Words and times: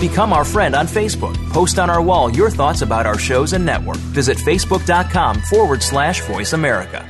Become 0.00 0.32
our 0.32 0.44
friend 0.44 0.74
on 0.74 0.86
Facebook. 0.86 1.34
Post 1.50 1.78
on 1.78 1.88
our 1.88 2.02
wall 2.02 2.30
your 2.30 2.50
thoughts 2.50 2.82
about 2.82 3.06
our 3.06 3.18
shows 3.18 3.54
and 3.54 3.64
network. 3.64 3.96
Visit 3.96 4.36
facebook.com 4.36 5.40
forward 5.42 5.82
slash 5.82 6.20
voice 6.22 6.52
America. 6.52 7.08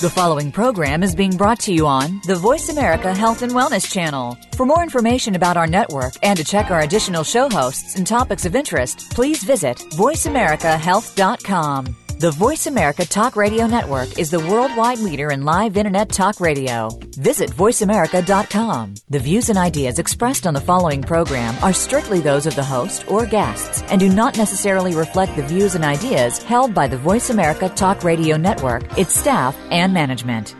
The 0.00 0.10
following 0.10 0.52
program 0.52 1.02
is 1.02 1.14
being 1.14 1.36
brought 1.36 1.60
to 1.60 1.72
you 1.72 1.86
on 1.86 2.20
the 2.26 2.34
Voice 2.34 2.68
America 2.68 3.14
Health 3.14 3.40
and 3.40 3.52
Wellness 3.52 3.90
Channel. 3.90 4.36
For 4.54 4.66
more 4.66 4.82
information 4.82 5.34
about 5.34 5.56
our 5.56 5.66
network 5.66 6.12
and 6.22 6.38
to 6.38 6.44
check 6.44 6.70
our 6.70 6.80
additional 6.80 7.24
show 7.24 7.48
hosts 7.48 7.96
and 7.96 8.06
topics 8.06 8.44
of 8.44 8.54
interest, 8.54 9.12
please 9.12 9.42
visit 9.42 9.78
voiceamericahealth.com. 9.78 12.03
The 12.24 12.30
Voice 12.30 12.66
America 12.66 13.04
Talk 13.04 13.36
Radio 13.36 13.66
Network 13.66 14.18
is 14.18 14.30
the 14.30 14.40
worldwide 14.40 14.98
leader 14.98 15.30
in 15.30 15.44
live 15.44 15.76
Internet 15.76 16.08
talk 16.08 16.40
radio. 16.40 16.88
Visit 17.18 17.50
voiceamerica.com. 17.50 18.94
The 19.10 19.18
views 19.18 19.50
and 19.50 19.58
ideas 19.58 19.98
expressed 19.98 20.46
on 20.46 20.54
the 20.54 20.60
following 20.62 21.02
program 21.02 21.54
are 21.62 21.74
strictly 21.74 22.20
those 22.20 22.46
of 22.46 22.56
the 22.56 22.64
host 22.64 23.04
or 23.10 23.26
guests 23.26 23.82
and 23.88 24.00
do 24.00 24.08
not 24.08 24.38
necessarily 24.38 24.94
reflect 24.94 25.36
the 25.36 25.42
views 25.42 25.74
and 25.74 25.84
ideas 25.84 26.42
held 26.42 26.72
by 26.72 26.88
the 26.88 26.96
Voice 26.96 27.28
America 27.28 27.68
Talk 27.68 28.02
Radio 28.02 28.38
Network, 28.38 28.96
its 28.96 29.14
staff, 29.14 29.54
and 29.70 29.92
management. 29.92 30.56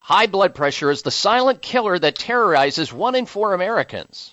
High 0.00 0.28
blood 0.28 0.54
pressure 0.54 0.90
is 0.90 1.02
the 1.02 1.10
silent 1.10 1.60
killer 1.60 1.98
that 1.98 2.16
terrorizes 2.16 2.90
one 2.90 3.14
in 3.14 3.26
four 3.26 3.52
Americans. 3.52 4.32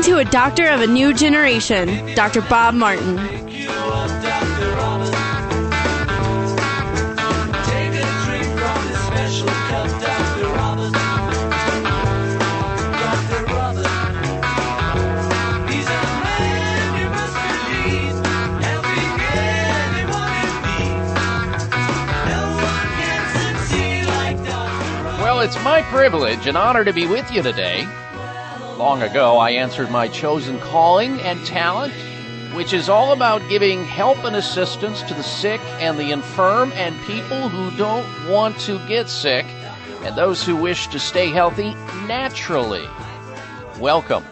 Listening 0.00 0.16
to 0.16 0.28
a 0.28 0.30
doctor 0.30 0.66
of 0.66 0.80
a 0.80 0.86
new 0.86 1.12
generation, 1.12 2.14
Dr. 2.14 2.40
Bob 2.42 2.74
Martin. 2.74 3.16
Well, 25.18 25.40
it's 25.40 25.62
my 25.62 25.82
privilege 25.90 26.46
and 26.46 26.56
honor 26.56 26.84
to 26.84 26.92
be 26.92 27.06
with 27.06 27.30
you 27.30 27.42
today. 27.42 27.86
Long 28.80 29.02
ago, 29.02 29.36
I 29.36 29.50
answered 29.50 29.90
my 29.90 30.08
chosen 30.08 30.58
calling 30.58 31.20
and 31.20 31.44
talent, 31.44 31.92
which 32.54 32.72
is 32.72 32.88
all 32.88 33.12
about 33.12 33.46
giving 33.50 33.84
help 33.84 34.24
and 34.24 34.34
assistance 34.34 35.02
to 35.02 35.12
the 35.12 35.22
sick 35.22 35.60
and 35.80 35.98
the 35.98 36.12
infirm 36.12 36.72
and 36.72 36.98
people 37.02 37.50
who 37.50 37.76
don't 37.76 38.06
want 38.26 38.58
to 38.60 38.78
get 38.88 39.10
sick 39.10 39.44
and 40.02 40.16
those 40.16 40.42
who 40.42 40.56
wish 40.56 40.86
to 40.86 40.98
stay 40.98 41.28
healthy 41.28 41.74
naturally. 42.06 42.88
Welcome. 43.78 44.24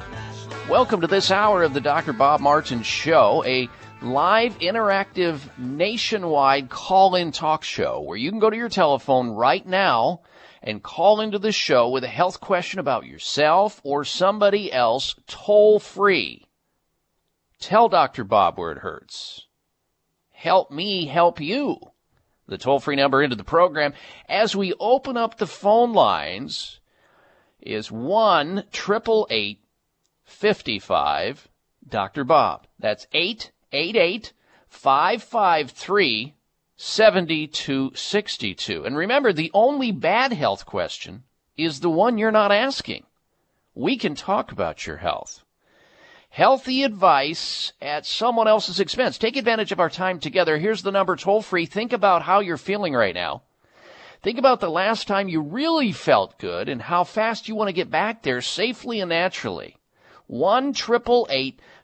Welcome 0.66 1.03
to 1.03 1.06
this 1.06 1.31
hour 1.31 1.62
of 1.62 1.75
the 1.75 1.82
Dr. 1.82 2.14
Bob 2.14 2.41
Martin 2.41 2.82
Show, 2.82 3.44
a 3.44 3.69
live, 4.00 4.58
interactive, 4.60 5.41
nationwide 5.58 6.70
call 6.70 7.16
in 7.16 7.32
talk 7.32 7.64
show 7.64 8.00
where 8.00 8.16
you 8.16 8.31
can 8.31 8.41
go 8.41 8.48
to 8.48 8.56
your 8.56 8.70
telephone 8.70 9.28
right 9.28 9.66
now 9.66 10.22
and 10.62 10.82
call 10.82 11.20
into 11.20 11.38
the 11.38 11.52
show 11.52 11.88
with 11.88 12.04
a 12.04 12.08
health 12.08 12.41
question 12.41 12.80
about 12.80 13.06
yourself 13.06 13.80
or 13.84 14.04
somebody 14.04 14.72
else 14.72 15.14
toll 15.26 15.78
free. 15.78 16.46
Tell 17.60 17.88
Dr. 17.88 18.24
Bob 18.24 18.58
where 18.58 18.72
it 18.72 18.78
hurts. 18.78 19.46
Help 20.30 20.70
me 20.70 21.06
help 21.06 21.41
you. 21.41 21.78
The 22.46 22.58
toll 22.58 22.80
free 22.80 22.96
number 22.96 23.22
into 23.22 23.36
the 23.36 23.44
program 23.44 23.92
as 24.28 24.56
we 24.56 24.72
open 24.80 25.16
up 25.16 25.36
the 25.36 25.46
phone 25.46 25.92
lines 25.92 26.80
is 27.60 27.90
1 27.90 28.64
888 28.72 29.60
55 30.25 31.48
Dr. 31.88 32.25
Bob. 32.25 32.66
That's 32.78 33.06
888 33.12 34.32
553 34.69 36.34
7262. 36.81 38.84
And 38.84 38.97
remember, 38.97 39.33
the 39.33 39.50
only 39.53 39.91
bad 39.91 40.33
health 40.33 40.65
question 40.65 41.25
is 41.56 41.81
the 41.81 41.91
one 41.91 42.19
you're 42.19 42.31
not 42.31 42.53
asking. 42.53 43.05
We 43.75 43.99
can 43.99 44.15
talk 44.15 44.53
about 44.53 44.87
your 44.87 44.99
health. 44.99 45.43
Healthy 46.31 46.84
advice 46.84 47.72
at 47.83 48.06
someone 48.06 48.47
else's 48.47 48.78
expense. 48.78 49.19
Take 49.19 49.37
advantage 49.37 49.72
of 49.72 49.81
our 49.81 49.91
time 49.91 50.20
together. 50.20 50.56
Here's 50.56 50.82
the 50.82 50.93
number 50.93 51.17
toll 51.17 51.43
free. 51.43 51.67
Think 51.67 51.93
about 51.93 52.23
how 52.23 52.38
you're 52.38 52.56
feeling 52.56 52.94
right 52.94 53.14
now. 53.14 53.43
Think 54.23 54.38
about 54.38 54.61
the 54.61 54.70
last 54.70 55.08
time 55.08 55.29
you 55.29 55.41
really 55.41 55.91
felt 55.91 56.38
good 56.38 56.69
and 56.69 56.81
how 56.81 57.02
fast 57.02 57.49
you 57.49 57.56
want 57.56 57.67
to 57.69 57.73
get 57.73 57.91
back 57.91 58.23
there 58.23 58.41
safely 58.41 59.00
and 59.00 59.08
naturally. 59.08 59.79
1 60.29 60.75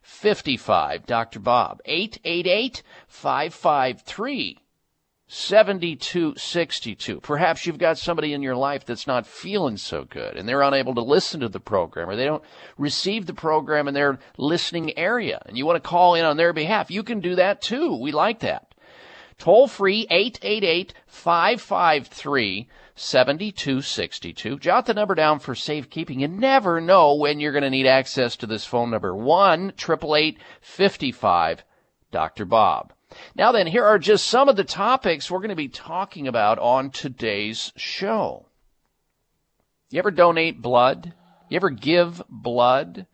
55 0.02 1.06
Dr. 1.06 1.40
Bob. 1.40 1.80
888 1.84 2.82
553 3.08 4.58
7262. 5.26 7.20
Perhaps 7.20 7.64
you've 7.64 7.78
got 7.78 7.96
somebody 7.96 8.34
in 8.34 8.42
your 8.42 8.56
life 8.56 8.84
that's 8.84 9.06
not 9.06 9.26
feeling 9.26 9.78
so 9.78 10.04
good 10.04 10.36
and 10.36 10.46
they're 10.46 10.60
unable 10.60 10.94
to 10.94 11.00
listen 11.00 11.40
to 11.40 11.48
the 11.48 11.60
program 11.60 12.10
or 12.10 12.16
they 12.16 12.26
don't 12.26 12.44
receive 12.76 13.24
the 13.24 13.32
program 13.32 13.88
in 13.88 13.94
their 13.94 14.18
listening 14.36 14.96
area 14.98 15.40
and 15.46 15.56
you 15.56 15.64
want 15.64 15.82
to 15.82 15.88
call 15.88 16.14
in 16.14 16.26
on 16.26 16.36
their 16.36 16.52
behalf. 16.52 16.90
You 16.90 17.02
can 17.02 17.20
do 17.20 17.36
that 17.36 17.62
too. 17.62 17.96
We 17.96 18.12
like 18.12 18.40
that. 18.40 18.74
Toll 19.38 19.66
free 19.66 20.06
888 20.10 20.92
553 21.06 22.68
7262. 22.94 24.58
Jot 24.58 24.86
the 24.86 24.94
number 24.94 25.14
down 25.14 25.38
for 25.40 25.54
safekeeping. 25.54 26.20
You 26.20 26.28
never 26.28 26.80
know 26.80 27.14
when 27.14 27.40
you're 27.40 27.52
going 27.52 27.64
to 27.64 27.70
need 27.70 27.86
access 27.86 28.36
to 28.36 28.46
this 28.46 28.64
phone 28.64 28.90
number. 28.90 29.14
1 29.14 29.70
888 29.70 30.38
55 30.60 31.64
Dr. 32.12 32.44
Bob. 32.44 32.92
Now 33.34 33.52
then, 33.52 33.66
here 33.66 33.84
are 33.84 33.98
just 33.98 34.26
some 34.26 34.48
of 34.48 34.56
the 34.56 34.64
topics 34.64 35.30
we're 35.30 35.38
going 35.38 35.50
to 35.50 35.56
be 35.56 35.68
talking 35.68 36.28
about 36.28 36.58
on 36.58 36.90
today's 36.90 37.72
show. 37.76 38.46
You 39.90 39.98
ever 39.98 40.10
donate 40.10 40.60
blood? 40.60 41.14
You 41.48 41.56
ever 41.56 41.70
give 41.70 42.22
blood? 42.28 43.06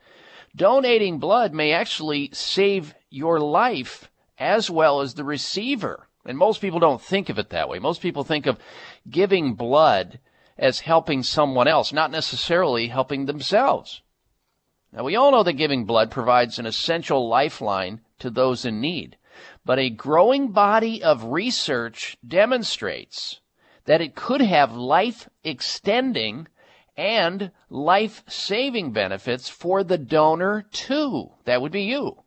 Donating 0.56 1.19
blood 1.19 1.52
may 1.52 1.73
actually 1.73 2.31
save 2.32 2.94
your 3.11 3.38
life 3.41 4.11
as 4.38 4.70
well 4.70 5.00
as 5.00 5.14
the 5.14 5.25
receiver. 5.25 6.08
And 6.25 6.37
most 6.37 6.61
people 6.61 6.81
don't 6.81 7.00
think 7.00 7.29
of 7.29 7.38
it 7.38 7.50
that 7.50 7.69
way. 7.69 7.79
Most 7.79 8.00
people 8.02 8.25
think 8.25 8.47
of 8.47 8.58
giving 9.08 9.55
blood 9.55 10.20
as 10.58 10.81
helping 10.81 11.23
someone 11.23 11.69
else, 11.69 11.93
not 11.93 12.11
necessarily 12.11 12.88
helping 12.88 13.26
themselves. 13.26 14.02
Now, 14.93 15.05
we 15.05 15.17
all 15.17 15.32
know 15.32 15.43
that 15.43 15.55
giving 15.55 15.85
blood 15.85 16.11
provides 16.11 16.58
an 16.58 16.67
essential 16.67 17.29
lifeline 17.29 18.00
to 18.19 18.29
those 18.29 18.64
in 18.64 18.81
need, 18.81 19.17
but 19.70 19.78
a 19.78 19.88
growing 19.88 20.49
body 20.49 21.00
of 21.00 21.22
research 21.26 22.17
demonstrates 22.26 23.38
that 23.84 24.00
it 24.00 24.17
could 24.17 24.40
have 24.40 24.72
life 24.72 25.28
extending 25.44 26.49
and 26.96 27.52
life 27.69 28.25
saving 28.26 28.90
benefits 28.90 29.49
for 29.49 29.84
the 29.84 29.96
donor 29.96 30.67
too. 30.72 31.31
That 31.44 31.62
would 31.62 31.70
be 31.70 31.84
you. 31.84 32.20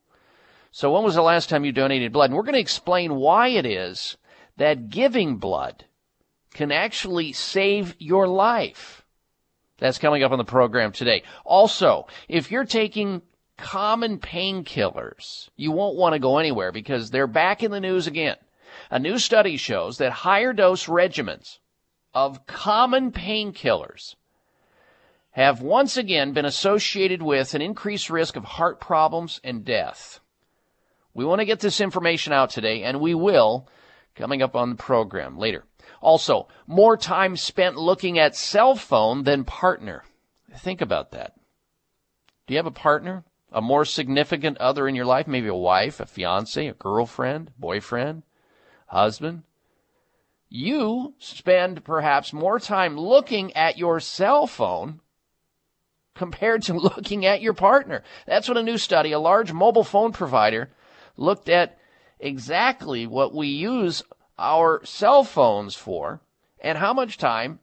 So 0.72 0.94
when 0.94 1.04
was 1.04 1.16
the 1.16 1.22
last 1.22 1.50
time 1.50 1.66
you 1.66 1.74
donated 1.74 2.14
blood? 2.14 2.30
And 2.30 2.38
we're 2.38 2.44
going 2.44 2.54
to 2.54 2.62
explain 2.62 3.16
why 3.16 3.50
it 3.50 3.66
is 3.66 4.16
that 4.56 4.90
giving 4.90 5.36
blood 5.36 5.84
can 6.54 6.72
actually 6.72 7.34
save 7.34 7.94
your 8.00 8.26
life. 8.26 9.04
That's 9.80 10.00
coming 10.00 10.24
up 10.24 10.32
on 10.32 10.38
the 10.38 10.46
program 10.46 10.94
today. 10.94 11.24
Also, 11.44 12.08
if 12.30 12.52
you're 12.52 12.64
taking 12.64 13.22
common 13.58 14.20
painkillers, 14.20 15.50
you 15.56 15.72
won't 15.72 15.96
want 15.96 16.14
to 16.14 16.20
go 16.20 16.38
anywhere 16.38 16.72
because 16.72 17.12
they're 17.12 17.28
back 17.28 17.64
in 17.64 17.72
the 17.72 17.80
news 17.80 18.08
again. 18.08 18.38
A 18.90 19.00
new 19.00 19.18
study 19.18 19.58
shows 19.58 19.98
that 19.98 20.12
higher 20.12 20.54
dose 20.54 20.88
regimens 20.88 21.60
of 22.14 22.46
common 22.46 23.12
painkillers 23.12 24.16
have 25.32 25.62
once 25.62 25.98
again 25.98 26.34
been 26.34 26.46
associated 26.46 27.22
with 27.22 27.54
an 27.54 27.62
increased 27.62 28.10
risk 28.10 28.36
of 28.36 28.44
heart 28.44 28.80
problems 28.80 29.40
and 29.44 29.66
death. 29.66 30.20
We 31.14 31.26
want 31.26 31.40
to 31.40 31.46
get 31.46 31.60
this 31.60 31.82
information 31.82 32.34
out 32.34 32.50
today, 32.50 32.84
and 32.84 33.00
we 33.00 33.14
will 33.14 33.68
coming 34.16 34.42
up 34.42 34.56
on 34.56 34.70
the 34.70 34.76
program 34.76 35.38
later. 35.38 35.64
Also, 36.02 36.48
more 36.68 36.98
time 36.98 37.36
spent 37.36 37.78
looking 37.78 38.20
at 38.20 38.36
cell 38.36 38.76
phone 38.76 39.24
than 39.24 39.44
partner. 39.44 40.04
Think 40.58 40.82
about 40.82 41.12
that. 41.12 41.34
Do 42.46 42.54
you 42.54 42.58
have 42.58 42.66
a 42.66 42.72
partner? 42.72 43.24
A 43.54 43.62
more 43.62 43.86
significant 43.86 44.58
other 44.58 44.88
in 44.88 44.96
your 44.96 45.06
life? 45.06 45.28
Maybe 45.28 45.48
a 45.48 45.56
wife, 45.56 46.00
a 46.00 46.08
fiance, 46.08 46.68
a 46.68 46.74
girlfriend, 46.74 47.52
boyfriend, 47.58 48.24
husband? 48.88 49.44
You 50.50 51.14
spend 51.20 51.84
perhaps 51.84 52.34
more 52.34 52.60
time 52.60 52.98
looking 52.98 53.56
at 53.56 53.78
your 53.78 54.00
cell 54.00 54.48
phone 54.48 55.02
compared 56.16 56.64
to 56.64 56.74
looking 56.98 57.26
at 57.26 57.42
your 57.42 57.54
partner. 57.54 58.04
That's 58.26 58.48
what 58.48 58.58
a 58.58 58.64
new 58.64 58.80
study, 58.80 59.12
a 59.12 59.20
large 59.20 59.54
mobile 59.54 59.84
phone 59.84 60.12
provider, 60.12 60.72
looked 61.16 61.48
at 61.48 61.78
exactly 62.20 63.06
what 63.06 63.36
we 63.36 63.48
use 63.48 64.02
our 64.40 64.84
cell 64.84 65.24
phones 65.24 65.76
for 65.76 66.22
and 66.60 66.78
how 66.80 66.94
much 66.94 67.18
time 67.18 67.60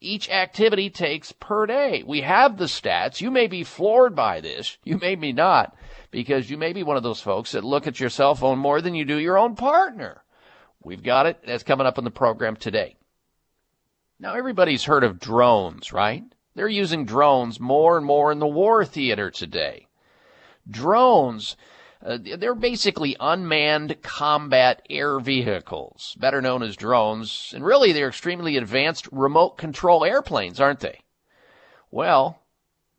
each 0.00 0.28
activity 0.28 0.90
takes 0.90 1.32
per 1.32 1.66
day. 1.66 2.02
We 2.06 2.20
have 2.20 2.56
the 2.56 2.66
stats. 2.66 3.20
You 3.20 3.30
may 3.30 3.46
be 3.46 3.64
floored 3.64 4.14
by 4.14 4.40
this. 4.40 4.76
You 4.84 4.98
may 4.98 5.14
be 5.14 5.32
not 5.32 5.76
because 6.10 6.50
you 6.50 6.56
may 6.56 6.72
be 6.72 6.82
one 6.82 6.96
of 6.96 7.02
those 7.02 7.20
folks 7.20 7.52
that 7.52 7.64
look 7.64 7.86
at 7.86 8.00
your 8.00 8.10
cell 8.10 8.34
phone 8.34 8.58
more 8.58 8.80
than 8.80 8.94
you 8.94 9.04
do 9.04 9.16
your 9.16 9.38
own 9.38 9.56
partner. 9.56 10.22
We've 10.82 11.02
got 11.02 11.26
it. 11.26 11.40
That's 11.46 11.62
coming 11.62 11.86
up 11.86 11.98
in 11.98 12.04
the 12.04 12.10
program 12.10 12.56
today. 12.56 12.96
Now 14.18 14.34
everybody's 14.34 14.84
heard 14.84 15.04
of 15.04 15.18
drones, 15.18 15.92
right? 15.92 16.24
They're 16.54 16.68
using 16.68 17.04
drones 17.04 17.60
more 17.60 17.98
and 17.98 18.06
more 18.06 18.32
in 18.32 18.38
the 18.38 18.46
war 18.46 18.84
theater 18.84 19.30
today. 19.30 19.88
Drones 20.68 21.56
uh, 22.06 22.18
they're 22.38 22.54
basically 22.54 23.16
unmanned 23.18 24.00
combat 24.00 24.80
air 24.88 25.18
vehicles, 25.18 26.16
better 26.20 26.40
known 26.40 26.62
as 26.62 26.76
drones, 26.76 27.52
and 27.52 27.64
really 27.64 27.90
they're 27.90 28.08
extremely 28.08 28.56
advanced 28.56 29.08
remote 29.10 29.58
control 29.58 30.04
airplanes, 30.04 30.60
aren't 30.60 30.78
they? 30.78 31.00
Well, 31.90 32.42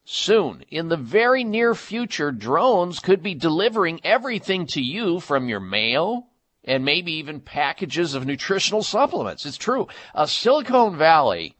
soon, 0.03 0.65
in 0.69 0.89
the 0.89 0.97
very 0.97 1.45
near 1.45 1.73
future, 1.73 2.33
drones 2.33 2.99
could 2.99 3.23
be 3.23 3.33
delivering 3.33 4.01
everything 4.03 4.67
to 4.67 4.81
you 4.81 5.21
from 5.21 5.47
your 5.47 5.61
mail 5.61 6.27
and 6.65 6.83
maybe 6.83 7.13
even 7.13 7.39
packages 7.39 8.13
of 8.13 8.25
nutritional 8.25 8.83
supplements. 8.83 9.45
It's 9.45 9.55
true. 9.55 9.87
A 10.13 10.27
Silicon 10.27 10.97
Valley 10.97 11.55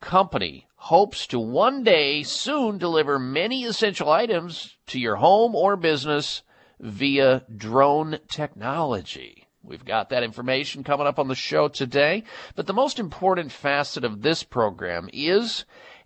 company 0.00 0.66
hopes 0.76 1.26
to 1.26 1.38
one 1.38 1.82
day 1.82 2.22
soon 2.22 2.78
deliver 2.78 3.18
many 3.18 3.64
essential 3.64 4.10
items 4.10 4.76
to 4.86 4.98
your 4.98 5.16
home 5.16 5.54
or 5.54 5.76
business 5.76 6.42
via 6.80 7.44
drone 7.54 8.18
technology. 8.28 9.46
We've 9.62 9.84
got 9.84 10.10
that 10.10 10.22
information 10.22 10.84
coming 10.84 11.06
up 11.06 11.18
on 11.18 11.28
the 11.28 11.34
show 11.34 11.68
today. 11.68 12.22
But 12.54 12.66
the 12.66 12.72
most 12.72 12.98
important 12.98 13.50
facet 13.50 14.04
of 14.04 14.22
this 14.22 14.42
program 14.42 15.10
is 15.12 15.64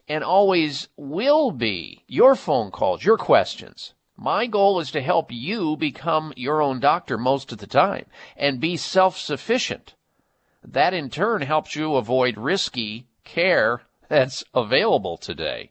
and 0.08 0.25
always 0.25 0.88
will 0.96 1.50
be 1.50 2.05
your 2.08 2.34
phone 2.34 2.70
calls, 2.70 3.05
your 3.05 3.17
questions. 3.17 3.94
My 4.17 4.46
goal 4.46 4.81
is 4.81 4.90
to 4.90 5.00
help 5.00 5.31
you 5.31 5.76
become 5.76 6.32
your 6.37 6.61
own 6.61 6.81
doctor 6.81 7.17
most 7.17 7.52
of 7.52 7.58
the 7.58 7.67
time 7.67 8.06
and 8.37 8.61
be 8.61 8.76
self 8.76 9.17
sufficient. 9.17 9.94
That 10.62 10.94
in 10.94 11.11
turn 11.11 11.43
helps 11.43 11.76
you 11.76 11.94
avoid 11.94 12.37
risky 12.37 13.06
care 13.25 13.82
that's 14.08 14.44
available 14.52 15.17
today. 15.17 15.70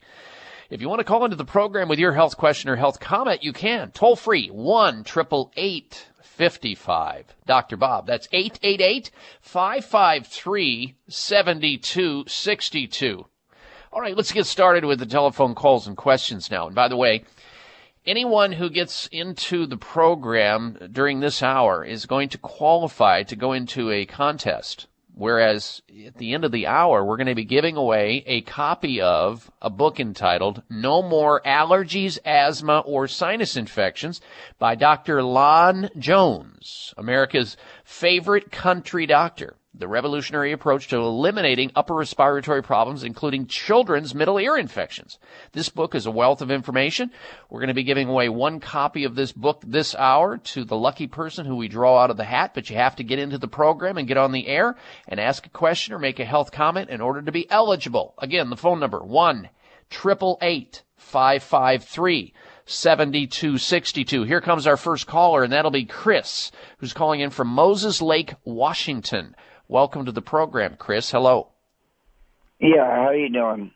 If 0.70 0.82
you 0.82 0.90
want 0.90 1.00
to 1.00 1.06
call 1.06 1.26
into 1.26 1.36
the 1.36 1.46
program 1.46 1.90
with 1.90 1.98
your 1.98 2.14
health 2.14 2.38
question 2.38 2.70
or 2.70 2.76
health 2.76 3.00
comment, 3.00 3.44
you 3.44 3.54
can. 3.54 3.90
Toll 3.90 4.16
free, 4.16 4.50
1 4.50 5.04
55 5.04 7.26
Dr. 7.48 7.76
Bob. 7.76 8.06
That's 8.06 8.28
888 8.32 9.10
553 9.42 10.96
7262. 11.08 13.26
All 13.92 14.00
right, 14.00 14.16
let's 14.16 14.32
get 14.32 14.46
started 14.46 14.86
with 14.86 15.00
the 15.00 15.08
telephone 15.08 15.56
calls 15.56 15.88
and 15.88 15.98
questions 15.98 16.52
now. 16.52 16.68
And 16.68 16.76
by 16.76 16.88
the 16.88 16.96
way, 16.96 17.24
anyone 18.06 18.52
who 18.52 18.70
gets 18.70 19.08
into 19.08 19.66
the 19.66 19.78
program 19.78 20.78
during 20.92 21.20
this 21.20 21.42
hour 21.42 21.84
is 21.84 22.06
going 22.06 22.30
to 22.30 22.38
qualify 22.38 23.24
to 23.24 23.36
go 23.36 23.54
into 23.54 23.90
a 23.90 24.06
contest. 24.06 24.86
Whereas 25.20 25.82
at 26.08 26.16
the 26.16 26.34
end 26.34 26.46
of 26.46 26.54
the 26.54 26.66
hour, 26.66 27.04
we're 27.04 27.18
going 27.18 27.28
to 27.28 27.36
be 27.36 27.44
giving 27.44 27.76
away 27.76 28.24
a 28.26 28.40
copy 28.40 29.02
of 29.02 29.52
a 29.62 29.70
book 29.70 30.00
entitled 30.00 30.64
No 30.70 31.02
More 31.02 31.42
Allergies, 31.46 32.20
Asthma, 32.24 32.80
or 32.86 33.06
Sinus 33.06 33.58
Infections 33.58 34.22
by 34.60 34.76
Dr. 34.76 35.22
Lon 35.22 35.90
Jones, 36.00 36.94
America's 36.98 37.58
favorite 37.84 38.50
country 38.50 39.06
doctor 39.06 39.58
the 39.74 39.88
revolutionary 39.88 40.52
approach 40.52 40.88
to 40.88 40.98
eliminating 40.98 41.72
upper 41.76 41.94
respiratory 41.94 42.64
problems, 42.64 43.04
including 43.04 43.46
children's 43.46 44.16
middle 44.16 44.40
ear 44.40 44.58
infections. 44.58 45.20
This 45.52 45.70
book 45.70 45.94
is 45.94 46.08
a 46.08 46.12
wealth 46.12 46.42
of 46.42 46.50
information. 46.50 47.12
We're 47.50 47.60
going 47.60 47.68
to 47.68 47.76
be 47.76 47.84
giving 47.84 48.10
away 48.10 48.30
one 48.30 48.60
copy 48.60 49.04
of 49.04 49.16
this 49.16 49.32
book 49.32 49.62
this 49.66 49.94
hour 49.96 50.38
to 50.38 50.64
the 50.64 50.76
lucky 50.76 51.06
person 51.06 51.46
who 51.46 51.56
we 51.56 51.68
draw 51.68 52.00
out 52.00 52.10
of 52.10 52.18
the 52.18 52.24
hat, 52.24 52.54
but 52.56 52.70
you 52.70 52.78
have 52.78 52.96
to 52.96 53.04
get 53.04 53.20
into 53.20 53.38
the 53.38 53.48
program 53.48 53.98
and 53.98 54.08
get 54.08 54.18
on 54.18 54.32
the 54.32 54.48
air 54.48 54.76
and 55.08 55.20
ask 55.20 55.46
a 55.46 55.50
question 55.50 55.94
or 55.94 56.00
make 56.00 56.20
a 56.20 56.26
health 56.26 56.52
comment 56.52 56.90
in 56.90 57.00
order 57.00 57.22
to 57.22 57.32
be 57.32 57.50
eligible. 57.52 58.16
Again, 58.18 58.50
the 58.50 58.58
phone 58.58 58.80
number, 58.80 59.00
1 59.00 59.50
888 59.92 60.84
553 60.98 62.34
7262. 62.66 64.24
Here 64.24 64.42
comes 64.42 64.68
our 64.68 64.78
first 64.78 65.08
caller, 65.08 65.44
and 65.44 65.52
that'll 65.54 65.72
be 65.72 65.86
Chris, 65.86 66.52
who's 66.78 66.94
calling 66.94 67.20
in 67.20 67.32
from 67.32 67.48
Moses 67.48 68.02
Lake, 68.02 68.36
Washington. 68.44 69.36
Welcome 69.72 70.06
to 70.08 70.12
the 70.12 70.24
program, 70.24 70.78
Chris. 70.80 71.12
Hello. 71.12 71.50
Yeah, 72.60 72.84
how 72.84 73.10
are 73.10 73.16
you 73.16 73.32
doing? 73.32 73.70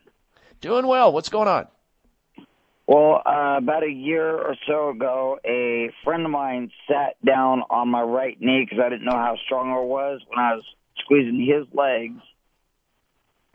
Doing 0.60 0.88
well. 0.88 1.12
What's 1.12 1.28
going 1.28 1.46
on? 1.46 1.68
Well, 2.88 3.22
uh, 3.24 3.58
about 3.58 3.84
a 3.84 3.92
year 3.92 4.28
or 4.28 4.56
so 4.66 4.90
ago, 4.90 5.38
a 5.44 5.92
friend 6.02 6.24
of 6.24 6.32
mine 6.32 6.72
sat 6.88 7.14
down 7.24 7.62
on 7.70 7.90
my 7.90 8.02
right 8.02 8.36
knee 8.40 8.66
because 8.68 8.82
I 8.84 8.88
didn't 8.88 9.04
know 9.04 9.12
how 9.12 9.36
strong 9.46 9.70
I 9.70 9.78
was 9.82 10.20
when 10.26 10.40
I 10.40 10.56
was 10.56 10.64
squeezing 10.98 11.38
his 11.38 11.72
legs. 11.72 12.20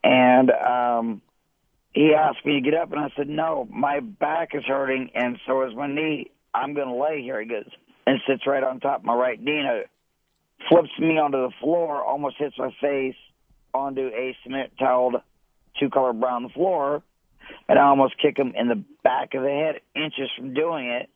And 0.01 0.50
um, 0.50 1.22
he 1.93 2.13
asked 2.17 2.46
me 2.46 2.53
to 2.53 2.62
get 2.62 2.74
up, 2.74 2.93
and 2.93 3.01
I 3.01 3.10
said, 3.17 3.27
No, 3.27 3.67
my 3.69 4.00
back 4.00 4.51
is 4.53 4.63
hurting, 4.65 5.10
and 5.13 5.38
so 5.46 5.67
is 5.67 5.75
my 5.75 5.88
knee. 5.93 6.31
I'm 6.53 6.74
going 6.74 6.88
to 6.88 6.96
lay 6.96 7.22
here. 7.22 7.41
He 7.41 7.50
goes, 7.50 7.69
and 8.08 8.22
sits 8.25 8.48
right 8.48 8.63
on 8.63 8.79
top 8.79 9.01
of 9.01 9.05
my 9.05 9.13
right 9.13 9.43
knee. 9.43 9.58
And 9.60 9.67
I 9.67 9.81
flips 10.67 10.89
me 10.99 11.17
onto 11.17 11.37
the 11.37 11.53
floor, 11.61 12.03
almost 12.03 12.37
hits 12.37 12.57
my 12.57 12.71
face 12.81 13.15
onto 13.73 14.07
a 14.07 14.35
cement 14.43 14.73
tiled 14.77 15.15
two 15.79 15.89
color 15.89 16.13
brown 16.13 16.49
floor, 16.49 17.01
and 17.67 17.79
I 17.79 17.83
almost 17.83 18.15
kick 18.21 18.37
him 18.37 18.53
in 18.55 18.67
the 18.67 18.83
back 19.03 19.33
of 19.33 19.43
the 19.43 19.49
head, 19.49 19.81
inches 19.95 20.29
from 20.37 20.53
doing 20.53 20.87
it. 20.87 21.09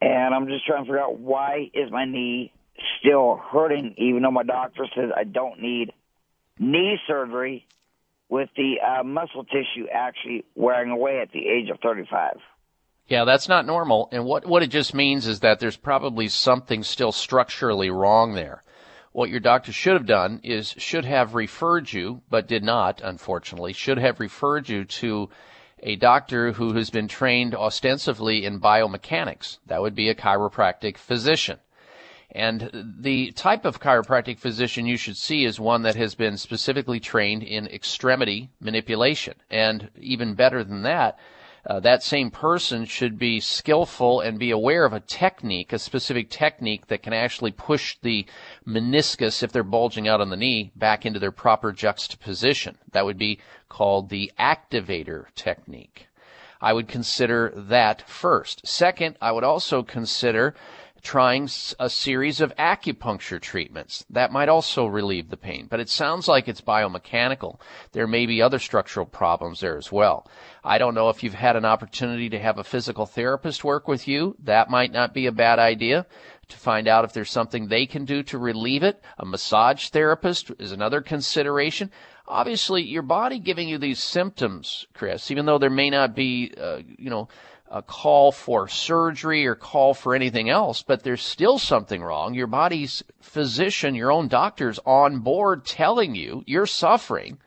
and 0.00 0.34
I'm 0.34 0.46
just 0.46 0.66
trying 0.66 0.84
to 0.84 0.84
figure 0.84 1.00
out 1.00 1.18
why 1.18 1.70
is 1.72 1.90
my 1.90 2.04
knee 2.04 2.52
still 3.00 3.36
hurting, 3.50 3.94
even 3.96 4.22
though 4.22 4.30
my 4.30 4.42
doctor 4.42 4.86
says 4.94 5.10
I 5.16 5.24
don't 5.24 5.60
need 5.60 5.92
knee 6.58 6.98
surgery, 7.06 7.66
with 8.28 8.48
the 8.56 8.80
uh, 8.80 9.04
muscle 9.04 9.44
tissue 9.44 9.86
actually 9.92 10.44
wearing 10.54 10.90
away 10.90 11.20
at 11.20 11.30
the 11.32 11.46
age 11.46 11.70
of 11.70 11.78
35. 11.80 12.38
Yeah, 13.08 13.24
that's 13.24 13.48
not 13.48 13.66
normal. 13.66 14.08
And 14.10 14.24
what, 14.24 14.46
what 14.46 14.62
it 14.62 14.68
just 14.68 14.94
means 14.94 15.26
is 15.26 15.40
that 15.40 15.60
there's 15.60 15.76
probably 15.76 16.28
something 16.28 16.82
still 16.82 17.12
structurally 17.12 17.88
wrong 17.90 18.34
there. 18.34 18.62
What 19.12 19.30
your 19.30 19.40
doctor 19.40 19.72
should 19.72 19.94
have 19.94 20.06
done 20.06 20.40
is 20.42 20.74
should 20.76 21.04
have 21.04 21.34
referred 21.34 21.92
you, 21.92 22.22
but 22.28 22.48
did 22.48 22.62
not, 22.62 23.00
unfortunately, 23.02 23.72
should 23.72 23.98
have 23.98 24.20
referred 24.20 24.68
you 24.68 24.84
to 24.84 25.30
a 25.82 25.96
doctor 25.96 26.52
who 26.52 26.74
has 26.74 26.90
been 26.90 27.08
trained 27.08 27.54
ostensibly 27.54 28.44
in 28.44 28.60
biomechanics. 28.60 29.58
That 29.66 29.80
would 29.80 29.94
be 29.94 30.08
a 30.08 30.14
chiropractic 30.14 30.98
physician. 30.98 31.60
And 32.32 32.94
the 32.98 33.30
type 33.32 33.64
of 33.64 33.80
chiropractic 33.80 34.38
physician 34.38 34.84
you 34.84 34.96
should 34.96 35.16
see 35.16 35.44
is 35.44 35.60
one 35.60 35.82
that 35.82 35.94
has 35.94 36.14
been 36.14 36.36
specifically 36.36 37.00
trained 37.00 37.42
in 37.42 37.68
extremity 37.68 38.50
manipulation. 38.60 39.34
And 39.48 39.90
even 39.96 40.34
better 40.34 40.64
than 40.64 40.82
that, 40.82 41.18
uh, 41.66 41.80
that 41.80 42.02
same 42.02 42.30
person 42.30 42.84
should 42.84 43.18
be 43.18 43.40
skillful 43.40 44.20
and 44.20 44.38
be 44.38 44.50
aware 44.50 44.84
of 44.84 44.92
a 44.92 45.00
technique, 45.00 45.72
a 45.72 45.78
specific 45.78 46.30
technique 46.30 46.86
that 46.86 47.02
can 47.02 47.12
actually 47.12 47.50
push 47.50 47.96
the 48.02 48.24
meniscus, 48.66 49.42
if 49.42 49.50
they're 49.50 49.64
bulging 49.64 50.06
out 50.06 50.20
on 50.20 50.30
the 50.30 50.36
knee, 50.36 50.70
back 50.76 51.04
into 51.04 51.18
their 51.18 51.32
proper 51.32 51.72
juxtaposition. 51.72 52.78
That 52.92 53.04
would 53.04 53.18
be 53.18 53.40
called 53.68 54.08
the 54.08 54.30
activator 54.38 55.26
technique. 55.34 56.06
I 56.60 56.72
would 56.72 56.88
consider 56.88 57.52
that 57.54 58.08
first. 58.08 58.66
Second, 58.66 59.16
I 59.20 59.32
would 59.32 59.44
also 59.44 59.82
consider 59.82 60.54
trying 61.06 61.48
a 61.78 61.88
series 61.88 62.40
of 62.40 62.52
acupuncture 62.56 63.40
treatments. 63.40 64.04
That 64.10 64.32
might 64.32 64.48
also 64.48 64.86
relieve 64.86 65.30
the 65.30 65.36
pain, 65.36 65.68
but 65.70 65.78
it 65.78 65.88
sounds 65.88 66.26
like 66.26 66.48
it's 66.48 66.60
biomechanical. 66.60 67.60
There 67.92 68.08
may 68.08 68.26
be 68.26 68.42
other 68.42 68.58
structural 68.58 69.06
problems 69.06 69.60
there 69.60 69.76
as 69.76 69.92
well. 69.92 70.28
I 70.64 70.78
don't 70.78 70.96
know 70.96 71.08
if 71.08 71.22
you've 71.22 71.32
had 71.32 71.54
an 71.54 71.64
opportunity 71.64 72.28
to 72.30 72.40
have 72.40 72.58
a 72.58 72.64
physical 72.64 73.06
therapist 73.06 73.62
work 73.62 73.86
with 73.86 74.08
you. 74.08 74.34
That 74.42 74.68
might 74.68 74.90
not 74.90 75.14
be 75.14 75.26
a 75.26 75.32
bad 75.32 75.60
idea 75.60 76.06
to 76.48 76.56
find 76.56 76.88
out 76.88 77.04
if 77.04 77.12
there's 77.12 77.30
something 77.30 77.68
they 77.68 77.86
can 77.86 78.04
do 78.04 78.24
to 78.24 78.36
relieve 78.36 78.82
it. 78.82 79.00
A 79.16 79.24
massage 79.24 79.90
therapist 79.90 80.50
is 80.58 80.72
another 80.72 81.00
consideration. 81.00 81.92
Obviously, 82.26 82.82
your 82.82 83.02
body 83.02 83.38
giving 83.38 83.68
you 83.68 83.78
these 83.78 84.02
symptoms, 84.02 84.88
Chris, 84.92 85.30
even 85.30 85.46
though 85.46 85.58
there 85.58 85.70
may 85.70 85.88
not 85.88 86.16
be, 86.16 86.52
uh, 86.60 86.80
you 86.98 87.10
know, 87.10 87.28
a 87.70 87.82
call 87.82 88.32
for 88.32 88.68
surgery 88.68 89.46
or 89.46 89.54
call 89.54 89.94
for 89.94 90.14
anything 90.14 90.48
else, 90.48 90.82
but 90.82 91.02
there's 91.02 91.22
still 91.22 91.58
something 91.58 92.02
wrong. 92.02 92.34
Your 92.34 92.46
body's 92.46 93.02
physician, 93.20 93.94
your 93.94 94.12
own 94.12 94.28
doctor's 94.28 94.78
on 94.86 95.18
board 95.20 95.64
telling 95.64 96.14
you 96.14 96.42
you're 96.46 96.66
suffering. 96.66 97.38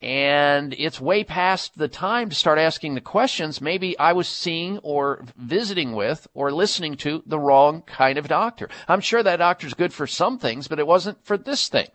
And 0.00 0.76
it's 0.78 1.00
way 1.00 1.24
past 1.24 1.76
the 1.76 1.88
time 1.88 2.28
to 2.28 2.34
start 2.36 2.60
asking 2.60 2.94
the 2.94 3.00
questions. 3.00 3.60
Maybe 3.60 3.98
I 3.98 4.12
was 4.12 4.28
seeing 4.28 4.78
or 4.78 5.24
visiting 5.36 5.92
with 5.92 6.28
or 6.34 6.52
listening 6.52 6.96
to 6.98 7.22
the 7.26 7.38
wrong 7.38 7.82
kind 7.82 8.16
of 8.16 8.28
doctor. 8.28 8.68
I'm 8.86 9.00
sure 9.00 9.24
that 9.24 9.38
doctor's 9.38 9.74
good 9.74 9.92
for 9.92 10.06
some 10.06 10.38
things, 10.38 10.68
but 10.68 10.78
it 10.78 10.86
wasn't 10.86 11.24
for 11.24 11.36
this 11.36 11.68
thing. 11.68 11.88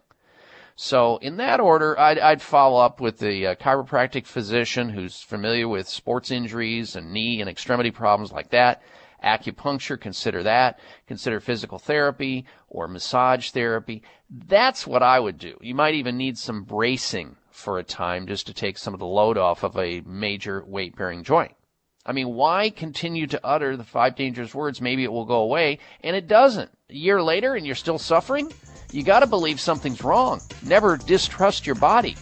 So 0.76 1.18
in 1.18 1.38
that 1.38 1.60
order, 1.60 2.00
I'd, 2.00 2.18
I'd 2.18 2.42
follow 2.42 2.80
up 2.80 3.00
with 3.00 3.20
the 3.20 3.48
uh, 3.48 3.56
chiropractic 3.56 4.26
physician 4.26 4.90
who's 4.90 5.22
familiar 5.22 5.68
with 5.68 5.88
sports 5.88 6.32
injuries 6.32 6.96
and 6.96 7.12
knee 7.12 7.42
and 7.42 7.50
extremity 7.50 7.92
problems 7.92 8.32
like 8.32 8.50
that. 8.50 8.82
Acupuncture, 9.24 10.00
consider 10.00 10.44
that. 10.44 10.80
Consider 11.08 11.40
physical 11.40 11.80
therapy 11.80 12.46
or 12.68 12.88
massage 12.88 13.52
therapy. 13.52 14.04
That's 14.30 14.88
what 14.88 15.04
I 15.04 15.20
would 15.20 15.38
do. 15.38 15.58
You 15.62 15.76
might 15.76 15.94
even 15.94 16.18
need 16.18 16.38
some 16.38 16.64
bracing 16.64 17.38
for 17.52 17.78
a 17.78 17.84
time 17.84 18.28
just 18.28 18.48
to 18.48 18.54
take 18.54 18.78
some 18.78 18.94
of 18.94 19.00
the 19.00 19.06
load 19.06 19.38
off 19.38 19.64
of 19.64 19.78
a 19.78 20.02
major 20.02 20.66
weight 20.66 20.96
bearing 20.96 21.24
joint. 21.24 21.54
I 22.06 22.12
mean, 22.12 22.34
why 22.34 22.70
continue 22.70 23.28
to 23.28 23.46
utter 23.46 23.78
the 23.78 23.86
five 23.86 24.16
dangerous 24.16 24.54
words, 24.54 24.82
maybe 24.82 25.06
it 25.06 25.12
will 25.12 25.24
go 25.24 25.42
away, 25.42 25.80
and 26.02 26.16
it 26.16 26.28
doesn't? 26.28 26.70
A 26.90 26.94
year 26.94 27.22
later 27.24 27.56
and 27.56 27.66
you're 27.66 27.76
still 27.76 28.00
suffering? 28.00 28.52
You 28.94 29.04
got 29.04 29.22
to 29.22 29.28
believe 29.28 29.60
something's 29.60 30.04
wrong. 30.04 30.42
Never 30.62 30.98
distrust 30.98 31.66
your 31.66 31.76
body, 31.76 32.16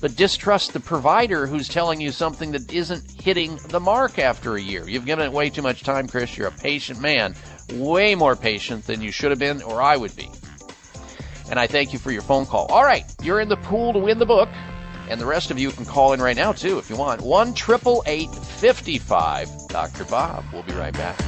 but 0.00 0.14
distrust 0.14 0.72
the 0.72 0.80
provider 0.80 1.46
who's 1.46 1.68
telling 1.68 2.00
you 2.00 2.12
something 2.12 2.52
that 2.52 2.72
isn't 2.72 3.20
hitting 3.20 3.58
the 3.68 3.80
mark 3.80 4.18
after 4.18 4.56
a 4.56 4.60
year. 4.60 4.88
You've 4.88 5.06
given 5.06 5.24
it 5.24 5.32
way 5.32 5.48
too 5.48 5.62
much 5.62 5.82
time, 5.82 6.06
Chris. 6.06 6.36
You're 6.36 6.48
a 6.48 6.52
patient 6.52 7.00
man, 7.00 7.34
way 7.72 8.14
more 8.14 8.36
patient 8.36 8.84
than 8.84 9.00
you 9.00 9.10
should 9.10 9.30
have 9.30 9.38
been 9.38 9.62
or 9.62 9.80
I 9.80 9.96
would 9.96 10.14
be. 10.14 10.30
And 11.50 11.58
I 11.58 11.66
thank 11.66 11.92
you 11.92 11.98
for 11.98 12.10
your 12.10 12.22
phone 12.22 12.46
call. 12.46 12.66
All 12.66 12.84
right, 12.84 13.04
you're 13.22 13.40
in 13.40 13.48
the 13.48 13.56
pool 13.56 13.92
to 13.92 13.98
win 13.98 14.18
the 14.18 14.26
book. 14.26 14.48
And 15.08 15.20
the 15.20 15.26
rest 15.26 15.50
of 15.50 15.58
you 15.58 15.70
can 15.70 15.84
call 15.84 16.12
in 16.12 16.22
right 16.22 16.36
now, 16.36 16.52
too, 16.52 16.78
if 16.78 16.88
you 16.88 16.96
want. 16.96 17.20
1 17.20 17.54
55 17.54 19.68
Dr. 19.68 20.04
Bob. 20.04 20.44
We'll 20.52 20.62
be 20.62 20.74
right 20.74 20.94
back. 20.94 21.18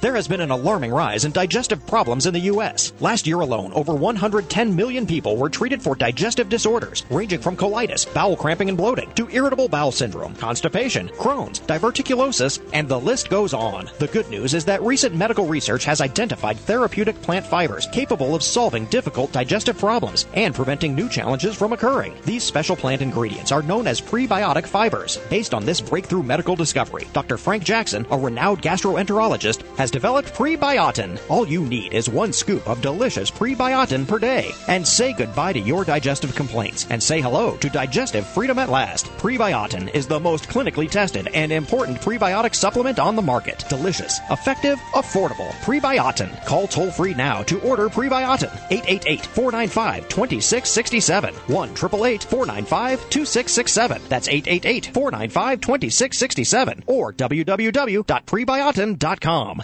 There 0.00 0.14
has 0.14 0.28
been 0.28 0.40
an 0.40 0.52
alarming 0.52 0.92
rise 0.92 1.24
in 1.24 1.32
digestive 1.32 1.84
problems 1.84 2.26
in 2.26 2.32
the 2.32 2.48
U.S. 2.52 2.92
Last 3.00 3.26
year 3.26 3.40
alone, 3.40 3.72
over 3.72 3.94
110 3.94 4.76
million 4.76 5.04
people 5.04 5.36
were 5.36 5.50
treated 5.50 5.82
for 5.82 5.96
digestive 5.96 6.48
disorders, 6.48 7.04
ranging 7.10 7.40
from 7.40 7.56
colitis, 7.56 8.06
bowel 8.14 8.36
cramping 8.36 8.68
and 8.68 8.78
bloating, 8.78 9.10
to 9.14 9.28
irritable 9.30 9.68
bowel 9.68 9.90
syndrome, 9.90 10.36
constipation, 10.36 11.08
Crohn's, 11.08 11.58
diverticulosis, 11.60 12.60
and 12.72 12.88
the 12.88 13.00
list 13.00 13.28
goes 13.28 13.52
on. 13.52 13.90
The 13.98 14.06
good 14.06 14.28
news 14.28 14.54
is 14.54 14.64
that 14.66 14.82
recent 14.82 15.16
medical 15.16 15.46
research 15.46 15.84
has 15.86 16.00
identified 16.00 16.58
therapeutic 16.58 17.20
plant 17.20 17.44
fibers 17.44 17.88
capable 17.90 18.36
of 18.36 18.44
solving 18.44 18.84
difficult 18.86 19.32
digestive 19.32 19.78
problems 19.78 20.26
and 20.34 20.54
preventing 20.54 20.94
new 20.94 21.08
challenges 21.08 21.56
from 21.56 21.72
occurring. 21.72 22.14
These 22.24 22.44
special 22.44 22.76
plant 22.76 23.02
ingredients 23.02 23.50
are 23.50 23.62
known 23.62 23.88
as 23.88 24.00
prebiotic 24.00 24.66
fibers. 24.66 25.18
Based 25.28 25.54
on 25.54 25.64
this 25.64 25.80
breakthrough 25.80 26.22
medical 26.22 26.54
discovery, 26.54 27.08
Dr. 27.12 27.36
Frank 27.36 27.64
Jackson, 27.64 28.06
a 28.12 28.16
renowned 28.16 28.62
gastroenterologist, 28.62 29.62
has 29.76 29.87
has 29.88 29.92
developed 29.92 30.34
Prebiotin. 30.34 31.18
All 31.30 31.48
you 31.48 31.64
need 31.64 31.94
is 31.94 32.10
one 32.10 32.32
scoop 32.32 32.66
of 32.68 32.82
delicious 32.82 33.30
Prebiotin 33.30 34.06
per 34.06 34.18
day. 34.18 34.50
And 34.66 34.86
say 34.86 35.14
goodbye 35.14 35.54
to 35.54 35.60
your 35.60 35.82
digestive 35.84 36.34
complaints 36.34 36.86
and 36.90 37.02
say 37.02 37.22
hello 37.22 37.56
to 37.56 37.70
digestive 37.70 38.26
freedom 38.26 38.58
at 38.58 38.68
last. 38.68 39.06
Prebiotin 39.16 39.88
is 39.94 40.06
the 40.06 40.20
most 40.20 40.46
clinically 40.48 40.90
tested 40.90 41.28
and 41.32 41.50
important 41.50 42.02
prebiotic 42.02 42.54
supplement 42.54 42.98
on 42.98 43.16
the 43.16 43.22
market. 43.22 43.64
Delicious, 43.70 44.20
effective, 44.30 44.78
affordable. 44.92 45.48
Prebiotin. 45.64 46.44
Call 46.44 46.66
toll 46.66 46.90
free 46.90 47.14
now 47.14 47.42
to 47.44 47.58
order 47.60 47.88
Prebiotin. 47.88 48.52
888 48.70 49.24
495 49.24 50.08
2667. 50.08 51.34
1 51.34 51.74
495 51.74 52.98
2667. 53.08 54.02
That's 54.10 54.28
888 54.28 54.90
495 54.92 55.60
2667. 55.62 56.84
Or 56.86 57.14
www.prebiotin.com. 57.14 59.62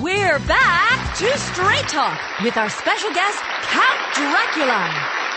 We're 0.00 0.38
back 0.40 1.14
to 1.18 1.38
Straight 1.38 1.86
Talk 1.88 2.18
with 2.42 2.56
our 2.56 2.70
special 2.70 3.10
guest, 3.12 3.38
Count 3.64 4.14
Dracula. 4.14 4.88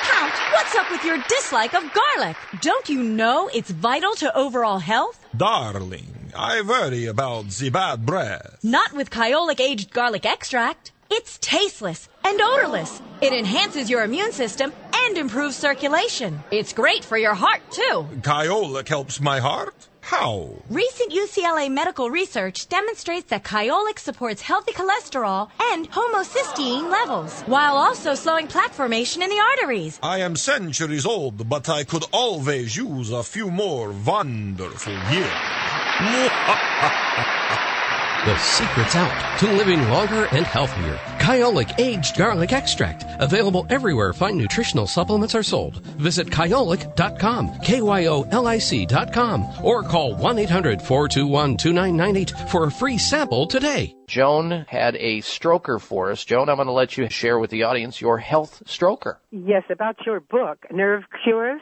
Count, 0.03 0.33
what's 0.53 0.73
up 0.75 0.89
with 0.89 1.03
your 1.03 1.21
dislike 1.27 1.73
of 1.73 1.83
garlic? 1.93 2.37
Don't 2.61 2.87
you 2.87 3.03
know 3.03 3.49
it's 3.53 3.69
vital 3.69 4.15
to 4.15 4.37
overall 4.37 4.79
health? 4.79 5.25
Darling, 5.35 6.31
I 6.37 6.61
worry 6.61 7.07
about 7.07 7.49
the 7.49 7.69
bad 7.69 8.05
breath. 8.05 8.59
Not 8.63 8.93
with 8.93 9.09
Kyolic 9.09 9.59
aged 9.59 9.91
garlic 9.91 10.25
extract. 10.25 10.93
It's 11.11 11.37
tasteless 11.39 12.07
and 12.23 12.39
odorless. 12.39 13.01
It 13.19 13.33
enhances 13.33 13.89
your 13.89 14.05
immune 14.05 14.31
system 14.31 14.71
and 14.93 15.17
improves 15.17 15.57
circulation. 15.57 16.41
It's 16.49 16.71
great 16.71 17.03
for 17.03 17.17
your 17.17 17.33
heart, 17.33 17.61
too. 17.71 18.07
Kyolic 18.21 18.87
helps 18.87 19.19
my 19.19 19.39
heart? 19.39 19.88
How? 20.09 20.49
Recent 20.71 21.11
UCLA 21.13 21.69
medical 21.69 22.09
research 22.09 22.67
demonstrates 22.67 23.29
that 23.29 23.43
Kyolic 23.43 23.99
supports 23.99 24.41
healthy 24.41 24.71
cholesterol 24.71 25.49
and 25.71 25.87
homocysteine 25.91 26.89
levels, 26.89 27.41
while 27.41 27.77
also 27.77 28.15
slowing 28.15 28.47
plaque 28.47 28.73
formation 28.73 29.21
in 29.21 29.29
the 29.29 29.39
arteries. 29.39 29.99
I 30.01 30.21
am 30.21 30.35
centuries 30.35 31.05
old, 31.05 31.47
but 31.47 31.69
I 31.69 31.83
could 31.83 32.05
always 32.11 32.75
use 32.75 33.11
a 33.11 33.21
few 33.21 33.51
more 33.51 33.91
wonderful 33.91 34.93
years. 35.11 35.29
The 38.29 38.37
secret's 38.37 38.95
out 38.95 39.39
to 39.39 39.51
living 39.53 39.81
longer 39.89 40.25
and 40.25 40.45
healthier. 40.45 40.97
Kyolic 41.17 41.79
Aged 41.79 42.15
Garlic 42.15 42.53
Extract. 42.53 43.03
Available 43.19 43.65
everywhere 43.71 44.13
fine 44.13 44.37
nutritional 44.37 44.85
supplements 44.85 45.33
are 45.33 45.41
sold. 45.41 45.77
Visit 45.97 46.27
kyolic.com, 46.27 47.59
K-Y-O-L-I-C.com, 47.61 49.47
or 49.63 49.81
call 49.81 50.13
1-800-421-2998 50.17 52.49
for 52.51 52.65
a 52.65 52.71
free 52.71 52.99
sample 52.99 53.47
today. 53.47 53.95
Joan 54.07 54.63
had 54.67 54.95
a 54.97 55.21
stroker 55.21 55.81
for 55.81 56.11
us. 56.11 56.23
Joan, 56.23 56.49
I'm 56.49 56.57
going 56.57 56.67
to 56.67 56.71
let 56.71 56.97
you 56.97 57.09
share 57.09 57.39
with 57.39 57.49
the 57.49 57.63
audience 57.63 57.99
your 57.99 58.19
health 58.19 58.61
stroker. 58.67 59.15
Yes, 59.31 59.63
about 59.71 60.05
your 60.05 60.19
book, 60.19 60.67
Nerve 60.71 61.05
Cures. 61.23 61.61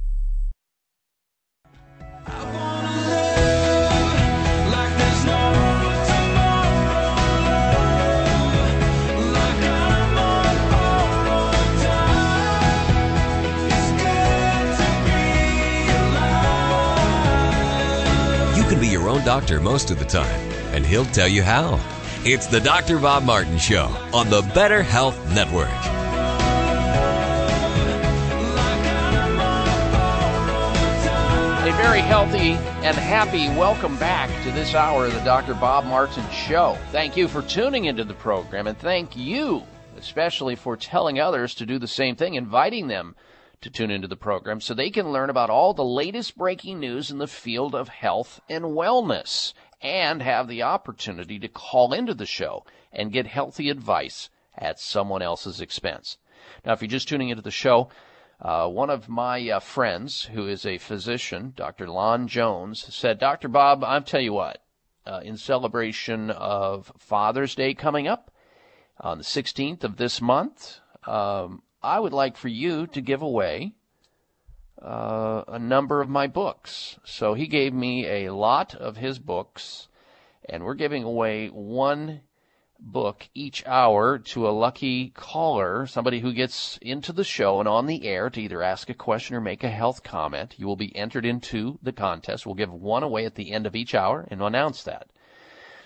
Own 19.21 19.25
doctor 19.25 19.59
most 19.59 19.91
of 19.91 19.99
the 19.99 20.05
time, 20.05 20.39
and 20.73 20.85
he'll 20.85 21.05
tell 21.05 21.27
you 21.27 21.43
how. 21.43 21.79
It's 22.23 22.47
the 22.47 22.59
Dr. 22.59 22.99
Bob 22.99 23.23
Martin 23.23 23.57
Show 23.57 23.85
on 24.13 24.29
the 24.29 24.41
Better 24.53 24.83
Health 24.83 25.17
Network. 25.33 25.69
A 31.63 31.73
very 31.77 32.01
healthy 32.01 32.53
and 32.83 32.95
happy 32.97 33.47
welcome 33.49 33.97
back 33.97 34.29
to 34.43 34.51
this 34.51 34.73
hour 34.75 35.05
of 35.05 35.13
the 35.13 35.19
Dr. 35.19 35.53
Bob 35.55 35.85
Martin 35.85 36.27
Show. 36.31 36.77
Thank 36.91 37.15
you 37.15 37.27
for 37.27 37.41
tuning 37.41 37.85
into 37.85 38.03
the 38.03 38.13
program, 38.13 38.67
and 38.67 38.77
thank 38.77 39.15
you 39.15 39.63
especially 39.97 40.55
for 40.55 40.75
telling 40.75 41.19
others 41.19 41.53
to 41.53 41.65
do 41.65 41.77
the 41.77 41.87
same 41.87 42.15
thing, 42.15 42.33
inviting 42.33 42.87
them 42.87 43.15
to 43.61 43.69
tune 43.69 43.91
into 43.91 44.07
the 44.07 44.15
program 44.15 44.59
so 44.59 44.73
they 44.73 44.89
can 44.89 45.11
learn 45.11 45.29
about 45.29 45.49
all 45.49 45.73
the 45.73 45.83
latest 45.83 46.37
breaking 46.37 46.79
news 46.79 47.11
in 47.11 47.19
the 47.19 47.27
field 47.27 47.75
of 47.75 47.89
health 47.89 48.41
and 48.49 48.65
wellness 48.65 49.53
and 49.81 50.21
have 50.21 50.47
the 50.47 50.63
opportunity 50.63 51.39
to 51.39 51.47
call 51.47 51.93
into 51.93 52.13
the 52.13 52.25
show 52.25 52.65
and 52.91 53.11
get 53.11 53.27
healthy 53.27 53.69
advice 53.69 54.29
at 54.57 54.79
someone 54.79 55.21
else's 55.21 55.61
expense. 55.61 56.17
Now, 56.65 56.73
if 56.73 56.81
you're 56.81 56.89
just 56.89 57.07
tuning 57.07 57.29
into 57.29 57.43
the 57.43 57.51
show, 57.51 57.89
uh, 58.41 58.67
one 58.67 58.89
of 58.89 59.07
my 59.07 59.49
uh, 59.49 59.59
friends, 59.59 60.23
who 60.33 60.47
is 60.47 60.65
a 60.65 60.79
physician, 60.79 61.53
Dr. 61.55 61.87
Lon 61.87 62.27
Jones, 62.27 62.93
said, 62.93 63.19
Dr. 63.19 63.47
Bob, 63.47 63.83
I'll 63.83 64.01
tell 64.01 64.21
you 64.21 64.33
what, 64.33 64.63
uh, 65.05 65.21
in 65.23 65.37
celebration 65.37 66.31
of 66.31 66.91
Father's 66.97 67.55
Day 67.55 67.73
coming 67.73 68.07
up 68.07 68.31
on 68.99 69.19
the 69.19 69.23
16th 69.23 69.83
of 69.83 69.97
this 69.97 70.21
month, 70.21 70.79
um, 71.05 71.61
I 71.83 71.99
would 71.99 72.13
like 72.13 72.37
for 72.37 72.47
you 72.47 72.85
to 72.87 73.01
give 73.01 73.21
away 73.23 73.73
uh, 74.81 75.43
a 75.47 75.59
number 75.59 76.01
of 76.01 76.09
my 76.09 76.27
books. 76.27 76.99
So 77.03 77.33
he 77.33 77.47
gave 77.47 77.73
me 77.73 78.07
a 78.07 78.33
lot 78.33 78.75
of 78.75 78.97
his 78.97 79.17
books, 79.17 79.87
and 80.47 80.63
we're 80.63 80.75
giving 80.75 81.03
away 81.03 81.47
one 81.47 82.21
book 82.79 83.29
each 83.33 83.65
hour 83.65 84.17
to 84.17 84.47
a 84.47 84.51
lucky 84.51 85.09
caller, 85.09 85.85
somebody 85.85 86.19
who 86.19 86.33
gets 86.33 86.77
into 86.81 87.13
the 87.13 87.23
show 87.23 87.59
and 87.59 87.67
on 87.67 87.85
the 87.85 88.07
air 88.07 88.29
to 88.29 88.41
either 88.41 88.63
ask 88.63 88.89
a 88.89 88.93
question 88.93 89.35
or 89.35 89.41
make 89.41 89.63
a 89.63 89.69
health 89.69 90.03
comment. 90.03 90.55
You 90.57 90.67
will 90.67 90.75
be 90.75 90.95
entered 90.95 91.25
into 91.25 91.79
the 91.81 91.93
contest. 91.93 92.45
We'll 92.45 92.55
give 92.55 92.73
one 92.73 93.03
away 93.03 93.25
at 93.25 93.35
the 93.35 93.51
end 93.51 93.65
of 93.65 93.75
each 93.75 93.93
hour 93.93 94.27
and 94.29 94.41
announce 94.41 94.83
that. 94.83 95.07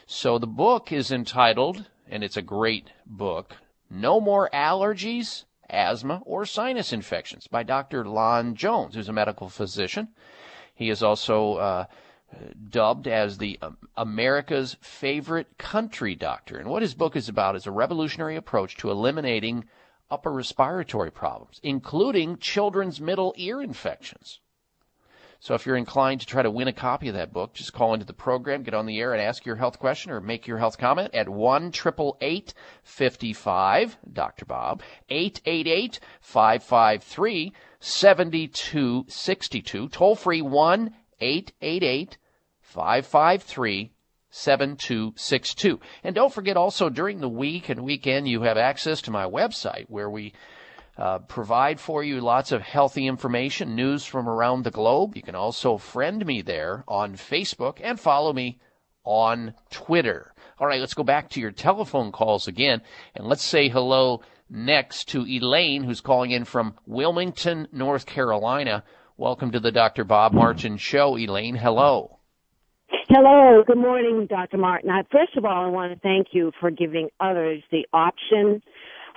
So 0.08 0.40
the 0.40 0.48
book 0.48 0.92
is 0.92 1.12
entitled, 1.12 1.86
and 2.10 2.24
it's 2.24 2.38
a 2.38 2.42
great 2.42 2.92
book, 3.06 3.56
No 3.90 4.22
More 4.22 4.50
Allergies, 4.54 5.44
Asthma, 5.70 6.22
or 6.26 6.46
Sinus 6.46 6.94
Infections 6.94 7.48
by 7.48 7.64
Dr. 7.64 8.06
Lon 8.06 8.56
Jones, 8.56 8.96
who's 8.96 9.10
a 9.10 9.14
medical 9.14 9.50
physician. 9.50 10.10
He 10.74 10.90
is 10.90 11.02
also 11.02 11.56
uh, 11.56 11.86
dubbed 12.70 13.08
as 13.08 13.38
the 13.38 13.58
um, 13.62 13.78
America's 13.96 14.78
favorite 14.82 15.58
country 15.58 16.16
doctor. 16.16 16.58
And 16.58 16.70
what 16.70 16.82
his 16.82 16.94
book 16.94 17.16
is 17.16 17.30
about 17.30 17.56
is 17.56 17.66
a 17.66 17.72
revolutionary 17.72 18.36
approach 18.36 18.78
to 18.78 18.92
eliminating 18.92 19.66
upper 20.10 20.32
respiratory 20.32 21.12
problems, 21.12 21.60
including 21.64 22.38
children's 22.38 23.02
middle 23.02 23.34
ear 23.38 23.62
infections. 23.62 24.40
So 25.40 25.54
if 25.54 25.66
you're 25.66 25.78
inclined 25.78 26.22
to 26.22 26.28
try 26.28 26.42
to 26.42 26.52
win 26.52 26.68
a 26.68 26.74
copy 26.74 27.08
of 27.08 27.16
that 27.16 27.34
book, 27.34 27.54
just 27.54 27.74
call 27.74 27.94
into 27.94 28.06
the 28.06 28.14
program, 28.14 28.64
get 28.64 28.74
on 28.74 28.86
the 28.86 29.00
air 29.00 29.14
and 29.14 29.22
ask 29.22 29.46
your 29.46 29.56
health 29.56 29.80
question 29.80 30.12
or 30.12 30.22
make 30.22 30.48
your 30.48 30.58
health 30.58 30.78
comment 30.78 31.14
at 31.14 31.30
1 31.30 31.72
55 32.84 33.98
Dr. 34.12 34.46
Bob, 34.46 34.82
888 35.10 36.00
553 36.22 37.54
7262, 37.80 39.90
toll 39.90 40.16
free 40.16 40.42
1 40.42 40.94
888 41.20 42.18
553 42.62 43.92
7262. 44.30 45.80
And 46.04 46.14
don't 46.14 46.34
forget 46.34 46.58
also 46.58 46.90
during 46.90 47.22
the 47.22 47.30
week 47.30 47.70
and 47.70 47.86
weekend 47.86 48.28
you 48.28 48.42
have 48.42 48.58
access 48.58 49.02
to 49.04 49.12
my 49.12 49.26
website 49.26 49.86
where 49.88 50.10
we 50.10 50.34
uh, 50.98 51.20
provide 51.20 51.80
for 51.80 52.04
you 52.04 52.22
lots 52.22 52.52
of 52.52 52.62
healthy 52.62 53.08
information, 53.08 53.76
news 53.76 54.06
from 54.06 54.30
around 54.30 54.64
the 54.64 54.72
globe. 54.72 55.16
You 55.16 55.22
can 55.22 55.36
also 55.36 55.78
friend 55.78 56.26
me 56.26 56.42
there 56.42 56.84
on 56.88 57.16
Facebook 57.16 57.80
and 57.84 58.00
follow 58.00 58.32
me 58.32 58.60
on 59.04 59.54
Twitter. 59.70 60.34
All 60.58 60.68
right, 60.68 60.80
let's 60.80 60.94
go 60.94 61.04
back 61.04 61.30
to 61.32 61.42
your 61.42 61.52
telephone 61.52 62.12
calls 62.12 62.48
again 62.48 62.82
and 63.14 63.28
let's 63.28 63.44
say 63.44 63.68
hello 63.68 64.22
next 64.50 65.10
to 65.10 65.26
Elaine, 65.26 65.84
who's 65.84 66.02
calling 66.02 66.32
in 66.32 66.46
from 66.46 66.76
Wilmington, 66.86 67.68
North 67.72 68.06
Carolina. 68.06 68.84
Welcome 69.18 69.52
to 69.52 69.60
the 69.60 69.72
Dr. 69.72 70.04
Bob 70.04 70.34
Martin 70.34 70.78
Show, 70.78 71.18
Elaine. 71.18 71.56
Hello. 71.56 72.20
Hello, 73.10 73.64
good 73.66 73.78
morning, 73.78 74.28
Dr. 74.30 74.58
Martin. 74.58 74.90
I, 74.90 75.04
first 75.12 75.36
of 75.38 75.46
all, 75.46 75.66
I 75.66 75.68
want 75.68 75.94
to 75.94 76.00
thank 76.00 76.28
you 76.32 76.52
for 76.60 76.72
giving 76.72 77.10
others 77.20 77.64
the 77.72 77.86
option, 77.94 78.62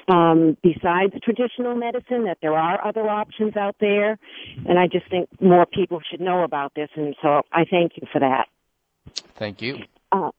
um, 0.09 0.57
besides 0.63 1.13
traditional 1.23 1.75
medicine, 1.75 2.25
that 2.25 2.39
there 2.41 2.55
are 2.55 2.85
other 2.85 3.09
options 3.09 3.57
out 3.57 3.77
there. 3.81 4.19
And 4.67 4.79
I 4.79 4.87
just 4.87 5.09
think 5.11 5.29
more 5.41 5.67
people 5.67 6.01
should 6.11 6.21
know 6.21 6.43
about 6.45 6.73
this, 6.75 6.89
and 6.97 7.15
so 7.23 7.43
I 7.53 7.65
thank 7.71 7.93
you 7.97 8.07
for 8.13 8.21
that. 8.21 8.47
Thank 9.37 9.63
you. 9.63 9.79
Uh, 10.11 10.31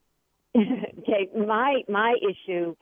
okay, 0.58 1.29
my 1.38 1.84
my 1.88 2.15
issue 2.23 2.75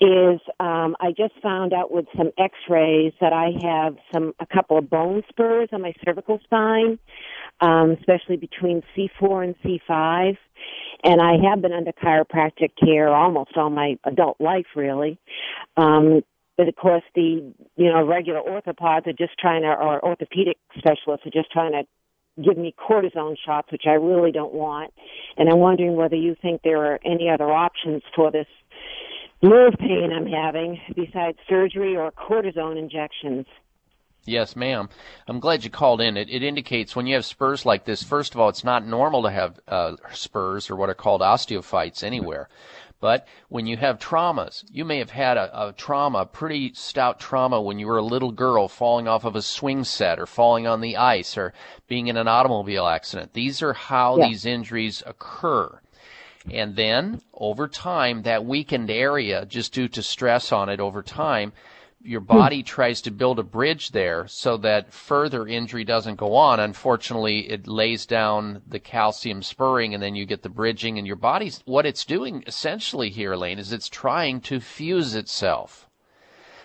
is 0.00 0.40
um, 0.58 0.96
I 1.00 1.12
just 1.16 1.34
found 1.40 1.72
out 1.72 1.92
with 1.92 2.06
some 2.16 2.30
X-rays 2.36 3.12
that 3.20 3.32
I 3.32 3.50
have 3.62 3.96
some 4.12 4.32
a 4.40 4.46
couple 4.46 4.76
of 4.78 4.90
bone 4.90 5.22
spurs 5.28 5.68
on 5.72 5.82
my 5.82 5.92
cervical 6.04 6.40
spine, 6.42 6.98
um, 7.60 7.92
especially 7.92 8.36
between 8.36 8.82
C4 8.96 9.44
and 9.44 9.54
C5, 9.64 10.36
and 11.04 11.20
I 11.20 11.34
have 11.48 11.62
been 11.62 11.72
under 11.72 11.92
chiropractic 11.92 12.70
care 12.82 13.08
almost 13.08 13.56
all 13.56 13.70
my 13.70 13.98
adult 14.04 14.40
life, 14.40 14.66
really. 14.74 15.18
Um, 15.76 16.22
but 16.56 16.68
of 16.68 16.76
course, 16.76 17.02
the 17.14 17.52
you 17.76 17.92
know 17.92 18.04
regular 18.04 18.40
orthopods 18.40 19.06
are 19.06 19.12
just 19.12 19.38
trying 19.38 19.62
to, 19.62 19.68
or 19.68 20.04
orthopedic 20.04 20.58
specialists 20.76 21.26
are 21.26 21.30
just 21.30 21.50
trying 21.50 21.72
to 21.72 21.82
give 22.42 22.56
me 22.56 22.74
cortisone 22.78 23.36
shots, 23.44 23.70
which 23.70 23.84
I 23.86 23.92
really 23.92 24.32
don't 24.32 24.54
want. 24.54 24.92
And 25.36 25.48
I'm 25.48 25.58
wondering 25.58 25.96
whether 25.96 26.16
you 26.16 26.34
think 26.40 26.62
there 26.62 26.92
are 26.92 27.00
any 27.04 27.28
other 27.28 27.50
options 27.50 28.02
for 28.14 28.30
this 28.30 28.46
nerve 29.42 29.74
pain 29.78 30.10
I'm 30.14 30.26
having 30.26 30.80
besides 30.94 31.38
surgery 31.48 31.96
or 31.96 32.10
cortisone 32.12 32.78
injections. 32.78 33.46
Yes, 34.24 34.54
ma'am. 34.54 34.88
I'm 35.26 35.40
glad 35.40 35.64
you 35.64 35.70
called 35.70 36.00
in. 36.00 36.16
It, 36.16 36.30
it 36.30 36.44
indicates 36.44 36.94
when 36.94 37.06
you 37.06 37.14
have 37.16 37.24
spurs 37.24 37.66
like 37.66 37.84
this, 37.84 38.04
first 38.04 38.34
of 38.34 38.40
all, 38.40 38.48
it's 38.48 38.62
not 38.62 38.86
normal 38.86 39.24
to 39.24 39.30
have 39.30 39.58
uh, 39.66 39.96
spurs 40.12 40.70
or 40.70 40.76
what 40.76 40.88
are 40.88 40.94
called 40.94 41.22
osteophytes 41.22 42.04
anywhere. 42.04 42.48
But 43.02 43.26
when 43.48 43.66
you 43.66 43.78
have 43.78 43.98
traumas, 43.98 44.62
you 44.70 44.84
may 44.84 44.98
have 44.98 45.10
had 45.10 45.36
a, 45.36 45.68
a 45.70 45.72
trauma, 45.72 46.18
a 46.20 46.24
pretty 46.24 46.72
stout 46.72 47.18
trauma 47.18 47.60
when 47.60 47.80
you 47.80 47.88
were 47.88 47.98
a 47.98 48.02
little 48.02 48.30
girl 48.30 48.68
falling 48.68 49.08
off 49.08 49.24
of 49.24 49.34
a 49.34 49.42
swing 49.42 49.82
set 49.82 50.20
or 50.20 50.26
falling 50.26 50.68
on 50.68 50.80
the 50.80 50.96
ice 50.96 51.36
or 51.36 51.52
being 51.88 52.06
in 52.06 52.16
an 52.16 52.28
automobile 52.28 52.86
accident. 52.86 53.32
These 53.32 53.60
are 53.60 53.72
how 53.72 54.18
Yeah. 54.18 54.28
these 54.28 54.46
injuries 54.46 55.02
occur. 55.04 55.80
And 56.48 56.76
then 56.76 57.22
over 57.34 57.66
time, 57.66 58.22
that 58.22 58.44
weakened 58.44 58.88
area, 58.88 59.46
just 59.46 59.72
due 59.72 59.88
to 59.88 60.02
stress 60.02 60.52
on 60.52 60.68
it 60.68 60.78
over 60.78 61.02
time, 61.02 61.52
your 62.04 62.20
body 62.20 62.62
tries 62.62 63.00
to 63.02 63.10
build 63.10 63.38
a 63.38 63.42
bridge 63.44 63.90
there 63.90 64.26
so 64.26 64.56
that 64.58 64.92
further 64.92 65.46
injury 65.46 65.84
doesn't 65.84 66.16
go 66.16 66.34
on. 66.34 66.60
Unfortunately, 66.60 67.50
it 67.50 67.66
lays 67.68 68.06
down 68.06 68.62
the 68.66 68.80
calcium 68.80 69.42
spurring 69.42 69.94
and 69.94 70.02
then 70.02 70.14
you 70.14 70.26
get 70.26 70.42
the 70.42 70.48
bridging 70.48 70.98
and 70.98 71.06
your 71.06 71.16
body's, 71.16 71.62
what 71.64 71.86
it's 71.86 72.04
doing 72.04 72.42
essentially 72.46 73.10
here, 73.10 73.32
Elaine, 73.32 73.58
is 73.58 73.72
it's 73.72 73.88
trying 73.88 74.40
to 74.42 74.60
fuse 74.60 75.14
itself. 75.14 75.88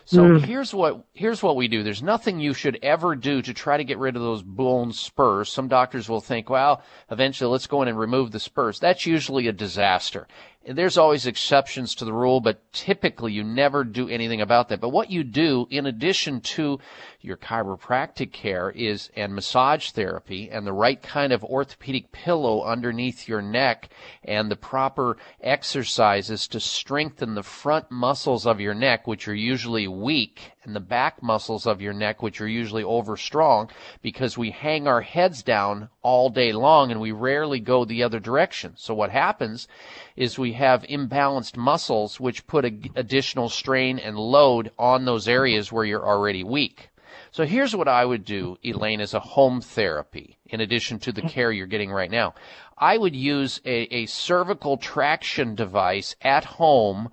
So 0.06 0.24
Mm. 0.24 0.40
here's 0.40 0.74
what 0.74 1.04
here's 1.14 1.44
what 1.44 1.58
we 1.58 1.68
do. 1.68 1.84
There's 1.84 2.02
nothing 2.02 2.40
you 2.40 2.54
should 2.54 2.80
ever 2.82 3.14
do 3.14 3.42
to 3.42 3.54
try 3.54 3.76
to 3.76 3.84
get 3.84 3.98
rid 3.98 4.16
of 4.16 4.22
those 4.22 4.42
bone 4.42 4.94
spurs. 4.94 5.52
Some 5.52 5.68
doctors 5.68 6.08
will 6.08 6.22
think, 6.22 6.50
well, 6.50 6.82
eventually 7.12 7.52
let's 7.52 7.68
go 7.68 7.82
in 7.82 7.90
and 7.90 8.00
remove 8.00 8.32
the 8.32 8.40
spurs. 8.40 8.80
That's 8.80 9.06
usually 9.06 9.50
a 9.50 9.52
disaster. 9.52 10.26
There's 10.70 10.98
always 10.98 11.26
exceptions 11.26 11.96
to 11.96 12.06
the 12.06 12.12
rule, 12.12 12.42
but 12.42 12.74
typically 12.74 13.32
you 13.32 13.44
never 13.44 13.86
do 13.86 14.10
anything 14.10 14.42
about 14.42 14.68
that. 14.70 14.82
But 14.82 14.90
what 14.90 15.10
you 15.10 15.24
do 15.24 15.66
in 15.70 15.86
addition 15.86 16.42
to 16.42 16.80
your 17.28 17.38
chiropractic 17.38 18.32
care 18.32 18.72
is 18.72 19.12
and 19.16 19.36
massage 19.36 19.92
therapy 19.92 20.50
and 20.50 20.66
the 20.66 20.74
right 20.74 21.04
kind 21.04 21.34
of 21.34 21.44
orthopedic 21.44 22.12
pillow 22.12 22.64
underneath 22.64 23.28
your 23.28 23.42
neck 23.42 23.90
and 24.24 24.50
the 24.50 24.56
proper 24.56 25.18
exercises 25.42 26.48
to 26.48 26.60
strengthen 26.60 27.36
the 27.36 27.44
front 27.44 27.92
muscles 27.92 28.48
of 28.48 28.62
your 28.62 28.74
neck 28.74 29.06
which 29.06 29.28
are 29.28 29.36
usually 29.36 29.88
weak 29.88 30.54
and 30.64 30.76
the 30.76 30.80
back 30.82 31.24
muscles 31.24 31.66
of 31.66 31.82
your 31.82 31.94
neck 31.94 32.22
which 32.22 32.42
are 32.42 32.48
usually 32.48 32.84
overstrong 32.84 33.70
because 34.02 34.38
we 34.38 34.52
hang 34.52 34.86
our 34.88 35.02
heads 35.02 35.42
down 35.42 35.90
all 36.02 36.30
day 36.30 36.52
long 36.52 36.92
and 36.92 37.00
we 37.00 37.12
rarely 37.12 37.60
go 37.60 37.86
the 37.86 38.04
other 38.04 38.20
direction. 38.20 38.74
So 38.76 38.94
what 38.94 39.10
happens 39.10 39.68
is 40.16 40.38
we 40.38 40.54
have 40.54 40.84
imbalanced 40.84 41.56
muscles 41.56 42.20
which 42.20 42.48
put 42.48 42.66
additional 42.66 43.50
strain 43.50 43.98
and 43.98 44.18
load 44.18 44.72
on 44.78 45.06
those 45.06 45.28
areas 45.28 45.72
where 45.72 45.86
you're 45.86 46.08
already 46.08 46.44
weak. 46.44 46.90
So 47.38 47.46
here's 47.46 47.76
what 47.76 47.88
I 47.88 48.04
would 48.04 48.26
do, 48.26 48.58
Elaine, 48.66 49.00
as 49.00 49.14
a 49.14 49.20
home 49.20 49.62
therapy, 49.62 50.40
in 50.48 50.60
addition 50.60 50.98
to 50.98 51.12
the 51.12 51.22
mm-hmm. 51.22 51.30
care 51.30 51.52
you're 51.52 51.68
getting 51.68 51.92
right 51.92 52.10
now. 52.10 52.34
I 52.76 52.98
would 52.98 53.16
use 53.16 53.62
a, 53.64 53.96
a 53.96 54.08
cervical 54.08 54.78
traction 54.78 55.54
device 55.54 56.16
at 56.24 56.46
home, 56.46 57.12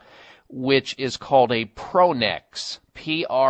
which 0.48 0.94
is 0.96 1.18
called 1.18 1.52
a 1.52 1.66
Pronex. 1.66 2.78
P-R-O-N-E-X. 2.94 3.42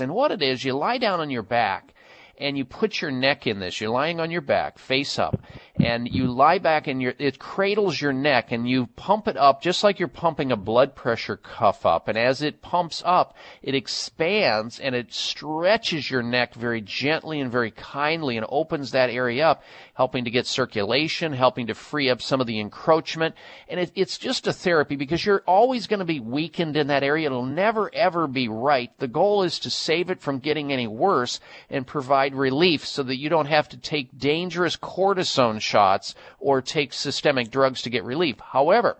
And 0.00 0.14
what 0.14 0.30
it 0.30 0.40
is, 0.40 0.64
you 0.64 0.74
lie 0.74 0.98
down 0.98 1.18
on 1.18 1.30
your 1.30 1.42
back 1.42 1.94
and 2.38 2.56
you 2.56 2.64
put 2.64 3.00
your 3.00 3.10
neck 3.10 3.48
in 3.48 3.58
this. 3.58 3.80
You're 3.80 3.90
lying 3.90 4.20
on 4.20 4.30
your 4.30 4.40
back, 4.40 4.78
face 4.78 5.18
up, 5.18 5.40
and 5.76 6.06
you 6.06 6.26
lie 6.26 6.58
back 6.58 6.86
and 6.86 7.00
your, 7.00 7.14
it 7.18 7.38
cradles 7.38 7.98
your 7.98 8.12
neck 8.12 8.52
and 8.52 8.68
you 8.68 8.86
pump 8.88 9.26
it 9.26 9.38
up 9.38 9.62
just 9.62 9.82
like 9.82 9.98
you're 9.98 10.06
pumping 10.06 10.52
a 10.52 10.56
blood 10.56 10.94
pressure 10.94 11.36
cuff 11.36 11.86
up. 11.86 12.08
And 12.08 12.18
as 12.18 12.42
it 12.42 12.60
pumps 12.60 13.02
up, 13.06 13.36
it 13.62 13.74
expands 13.74 14.78
and 14.78 14.94
it 14.94 15.14
stretches 15.14 16.10
your 16.10 16.22
neck 16.22 16.54
very 16.54 16.82
gently 16.82 17.40
and 17.40 17.50
very 17.50 17.70
kindly 17.70 18.36
and 18.36 18.44
opens 18.50 18.90
that 18.90 19.08
area 19.08 19.48
up, 19.48 19.62
helping 19.94 20.24
to 20.24 20.30
get 20.30 20.46
circulation, 20.46 21.32
helping 21.32 21.68
to 21.68 21.74
free 21.74 22.10
up 22.10 22.20
some 22.20 22.42
of 22.42 22.46
the 22.46 22.60
encroachment. 22.60 23.34
And 23.66 23.80
it, 23.80 23.92
it's 23.94 24.18
just 24.18 24.46
a 24.46 24.52
therapy 24.52 24.96
because 24.96 25.24
you're 25.24 25.42
always 25.46 25.86
going 25.86 26.00
to 26.00 26.04
be 26.04 26.20
weakened 26.20 26.76
in 26.76 26.88
that 26.88 27.02
area. 27.02 27.26
It'll 27.26 27.46
never 27.46 27.92
ever 27.94 28.26
be 28.26 28.48
right. 28.48 28.90
The 28.98 29.08
goal 29.08 29.42
is 29.42 29.58
to 29.60 29.70
save 29.70 30.10
it 30.10 30.20
from 30.20 30.38
getting 30.38 30.70
any 30.70 30.86
worse 30.86 31.40
and 31.70 31.86
provide 31.86 32.34
relief 32.34 32.86
so 32.86 33.02
that 33.04 33.16
you 33.16 33.30
don't 33.30 33.46
have 33.46 33.70
to 33.70 33.78
take 33.78 34.18
dangerous 34.18 34.76
cortisone 34.76 35.61
shots 35.62 36.14
or 36.38 36.60
take 36.60 36.92
systemic 36.92 37.50
drugs 37.50 37.82
to 37.82 37.90
get 37.90 38.04
relief. 38.04 38.36
However, 38.40 38.98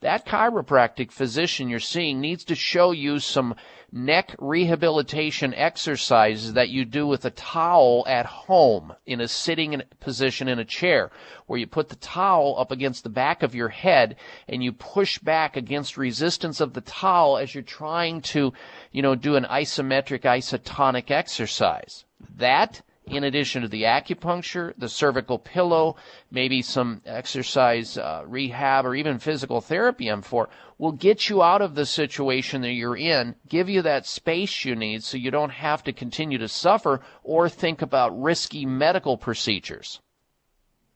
that 0.00 0.26
chiropractic 0.26 1.12
physician 1.12 1.68
you're 1.68 1.78
seeing 1.78 2.20
needs 2.20 2.44
to 2.44 2.54
show 2.54 2.90
you 2.90 3.18
some 3.18 3.54
neck 3.92 4.34
rehabilitation 4.38 5.52
exercises 5.52 6.54
that 6.54 6.70
you 6.70 6.84
do 6.84 7.06
with 7.06 7.24
a 7.24 7.30
towel 7.30 8.04
at 8.06 8.24
home 8.24 8.94
in 9.04 9.20
a 9.20 9.28
sitting 9.28 9.82
position 9.98 10.48
in 10.48 10.58
a 10.58 10.64
chair 10.64 11.10
where 11.46 11.58
you 11.58 11.66
put 11.66 11.88
the 11.88 11.96
towel 11.96 12.54
up 12.58 12.70
against 12.70 13.02
the 13.02 13.10
back 13.10 13.42
of 13.42 13.54
your 13.54 13.68
head 13.68 14.16
and 14.48 14.62
you 14.62 14.72
push 14.72 15.18
back 15.18 15.56
against 15.56 15.98
resistance 15.98 16.60
of 16.60 16.72
the 16.72 16.80
towel 16.80 17.36
as 17.36 17.54
you're 17.54 17.62
trying 17.62 18.22
to, 18.22 18.52
you 18.92 19.02
know, 19.02 19.14
do 19.14 19.36
an 19.36 19.44
isometric 19.44 20.22
isotonic 20.22 21.10
exercise. 21.10 22.04
That 22.36 22.80
in 23.10 23.24
addition 23.24 23.62
to 23.62 23.68
the 23.68 23.82
acupuncture, 23.82 24.72
the 24.78 24.88
cervical 24.88 25.38
pillow, 25.38 25.96
maybe 26.30 26.62
some 26.62 27.02
exercise 27.04 27.98
uh, 27.98 28.22
rehab 28.26 28.86
or 28.86 28.94
even 28.94 29.18
physical 29.18 29.60
therapy 29.60 30.08
I'm 30.08 30.22
for, 30.22 30.48
will 30.78 30.92
get 30.92 31.28
you 31.28 31.42
out 31.42 31.62
of 31.62 31.74
the 31.74 31.86
situation 31.86 32.62
that 32.62 32.72
you're 32.72 32.96
in, 32.96 33.34
give 33.48 33.68
you 33.68 33.82
that 33.82 34.06
space 34.06 34.64
you 34.64 34.74
need 34.74 35.02
so 35.02 35.16
you 35.16 35.30
don't 35.30 35.50
have 35.50 35.84
to 35.84 35.92
continue 35.92 36.38
to 36.38 36.48
suffer 36.48 37.00
or 37.22 37.48
think 37.48 37.82
about 37.82 38.20
risky 38.20 38.64
medical 38.64 39.18
procedures. 39.18 40.00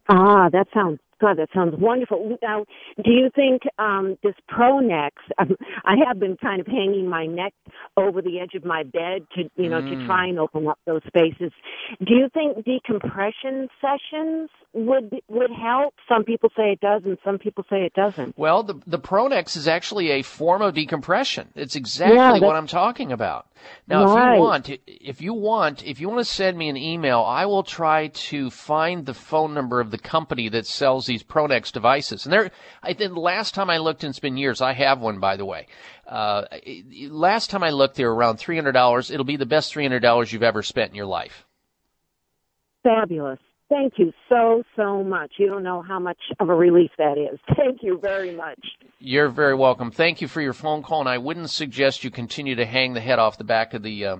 Ah, 0.09 0.48
that 0.50 0.68
sounds 0.72 1.00
good. 1.25 1.39
That 1.39 1.49
sounds 1.55 1.75
wonderful. 1.79 2.37
Now, 2.43 2.65
do 3.05 3.11
you 3.11 3.31
think 3.35 3.63
um, 3.79 4.17
this 4.23 4.35
Pronex? 4.51 5.11
Um, 5.39 5.57
I 5.85 5.95
have 6.07 6.19
been 6.21 6.37
kind 6.37 6.61
of 6.61 6.67
hanging 6.67 7.09
my 7.09 7.27
neck 7.27 7.53
over 7.97 8.21
the 8.23 8.41
edge 8.41 8.55
of 8.55 8.65
my 8.65 8.83
bed 8.83 9.27
to, 9.35 9.43
you 9.57 9.69
know, 9.69 9.81
Mm. 9.81 10.01
to 10.01 10.07
try 10.07 10.27
and 10.27 10.39
open 10.39 10.67
up 10.69 10.79
those 10.87 11.03
spaces. 11.07 11.53
Do 11.99 12.15
you 12.15 12.29
think 12.33 12.65
decompression 12.65 13.69
sessions 13.81 14.51
would 14.73 15.11
would 15.29 15.51
help? 15.51 15.95
Some 16.09 16.25
people 16.25 16.51
say 16.57 16.73
it 16.73 16.81
does, 16.81 17.03
and 17.05 17.19
some 17.25 17.39
people 17.39 17.65
say 17.71 17.83
it 17.85 17.93
doesn't. 17.95 18.37
Well, 18.39 18.63
the 18.63 18.75
the 18.87 18.99
Pronex 18.99 19.57
is 19.57 19.67
actually 19.69 20.11
a 20.11 20.23
form 20.23 20.63
of 20.63 20.75
decompression. 20.75 21.49
It's 21.55 21.77
exactly 21.77 22.17
Yeah, 22.17 22.39
what 22.39 22.57
I'm 22.57 22.67
talking 22.67 23.13
about. 23.13 23.47
Now, 23.89 24.03
if 24.05 24.09
you 24.37 24.41
want, 24.43 24.71
if 24.87 25.23
you 25.23 25.35
want, 25.35 25.87
if 25.87 26.01
you 26.01 26.09
want 26.09 26.21
to 26.21 26.25
send 26.25 26.59
me 26.59 26.69
an 26.69 26.77
email, 26.77 27.21
I 27.21 27.47
will 27.47 27.63
try 27.63 28.09
to 28.09 28.51
find 28.51 29.07
the 29.07 29.15
phone 29.15 29.55
number 29.55 29.81
of 29.81 29.91
the 29.91 29.99
company 29.99 30.49
that 30.51 30.67
sells 30.67 31.07
these 31.07 31.13
Pronex 31.22 31.70
devices. 31.70 32.24
And 32.24 32.33
there, 32.33 32.50
I 32.83 32.94
think 32.94 33.14
the 33.14 33.20
last 33.20 33.55
time 33.55 33.70
I 33.70 33.79
looked, 33.79 34.03
and 34.03 34.11
it's 34.11 34.18
been 34.18 34.37
years. 34.37 34.61
I 34.61 34.72
have 34.72 35.00
one, 35.00 35.20
by 35.20 35.37
the 35.37 35.44
way. 35.44 35.66
Uh, 36.07 36.44
last 37.09 37.50
time 37.50 37.62
I 37.62 37.70
looked, 37.70 37.96
they 37.96 38.05
were 38.05 38.14
around 38.14 38.38
three 38.38 38.57
hundred 38.57 38.72
dollars. 38.72 39.11
It'll 39.11 39.24
be 39.24 39.37
the 39.37 39.46
best 39.46 39.72
three 39.72 39.85
hundred 39.85 40.00
dollars 40.00 40.33
you've 40.33 40.42
ever 40.42 40.62
spent 40.62 40.90
in 40.90 40.96
your 40.96 41.07
life. 41.07 41.46
Fabulous. 42.83 43.38
Thank 43.70 43.94
you 43.96 44.12
so 44.29 44.62
so 44.77 45.03
much. 45.03 45.33
You 45.38 45.46
don't 45.46 45.62
know 45.62 45.83
how 45.83 45.98
much 45.98 46.18
of 46.38 46.48
a 46.48 46.55
relief 46.55 46.90
that 46.98 47.16
is. 47.16 47.38
Thank 47.57 47.83
you 47.83 47.98
very 48.03 48.35
much. 48.35 48.61
You're 48.98 49.31
very 49.31 49.55
welcome. 49.55 49.90
Thank 49.90 50.20
you 50.20 50.29
for 50.29 50.40
your 50.40 50.53
phone 50.53 50.83
call, 50.83 51.00
and 51.00 51.09
I 51.09 51.18
wouldn't 51.18 51.50
suggest 51.50 52.05
you 52.05 52.11
continue 52.11 52.57
to 52.57 52.66
hang 52.66 52.92
the 52.92 53.00
head 53.00 53.18
off 53.18 53.38
the 53.38 53.44
back 53.44 53.74
of 53.74 53.83
the 53.83 54.05
uh, 54.05 54.16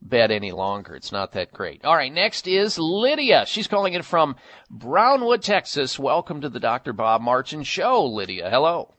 bed 0.00 0.30
any 0.30 0.52
longer. 0.52 0.94
It's 0.94 1.12
not 1.12 1.32
that 1.32 1.52
great. 1.52 1.84
All 1.84 1.96
right, 1.96 2.12
next 2.12 2.46
is 2.46 2.78
Lydia. 2.78 3.44
She's 3.46 3.66
calling 3.66 3.94
in 3.94 4.02
from 4.02 4.36
Brownwood, 4.70 5.42
Texas. 5.42 5.98
Welcome 5.98 6.40
to 6.42 6.48
the 6.48 6.60
Dr. 6.60 6.92
Bob 6.92 7.20
Martin 7.20 7.62
Show, 7.62 8.04
Lydia. 8.06 8.48
Hello. 8.50 8.94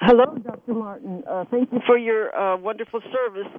Hello, 0.00 0.24
Dr. 0.42 0.74
Martin. 0.74 1.22
Uh, 1.28 1.44
thank 1.50 1.70
you 1.72 1.80
for 1.86 1.98
your 1.98 2.34
uh, 2.34 2.56
wonderful 2.56 3.00
service. 3.12 3.52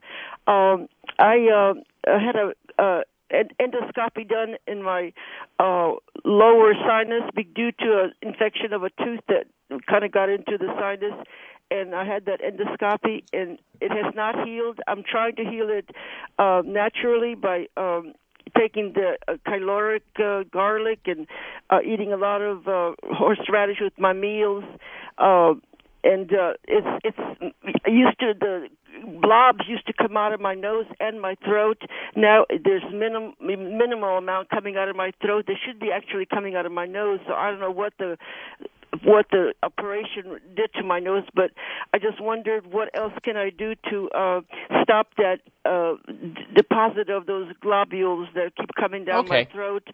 Um, 0.47 0.87
I 1.19 1.47
uh, 1.47 1.73
had 2.19 2.35
a 2.35 2.81
uh, 2.81 3.01
endoscopy 3.31 4.27
done 4.27 4.55
in 4.67 4.81
my 4.83 5.13
uh, 5.59 5.93
lower 6.25 6.73
sinus 6.73 7.29
due 7.55 7.71
to 7.71 8.03
an 8.03 8.13
infection 8.21 8.73
of 8.73 8.83
a 8.83 8.89
tooth 9.03 9.21
that 9.27 9.45
kind 9.87 10.03
of 10.03 10.11
got 10.11 10.29
into 10.29 10.57
the 10.57 10.67
sinus, 10.79 11.13
and 11.71 11.95
I 11.95 12.05
had 12.05 12.25
that 12.25 12.41
endoscopy, 12.41 13.23
and 13.33 13.57
it 13.79 13.91
has 13.91 14.13
not 14.13 14.47
healed. 14.47 14.79
I'm 14.87 15.03
trying 15.03 15.35
to 15.37 15.43
heal 15.43 15.69
it 15.69 15.89
uh, 16.37 16.61
naturally 16.65 17.33
by 17.33 17.67
um, 17.77 18.13
taking 18.57 18.93
the 18.93 19.17
uh, 19.27 19.37
Kyolic 19.47 20.01
uh, 20.19 20.43
garlic 20.51 20.99
and 21.05 21.25
uh, 21.69 21.79
eating 21.81 22.11
a 22.13 22.17
lot 22.17 22.41
of 22.41 22.67
uh, 22.67 22.93
horseradish 23.03 23.77
with 23.81 23.97
my 23.97 24.13
meals. 24.13 24.63
Uh, 25.17 25.53
and 26.03 26.33
uh, 26.33 26.53
it's 26.67 26.87
it's 27.03 27.53
used 27.87 28.19
to 28.19 28.33
the 28.39 28.67
blobs 29.21 29.59
used 29.67 29.85
to 29.87 29.93
come 29.93 30.17
out 30.17 30.33
of 30.33 30.39
my 30.39 30.55
nose 30.55 30.85
and 30.99 31.21
my 31.21 31.35
throat. 31.45 31.81
Now 32.15 32.45
there's 32.49 32.83
minim, 32.91 33.33
minimal 33.39 34.17
amount 34.17 34.49
coming 34.49 34.77
out 34.77 34.89
of 34.89 34.95
my 34.95 35.11
throat. 35.21 35.45
They 35.47 35.57
should 35.63 35.79
be 35.79 35.91
actually 35.91 36.25
coming 36.25 36.55
out 36.55 36.65
of 36.65 36.71
my 36.71 36.85
nose. 36.87 37.19
So 37.27 37.33
I 37.33 37.51
don't 37.51 37.59
know 37.59 37.71
what 37.71 37.93
the 37.99 38.17
what 39.03 39.25
the 39.31 39.53
operation 39.63 40.39
did 40.55 40.73
to 40.73 40.83
my 40.83 40.99
nose, 40.99 41.23
but 41.33 41.51
I 41.93 41.97
just 41.97 42.19
wondered 42.21 42.71
what 42.71 42.89
else 42.93 43.13
can 43.23 43.37
I 43.37 43.49
do 43.49 43.73
to 43.89 44.09
uh, 44.13 44.41
stop 44.83 45.13
that 45.17 45.39
uh, 45.63 45.93
d- 46.07 46.35
deposit 46.55 47.09
of 47.09 47.25
those 47.25 47.47
globules 47.61 48.27
that 48.35 48.55
keep 48.57 48.69
coming 48.77 49.05
down 49.05 49.25
Okay. 49.25 49.47
my 49.47 49.53
throat. 49.53 49.87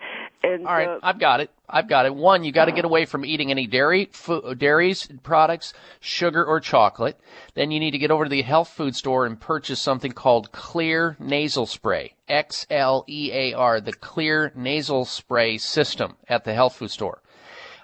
And 0.44 0.66
All 0.68 0.74
right, 0.74 0.88
uh, 0.90 1.00
I've 1.04 1.20
got 1.20 1.42
it. 1.42 1.52
I've 1.70 1.88
got 1.90 2.06
it. 2.06 2.16
One, 2.16 2.44
you 2.44 2.52
got 2.52 2.66
to 2.66 2.72
get 2.72 2.86
away 2.86 3.06
from 3.06 3.24
eating 3.26 3.52
any 3.52 3.68
dairy, 3.68 4.10
fo- 4.14 4.54
dairies 4.54 5.08
products, 5.22 5.74
sugar 6.00 6.44
or 6.44 6.60
chocolate. 6.60 7.20
Then 7.56 7.72
you 7.72 7.80
need 7.80 7.92
to 7.92 7.98
get 7.98 8.10
over 8.10 8.24
to 8.24 8.30
the 8.30 8.42
health 8.42 8.70
food 8.70 8.96
store 8.96 9.26
and 9.26 9.40
purchase 9.40 9.80
something 9.80 10.12
called 10.14 10.52
Xlear 10.52 11.20
Nasal 11.20 11.66
Spray. 11.66 12.14
X 12.28 12.66
L 12.70 13.06
E 13.08 13.32
A 13.34 13.54
R, 13.54 13.80
the 13.80 13.94
Xlear 13.94 14.56
Nasal 14.56 15.06
Spray 15.06 15.58
system 15.58 16.16
at 16.28 16.46
the 16.46 16.54
health 16.54 16.76
food 16.78 16.92
store. 16.92 17.22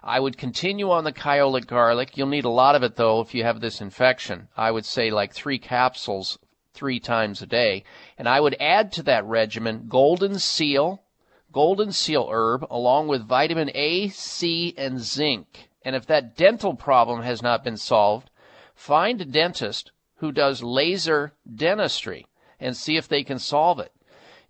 I 0.05 0.19
would 0.19 0.37
continue 0.37 0.91
on 0.91 1.05
the 1.05 1.13
Kyolic 1.13 1.65
garlic. 1.65 2.17
You'll 2.17 2.27
need 2.27 2.43
a 2.43 2.49
lot 2.49 2.75
of 2.75 2.83
it 2.83 2.97
though 2.97 3.21
if 3.21 3.33
you 3.33 3.43
have 3.43 3.61
this 3.61 3.79
infection. 3.79 4.49
I 4.57 4.69
would 4.69 4.85
say 4.85 5.09
like 5.09 5.33
three 5.33 5.57
capsules 5.57 6.37
three 6.73 6.99
times 6.99 7.41
a 7.41 7.45
day. 7.45 7.83
And 8.17 8.27
I 8.27 8.41
would 8.41 8.57
add 8.59 8.91
to 8.93 9.03
that 9.03 9.25
regimen 9.25 9.85
golden 9.87 10.39
seal, 10.39 11.03
golden 11.51 11.93
seal 11.93 12.27
herb, 12.29 12.65
along 12.69 13.07
with 13.07 13.27
vitamin 13.27 13.71
A, 13.73 14.09
C, 14.09 14.73
and 14.77 14.99
zinc. 14.99 15.69
And 15.83 15.95
if 15.95 16.05
that 16.07 16.35
dental 16.35 16.75
problem 16.75 17.21
has 17.21 17.41
not 17.41 17.63
been 17.63 17.77
solved, 17.77 18.29
find 18.75 19.21
a 19.21 19.25
dentist 19.25 19.91
who 20.17 20.31
does 20.31 20.63
laser 20.63 21.33
dentistry 21.53 22.25
and 22.59 22.75
see 22.75 22.97
if 22.97 23.07
they 23.07 23.23
can 23.23 23.39
solve 23.39 23.79
it. 23.79 23.91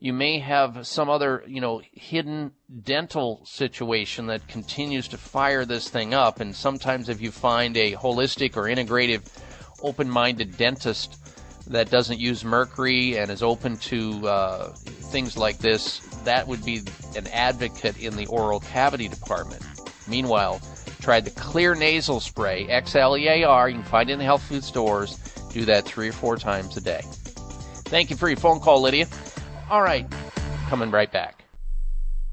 You 0.03 0.11
may 0.11 0.39
have 0.39 0.85
some 0.85 1.09
other, 1.09 1.45
you 1.47 1.61
know, 1.61 1.81
hidden 1.93 2.51
dental 2.83 3.39
situation 3.45 4.25
that 4.25 4.45
continues 4.49 5.07
to 5.07 5.17
fire 5.17 5.63
this 5.63 5.89
thing 5.89 6.13
up. 6.13 6.41
And 6.41 6.53
sometimes 6.53 7.07
if 7.07 7.21
you 7.21 7.31
find 7.31 7.77
a 7.77 7.93
holistic 7.93 8.57
or 8.57 8.63
integrative, 8.63 9.21
open-minded 9.81 10.57
dentist 10.57 11.15
that 11.67 11.89
doesn't 11.89 12.19
use 12.19 12.43
mercury 12.43 13.17
and 13.17 13.31
is 13.31 13.41
open 13.41 13.77
to 13.77 14.27
uh, 14.27 14.73
things 14.73 15.37
like 15.37 15.59
this, 15.59 15.99
that 16.25 16.45
would 16.49 16.65
be 16.65 16.81
an 17.15 17.25
advocate 17.27 17.97
in 17.97 18.17
the 18.17 18.25
oral 18.25 18.59
cavity 18.59 19.07
department. 19.07 19.63
Meanwhile, 20.09 20.61
try 20.99 21.21
the 21.21 21.31
Xlear 21.31 21.79
nasal 21.79 22.19
spray, 22.19 22.67
X 22.67 22.97
L 22.97 23.17
E 23.17 23.29
A 23.29 23.45
R. 23.45 23.69
You 23.69 23.75
can 23.75 23.85
find 23.85 24.09
it 24.09 24.13
in 24.13 24.19
the 24.19 24.25
health 24.25 24.43
food 24.43 24.65
stores. 24.65 25.17
Do 25.53 25.63
that 25.63 25.85
three 25.85 26.09
or 26.09 26.13
four 26.13 26.35
times 26.35 26.75
a 26.75 26.81
day. 26.81 27.03
Thank 27.85 28.09
you 28.09 28.17
for 28.17 28.27
your 28.27 28.35
phone 28.35 28.59
call, 28.59 28.81
Lydia. 28.81 29.07
All 29.69 29.81
right, 29.81 30.05
coming 30.69 30.91
right 30.91 31.11
back. 31.11 31.43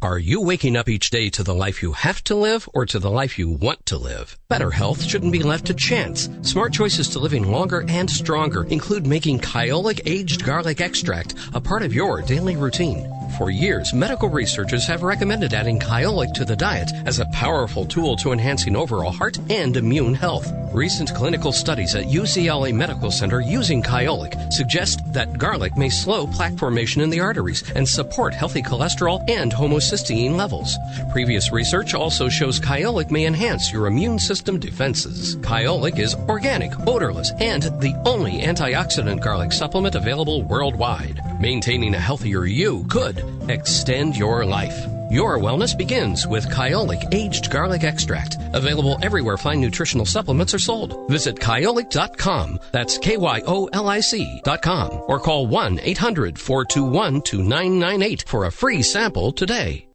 Are 0.02 0.18
you 0.18 0.40
waking 0.40 0.78
up 0.78 0.88
each 0.88 1.10
day 1.10 1.28
to 1.28 1.42
the 1.42 1.54
life 1.54 1.82
you 1.82 1.92
have 1.92 2.24
to 2.24 2.34
live 2.34 2.66
or 2.72 2.86
to 2.86 2.98
the 2.98 3.10
life 3.10 3.38
you 3.38 3.50
want 3.50 3.84
to 3.86 3.98
live? 3.98 4.38
Better 4.48 4.70
health 4.70 5.02
shouldn't 5.02 5.30
be 5.30 5.42
left 5.42 5.66
to 5.66 5.74
chance. 5.74 6.30
Smart 6.40 6.72
choices 6.72 7.08
to 7.10 7.18
living 7.18 7.50
longer 7.50 7.84
and 7.86 8.08
stronger 8.08 8.64
include 8.64 9.06
making 9.06 9.40
Kyolic 9.40 10.00
aged 10.06 10.42
garlic 10.42 10.80
extract 10.80 11.34
a 11.52 11.60
part 11.60 11.82
of 11.82 11.92
your 11.92 12.22
daily 12.22 12.56
routine. 12.56 13.12
For 13.36 13.50
years, 13.50 13.94
medical 13.94 14.28
researchers 14.28 14.86
have 14.86 15.02
recommended 15.02 15.54
adding 15.54 15.78
Kyolic 15.78 16.32
to 16.34 16.44
the 16.44 16.56
diet 16.56 16.92
as 17.06 17.20
a 17.20 17.26
powerful 17.26 17.86
tool 17.86 18.16
to 18.16 18.32
enhancing 18.32 18.76
overall 18.76 19.12
heart 19.12 19.38
and 19.48 19.76
immune 19.76 20.14
health. 20.14 20.52
Recent 20.72 21.14
clinical 21.14 21.52
studies 21.52 21.94
at 21.94 22.06
UCLA 22.06 22.72
Medical 22.74 23.10
Center 23.10 23.40
using 23.40 23.82
Kyolic 23.82 24.52
suggest 24.52 25.00
that 25.12 25.38
garlic 25.38 25.76
may 25.76 25.88
slow 25.88 26.26
plaque 26.26 26.58
formation 26.58 27.00
in 27.02 27.10
the 27.10 27.20
arteries 27.20 27.68
and 27.72 27.88
support 27.88 28.34
healthy 28.34 28.62
cholesterol 28.62 29.28
and 29.28 29.52
homocysteine 29.52 30.36
levels. 30.36 30.76
Previous 31.10 31.50
research 31.50 31.94
also 31.94 32.28
shows 32.28 32.60
Kyolic 32.60 33.10
may 33.10 33.26
enhance 33.26 33.72
your 33.72 33.86
immune 33.86 34.18
system 34.18 34.58
defenses. 34.58 35.36
Kyolic 35.36 35.98
is 35.98 36.14
organic, 36.28 36.72
odorless, 36.86 37.32
and 37.40 37.62
the 37.80 37.94
only 38.04 38.40
antioxidant 38.40 39.20
garlic 39.22 39.52
supplement 39.52 39.94
available 39.94 40.42
worldwide. 40.42 41.20
Maintaining 41.40 41.94
a 41.94 41.98
healthier 41.98 42.44
you 42.44 42.84
could 42.90 43.24
extend 43.48 44.14
your 44.14 44.44
life. 44.44 44.78
Your 45.10 45.38
wellness 45.38 45.74
begins 45.76 46.26
with 46.26 46.50
Kyolic 46.50 47.14
Aged 47.14 47.50
Garlic 47.50 47.82
Extract. 47.82 48.36
Available 48.52 48.98
everywhere 49.00 49.38
fine 49.38 49.58
nutritional 49.58 50.04
supplements 50.04 50.52
are 50.52 50.58
sold. 50.58 51.08
Visit 51.08 51.36
kyolic.com. 51.36 52.60
That's 52.72 52.98
K-Y-O-L-I-C.com. 52.98 54.90
Or 55.08 55.18
call 55.18 55.48
1-800-421-2998 55.48 58.28
for 58.28 58.44
a 58.44 58.52
free 58.52 58.82
sample 58.82 59.32
today. 59.32 59.86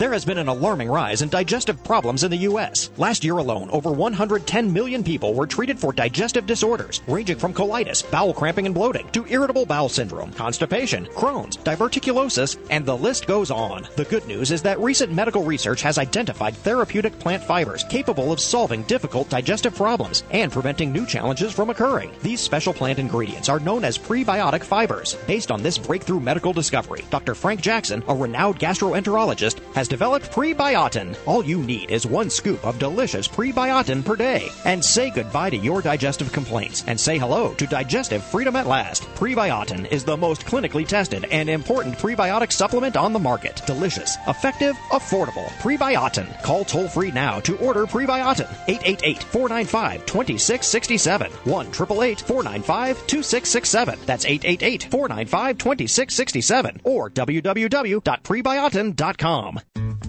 There 0.00 0.14
has 0.14 0.24
been 0.24 0.38
an 0.38 0.48
alarming 0.48 0.88
rise 0.88 1.20
in 1.20 1.28
digestive 1.28 1.84
problems 1.84 2.24
in 2.24 2.30
the 2.30 2.46
U.S. 2.48 2.88
Last 2.96 3.22
year 3.22 3.36
alone, 3.36 3.68
over 3.68 3.92
110 3.92 4.72
million 4.72 5.04
people 5.04 5.34
were 5.34 5.46
treated 5.46 5.78
for 5.78 5.92
digestive 5.92 6.46
disorders, 6.46 7.02
ranging 7.06 7.36
from 7.36 7.52
colitis, 7.52 8.10
bowel 8.10 8.32
cramping 8.32 8.64
and 8.64 8.74
bloating, 8.74 9.10
to 9.10 9.26
irritable 9.26 9.66
bowel 9.66 9.90
syndrome, 9.90 10.32
constipation, 10.32 11.04
Crohn's, 11.08 11.58
diverticulosis, 11.58 12.56
and 12.70 12.86
the 12.86 12.96
list 12.96 13.26
goes 13.26 13.50
on. 13.50 13.86
The 13.96 14.06
good 14.06 14.26
news 14.26 14.52
is 14.52 14.62
that 14.62 14.80
recent 14.80 15.12
medical 15.12 15.44
research 15.44 15.82
has 15.82 15.98
identified 15.98 16.56
therapeutic 16.56 17.18
plant 17.18 17.44
fibers 17.44 17.84
capable 17.84 18.32
of 18.32 18.40
solving 18.40 18.84
difficult 18.84 19.28
digestive 19.28 19.74
problems 19.74 20.22
and 20.30 20.50
preventing 20.50 20.92
new 20.92 21.04
challenges 21.04 21.52
from 21.52 21.68
occurring. 21.68 22.10
These 22.22 22.40
special 22.40 22.72
plant 22.72 22.98
ingredients 22.98 23.50
are 23.50 23.60
known 23.60 23.84
as 23.84 23.98
prebiotic 23.98 24.64
fibers. 24.64 25.16
Based 25.26 25.50
on 25.50 25.62
this 25.62 25.76
breakthrough 25.76 26.20
medical 26.20 26.54
discovery, 26.54 27.04
Dr. 27.10 27.34
Frank 27.34 27.60
Jackson, 27.60 28.02
a 28.08 28.14
renowned 28.14 28.58
gastroenterologist, 28.58 29.60
has 29.74 29.89
developed 29.90 30.30
Prebiotin. 30.30 31.14
All 31.26 31.44
you 31.44 31.58
need 31.58 31.90
is 31.90 32.06
one 32.06 32.30
scoop 32.30 32.64
of 32.64 32.78
delicious 32.78 33.28
Prebiotin 33.28 34.02
per 34.02 34.16
day. 34.16 34.48
And 34.64 34.82
say 34.82 35.10
goodbye 35.10 35.50
to 35.50 35.58
your 35.58 35.82
digestive 35.82 36.32
complaints 36.32 36.82
and 36.86 36.98
say 36.98 37.18
hello 37.18 37.52
to 37.54 37.66
digestive 37.66 38.24
freedom 38.24 38.56
at 38.56 38.66
last. 38.66 39.02
Prebiotin 39.16 39.86
is 39.90 40.04
the 40.04 40.16
most 40.16 40.46
clinically 40.46 40.86
tested 40.86 41.26
and 41.30 41.50
important 41.50 41.98
prebiotic 41.98 42.52
supplement 42.52 42.96
on 42.96 43.12
the 43.12 43.18
market. 43.18 43.60
Delicious, 43.66 44.16
effective, 44.28 44.76
affordable. 44.92 45.48
Prebiotin. 45.58 46.40
Call 46.42 46.64
toll 46.64 46.88
free 46.88 47.10
now 47.10 47.40
to 47.40 47.58
order 47.58 47.84
Prebiotin. 47.84 48.48
888 48.68 49.24
495 49.24 50.06
2667. 50.06 51.30
1 51.32 51.66
888 51.66 52.20
495 52.20 52.96
2667. 53.06 53.98
That's 54.06 54.24
888 54.24 54.84
495 54.84 55.58
2667. 55.58 56.80
Or 56.84 57.10
www.prebiotin.com. 57.10 59.60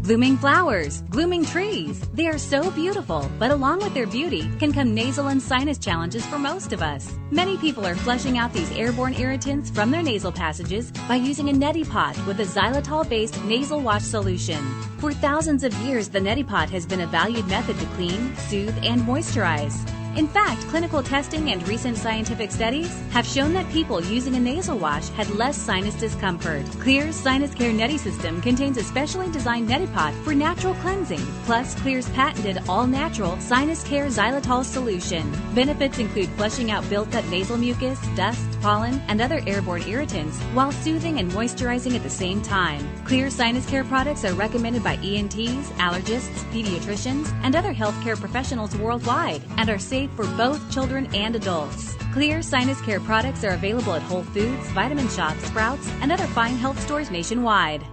Blooming 0.02 0.36
flowers, 0.36 1.04
blooming 1.04 1.46
trees. 1.46 2.02
They 2.16 2.26
are 2.26 2.40
so 2.40 2.72
beautiful, 2.72 3.30
but 3.38 3.52
along 3.52 3.82
with 3.84 3.94
their 3.94 4.08
beauty 4.08 4.50
can 4.58 4.74
come 4.74 4.96
nasal 4.96 5.28
and 5.28 5.40
sinus 5.40 5.78
challenges 5.78 6.26
for 6.26 6.40
most 6.40 6.74
of 6.74 6.82
us. 6.82 7.14
Many 7.30 7.56
people 7.58 7.86
are 7.86 7.94
flushing 7.94 8.40
out 8.40 8.52
these 8.52 8.72
airborne 8.72 9.14
irritants 9.14 9.70
from 9.70 9.92
their 9.92 10.02
nasal 10.02 10.32
passages 10.32 10.92
by 11.08 11.18
using 11.18 11.50
a 11.50 11.54
neti 11.54 11.88
pot 11.88 12.18
with 12.26 12.40
a 12.40 12.46
xylitol 12.46 13.08
based 13.08 13.40
nasal 13.44 13.80
wash 13.80 14.02
solution. 14.02 14.58
For 14.98 15.14
thousands 15.14 15.64
of 15.64 15.74
years, 15.86 16.10
the 16.10 16.20
neti 16.20 16.48
pot 16.48 16.72
has 16.72 16.88
been 16.88 17.02
a 17.02 17.08
valued 17.08 17.48
method 17.48 17.78
to 17.78 17.86
clean, 17.98 18.36
soothe, 18.38 18.78
and 18.84 19.02
moisturize. 19.02 19.88
In 20.18 20.28
fact, 20.28 20.68
clinical 20.68 21.02
testing 21.02 21.52
and 21.52 21.66
recent 21.70 21.96
scientific 21.96 22.52
studies 22.52 23.02
have 23.12 23.26
shown 23.26 23.54
that 23.54 23.70
people 23.72 24.04
using 24.04 24.36
a 24.36 24.40
nasal 24.40 24.78
wash 24.78 25.08
had 25.10 25.30
less 25.36 25.58
sinus 25.58 25.96
discomfort. 25.96 26.66
Xlear's 26.84 27.16
Sinus 27.16 27.54
Care 27.54 27.72
Neti 27.72 27.98
system 27.98 28.42
contains 28.42 28.78
a 28.78 28.84
specially 28.84 29.32
designed 29.32 29.70
neti 29.70 29.92
pot 29.94 30.14
for 30.26 30.34
natural 30.34 30.74
cleansing, 30.76 31.26
plus 31.46 31.76
Xlear's 31.76 32.10
patented 32.10 32.62
all-natural 32.68 33.40
Sinus 33.40 33.86
Care 33.86 34.08
Xylitol 34.08 34.66
solution. 34.66 35.32
Benefits 35.56 36.00
include 36.00 36.28
flushing 36.32 36.72
out 36.72 36.88
built-up 36.90 37.24
nasal 37.28 37.58
mucus, 37.58 38.00
dust, 38.18 38.46
pollen, 38.62 39.02
and 39.08 39.22
other 39.22 39.42
airborne 39.48 39.84
irritants 39.84 40.38
while 40.54 40.74
soothing 40.74 41.20
and 41.20 41.32
moisturizing 41.32 41.96
at 41.96 42.04
the 42.04 42.10
same 42.10 42.42
time. 42.42 42.82
Xlear 43.06 43.32
Sinus 43.32 43.66
Care 43.66 43.86
products 43.86 44.26
are 44.26 44.34
recommended 44.34 44.84
by 44.84 44.96
ENTs, 44.98 45.70
allergists, 45.80 46.44
pediatricians, 46.52 47.32
and 47.44 47.56
other 47.56 47.74
healthcare 47.74 48.20
professionals 48.20 48.76
worldwide 48.76 49.42
and 49.58 49.70
are 49.70 49.80
safe 49.80 50.01
for 50.08 50.26
both 50.38 50.72
children 50.72 51.08
and 51.14 51.36
adults. 51.36 51.96
Xlear 52.14 52.44
Sinus 52.44 52.82
Care 52.82 53.00
products 53.00 53.44
are 53.44 53.52
available 53.52 53.94
at 53.94 54.02
Whole 54.02 54.24
Foods, 54.24 54.68
Vitamin 54.72 55.08
Shoppe, 55.08 55.40
Sprouts, 55.46 55.90
and 56.02 56.12
other 56.12 56.28
fine 56.28 56.56
health 56.56 56.80
stores 56.80 57.10
nationwide. 57.12 57.84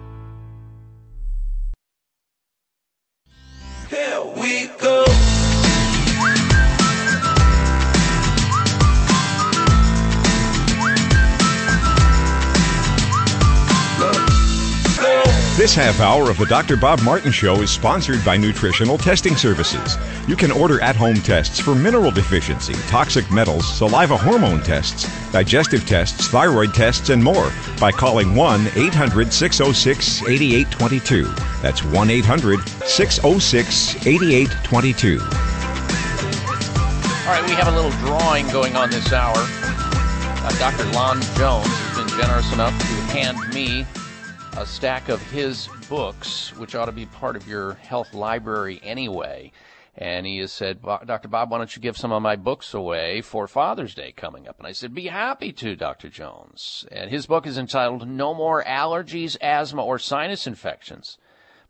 Here 3.88 4.22
we 4.36 4.68
go. 4.78 5.04
This 15.58 15.74
half 15.74 15.98
hour 15.98 16.30
of 16.30 16.38
the 16.38 16.46
Dr. 16.46 16.76
Bob 16.76 17.02
Martin 17.02 17.32
Show 17.32 17.62
is 17.62 17.70
sponsored 17.72 18.24
by 18.24 18.36
Nutritional 18.36 18.96
Testing 18.96 19.34
Services. 19.34 19.96
You 20.28 20.36
can 20.36 20.52
order 20.52 20.80
at 20.80 20.94
home 20.94 21.16
tests 21.16 21.58
for 21.58 21.74
mineral 21.74 22.12
deficiency, 22.12 22.74
toxic 22.86 23.28
metals, 23.32 23.66
saliva 23.76 24.16
hormone 24.16 24.62
tests, 24.62 25.08
digestive 25.32 25.84
tests, 25.84 26.28
thyroid 26.28 26.74
tests, 26.74 27.08
and 27.08 27.24
more 27.24 27.52
by 27.80 27.90
calling 27.90 28.36
1 28.36 28.68
800 28.76 29.32
606 29.32 30.22
8822. 30.28 31.24
That's 31.60 31.82
1 31.82 32.08
800 32.08 32.60
606 32.86 34.06
8822. 34.06 35.18
All 35.18 35.26
right, 37.26 37.44
we 37.48 37.56
have 37.56 37.66
a 37.66 37.72
little 37.72 37.90
drawing 38.06 38.46
going 38.50 38.76
on 38.76 38.90
this 38.90 39.12
hour. 39.12 39.34
Uh, 39.36 40.56
Dr. 40.60 40.84
Lon 40.92 41.20
Jones 41.36 41.66
has 41.66 41.98
been 41.98 42.08
generous 42.16 42.52
enough 42.52 42.78
to 42.78 42.84
hand 43.12 43.52
me 43.52 43.84
a 44.56 44.66
stack 44.66 45.08
of 45.08 45.22
his 45.30 45.68
books, 45.88 46.56
which 46.56 46.74
ought 46.74 46.86
to 46.86 46.92
be 46.92 47.06
part 47.06 47.36
of 47.36 47.46
your 47.46 47.74
health 47.74 48.14
library 48.14 48.80
anyway. 48.82 49.52
And 49.96 50.26
he 50.26 50.38
has 50.38 50.52
said, 50.52 50.80
Dr. 50.82 51.28
Bob, 51.28 51.50
why 51.50 51.58
don't 51.58 51.74
you 51.74 51.82
give 51.82 51.96
some 51.96 52.12
of 52.12 52.22
my 52.22 52.36
books 52.36 52.72
away 52.72 53.20
for 53.20 53.48
Father's 53.48 53.94
Day 53.94 54.12
coming 54.12 54.46
up? 54.48 54.58
And 54.58 54.66
I 54.66 54.72
said, 54.72 54.94
be 54.94 55.06
happy 55.06 55.52
to, 55.54 55.74
Dr. 55.74 56.08
Jones. 56.08 56.86
And 56.92 57.10
his 57.10 57.26
book 57.26 57.46
is 57.46 57.58
entitled 57.58 58.08
No 58.08 58.32
More 58.32 58.62
Allergies, 58.64 59.36
Asthma, 59.40 59.84
or 59.84 59.98
Sinus 59.98 60.46
Infections 60.46 61.18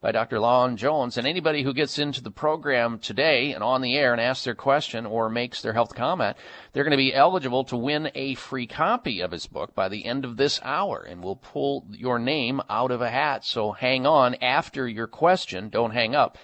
by 0.01 0.13
Dr. 0.13 0.39
Lon 0.39 0.77
Jones. 0.77 1.19
And 1.19 1.27
anybody 1.27 1.63
who 1.63 1.75
gets 1.75 1.99
into 1.99 2.23
the 2.23 2.31
program 2.31 2.99
today 2.99 3.53
and 3.53 3.65
on 3.65 3.81
the 3.81 3.97
air 3.97 4.13
and 4.13 4.21
asks 4.21 4.45
their 4.45 4.55
question 4.55 5.07
or 5.07 5.29
makes 5.29 5.61
their 5.61 5.73
health 5.73 5.95
comment, 5.95 6.37
they're 6.73 6.85
going 6.85 6.93
to 6.93 6.97
be 6.97 7.15
eligible 7.15 7.65
to 7.65 7.77
win 7.77 8.11
a 8.15 8.35
free 8.35 8.67
copy 8.67 9.21
of 9.21 9.33
his 9.33 9.47
book 9.47 9.75
by 9.75 9.89
the 9.89 10.07
end 10.07 10.25
of 10.25 10.37
this 10.37 10.61
hour. 10.63 11.03
And 11.09 11.23
we'll 11.23 11.37
pull 11.37 11.87
your 11.91 12.19
name 12.19 12.61
out 12.71 12.91
of 12.91 13.03
a 13.03 13.11
hat. 13.11 13.45
So 13.45 13.73
hang 13.73 14.07
on 14.07 14.37
after 14.37 14.87
your 14.87 15.09
question. 15.09 15.69
Don't 15.69 15.93
hang 15.93 16.15
up 16.15 16.39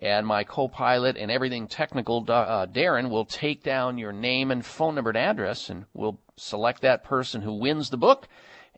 and 0.00 0.26
my 0.26 0.44
co-pilot 0.44 1.16
and 1.16 1.30
everything 1.30 1.66
technical, 1.66 2.24
uh, 2.28 2.66
Darren, 2.66 3.10
will 3.10 3.24
take 3.24 3.62
down 3.62 3.98
your 3.98 4.12
name 4.12 4.50
and 4.50 4.64
phone 4.64 4.94
number 4.94 5.10
and 5.10 5.18
address, 5.18 5.68
and 5.68 5.86
we'll 5.92 6.20
select 6.36 6.82
that 6.82 7.02
person 7.02 7.42
who 7.42 7.52
wins 7.54 7.90
the 7.90 7.96
book, 7.96 8.28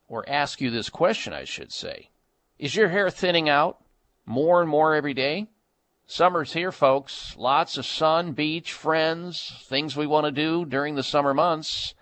or 0.07 0.29
ask 0.29 0.61
you 0.61 0.69
this 0.69 0.89
question, 0.89 1.33
I 1.33 1.45
should 1.45 1.71
say. 1.71 2.11
Is 2.59 2.75
your 2.75 2.89
hair 2.89 3.09
thinning 3.09 3.49
out 3.49 3.83
more 4.25 4.61
and 4.61 4.69
more 4.69 4.93
every 4.93 5.15
day? 5.15 5.47
Summer's 6.05 6.53
here, 6.53 6.71
folks. 6.71 7.35
Lots 7.37 7.77
of 7.77 7.85
sun, 7.85 8.33
beach, 8.33 8.73
friends, 8.73 9.53
things 9.63 9.95
we 9.95 10.05
want 10.05 10.25
to 10.25 10.31
do 10.31 10.65
during 10.65 10.95
the 10.95 11.03
summer 11.03 11.33
months. 11.33 11.95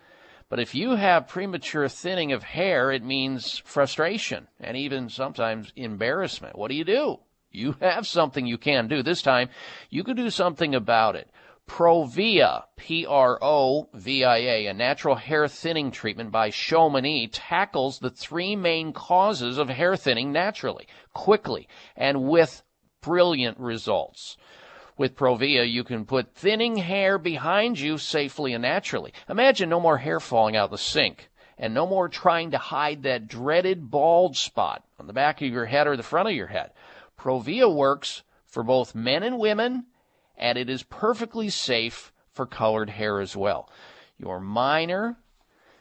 But 0.51 0.59
if 0.59 0.75
you 0.75 0.97
have 0.97 1.29
premature 1.29 1.87
thinning 1.87 2.33
of 2.33 2.43
hair, 2.43 2.91
it 2.91 3.05
means 3.05 3.59
frustration 3.59 4.49
and 4.59 4.75
even 4.75 5.07
sometimes 5.07 5.71
embarrassment. 5.77 6.57
What 6.57 6.67
do 6.67 6.75
you 6.75 6.83
do? 6.83 7.21
You 7.51 7.77
have 7.79 8.05
something 8.05 8.45
you 8.45 8.57
can 8.57 8.89
do. 8.89 9.01
This 9.01 9.21
time, 9.21 9.47
you 9.89 10.03
can 10.03 10.17
do 10.17 10.29
something 10.29 10.75
about 10.75 11.15
it. 11.15 11.29
Provia, 11.69 12.63
P-R-O-V-I-A, 12.75 14.65
a 14.67 14.73
natural 14.73 15.15
hair 15.15 15.47
thinning 15.47 15.89
treatment 15.89 16.31
by 16.31 16.49
Chamonix, 16.49 17.29
tackles 17.31 17.99
the 17.99 18.09
three 18.09 18.57
main 18.57 18.91
causes 18.91 19.57
of 19.57 19.69
hair 19.69 19.95
thinning 19.95 20.33
naturally, 20.33 20.85
quickly, 21.13 21.69
and 21.95 22.27
with 22.27 22.61
brilliant 23.01 23.57
results. 23.57 24.35
With 25.01 25.15
Provia, 25.15 25.67
you 25.67 25.83
can 25.83 26.05
put 26.05 26.35
thinning 26.35 26.75
hair 26.75 27.17
behind 27.17 27.79
you 27.79 27.97
safely 27.97 28.53
and 28.53 28.61
naturally. 28.61 29.15
Imagine 29.27 29.67
no 29.67 29.79
more 29.79 29.97
hair 29.97 30.19
falling 30.19 30.55
out 30.55 30.65
of 30.65 30.69
the 30.69 30.77
sink 30.77 31.31
and 31.57 31.73
no 31.73 31.87
more 31.87 32.07
trying 32.07 32.51
to 32.51 32.59
hide 32.59 33.01
that 33.01 33.27
dreaded 33.27 33.89
bald 33.89 34.37
spot 34.37 34.85
on 34.99 35.07
the 35.07 35.13
back 35.13 35.41
of 35.41 35.47
your 35.47 35.65
head 35.65 35.87
or 35.87 35.97
the 35.97 36.03
front 36.03 36.29
of 36.29 36.35
your 36.35 36.45
head. 36.45 36.69
Provia 37.17 37.67
works 37.67 38.21
for 38.45 38.61
both 38.61 38.93
men 38.93 39.23
and 39.23 39.39
women, 39.39 39.87
and 40.37 40.59
it 40.59 40.69
is 40.69 40.83
perfectly 40.83 41.49
safe 41.49 42.13
for 42.31 42.45
colored 42.45 42.91
hair 42.91 43.19
as 43.19 43.35
well. 43.35 43.71
Your 44.19 44.39
minor, 44.39 45.17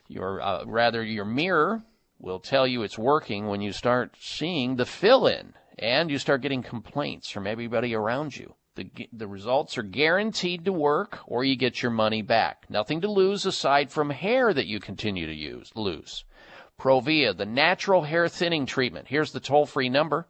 your 0.09 0.41
uh, 0.41 0.65
rather 0.65 1.05
your 1.05 1.27
mirror 1.27 1.83
will 2.19 2.41
tell 2.41 2.67
you 2.67 2.83
it's 2.83 2.97
working 2.97 3.49
when 3.49 3.61
you 3.61 3.73
start 3.73 4.17
seeing 4.19 4.77
the 4.77 4.87
fill 4.87 5.27
in 5.27 5.53
and 5.79 6.11
you 6.11 6.17
start 6.17 6.41
getting 6.41 6.63
complaints 6.63 7.29
from 7.29 7.47
everybody 7.47 7.95
around 7.95 8.35
you. 8.35 8.55
The, 8.81 9.11
the 9.13 9.29
results 9.29 9.77
are 9.77 9.83
guaranteed 9.83 10.65
to 10.65 10.73
work 10.73 11.19
or 11.27 11.45
you 11.45 11.55
get 11.55 11.83
your 11.83 11.91
money 11.91 12.23
back. 12.23 12.65
Nothing 12.71 13.03
to 13.03 13.11
lose 13.11 13.45
aside 13.45 13.91
from 13.91 14.09
hair 14.09 14.55
that 14.55 14.67
you 14.67 14.81
continue 14.81 15.27
to 15.27 15.35
use, 15.35 15.71
lose. 15.75 16.25
Provia, 16.79 17.37
the 17.37 17.45
natural 17.45 18.05
hair 18.05 18.27
thinning 18.27 18.65
treatment. 18.65 19.09
Here's 19.09 19.33
the 19.33 19.41
toll 19.41 19.67
free 19.67 19.91
number. 19.91 20.27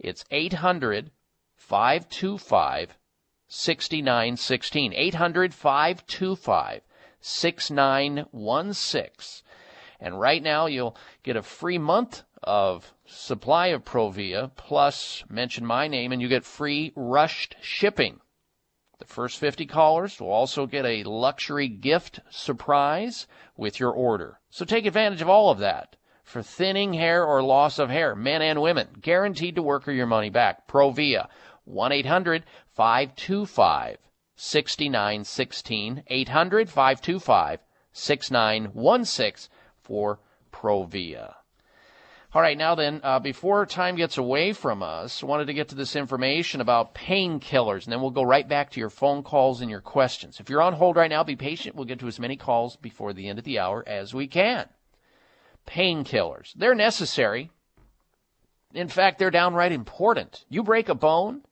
It's 0.00 0.24
800 0.32 1.12
525 1.54 2.98
6916. 3.46 4.94
800 4.94 5.54
525 5.54 6.80
6916. 7.20 9.42
And 10.02 10.18
right 10.18 10.42
now 10.42 10.66
you'll 10.66 10.96
get 11.22 11.36
a 11.36 11.42
free 11.42 11.78
month 11.78 12.24
of 12.42 12.92
supply 13.06 13.68
of 13.68 13.84
Provia, 13.84 14.50
plus 14.56 15.22
mention 15.28 15.64
my 15.64 15.86
name, 15.86 16.10
and 16.10 16.20
you 16.20 16.26
get 16.26 16.44
free 16.44 16.92
rushed 16.96 17.54
shipping. 17.62 18.20
The 18.98 19.04
first 19.04 19.38
50 19.38 19.64
callers 19.66 20.20
will 20.20 20.32
also 20.32 20.66
get 20.66 20.84
a 20.84 21.04
luxury 21.04 21.68
gift 21.68 22.18
surprise 22.30 23.28
with 23.56 23.78
your 23.78 23.92
order. 23.92 24.40
So 24.50 24.64
take 24.64 24.86
advantage 24.86 25.22
of 25.22 25.28
all 25.28 25.50
of 25.50 25.60
that 25.60 25.94
for 26.24 26.42
thinning 26.42 26.94
hair 26.94 27.24
or 27.24 27.40
loss 27.40 27.78
of 27.78 27.88
hair, 27.88 28.16
men 28.16 28.42
and 28.42 28.60
women. 28.60 28.88
Guaranteed 29.00 29.54
to 29.54 29.62
work 29.62 29.86
or 29.86 29.92
your 29.92 30.06
money 30.06 30.30
back. 30.30 30.66
Provia, 30.66 31.28
1 31.64 31.92
800 31.92 32.42
525 32.74 33.98
6916. 34.34 36.02
800 36.08 36.68
525 36.70 37.60
6916 37.92 39.48
for 39.82 40.18
Provia. 40.52 41.34
All 42.34 42.40
right, 42.40 42.56
now 42.56 42.74
then, 42.74 43.00
uh, 43.02 43.18
before 43.18 43.66
time 43.66 43.94
gets 43.94 44.16
away 44.16 44.54
from 44.54 44.82
us, 44.82 45.22
I 45.22 45.26
wanted 45.26 45.48
to 45.48 45.54
get 45.54 45.68
to 45.68 45.74
this 45.74 45.94
information 45.94 46.62
about 46.62 46.94
painkillers, 46.94 47.84
and 47.84 47.92
then 47.92 48.00
we'll 48.00 48.10
go 48.10 48.22
right 48.22 48.48
back 48.48 48.70
to 48.70 48.80
your 48.80 48.88
phone 48.88 49.22
calls 49.22 49.60
and 49.60 49.68
your 49.68 49.82
questions. 49.82 50.40
If 50.40 50.48
you're 50.48 50.62
on 50.62 50.72
hold 50.72 50.96
right 50.96 51.10
now, 51.10 51.24
be 51.24 51.36
patient. 51.36 51.76
We'll 51.76 51.84
get 51.84 51.98
to 51.98 52.08
as 52.08 52.18
many 52.18 52.36
calls 52.36 52.76
before 52.76 53.12
the 53.12 53.28
end 53.28 53.38
of 53.38 53.44
the 53.44 53.58
hour 53.58 53.84
as 53.86 54.14
we 54.14 54.28
can. 54.28 54.66
Painkillers. 55.66 56.54
They're 56.54 56.74
necessary. 56.74 57.50
In 58.72 58.88
fact, 58.88 59.18
they're 59.18 59.30
downright 59.30 59.72
important. 59.72 60.46
You 60.48 60.62
break 60.62 60.88
a 60.88 60.94
bone, 60.94 61.42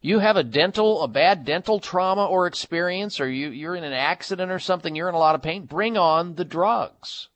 you 0.00 0.18
have 0.18 0.36
a 0.36 0.42
dental, 0.42 1.02
a 1.02 1.08
bad 1.08 1.44
dental 1.44 1.78
trauma 1.78 2.26
or 2.26 2.48
experience, 2.48 3.20
or 3.20 3.30
you, 3.30 3.50
you're 3.50 3.76
in 3.76 3.84
an 3.84 3.92
accident 3.92 4.50
or 4.50 4.58
something, 4.58 4.96
you're 4.96 5.08
in 5.08 5.14
a 5.14 5.18
lot 5.18 5.36
of 5.36 5.42
pain, 5.42 5.64
bring 5.64 5.96
on 5.96 6.34
the 6.34 6.44
drugs. 6.44 7.28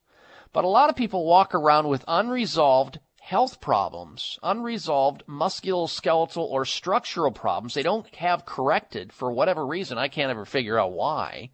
But 0.56 0.64
a 0.64 0.68
lot 0.68 0.88
of 0.88 0.96
people 0.96 1.26
walk 1.26 1.54
around 1.54 1.86
with 1.86 2.02
unresolved 2.08 2.98
health 3.20 3.60
problems, 3.60 4.38
unresolved 4.42 5.22
musculoskeletal 5.26 6.38
or 6.38 6.64
structural 6.64 7.30
problems 7.30 7.74
they 7.74 7.82
don't 7.82 8.06
have 8.14 8.46
corrected 8.46 9.12
for 9.12 9.30
whatever 9.30 9.66
reason. 9.66 9.98
I 9.98 10.08
can't 10.08 10.30
ever 10.30 10.46
figure 10.46 10.80
out 10.80 10.92
why. 10.92 11.50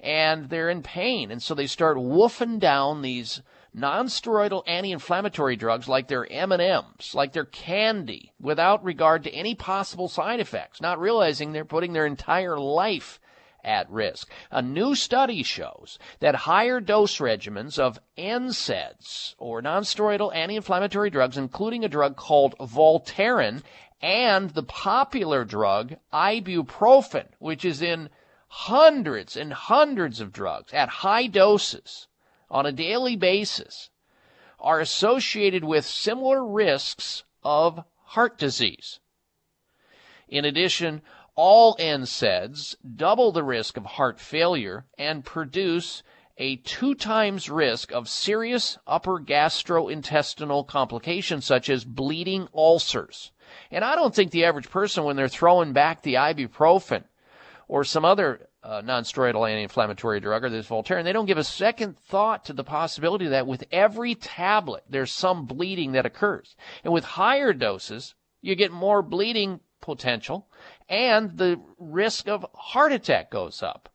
And 0.00 0.48
they're 0.48 0.70
in 0.70 0.82
pain. 0.82 1.30
And 1.30 1.40
so 1.40 1.54
they 1.54 1.68
start 1.68 1.98
woofing 1.98 2.58
down 2.58 3.02
these 3.02 3.42
non-steroidal 3.74 4.64
anti-inflammatory 4.66 5.54
drugs 5.54 5.86
like 5.86 6.08
they're 6.08 6.26
M&Ms, 6.28 7.14
like 7.14 7.32
they're 7.32 7.44
candy, 7.44 8.32
without 8.40 8.82
regard 8.82 9.22
to 9.22 9.32
any 9.32 9.54
possible 9.54 10.08
side 10.08 10.40
effects, 10.40 10.80
not 10.80 10.98
realizing 10.98 11.52
they're 11.52 11.64
putting 11.64 11.92
their 11.92 12.06
entire 12.06 12.58
life 12.58 13.20
at 13.64 13.90
risk. 13.90 14.30
A 14.50 14.62
new 14.62 14.94
study 14.94 15.42
shows 15.42 15.98
that 16.20 16.34
higher 16.34 16.80
dose 16.80 17.18
regimens 17.18 17.78
of 17.78 17.98
NSAIDs, 18.18 19.34
or 19.38 19.62
nonsteroidal 19.62 20.34
anti-inflammatory 20.34 21.10
drugs, 21.10 21.36
including 21.36 21.84
a 21.84 21.88
drug 21.88 22.16
called 22.16 22.56
Voltaren, 22.58 23.62
and 24.00 24.50
the 24.50 24.64
popular 24.64 25.44
drug 25.44 25.94
ibuprofen, 26.12 27.26
which 27.38 27.64
is 27.64 27.80
in 27.80 28.10
hundreds 28.48 29.36
and 29.36 29.52
hundreds 29.52 30.20
of 30.20 30.32
drugs 30.32 30.72
at 30.72 30.88
high 30.88 31.26
doses 31.26 32.08
on 32.50 32.66
a 32.66 32.72
daily 32.72 33.16
basis, 33.16 33.90
are 34.58 34.80
associated 34.80 35.64
with 35.64 35.84
similar 35.86 36.44
risks 36.44 37.24
of 37.42 37.84
heart 38.04 38.38
disease. 38.38 39.00
In 40.28 40.44
addition, 40.44 41.02
all 41.34 41.76
NSAIDs 41.76 42.76
double 42.96 43.32
the 43.32 43.42
risk 43.42 43.76
of 43.76 43.84
heart 43.84 44.20
failure 44.20 44.86
and 44.98 45.24
produce 45.24 46.02
a 46.38 46.56
two 46.56 46.94
times 46.94 47.48
risk 47.50 47.92
of 47.92 48.08
serious 48.08 48.78
upper 48.86 49.18
gastrointestinal 49.20 50.66
complications 50.66 51.44
such 51.44 51.68
as 51.68 51.84
bleeding 51.84 52.48
ulcers. 52.54 53.32
And 53.70 53.84
I 53.84 53.94
don't 53.94 54.14
think 54.14 54.30
the 54.30 54.44
average 54.44 54.70
person, 54.70 55.04
when 55.04 55.16
they're 55.16 55.28
throwing 55.28 55.72
back 55.72 56.02
the 56.02 56.14
ibuprofen 56.14 57.04
or 57.68 57.84
some 57.84 58.04
other 58.04 58.48
uh, 58.62 58.80
non-steroidal 58.84 59.48
anti-inflammatory 59.48 60.20
drug 60.20 60.44
or 60.44 60.50
this 60.50 60.68
Voltaren, 60.68 61.04
they 61.04 61.12
don't 61.12 61.26
give 61.26 61.38
a 61.38 61.44
second 61.44 61.98
thought 61.98 62.44
to 62.46 62.52
the 62.52 62.64
possibility 62.64 63.28
that 63.28 63.46
with 63.46 63.64
every 63.70 64.14
tablet 64.14 64.84
there's 64.88 65.12
some 65.12 65.46
bleeding 65.46 65.92
that 65.92 66.06
occurs. 66.06 66.56
And 66.84 66.92
with 66.92 67.04
higher 67.04 67.52
doses, 67.52 68.14
you 68.40 68.54
get 68.54 68.72
more 68.72 69.02
bleeding 69.02 69.60
potential 69.80 70.46
and 70.92 71.38
the 71.38 71.58
risk 71.78 72.28
of 72.28 72.44
heart 72.54 72.92
attack 72.92 73.30
goes 73.30 73.62
up. 73.62 73.88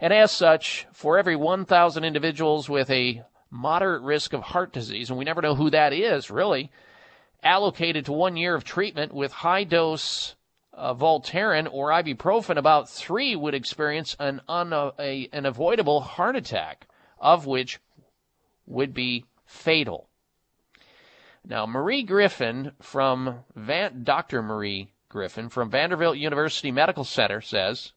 And 0.00 0.12
as 0.12 0.32
such, 0.32 0.86
for 0.92 1.18
every 1.18 1.36
1,000 1.36 2.02
individuals 2.02 2.68
with 2.68 2.90
a 2.90 3.22
moderate 3.50 4.02
risk 4.02 4.32
of 4.32 4.40
heart 4.40 4.72
disease, 4.72 5.10
and 5.10 5.18
we 5.18 5.26
never 5.26 5.42
know 5.42 5.54
who 5.54 5.68
that 5.70 5.92
is 5.92 6.30
really, 6.30 6.72
allocated 7.42 8.06
to 8.06 8.12
one 8.12 8.38
year 8.38 8.54
of 8.54 8.64
treatment 8.64 9.12
with 9.12 9.32
high 9.32 9.64
dose 9.64 10.34
uh, 10.72 10.94
Voltaren 10.94 11.68
or 11.70 11.90
ibuprofen, 11.90 12.56
about 12.56 12.88
three 12.88 13.36
would 13.36 13.54
experience 13.54 14.16
an, 14.18 14.40
un- 14.48 14.72
a, 14.72 15.28
an 15.30 15.44
avoidable 15.44 16.00
heart 16.00 16.36
attack, 16.36 16.86
of 17.18 17.46
which 17.46 17.78
would 18.64 18.94
be 18.94 19.26
fatal. 19.44 20.08
Now, 21.44 21.66
Marie 21.66 22.02
Griffin 22.02 22.72
from 22.80 23.44
Van- 23.54 24.04
Dr. 24.04 24.42
Marie 24.42 24.91
Griffin 25.12 25.50
from 25.50 25.68
Vanderbilt 25.68 26.16
University 26.16 26.72
Medical 26.72 27.04
Center 27.04 27.42
says 27.42 27.92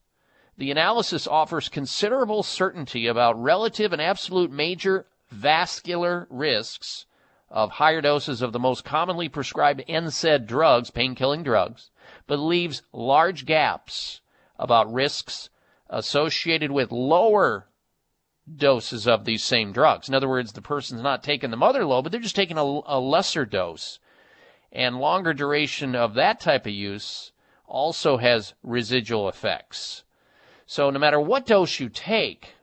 the 0.58 0.70
analysis 0.70 1.26
offers 1.26 1.70
considerable 1.70 2.44
certainty 2.44 3.08
about 3.08 3.42
relative 3.42 3.94
and 3.94 4.02
absolute 4.02 4.52
major 4.52 5.08
vascular 5.32 6.28
risks 6.30 7.06
of 7.50 7.72
higher 7.72 8.02
doses 8.02 8.42
of 8.42 8.52
the 8.52 8.60
most 8.60 8.84
commonly 8.84 9.30
prescribed 9.30 9.82
NSAID 9.88 10.46
drugs, 10.46 10.92
pain 10.92 11.16
killing 11.16 11.42
drugs, 11.42 11.90
but 12.28 12.38
leaves 12.38 12.84
large 12.92 13.46
gaps 13.46 14.20
about 14.60 14.92
risks 14.92 15.50
associated 15.90 16.70
with 16.70 16.92
lower 16.92 17.70
doses 18.54 19.08
of 19.08 19.24
these 19.24 19.42
same 19.44 19.72
drugs. 19.72 20.10
In 20.10 20.16
other 20.16 20.28
words, 20.28 20.52
the 20.52 20.62
person's 20.62 21.02
not 21.02 21.24
taking 21.24 21.50
the 21.50 21.56
mother 21.56 21.86
load, 21.86 22.02
but 22.02 22.12
they're 22.12 22.20
just 22.20 22.36
taking 22.36 22.58
a, 22.58 22.82
a 22.86 23.00
lesser 23.00 23.46
dose. 23.46 24.00
And 24.76 25.00
longer 25.00 25.34
duration 25.34 25.96
of 25.96 26.16
that 26.16 26.42
type 26.42 26.66
of 26.66 26.74
use 26.74 27.32
also 27.66 28.18
has 28.18 28.54
residual 28.62 29.30
effects. 29.30 30.04
So 30.66 30.90
no 30.90 31.00
matter 31.00 31.20
what 31.20 31.46
dose 31.46 31.80
you 31.80 31.88
take, 31.88 32.56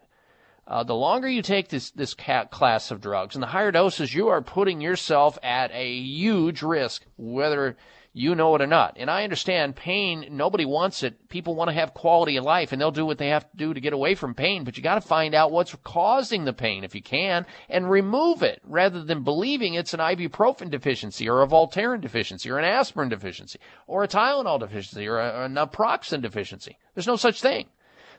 uh, 0.69 0.85
the 0.85 0.95
longer 0.95 1.27
you 1.27 1.41
take 1.41 1.69
this 1.69 1.91
this 1.91 2.15
class 2.15 2.91
of 2.91 3.01
drugs 3.01 3.35
and 3.35 3.43
the 3.43 3.49
higher 3.49 3.73
doses, 3.73 4.15
you 4.15 4.29
are 4.29 4.43
putting 4.43 4.83
yourself 4.83 5.39
at 5.43 5.71
a 5.73 5.91
huge 5.91 6.61
risk, 6.61 7.07
whether 7.17 7.79
you 8.13 8.35
know 8.35 8.55
it 8.55 8.61
or 8.61 8.67
not. 8.67 8.97
And 8.99 9.11
I 9.11 9.25
understand 9.25 9.75
pain, 9.75 10.27
nobody 10.31 10.65
wants 10.65 11.03
it. 11.03 11.29
People 11.29 11.55
want 11.55 11.69
to 11.69 11.75
have 11.75 11.95
quality 11.95 12.37
of 12.37 12.45
life 12.45 12.73
and 12.73 12.81
they'll 12.81 12.91
do 12.91 13.07
what 13.07 13.19
they 13.19 13.29
have 13.29 13.51
to 13.51 13.57
do 13.57 13.73
to 13.73 13.81
get 13.81 13.93
away 13.93 14.15
from 14.15 14.35
pain, 14.35 14.65
but 14.65 14.77
you 14.77 14.83
got 14.83 14.97
to 14.97 15.01
find 15.01 15.35
out 15.35 15.51
what's 15.51 15.75
causing 15.83 16.45
the 16.45 16.53
pain 16.53 16.85
if 16.85 16.95
you 16.95 17.03
can 17.03 17.47
and 17.69 17.91
remove 17.91 18.43
it 18.43 18.61
rather 18.65 19.03
than 19.03 19.25
believing 19.25 19.75
it's 19.75 19.95
an 19.95 20.01
ibuprofen 20.01 20.71
deficiency 20.71 21.29
or 21.29 21.43
a 21.43 21.49
Voltaren 21.49 22.01
deficiency 22.01 22.51
or 22.51 22.59
an 22.59 22.65
aspirin 22.65 23.09
deficiency 23.09 23.59
or 23.87 24.03
a 24.03 24.09
Tylenol 24.09 24.61
deficiency 24.61 25.09
or 25.09 25.19
a, 25.19 25.45
a 25.45 25.49
naproxen 25.49 26.21
deficiency. 26.21 26.77
There's 26.95 27.07
no 27.07 27.17
such 27.17 27.41
thing. 27.41 27.69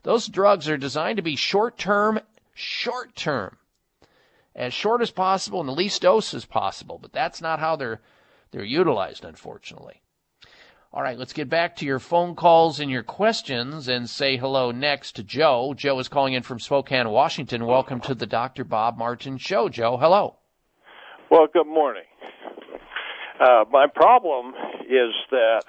Those 0.02 0.28
drugs 0.28 0.68
are 0.68 0.78
designed 0.78 1.18
to 1.18 1.24
be 1.24 1.36
short 1.36 1.78
term 1.78 2.20
short 2.54 3.16
term, 3.16 3.58
as 4.56 4.74
short 4.74 5.02
as 5.02 5.12
possible 5.12 5.60
and 5.60 5.68
the 5.68 5.74
least 5.74 6.02
dose 6.02 6.34
as 6.34 6.46
possible. 6.46 7.00
But 7.02 7.14
that's 7.14 7.42
not 7.42 7.60
how 7.60 7.76
they're 7.76 8.02
they're 8.54 8.64
utilized, 8.64 9.26
unfortunately. 9.26 10.00
All 10.94 11.02
right, 11.02 11.18
let's 11.18 11.34
get 11.34 11.50
back 11.50 11.78
to 11.78 11.86
your 11.86 11.98
phone 11.98 12.36
calls 12.36 12.80
and 12.80 12.92
your 12.92 13.02
questions 13.02 13.88
and 13.88 14.08
say 14.08 14.38
hello 14.38 14.70
next 14.70 15.14
to 15.16 15.24
Joe. 15.24 15.74
Joe 15.76 15.98
is 15.98 16.08
calling 16.08 16.34
in 16.34 16.44
from 16.44 16.60
Spokane, 16.60 17.10
Washington. 17.10 17.66
Welcome 17.66 18.00
to 18.02 18.14
the 18.14 18.28
Dr. 18.28 18.64
Bob 18.64 18.96
Martin 18.96 19.40
Show. 19.40 19.70
Joe, 19.70 19.98
hello. 19.98 20.36
Well, 21.32 21.48
good 21.52 21.66
morning. 21.66 22.04
Uh, 23.40 23.66
my 23.72 23.88
problem 23.88 24.54
is 24.82 25.14
that 25.32 25.64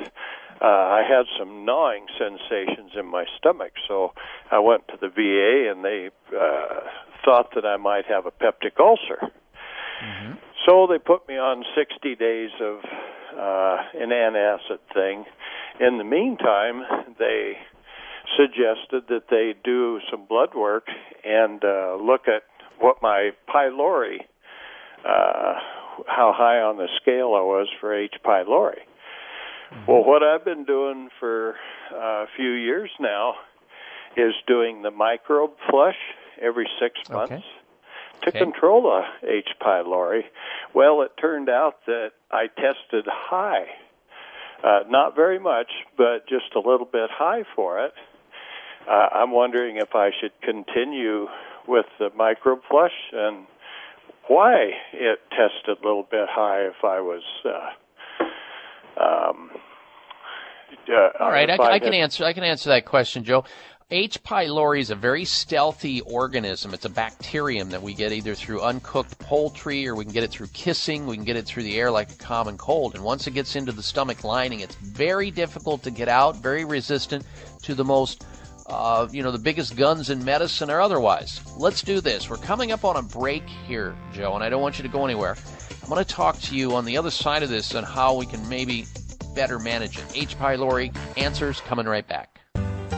uh, 0.61 0.67
I 0.67 1.05
had 1.09 1.25
some 1.39 1.65
gnawing 1.65 2.05
sensations 2.19 2.91
in 2.95 3.07
my 3.07 3.25
stomach, 3.39 3.73
so 3.89 4.13
I 4.51 4.59
went 4.59 4.87
to 4.89 4.99
the 5.01 5.09
VA 5.09 5.73
and 5.73 5.83
they 5.83 6.11
uh, 6.37 6.81
thought 7.25 7.55
that 7.55 7.65
I 7.65 7.79
might 7.79 8.05
have 8.11 8.27
a 8.27 8.31
peptic 8.31 8.79
ulcer. 8.79 9.33
Mm-hmm. 10.05 10.33
So 10.67 10.87
they 10.89 10.99
put 10.99 11.29
me 11.29 11.35
on 11.35 11.65
60 11.77 12.15
days 12.17 12.51
of 12.61 12.79
uh, 13.37 13.77
an 14.01 14.11
antacid 14.11 14.79
thing. 14.93 15.25
In 15.81 15.99
the 15.99 16.05
meantime, 16.05 16.83
they 17.19 17.55
suggested 18.37 19.05
that 19.09 19.25
they 19.31 19.55
do 19.63 20.01
some 20.11 20.25
blood 20.27 20.55
work 20.55 20.87
and 21.25 21.63
uh, 21.65 21.97
look 21.97 22.23
at 22.29 22.43
what 22.81 23.03
my 23.03 23.31
pylori, 23.49 24.21
uh, 25.05 25.55
how 26.07 26.33
high 26.35 26.61
on 26.61 26.77
the 26.77 26.89
scale 27.01 27.35
I 27.35 27.43
was 27.43 27.69
for 27.81 27.95
H. 27.95 28.15
pylori. 28.25 28.81
Mm-hmm. 29.73 29.91
Well, 29.91 30.05
what 30.05 30.23
I've 30.23 30.45
been 30.45 30.65
doing 30.65 31.09
for 31.21 31.57
uh, 31.93 31.97
a 31.97 32.27
few 32.37 32.51
years 32.51 32.91
now 32.99 33.35
is 34.17 34.33
doing 34.47 34.83
the 34.83 34.91
microbe 34.91 35.53
flush 35.69 35.99
every 36.41 36.69
six 36.81 36.99
months 37.11 37.33
okay. 37.33 37.45
To 38.23 38.29
okay. 38.29 38.39
control 38.39 38.83
the 38.83 39.29
H. 39.29 39.49
pylori. 39.61 40.23
Well, 40.75 41.03
it 41.03 41.13
turned 41.21 41.49
out 41.49 41.85
that 41.87 42.11
I 42.31 42.47
tested 42.47 43.07
high. 43.07 43.67
Uh, 44.63 44.81
not 44.89 45.15
very 45.15 45.39
much, 45.39 45.71
but 45.97 46.27
just 46.29 46.55
a 46.57 46.59
little 46.59 46.89
bit 46.91 47.11
high 47.11 47.45
for 47.55 47.85
it. 47.85 47.93
Uh, 48.89 49.09
I'm 49.13 49.31
wondering 49.31 49.77
if 49.77 49.95
I 49.95 50.11
should 50.21 50.33
continue 50.43 51.27
with 51.67 51.87
the 51.99 52.11
microbe 52.17 52.61
flush 52.71 52.93
and 53.13 53.47
why 54.29 54.71
it 54.93 55.19
tested 55.31 55.79
a 55.83 55.87
little 55.87 56.07
bit 56.11 56.29
high 56.31 56.63
if 56.63 56.83
I 56.83 57.01
was 57.01 57.23
uh, 57.45 59.03
um, 59.03 59.51
uh, 60.89 61.23
All 61.23 61.31
right, 61.31 61.49
I, 61.49 61.57
I, 61.57 61.79
can 61.79 61.95
answer. 61.95 62.25
I 62.25 62.33
can 62.33 62.45
answer 62.45 62.71
that 62.71 62.85
question, 62.85 63.25
Joe. 63.25 63.45
H. 63.95 64.21
pylori 64.25 64.81
is 64.81 64.91
a 64.91 64.97
very 64.97 65.25
stealthy 65.25 66.01
organism. 66.01 66.75
It's 66.75 66.85
a 66.85 66.89
bacterium 66.89 67.71
that 67.71 67.81
we 67.81 67.95
get 67.95 68.11
either 68.11 68.35
through 68.35 68.61
uncooked 68.61 69.17
poultry 69.21 69.87
or 69.87 69.95
we 69.95 70.05
can 70.05 70.13
get 70.13 70.25
it 70.25 70.33
through 70.33 70.49
kissing. 70.49 71.07
We 71.07 71.15
can 71.15 71.25
get 71.25 71.37
it 71.37 71.47
through 71.47 71.63
the 71.63 71.79
air 71.79 71.93
like 71.93 72.11
a 72.11 72.17
common 72.17 72.59
cold. 72.59 72.97
And 72.97 73.05
once 73.05 73.29
it 73.29 73.35
gets 73.35 73.55
into 73.55 73.71
the 73.71 73.85
stomach 73.85 74.25
lining, 74.25 74.59
it's 74.59 74.75
very 74.75 75.31
difficult 75.31 75.85
to 75.85 75.93
get 75.93 76.09
out, 76.09 76.35
very 76.35 76.65
resistant 76.65 77.25
to 77.63 77.77
the 77.77 77.85
most, 77.85 78.27
uh, 78.67 79.07
you 79.13 79.23
know, 79.23 79.31
the 79.31 79.39
biggest 79.39 79.77
guns 79.77 80.11
in 80.11 80.25
medicine 80.25 80.73
or 80.73 80.81
otherwise. 80.81 81.41
Let's 81.57 81.81
do 81.81 82.01
this. 82.01 82.29
We're 82.29 82.39
coming 82.39 82.73
up 82.73 82.85
on 82.85 82.97
a 82.97 83.03
break 83.03 83.47
here, 83.69 83.95
Joe, 84.13 84.35
and 84.35 84.43
I 84.43 84.49
don't 84.49 84.61
want 84.61 84.77
you 84.77 84.83
to 84.83 84.89
go 84.89 85.05
anywhere. 85.05 85.37
I'm 85.85 85.89
going 85.89 86.05
to 86.05 86.13
talk 86.13 86.41
to 86.41 86.57
you 86.57 86.75
on 86.75 86.85
the 86.85 86.97
other 86.97 87.13
side 87.13 87.45
of 87.45 87.49
this 87.49 87.77
on 87.77 87.85
how 87.85 88.17
we 88.17 88.27
can 88.27 88.49
maybe 88.49 88.87
better 89.37 89.61
manage 89.61 89.99
it. 89.99 90.05
H. 90.17 90.37
pylori 90.37 90.93
answers 91.17 91.61
coming 91.61 91.87
right 91.87 92.09
back. 92.09 92.44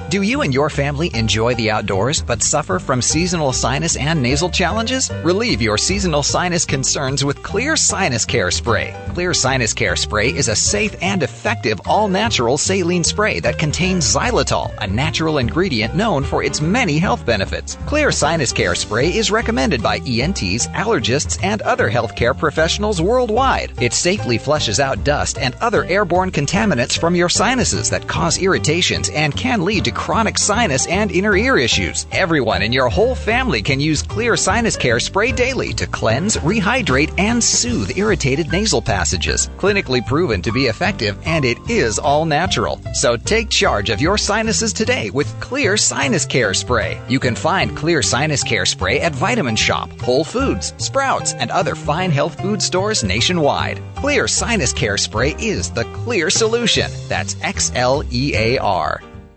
Do 0.09 0.23
you 0.23 0.43
and 0.43 0.55
your 0.55 0.71
family 0.71 1.11
enjoy 1.15 1.57
the 1.57 1.73
outdoors 1.73 2.23
but 2.23 2.41
suffer 2.41 2.79
from 2.79 3.03
seasonal 3.03 3.53
sinus 3.53 3.97
and 3.97 4.23
nasal 4.23 4.49
challenges? 4.49 5.11
Relieve 5.25 5.61
your 5.61 5.77
seasonal 5.77 6.23
sinus 6.23 6.65
concerns 6.65 7.25
with 7.25 7.43
Xlear 7.43 7.77
Sinus 7.77 8.25
Care 8.25 8.53
Spray. 8.53 8.95
Xlear 9.09 9.35
Sinus 9.35 9.73
Care 9.73 9.97
Spray 9.97 10.29
is 10.29 10.47
a 10.47 10.55
safe 10.55 10.95
and 11.03 11.25
effective 11.25 11.81
all 11.87 12.07
natural 12.07 12.57
saline 12.57 13.03
spray 13.03 13.41
that 13.41 13.59
contains 13.59 14.05
xylitol, 14.05 14.73
a 14.81 14.87
natural 14.87 15.39
ingredient 15.39 15.97
known 15.97 16.23
for 16.23 16.45
its 16.45 16.61
many 16.61 16.99
health 16.99 17.27
benefits. 17.27 17.75
Xlear 17.87 18.15
Sinus 18.15 18.53
Care 18.53 18.77
Spray 18.77 19.13
is 19.13 19.33
recommended 19.33 19.83
by 19.83 19.97
ENTs, 20.07 20.69
allergists, 20.69 21.43
and 21.43 21.63
other 21.63 21.91
healthcare 21.91 22.39
professionals 22.39 23.03
worldwide. 23.03 23.73
It 23.83 23.93
safely 23.93 24.39
flushes 24.39 24.79
out 24.79 25.03
dust 25.03 25.37
and 25.37 25.57
other 25.57 25.83
airborne 25.87 26.31
contaminants 26.31 26.97
from 26.97 27.17
your 27.17 27.29
sinuses 27.29 27.91
that 27.91 28.07
cause 28.07 28.39
irritations 28.41 29.09
and 29.09 29.37
can 29.37 29.65
lead 29.65 29.85
to 29.87 29.96
chronic 29.97 30.37
sinus 30.37 30.87
and 30.87 31.11
inner 31.11 31.35
ear 31.35 31.57
issues. 31.57 32.07
Everyone 32.13 32.63
in 32.63 32.73
your 32.73 32.89
whole 32.89 33.15
family 33.15 33.63
can 33.63 33.81
use 33.81 34.03
Xlear 34.03 34.39
Sinus 34.39 34.77
Care 34.77 35.01
Spray 35.01 35.33
daily 35.33 35.73
to 35.73 35.87
cleanse, 35.87 36.37
rehydrate, 36.37 37.13
and 37.19 37.43
soothe 37.43 37.97
irritated 37.97 38.53
nasal 38.53 38.83
passages. 38.83 39.49
Clinically 39.57 40.07
proven 40.07 40.43
to 40.43 40.53
be 40.53 40.67
effective, 40.67 41.17
and 41.25 41.45
it 41.45 41.59
is 41.71 41.99
all 41.99 42.27
natural. 42.27 42.81
So 42.93 43.17
take 43.17 43.49
charge 43.49 43.91
of 43.91 44.01
your 44.01 44.19
sinuses 44.19 44.73
today 44.73 45.11
with 45.11 45.35
Xlear 45.41 45.81
Sinus 45.81 46.27
Care 46.27 46.53
Spray. 46.55 47.01
You 47.09 47.19
can 47.19 47.35
find 47.35 47.71
Xlear 47.71 48.05
Sinus 48.05 48.45
Care 48.45 48.67
Spray 48.67 49.01
at 49.01 49.15
Vitamin 49.15 49.57
Shoppe, 49.57 49.99
Whole 50.03 50.25
Foods, 50.25 50.75
Sprouts, 50.77 51.33
and 51.33 51.51
other 51.51 51.75
fine 51.75 52.11
health 52.11 52.39
food 52.41 52.61
stores 52.61 53.03
nationwide. 53.03 53.81
Xlear 53.97 54.29
Sinus 54.29 54.75
Care 54.75 54.99
Spray 54.99 55.35
is 55.39 55.71
the 55.71 55.85
clear 56.05 56.29
solution. 56.29 56.91
That's 57.09 57.37
X 57.43 57.73
L 57.75 58.03
E 58.13 58.35
A 58.35 58.59
R. 58.59 59.01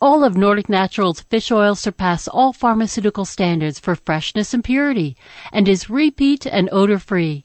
All 0.00 0.24
of 0.24 0.36
Nordic 0.36 0.68
Naturals 0.68 1.20
fish 1.20 1.52
oil 1.52 1.74
surpass 1.74 2.26
all 2.26 2.52
pharmaceutical 2.52 3.24
standards 3.24 3.78
for 3.78 3.94
freshness 3.94 4.52
and 4.52 4.64
purity 4.64 5.16
and 5.52 5.68
is 5.68 5.88
repeat 5.88 6.46
and 6.46 6.68
odor 6.72 6.98
free. 6.98 7.44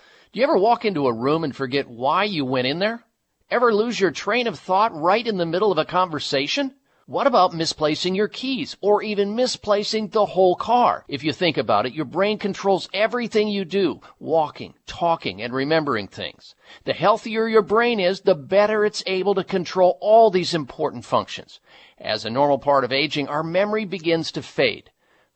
Do 0.33 0.39
you 0.39 0.45
ever 0.45 0.57
walk 0.57 0.85
into 0.85 1.07
a 1.07 1.13
room 1.13 1.43
and 1.43 1.53
forget 1.53 1.89
why 1.89 2.23
you 2.23 2.45
went 2.45 2.65
in 2.65 2.79
there? 2.79 3.03
Ever 3.49 3.75
lose 3.75 3.99
your 3.99 4.11
train 4.11 4.47
of 4.47 4.57
thought 4.57 4.95
right 4.95 5.27
in 5.27 5.35
the 5.35 5.45
middle 5.45 5.73
of 5.73 5.77
a 5.77 5.83
conversation? 5.83 6.73
What 7.05 7.27
about 7.27 7.53
misplacing 7.53 8.15
your 8.15 8.29
keys 8.29 8.77
or 8.79 9.03
even 9.03 9.35
misplacing 9.35 10.07
the 10.07 10.27
whole 10.27 10.55
car? 10.55 11.03
If 11.09 11.25
you 11.25 11.33
think 11.33 11.57
about 11.57 11.85
it, 11.85 11.91
your 11.91 12.05
brain 12.05 12.37
controls 12.37 12.87
everything 12.93 13.49
you 13.49 13.65
do, 13.65 13.99
walking, 14.19 14.75
talking, 14.85 15.41
and 15.41 15.53
remembering 15.53 16.07
things. 16.07 16.55
The 16.85 16.93
healthier 16.93 17.49
your 17.49 17.61
brain 17.61 17.99
is, 17.99 18.21
the 18.21 18.33
better 18.33 18.85
it's 18.85 19.03
able 19.05 19.35
to 19.35 19.43
control 19.43 19.97
all 19.99 20.31
these 20.31 20.53
important 20.53 21.03
functions. 21.03 21.59
As 21.97 22.23
a 22.23 22.29
normal 22.29 22.57
part 22.57 22.85
of 22.85 22.93
aging, 22.93 23.27
our 23.27 23.43
memory 23.43 23.83
begins 23.83 24.31
to 24.31 24.41
fade. 24.41 24.90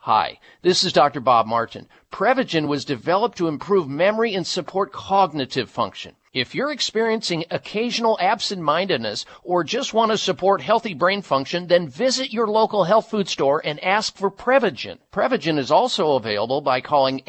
Hi, 0.06 0.38
this 0.62 0.84
is 0.84 0.94
Dr. 0.94 1.20
Bob 1.20 1.48
Martin. 1.48 1.88
Prevagen 2.12 2.68
was 2.68 2.86
developed 2.86 3.40
to 3.40 3.48
improve 3.48 3.90
memory 3.90 4.36
and 4.36 4.46
support 4.46 4.92
cognitive 4.92 5.68
function. 5.68 6.16
If 6.32 6.54
you're 6.54 6.72
experiencing 6.72 7.46
occasional 7.50 8.16
absent-mindedness 8.22 9.26
or 9.42 9.64
just 9.64 9.96
want 9.96 10.12
to 10.12 10.20
support 10.20 10.62
healthy 10.62 10.94
brain 10.94 11.24
function, 11.24 11.66
then 11.66 11.88
visit 11.88 12.32
your 12.32 12.46
local 12.46 12.84
health 12.84 13.10
food 13.10 13.28
store 13.28 13.64
and 13.66 13.84
ask 13.84 14.16
for 14.16 14.30
Prevagen. 14.30 15.00
Prevagen 15.12 15.58
is 15.58 15.72
also 15.72 16.12
available 16.12 16.62
by 16.62 16.82
calling 16.82 17.22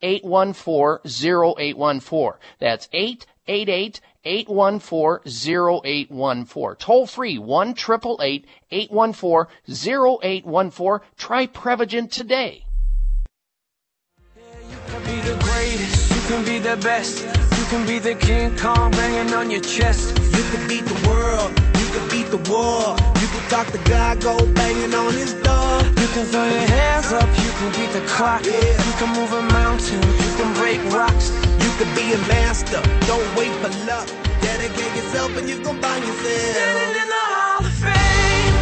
888-814-0814. 0.00 2.34
That's 2.60 2.88
888 2.92 4.00
814-0814. 4.24 6.78
Toll 6.78 7.06
free 7.06 7.38
1 7.38 7.74
814 10.22 11.06
Try 11.16 11.46
Prevagen 11.46 12.10
today. 12.10 12.64
You 14.36 14.42
can 14.86 15.02
be 15.04 15.20
the 15.20 15.36
greatest, 15.42 16.14
you 16.14 16.20
can 16.28 16.44
be 16.44 16.58
the 16.58 16.76
best. 16.82 17.24
You 17.58 17.64
can 17.70 17.86
be 17.86 17.98
the 17.98 18.14
King 18.14 18.56
Kong 18.56 18.90
banging 18.92 19.34
on 19.34 19.50
your 19.50 19.60
chest. 19.60 20.16
You 20.18 20.42
can 20.52 20.66
beat 20.68 20.84
the 20.84 21.08
world, 21.08 21.50
you 21.78 21.86
can 21.92 22.08
beat 22.10 22.30
the 22.30 22.38
war. 22.50 22.96
You 23.20 23.28
can 23.28 23.48
talk 23.48 23.66
go 24.20 24.36
banging 24.54 24.94
on 24.94 25.12
his 25.12 25.34
door. 25.34 25.82
You 26.00 26.08
can 26.14 26.24
throw 26.26 26.44
your 26.44 26.68
hands 26.68 27.12
up, 27.12 27.28
you 27.28 27.50
can 27.58 27.70
beat 27.72 27.92
the 27.92 28.00
clock. 28.06 28.44
Yeah. 28.44 28.52
You 28.52 28.92
can 28.98 29.08
move 29.20 29.32
a 29.32 29.42
mountain, 29.52 30.02
you 30.02 30.36
can 30.36 30.54
break 30.54 30.80
rocks. 30.92 31.43
You 31.74 31.84
can 31.86 31.96
be 31.96 32.12
a 32.12 32.18
master, 32.28 32.80
don't 33.04 33.36
wait 33.36 33.50
for 33.56 33.68
luck. 33.84 34.06
Dedicate 34.40 34.94
yourself 34.94 35.36
and 35.36 35.48
you 35.48 35.56
can 35.56 35.82
find 35.82 36.04
yourself. 36.04 36.54
Standing 36.54 37.02
in 37.02 37.08
the 37.08 37.14
Hall 37.16 37.66
of 37.66 37.72
Fame. 37.72 38.54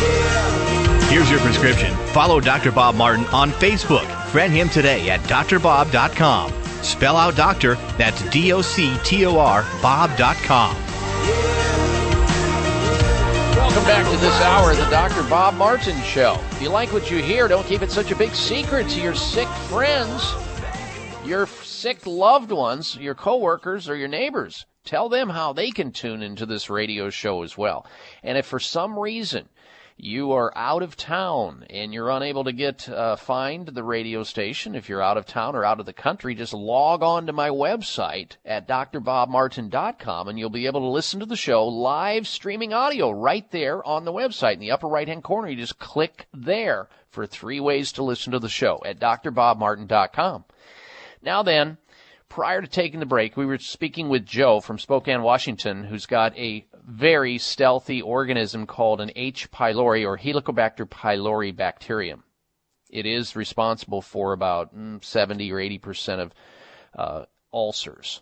Yeah. 0.00 1.10
Here's 1.10 1.28
your 1.28 1.40
prescription. 1.40 1.92
Follow 2.12 2.38
Dr. 2.38 2.70
Bob 2.70 2.94
Martin 2.94 3.24
on 3.32 3.50
Facebook. 3.50 4.06
Friend 4.26 4.52
him 4.52 4.68
today 4.68 5.10
at 5.10 5.18
drbob.com. 5.22 6.52
Spell 6.84 7.16
out 7.16 7.34
doctor, 7.34 7.74
that's 7.98 8.22
D 8.30 8.52
O 8.52 8.62
C 8.62 8.96
T 9.02 9.26
O 9.26 9.36
R, 9.36 9.66
Bob.com. 9.82 10.76
Welcome 13.56 13.82
back 13.82 14.08
to 14.08 14.16
this 14.18 14.40
hour 14.42 14.70
of 14.70 14.76
the 14.76 14.88
Dr. 14.90 15.28
Bob 15.28 15.54
Martin 15.56 16.00
Show. 16.02 16.38
If 16.52 16.62
you 16.62 16.68
like 16.68 16.92
what 16.92 17.10
you 17.10 17.20
hear, 17.20 17.48
don't 17.48 17.66
keep 17.66 17.82
it 17.82 17.90
such 17.90 18.12
a 18.12 18.16
big 18.16 18.32
secret 18.32 18.88
to 18.90 19.00
your 19.00 19.16
sick 19.16 19.48
friends, 19.48 20.22
your 21.24 21.46
sick 21.80 22.06
loved 22.06 22.52
ones, 22.52 22.96
your 22.96 23.14
coworkers, 23.14 23.88
or 23.88 23.96
your 23.96 24.08
neighbors. 24.08 24.66
Tell 24.84 25.08
them 25.08 25.30
how 25.30 25.52
they 25.52 25.70
can 25.70 25.92
tune 25.92 26.22
into 26.22 26.44
this 26.44 26.68
radio 26.68 27.10
show 27.10 27.42
as 27.42 27.56
well. 27.56 27.86
And 28.22 28.36
if 28.36 28.46
for 28.46 28.58
some 28.58 28.98
reason 28.98 29.48
you 30.02 30.32
are 30.32 30.56
out 30.56 30.82
of 30.82 30.96
town 30.96 31.64
and 31.68 31.92
you're 31.92 32.10
unable 32.10 32.44
to 32.44 32.52
get 32.52 32.88
uh, 32.88 33.16
find 33.16 33.66
the 33.68 33.84
radio 33.84 34.22
station 34.22 34.74
if 34.74 34.88
you're 34.88 35.02
out 35.02 35.18
of 35.18 35.26
town 35.26 35.54
or 35.54 35.64
out 35.64 35.78
of 35.78 35.84
the 35.84 35.92
country 35.92 36.34
just 36.34 36.54
log 36.54 37.02
on 37.02 37.26
to 37.26 37.32
my 37.32 37.50
website 37.50 38.36
at 38.44 38.66
drbobmartin.com 38.66 40.28
and 40.28 40.38
you'll 40.38 40.48
be 40.48 40.66
able 40.66 40.80
to 40.80 40.86
listen 40.86 41.20
to 41.20 41.26
the 41.26 41.36
show 41.36 41.66
live 41.66 42.26
streaming 42.26 42.72
audio 42.72 43.10
right 43.10 43.50
there 43.50 43.86
on 43.86 44.06
the 44.06 44.12
website 44.12 44.54
in 44.54 44.60
the 44.60 44.70
upper 44.70 44.88
right 44.88 45.08
hand 45.08 45.22
corner 45.22 45.48
you 45.48 45.56
just 45.56 45.78
click 45.78 46.26
there 46.32 46.88
for 47.10 47.26
three 47.26 47.60
ways 47.60 47.92
to 47.92 48.02
listen 48.02 48.32
to 48.32 48.38
the 48.38 48.48
show 48.48 48.80
at 48.86 48.98
drbobmartin.com 48.98 50.44
now 51.22 51.42
then 51.42 51.78
prior 52.28 52.60
to 52.60 52.68
taking 52.68 53.00
the 53.00 53.06
break, 53.06 53.36
we 53.36 53.46
were 53.46 53.58
speaking 53.58 54.08
with 54.08 54.24
Joe 54.24 54.60
from 54.60 54.78
Spokane, 54.78 55.22
Washington, 55.22 55.84
who's 55.84 56.06
got 56.06 56.36
a 56.38 56.64
very 56.86 57.38
stealthy 57.38 58.00
organism 58.00 58.66
called 58.66 59.00
an 59.00 59.10
H. 59.16 59.50
pylori 59.50 60.06
or 60.06 60.16
Helicobacter 60.16 60.88
pylori 60.88 61.54
bacterium. 61.54 62.22
It 62.88 63.06
is 63.06 63.36
responsible 63.36 64.02
for 64.02 64.32
about 64.32 64.74
mm, 64.74 65.04
70 65.04 65.52
or 65.52 65.60
80 65.60 65.78
percent 65.78 66.20
of 66.20 66.32
uh, 66.96 67.24
ulcers 67.52 68.20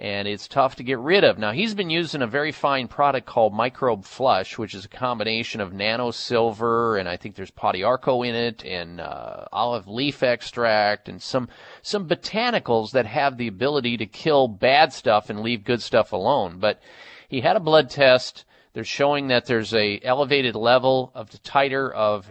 and 0.00 0.26
it's 0.26 0.48
tough 0.48 0.76
to 0.76 0.82
get 0.82 0.98
rid 0.98 1.24
of. 1.24 1.38
Now, 1.38 1.52
he's 1.52 1.74
been 1.74 1.90
using 1.90 2.22
a 2.22 2.26
very 2.26 2.52
fine 2.52 2.88
product 2.88 3.26
called 3.26 3.52
Microbe 3.52 4.06
Flush, 4.06 4.56
which 4.56 4.74
is 4.74 4.86
a 4.86 4.88
combination 4.88 5.60
of 5.60 5.74
nano 5.74 6.10
silver, 6.10 6.96
and 6.96 7.06
I 7.06 7.18
think 7.18 7.34
there's 7.34 7.50
Pau 7.50 7.72
d'Arco 7.72 8.22
in 8.22 8.34
it, 8.34 8.64
and 8.64 8.98
uh, 8.98 9.44
olive 9.52 9.86
leaf 9.86 10.22
extract, 10.22 11.10
and 11.10 11.20
some 11.20 11.50
some 11.82 12.08
botanicals 12.08 12.92
that 12.92 13.04
have 13.04 13.36
the 13.36 13.46
ability 13.46 13.98
to 13.98 14.06
kill 14.06 14.48
bad 14.48 14.94
stuff 14.94 15.28
and 15.28 15.42
leave 15.42 15.64
good 15.64 15.82
stuff 15.82 16.12
alone. 16.12 16.60
But 16.60 16.80
he 17.28 17.42
had 17.42 17.56
a 17.56 17.60
blood 17.60 17.90
test. 17.90 18.46
They're 18.72 18.84
showing 18.84 19.28
that 19.28 19.44
there's 19.44 19.74
a 19.74 20.00
elevated 20.02 20.54
level 20.54 21.12
of 21.14 21.30
the 21.30 21.38
titer 21.38 21.92
of 21.92 22.26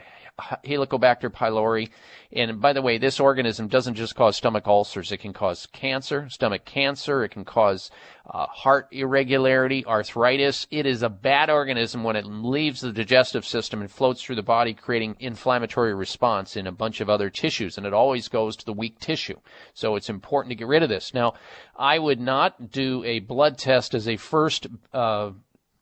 Helicobacter 0.66 1.30
pylori 1.30 1.90
and 2.32 2.62
by 2.62 2.74
the 2.74 2.82
way, 2.84 3.00
this 3.00 3.20
organism 3.20 3.68
doesn't 3.68 3.96
just 3.96 4.16
cause 4.16 4.38
stomach 4.38 4.68
ulcers. 4.68 5.12
It 5.12 5.18
can 5.18 5.34
cause 5.34 5.66
cancer, 5.66 6.30
stomach 6.30 6.64
cancer. 6.64 7.24
It 7.24 7.30
can 7.30 7.44
cause 7.44 7.90
uh, 8.30 8.46
heart 8.46 8.88
irregularity, 8.92 9.84
arthritis. 9.84 10.68
It 10.70 10.86
is 10.86 11.02
a 11.02 11.10
bad 11.10 11.50
organism 11.50 12.04
when 12.04 12.16
it 12.16 12.28
leaves 12.28 12.82
the 12.82 12.92
digestive 12.92 13.46
system 13.46 13.82
and 13.82 13.90
floats 13.90 14.22
through 14.22 14.36
the 14.36 14.44
body, 14.44 14.76
creating 14.76 15.16
inflammatory 15.20 15.96
response 15.96 16.56
in 16.56 16.68
a 16.68 16.72
bunch 16.72 17.02
of 17.02 17.10
other 17.10 17.32
tissues. 17.32 17.78
And 17.78 17.88
it 17.88 17.94
always 17.94 18.28
goes 18.28 18.56
to 18.58 18.66
the 18.66 18.74
weak 18.74 19.00
tissue. 19.00 19.40
So 19.74 19.96
it's 19.96 20.10
important 20.10 20.52
to 20.52 20.56
get 20.56 20.68
rid 20.68 20.84
of 20.84 20.90
this. 20.90 21.16
Now, 21.16 21.34
I 21.76 21.98
would 21.98 22.20
not 22.20 22.70
do 22.70 23.04
a 23.06 23.20
blood 23.20 23.58
test 23.58 23.96
as 23.96 24.08
a 24.08 24.18
first 24.18 24.68
uh, 24.94 25.32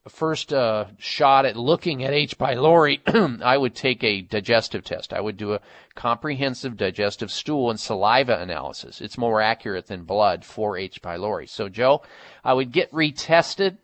first 0.09 0.53
uh, 0.53 0.85
shot 0.97 1.45
at 1.45 1.55
looking 1.55 2.03
at 2.03 2.13
H. 2.13 2.37
pylori, 2.37 2.99
I 3.43 3.57
would 3.57 3.75
take 3.75 4.03
a 4.03 4.21
digestive 4.21 4.83
test. 4.83 5.13
I 5.13 5.21
would 5.21 5.37
do 5.37 5.53
a 5.53 5.61
comprehensive 5.95 6.77
digestive 6.77 7.31
stool 7.31 7.69
and 7.69 7.79
saliva 7.79 8.39
analysis. 8.39 9.01
It's 9.01 9.17
more 9.17 9.41
accurate 9.41 9.87
than 9.87 10.03
blood 10.03 10.45
for 10.45 10.77
H. 10.77 11.01
pylori. 11.01 11.49
So, 11.49 11.69
Joe, 11.69 12.01
I 12.43 12.53
would 12.53 12.71
get 12.71 12.91
retested 12.91 13.77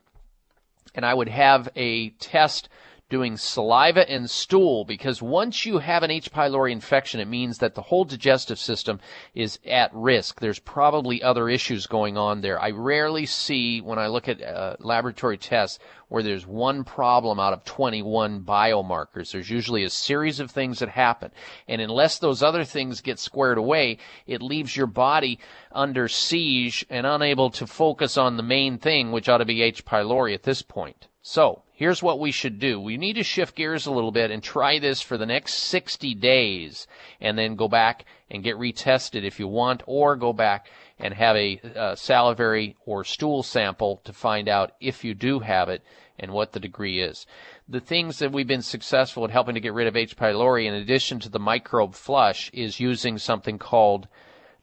and 0.95 1.05
I 1.05 1.13
would 1.13 1.29
have 1.29 1.69
a 1.75 2.09
test 2.11 2.69
doing 3.13 3.37
saliva 3.37 4.09
and 4.09 4.27
stool 4.27 4.83
because 4.85 5.21
once 5.21 5.67
you 5.67 5.77
have 5.77 6.01
an 6.01 6.09
H. 6.09 6.31
pylori 6.31 6.71
infection, 6.71 7.19
it 7.19 7.27
means 7.27 7.59
that 7.59 7.75
the 7.75 7.81
whole 7.83 8.05
digestive 8.05 8.57
system 8.57 8.99
is 9.35 9.59
at 9.67 9.93
risk. 9.93 10.39
There's 10.39 10.57
probably 10.57 11.21
other 11.21 11.47
issues 11.47 11.85
going 11.85 12.17
on 12.17 12.41
there. 12.41 12.59
I 12.59 12.71
rarely 12.71 13.27
see 13.27 13.81
when 13.81 13.99
I 13.99 14.07
look 14.07 14.27
at 14.27 14.41
uh, 14.41 14.77
laboratory 14.79 15.37
tests 15.37 15.77
where 16.09 16.23
there's 16.23 16.47
one 16.47 16.83
problem 16.83 17.39
out 17.39 17.53
of 17.53 17.63
21 17.65 18.41
biomarkers. 18.41 19.31
There's 19.31 19.51
usually 19.51 19.83
a 19.83 19.91
series 19.91 20.39
of 20.39 20.49
things 20.49 20.79
that 20.79 20.89
happen. 20.89 21.29
And 21.67 21.81
unless 21.81 22.17
those 22.17 22.41
other 22.41 22.63
things 22.63 23.01
get 23.01 23.19
squared 23.19 23.59
away, 23.59 23.99
it 24.25 24.41
leaves 24.41 24.75
your 24.75 24.87
body 24.87 25.37
under 25.71 26.07
siege 26.07 26.83
and 26.89 27.05
unable 27.05 27.51
to 27.51 27.67
focus 27.67 28.17
on 28.17 28.37
the 28.37 28.43
main 28.43 28.79
thing, 28.79 29.11
which 29.11 29.29
ought 29.29 29.37
to 29.37 29.45
be 29.45 29.61
H. 29.61 29.85
pylori 29.85 30.33
at 30.33 30.41
this 30.41 30.63
point. 30.63 31.09
So, 31.25 31.63
here's 31.71 32.03
what 32.03 32.19
we 32.19 32.31
should 32.31 32.59
do. 32.59 32.81
We 32.81 32.97
need 32.97 33.13
to 33.13 33.23
shift 33.23 33.55
gears 33.55 33.85
a 33.85 33.91
little 33.91 34.11
bit 34.11 34.29
and 34.29 34.43
try 34.43 34.77
this 34.77 35.01
for 35.01 35.17
the 35.17 35.25
next 35.25 35.53
60 35.53 36.15
days 36.15 36.85
and 37.21 37.37
then 37.37 37.55
go 37.55 37.69
back 37.69 38.03
and 38.29 38.43
get 38.43 38.57
retested 38.57 39.23
if 39.23 39.39
you 39.39 39.47
want 39.47 39.83
or 39.85 40.17
go 40.17 40.33
back 40.33 40.67
and 40.99 41.13
have 41.13 41.37
a 41.37 41.61
uh, 41.77 41.95
salivary 41.95 42.75
or 42.85 43.05
stool 43.05 43.41
sample 43.41 44.01
to 44.03 44.11
find 44.11 44.49
out 44.49 44.73
if 44.81 45.05
you 45.05 45.13
do 45.13 45.39
have 45.39 45.69
it 45.69 45.81
and 46.19 46.33
what 46.33 46.51
the 46.51 46.59
degree 46.59 46.99
is. 46.99 47.25
The 47.69 47.79
things 47.79 48.19
that 48.19 48.33
we've 48.33 48.45
been 48.45 48.61
successful 48.61 49.23
at 49.23 49.31
helping 49.31 49.55
to 49.55 49.61
get 49.61 49.73
rid 49.73 49.87
of 49.87 49.95
H. 49.95 50.17
pylori 50.17 50.65
in 50.65 50.73
addition 50.73 51.21
to 51.21 51.29
the 51.29 51.39
microbe 51.39 51.95
flush 51.95 52.51
is 52.51 52.81
using 52.81 53.17
something 53.17 53.57
called 53.57 54.09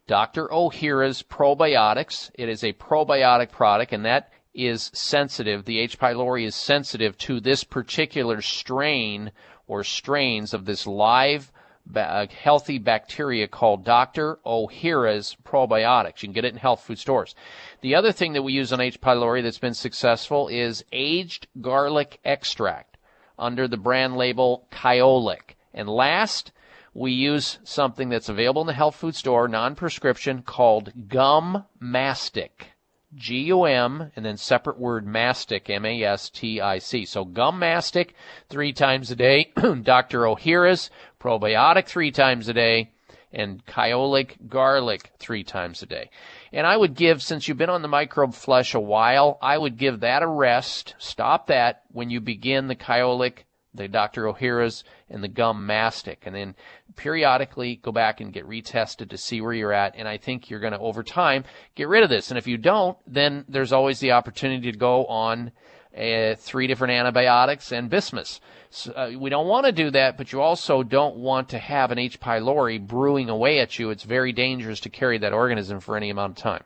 Dr. 0.06 0.48
Ohhira's 0.48 1.22
probiotics. 1.22 2.30
It 2.34 2.50
is 2.50 2.62
a 2.62 2.74
probiotic 2.74 3.50
product, 3.50 3.94
and 3.94 4.04
that 4.04 4.30
is 4.54 4.90
sensitive. 4.94 5.64
The 5.64 5.78
H. 5.78 5.98
pylori 5.98 6.44
is 6.44 6.54
sensitive 6.54 7.16
to 7.18 7.40
this 7.40 7.64
particular 7.64 8.42
strain 8.42 9.32
or 9.66 9.84
strains 9.84 10.52
of 10.52 10.64
this 10.64 10.86
live 10.86 11.52
ba- 11.86 12.10
uh, 12.10 12.26
healthy 12.26 12.78
bacteria 12.78 13.46
called 13.48 13.84
Dr. 13.84 14.38
Ohhira's 14.44 15.36
probiotics. 15.44 16.22
You 16.22 16.28
can 16.28 16.32
get 16.32 16.44
it 16.44 16.52
in 16.52 16.58
health 16.58 16.82
food 16.82 16.98
stores. 16.98 17.34
The 17.80 17.94
other 17.94 18.12
thing 18.12 18.32
that 18.32 18.42
we 18.42 18.52
use 18.52 18.72
on 18.72 18.80
H. 18.80 19.00
pylori 19.00 19.42
that's 19.42 19.58
been 19.58 19.74
successful 19.74 20.48
is 20.48 20.84
aged 20.92 21.46
garlic 21.60 22.18
extract 22.24 22.96
under 23.38 23.66
the 23.66 23.76
brand 23.76 24.16
label 24.16 24.66
Kyolic. 24.70 25.56
And 25.72 25.88
last, 25.88 26.52
we 26.92 27.12
use 27.12 27.58
something 27.62 28.08
that's 28.08 28.28
available 28.28 28.62
in 28.62 28.66
the 28.66 28.72
health 28.72 28.96
food 28.96 29.14
store, 29.14 29.48
non-prescription, 29.48 30.42
called 30.42 31.08
Gum 31.08 31.64
Mastic. 31.80 32.69
G-U-M, 33.14 34.12
and 34.14 34.24
then 34.24 34.36
separate 34.36 34.78
word 34.78 35.06
mastic, 35.06 35.68
M-A-S-T-I-C. 35.68 37.04
So 37.06 37.24
gum 37.24 37.58
mastic 37.58 38.14
three 38.48 38.72
times 38.72 39.10
a 39.10 39.16
day, 39.16 39.52
Dr. 39.82 40.20
Ohhira's 40.20 40.90
probiotic 41.20 41.86
three 41.86 42.12
times 42.12 42.48
a 42.48 42.54
day, 42.54 42.90
and 43.32 43.64
Kyolic 43.66 44.48
garlic 44.48 45.10
three 45.18 45.44
times 45.44 45.82
a 45.82 45.86
day. 45.86 46.10
And 46.52 46.66
I 46.66 46.76
would 46.76 46.94
give, 46.94 47.22
since 47.22 47.46
you've 47.46 47.58
been 47.58 47.70
on 47.70 47.82
the 47.82 47.88
microbe 47.88 48.34
flush 48.34 48.74
a 48.74 48.80
while, 48.80 49.38
I 49.40 49.56
would 49.56 49.76
give 49.76 50.00
that 50.00 50.22
a 50.22 50.26
rest. 50.26 50.94
Stop 50.98 51.46
that 51.48 51.82
when 51.92 52.10
you 52.10 52.20
begin 52.20 52.68
the 52.68 52.76
Kyolic, 52.76 53.44
the 53.74 53.86
Dr. 53.88 54.24
Ohhira's, 54.24 54.84
and 55.10 55.22
the 55.22 55.28
gum 55.28 55.66
mastic. 55.66 56.22
And 56.26 56.34
then 56.34 56.54
periodically 56.96 57.76
go 57.76 57.92
back 57.92 58.20
and 58.20 58.32
get 58.32 58.48
retested 58.48 59.10
to 59.10 59.18
see 59.18 59.40
where 59.40 59.52
you're 59.52 59.72
at. 59.72 59.94
And 59.96 60.08
I 60.08 60.16
think 60.16 60.50
you're 60.50 60.60
going 60.60 60.72
to, 60.72 60.78
over 60.78 61.02
time, 61.02 61.44
get 61.74 61.88
rid 61.88 62.02
of 62.02 62.10
this. 62.10 62.30
And 62.30 62.38
if 62.38 62.46
you 62.46 62.56
don't, 62.56 62.96
then 63.06 63.44
there's 63.48 63.72
always 63.72 64.00
the 64.00 64.12
opportunity 64.12 64.70
to 64.70 64.78
go 64.78 65.06
on 65.06 65.52
uh, 65.96 66.34
three 66.36 66.66
different 66.66 66.92
antibiotics 66.92 67.72
and 67.72 67.90
bismuth. 67.90 68.40
So, 68.70 68.92
uh, 68.92 69.10
we 69.18 69.30
don't 69.30 69.48
want 69.48 69.66
to 69.66 69.72
do 69.72 69.90
that, 69.90 70.16
but 70.16 70.32
you 70.32 70.40
also 70.40 70.84
don't 70.84 71.16
want 71.16 71.48
to 71.48 71.58
have 71.58 71.90
an 71.90 71.98
H. 71.98 72.20
pylori 72.20 72.80
brewing 72.80 73.28
away 73.28 73.58
at 73.58 73.78
you. 73.78 73.90
It's 73.90 74.04
very 74.04 74.32
dangerous 74.32 74.80
to 74.80 74.88
carry 74.88 75.18
that 75.18 75.32
organism 75.32 75.80
for 75.80 75.96
any 75.96 76.10
amount 76.10 76.38
of 76.38 76.42
time. 76.42 76.62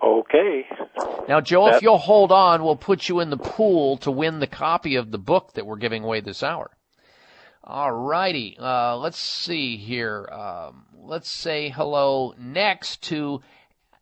Okay. 0.00 0.64
Now, 1.28 1.40
Joe, 1.40 1.68
if 1.68 1.82
you'll 1.82 1.98
hold 1.98 2.30
on, 2.30 2.62
we'll 2.62 2.76
put 2.76 3.08
you 3.08 3.20
in 3.20 3.30
the 3.30 3.36
pool 3.36 3.96
to 3.98 4.10
win 4.10 4.38
the 4.38 4.46
copy 4.46 4.94
of 4.94 5.10
the 5.10 5.18
book 5.18 5.52
that 5.54 5.66
we're 5.66 5.76
giving 5.76 6.04
away 6.04 6.20
this 6.20 6.42
hour. 6.42 6.70
All 7.70 7.92
righty. 7.92 8.56
Uh, 8.58 8.96
let's 8.96 9.18
see 9.18 9.76
here. 9.76 10.26
Um, 10.32 10.86
let's 11.02 11.28
say 11.28 11.68
hello 11.68 12.32
next 12.38 13.02
to 13.02 13.42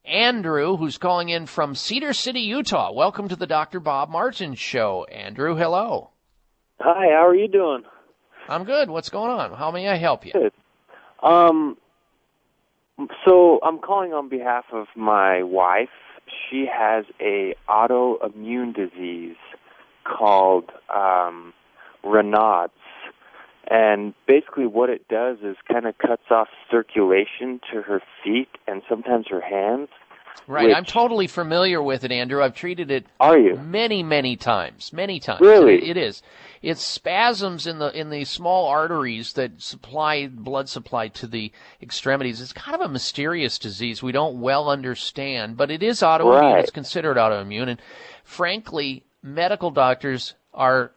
Andrew, 0.04 0.76
who's 0.76 0.98
calling 0.98 1.30
in 1.30 1.46
from 1.46 1.74
Cedar 1.74 2.12
City, 2.12 2.42
Utah. 2.42 2.92
Welcome 2.92 3.26
to 3.26 3.34
the 3.34 3.48
Dr. 3.48 3.80
Bob 3.80 4.08
Martin 4.08 4.54
Show. 4.54 5.02
Andrew, 5.10 5.56
hello. 5.56 6.10
Hi, 6.78 7.06
how 7.12 7.26
are 7.26 7.34
you 7.34 7.48
doing? 7.48 7.82
I'm 8.48 8.62
good. 8.62 8.88
What's 8.88 9.08
going 9.08 9.32
on? 9.32 9.52
How 9.52 9.72
may 9.72 9.88
I 9.88 9.96
help 9.96 10.24
you? 10.24 10.32
Good. 10.32 10.52
Um, 11.20 11.76
so 13.24 13.58
I'm 13.64 13.80
calling 13.80 14.12
on 14.12 14.28
behalf 14.28 14.66
of 14.72 14.86
my 14.94 15.42
wife. 15.42 15.88
She 16.48 16.68
has 16.72 17.04
a 17.20 17.56
autoimmune 17.68 18.76
disease 18.76 19.34
called 20.04 20.70
um, 20.94 21.52
Raynaud's, 22.04 22.70
and 23.68 24.14
basically 24.26 24.66
what 24.66 24.90
it 24.90 25.08
does 25.08 25.38
is 25.42 25.56
kind 25.70 25.86
of 25.86 25.96
cuts 25.98 26.22
off 26.30 26.48
circulation 26.70 27.60
to 27.72 27.82
her 27.82 28.00
feet 28.22 28.48
and 28.66 28.82
sometimes 28.88 29.26
her 29.28 29.40
hands. 29.40 29.88
Right. 30.46 30.66
which- 30.66 30.76
I'm 30.76 30.84
totally 30.84 31.26
familiar 31.26 31.82
with 31.82 32.04
it, 32.04 32.12
Andrew. 32.12 32.42
I've 32.42 32.54
treated 32.54 32.90
it 32.90 33.06
Are 33.18 33.38
you? 33.38 33.56
many, 33.56 34.02
many 34.02 34.36
times. 34.36 34.92
Many 34.92 35.18
times. 35.18 35.40
Really? 35.40 35.76
It, 35.76 35.90
it 35.90 35.96
is. 35.96 36.22
It's 36.62 36.82
spasms 36.82 37.66
in 37.66 37.78
the 37.78 37.90
in 37.98 38.10
the 38.10 38.24
small 38.24 38.66
arteries 38.66 39.32
that 39.32 39.60
supply 39.62 40.26
blood 40.28 40.68
supply 40.68 41.08
to 41.08 41.26
the 41.26 41.52
extremities. 41.82 42.40
It's 42.40 42.52
kind 42.52 42.74
of 42.74 42.80
a 42.82 42.92
mysterious 42.92 43.58
disease 43.58 44.02
we 44.02 44.12
don't 44.12 44.40
well 44.40 44.68
understand, 44.68 45.56
but 45.56 45.70
it 45.70 45.82
is 45.82 46.00
autoimmune. 46.00 46.40
Right. 46.40 46.60
It's 46.60 46.70
considered 46.70 47.16
autoimmune 47.16 47.68
and 47.68 47.80
frankly, 48.22 49.04
medical 49.22 49.70
doctors 49.70 50.34
are 50.56 50.92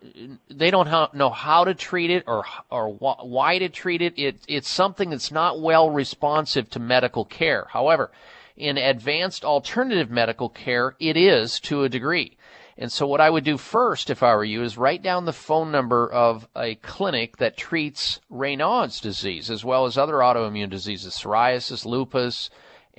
they 0.50 0.72
don't 0.72 0.88
ho- 0.88 1.10
know 1.14 1.30
how 1.30 1.66
to 1.66 1.76
treat 1.76 2.10
it 2.10 2.24
or 2.26 2.46
or 2.72 2.94
wh- 2.94 3.26
why 3.26 3.60
to 3.60 3.70
treat 3.70 4.02
it. 4.02 4.18
It 4.18 4.40
it's 4.48 4.70
something 4.70 5.10
that's 5.10 5.32
not 5.32 5.62
well 5.62 5.90
responsive 5.90 6.70
to 6.72 6.80
medical 6.80 7.26
care. 7.26 7.68
However, 7.70 8.10
in 8.56 8.78
advanced 8.78 9.44
alternative 9.44 10.10
medical 10.10 10.50
care, 10.50 10.96
it 11.00 11.18
is 11.18 11.60
to 11.62 11.84
a 11.84 11.90
degree. 11.90 12.38
And 12.78 12.90
so 12.90 13.06
what 13.06 13.20
I 13.20 13.30
would 13.30 13.44
do 13.44 13.58
first 13.58 14.10
if 14.10 14.24
I 14.24 14.34
were 14.34 14.46
you 14.46 14.64
is 14.64 14.78
write 14.78 15.04
down 15.04 15.26
the 15.26 15.34
phone 15.34 15.70
number 15.70 16.10
of 16.10 16.48
a 16.56 16.76
clinic 16.76 17.36
that 17.38 17.58
treats 17.58 18.22
Raynaud's 18.32 19.02
disease 19.02 19.52
as 19.52 19.66
well 19.66 19.86
as 19.86 19.98
other 19.98 20.16
autoimmune 20.16 20.70
diseases, 20.70 21.14
psoriasis, 21.14 21.86
lupus, 21.86 22.50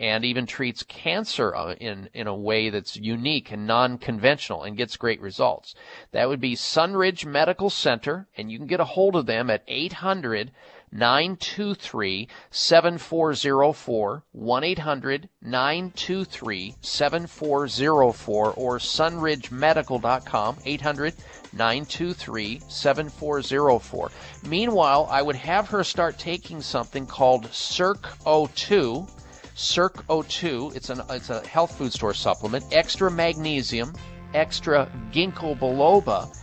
and 0.00 0.24
even 0.24 0.46
treats 0.46 0.82
cancer 0.82 1.54
uh, 1.54 1.74
in, 1.74 2.08
in 2.14 2.26
a 2.26 2.34
way 2.34 2.70
that's 2.70 2.96
unique 2.96 3.52
and 3.52 3.66
non-conventional 3.66 4.62
and 4.62 4.78
gets 4.78 4.96
great 4.96 5.20
results. 5.20 5.74
That 6.12 6.26
would 6.26 6.40
be 6.40 6.56
Sunridge 6.56 7.26
Medical 7.26 7.68
Center, 7.68 8.26
and 8.34 8.50
you 8.50 8.56
can 8.56 8.66
get 8.66 8.80
a 8.80 8.84
hold 8.84 9.14
of 9.14 9.26
them 9.26 9.50
at 9.50 9.62
800 9.68 10.52
923 10.90 12.28
7404, 12.50 14.22
1 14.32 14.64
800 14.64 15.28
923 15.42 16.74
7404, 16.80 18.52
or 18.54 18.78
sunridgemedical.com, 18.78 20.56
800 20.64 21.14
923 21.52 22.60
7404. 22.68 24.10
Meanwhile, 24.48 25.08
I 25.10 25.20
would 25.20 25.36
have 25.36 25.68
her 25.68 25.84
start 25.84 26.18
taking 26.18 26.62
something 26.62 27.06
called 27.06 27.52
Circ 27.52 28.02
O2. 28.24 29.19
Circ 29.60 30.06
O2, 30.06 30.74
it's, 30.74 30.88
an, 30.88 31.02
it's 31.10 31.28
a 31.28 31.46
health 31.46 31.76
food 31.76 31.92
store 31.92 32.14
supplement, 32.14 32.64
extra 32.72 33.10
magnesium, 33.10 33.94
extra 34.32 34.90
ginkgo 35.12 35.54
biloba, 35.58 36.34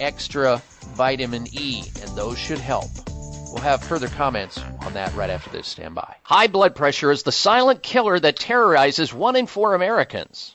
extra 0.00 0.60
vitamin 0.94 1.46
E, 1.52 1.84
and 2.00 2.16
those 2.16 2.38
should 2.38 2.58
help. 2.58 2.88
We'll 3.52 3.58
have 3.58 3.84
further 3.84 4.08
comments 4.08 4.58
on 4.80 4.94
that 4.94 5.14
right 5.14 5.28
after 5.28 5.50
this. 5.50 5.68
Stand 5.68 5.94
by. 5.94 6.16
High 6.22 6.46
blood 6.46 6.74
pressure 6.74 7.10
is 7.10 7.24
the 7.24 7.30
silent 7.30 7.82
killer 7.82 8.18
that 8.18 8.38
terrorizes 8.38 9.12
one 9.12 9.36
in 9.36 9.46
four 9.46 9.74
Americans. 9.74 10.54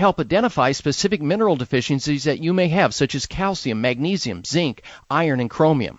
help 0.00 0.18
identify 0.18 0.72
specific 0.72 1.20
mineral 1.20 1.56
deficiencies 1.56 2.24
that 2.24 2.42
you 2.42 2.54
may 2.54 2.68
have, 2.68 2.94
such 2.94 3.14
as 3.14 3.26
calcium, 3.26 3.82
magnesium, 3.82 4.42
zinc, 4.44 4.82
iron, 5.10 5.40
and 5.40 5.50
chromium. 5.50 5.98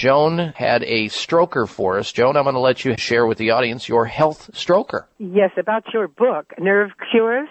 Joan 0.00 0.54
had 0.56 0.82
a 0.84 1.10
stroker 1.10 1.68
for 1.68 1.98
us. 1.98 2.10
Joan, 2.10 2.34
I'm 2.34 2.44
going 2.44 2.54
to 2.54 2.58
let 2.58 2.86
you 2.86 2.96
share 2.96 3.26
with 3.26 3.36
the 3.36 3.50
audience 3.50 3.86
your 3.86 4.06
health 4.06 4.50
stroker. 4.54 5.04
Yes, 5.18 5.50
about 5.58 5.92
your 5.92 6.08
book, 6.08 6.54
Nerve 6.58 6.92
Cures. 7.10 7.50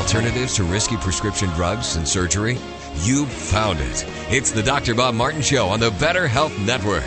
Alternatives 0.00 0.56
to 0.56 0.64
risky 0.64 0.96
prescription 0.96 1.50
drugs 1.50 1.96
and 1.96 2.08
surgery? 2.08 2.56
You 3.02 3.26
found 3.26 3.80
it. 3.80 4.06
It's 4.30 4.50
the 4.50 4.62
Dr. 4.62 4.94
Bob 4.94 5.14
Martin 5.14 5.42
Show 5.42 5.66
on 5.66 5.78
the 5.78 5.90
Better 5.90 6.26
Health 6.26 6.58
Network. 6.60 7.04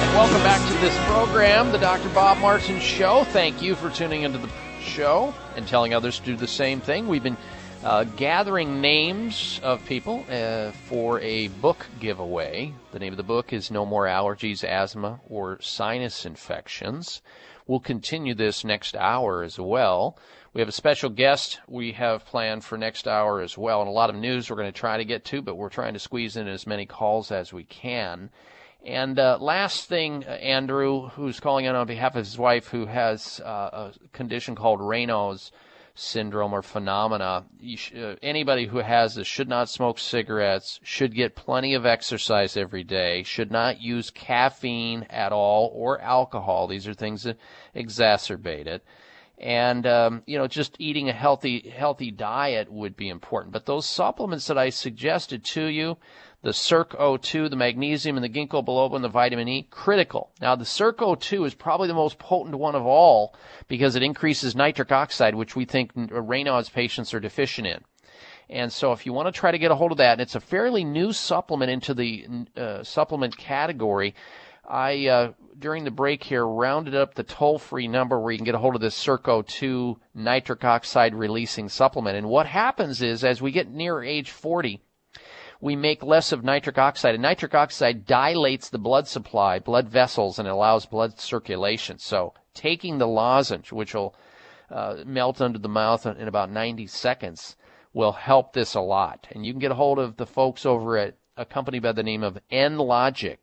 And 0.00 0.16
welcome 0.16 0.42
back 0.42 0.60
to 0.72 0.78
this 0.80 0.96
program, 1.06 1.70
the 1.70 1.78
Dr. 1.78 2.08
Bob 2.08 2.38
Martin 2.38 2.80
Show. 2.80 3.22
Thank 3.26 3.62
you 3.62 3.76
for 3.76 3.90
tuning 3.90 4.22
into 4.22 4.38
the 4.38 4.50
show 4.82 5.32
and 5.54 5.68
telling 5.68 5.94
others 5.94 6.18
to 6.18 6.24
do 6.24 6.36
the 6.36 6.48
same 6.48 6.80
thing. 6.80 7.06
We've 7.06 7.22
been 7.22 7.36
uh, 7.84 8.02
gathering 8.02 8.80
names 8.80 9.60
of 9.62 9.84
people 9.86 10.24
uh, 10.28 10.72
for 10.72 11.20
a 11.20 11.46
book 11.46 11.86
giveaway. 12.00 12.72
The 12.90 12.98
name 12.98 13.12
of 13.12 13.18
the 13.18 13.22
book 13.22 13.52
is 13.52 13.70
No 13.70 13.86
More 13.86 14.06
Allergies, 14.06 14.64
Asthma, 14.64 15.20
or 15.28 15.62
Sinus 15.62 16.26
Infections. 16.26 17.22
We'll 17.68 17.80
continue 17.80 18.34
this 18.34 18.64
next 18.64 18.96
hour 18.96 19.42
as 19.42 19.60
well. 19.60 20.18
We 20.54 20.62
have 20.62 20.68
a 20.68 20.72
special 20.72 21.10
guest 21.10 21.60
we 21.68 21.92
have 21.92 22.24
planned 22.24 22.64
for 22.64 22.78
next 22.78 23.06
hour 23.06 23.42
as 23.42 23.58
well, 23.58 23.80
and 23.80 23.88
a 23.88 23.92
lot 23.92 24.08
of 24.08 24.16
news 24.16 24.48
we're 24.48 24.56
going 24.56 24.72
to 24.72 24.80
try 24.80 24.96
to 24.96 25.04
get 25.04 25.26
to, 25.26 25.42
but 25.42 25.56
we're 25.56 25.68
trying 25.68 25.92
to 25.92 26.00
squeeze 26.00 26.36
in 26.36 26.48
as 26.48 26.66
many 26.66 26.86
calls 26.86 27.30
as 27.30 27.52
we 27.52 27.64
can. 27.64 28.30
And 28.86 29.18
uh, 29.18 29.36
last 29.38 29.86
thing, 29.86 30.24
uh, 30.26 30.30
Andrew, 30.30 31.08
who's 31.10 31.40
calling 31.40 31.66
in 31.66 31.74
on 31.74 31.86
behalf 31.86 32.16
of 32.16 32.24
his 32.24 32.38
wife, 32.38 32.68
who 32.68 32.86
has 32.86 33.38
uh, 33.40 33.92
a 33.92 34.08
condition 34.14 34.54
called 34.54 34.80
Raynaud's 34.80 35.52
syndrome 35.98 36.52
or 36.52 36.62
phenomena. 36.62 37.44
Sh- 37.74 37.92
uh, 37.94 38.14
anybody 38.22 38.66
who 38.66 38.78
has 38.78 39.16
this 39.16 39.26
should 39.26 39.48
not 39.48 39.68
smoke 39.68 39.98
cigarettes, 39.98 40.78
should 40.82 41.14
get 41.14 41.34
plenty 41.34 41.74
of 41.74 41.84
exercise 41.84 42.56
every 42.56 42.84
day, 42.84 43.22
should 43.24 43.50
not 43.50 43.80
use 43.80 44.10
caffeine 44.10 45.06
at 45.10 45.32
all 45.32 45.72
or 45.74 46.00
alcohol. 46.00 46.66
These 46.66 46.86
are 46.86 46.94
things 46.94 47.24
that 47.24 47.38
exacerbate 47.74 48.66
it. 48.66 48.84
And 49.40 49.86
um, 49.86 50.22
you 50.26 50.36
know, 50.38 50.48
just 50.48 50.76
eating 50.78 51.08
a 51.08 51.12
healthy 51.12 51.72
healthy 51.76 52.10
diet 52.10 52.70
would 52.72 52.96
be 52.96 53.08
important. 53.08 53.52
But 53.52 53.66
those 53.66 53.86
supplements 53.86 54.46
that 54.48 54.58
I 54.58 54.70
suggested 54.70 55.44
to 55.46 55.66
you, 55.66 55.96
the 56.42 56.52
Circ 56.52 56.92
O2, 56.92 57.50
the 57.50 57.56
magnesium, 57.56 58.16
and 58.16 58.24
the 58.24 58.28
ginkgo 58.28 58.64
biloba, 58.64 58.94
and 58.94 59.04
the 59.04 59.08
vitamin 59.08 59.48
E, 59.48 59.66
critical. 59.70 60.30
Now, 60.40 60.54
the 60.54 60.64
Circ 60.64 60.98
O2 60.98 61.46
is 61.46 61.54
probably 61.54 61.88
the 61.88 61.94
most 61.94 62.18
potent 62.18 62.54
one 62.54 62.76
of 62.76 62.86
all 62.86 63.34
because 63.66 63.96
it 63.96 64.04
increases 64.04 64.54
nitric 64.54 64.92
oxide, 64.92 65.34
which 65.34 65.56
we 65.56 65.64
think 65.64 65.92
Raynaud's 65.94 66.68
patients 66.68 67.12
are 67.12 67.20
deficient 67.20 67.66
in. 67.66 67.84
And 68.50 68.72
so, 68.72 68.92
if 68.92 69.04
you 69.04 69.12
want 69.12 69.26
to 69.26 69.38
try 69.38 69.50
to 69.50 69.58
get 69.58 69.72
a 69.72 69.74
hold 69.74 69.92
of 69.92 69.98
that, 69.98 70.12
and 70.12 70.20
it's 70.20 70.36
a 70.36 70.40
fairly 70.40 70.84
new 70.84 71.12
supplement 71.12 71.70
into 71.70 71.92
the 71.92 72.26
uh, 72.56 72.82
supplement 72.82 73.36
category. 73.36 74.14
I, 74.66 75.06
uh, 75.06 75.32
during 75.58 75.84
the 75.84 75.90
break 75.90 76.22
here, 76.22 76.46
rounded 76.46 76.94
up 76.94 77.14
the 77.14 77.22
toll 77.22 77.58
free 77.58 77.88
number 77.88 78.20
where 78.20 78.32
you 78.32 78.38
can 78.38 78.44
get 78.44 78.54
a 78.54 78.58
hold 78.58 78.74
of 78.74 78.80
this 78.80 78.94
Circ 78.94 79.24
O2 79.24 79.96
nitric 80.14 80.62
oxide 80.62 81.14
releasing 81.14 81.68
supplement. 81.68 82.16
And 82.16 82.28
what 82.28 82.46
happens 82.46 83.02
is, 83.02 83.24
as 83.24 83.42
we 83.42 83.50
get 83.50 83.70
near 83.70 84.02
age 84.02 84.30
40, 84.30 84.82
we 85.60 85.74
make 85.74 86.02
less 86.02 86.32
of 86.32 86.44
nitric 86.44 86.78
oxide. 86.78 87.14
And 87.14 87.22
nitric 87.22 87.54
oxide 87.54 88.06
dilates 88.06 88.68
the 88.68 88.78
blood 88.78 89.08
supply, 89.08 89.58
blood 89.58 89.88
vessels, 89.88 90.38
and 90.38 90.46
allows 90.46 90.86
blood 90.86 91.18
circulation. 91.18 91.98
So 91.98 92.34
taking 92.54 92.98
the 92.98 93.08
lozenge, 93.08 93.72
which 93.72 93.94
will 93.94 94.14
uh, 94.70 94.98
melt 95.04 95.40
under 95.40 95.58
the 95.58 95.68
mouth 95.68 96.06
in 96.06 96.28
about 96.28 96.50
90 96.50 96.86
seconds, 96.86 97.56
will 97.92 98.12
help 98.12 98.52
this 98.52 98.74
a 98.74 98.80
lot. 98.80 99.26
And 99.32 99.44
you 99.44 99.52
can 99.52 99.60
get 99.60 99.72
a 99.72 99.76
hold 99.76 99.98
of 99.98 100.16
the 100.16 100.26
folks 100.26 100.64
over 100.64 100.96
at 100.96 101.16
a 101.36 101.44
company 101.44 101.78
by 101.78 101.92
the 101.92 102.02
name 102.02 102.22
of 102.22 102.38
N-Logix. 102.50 103.38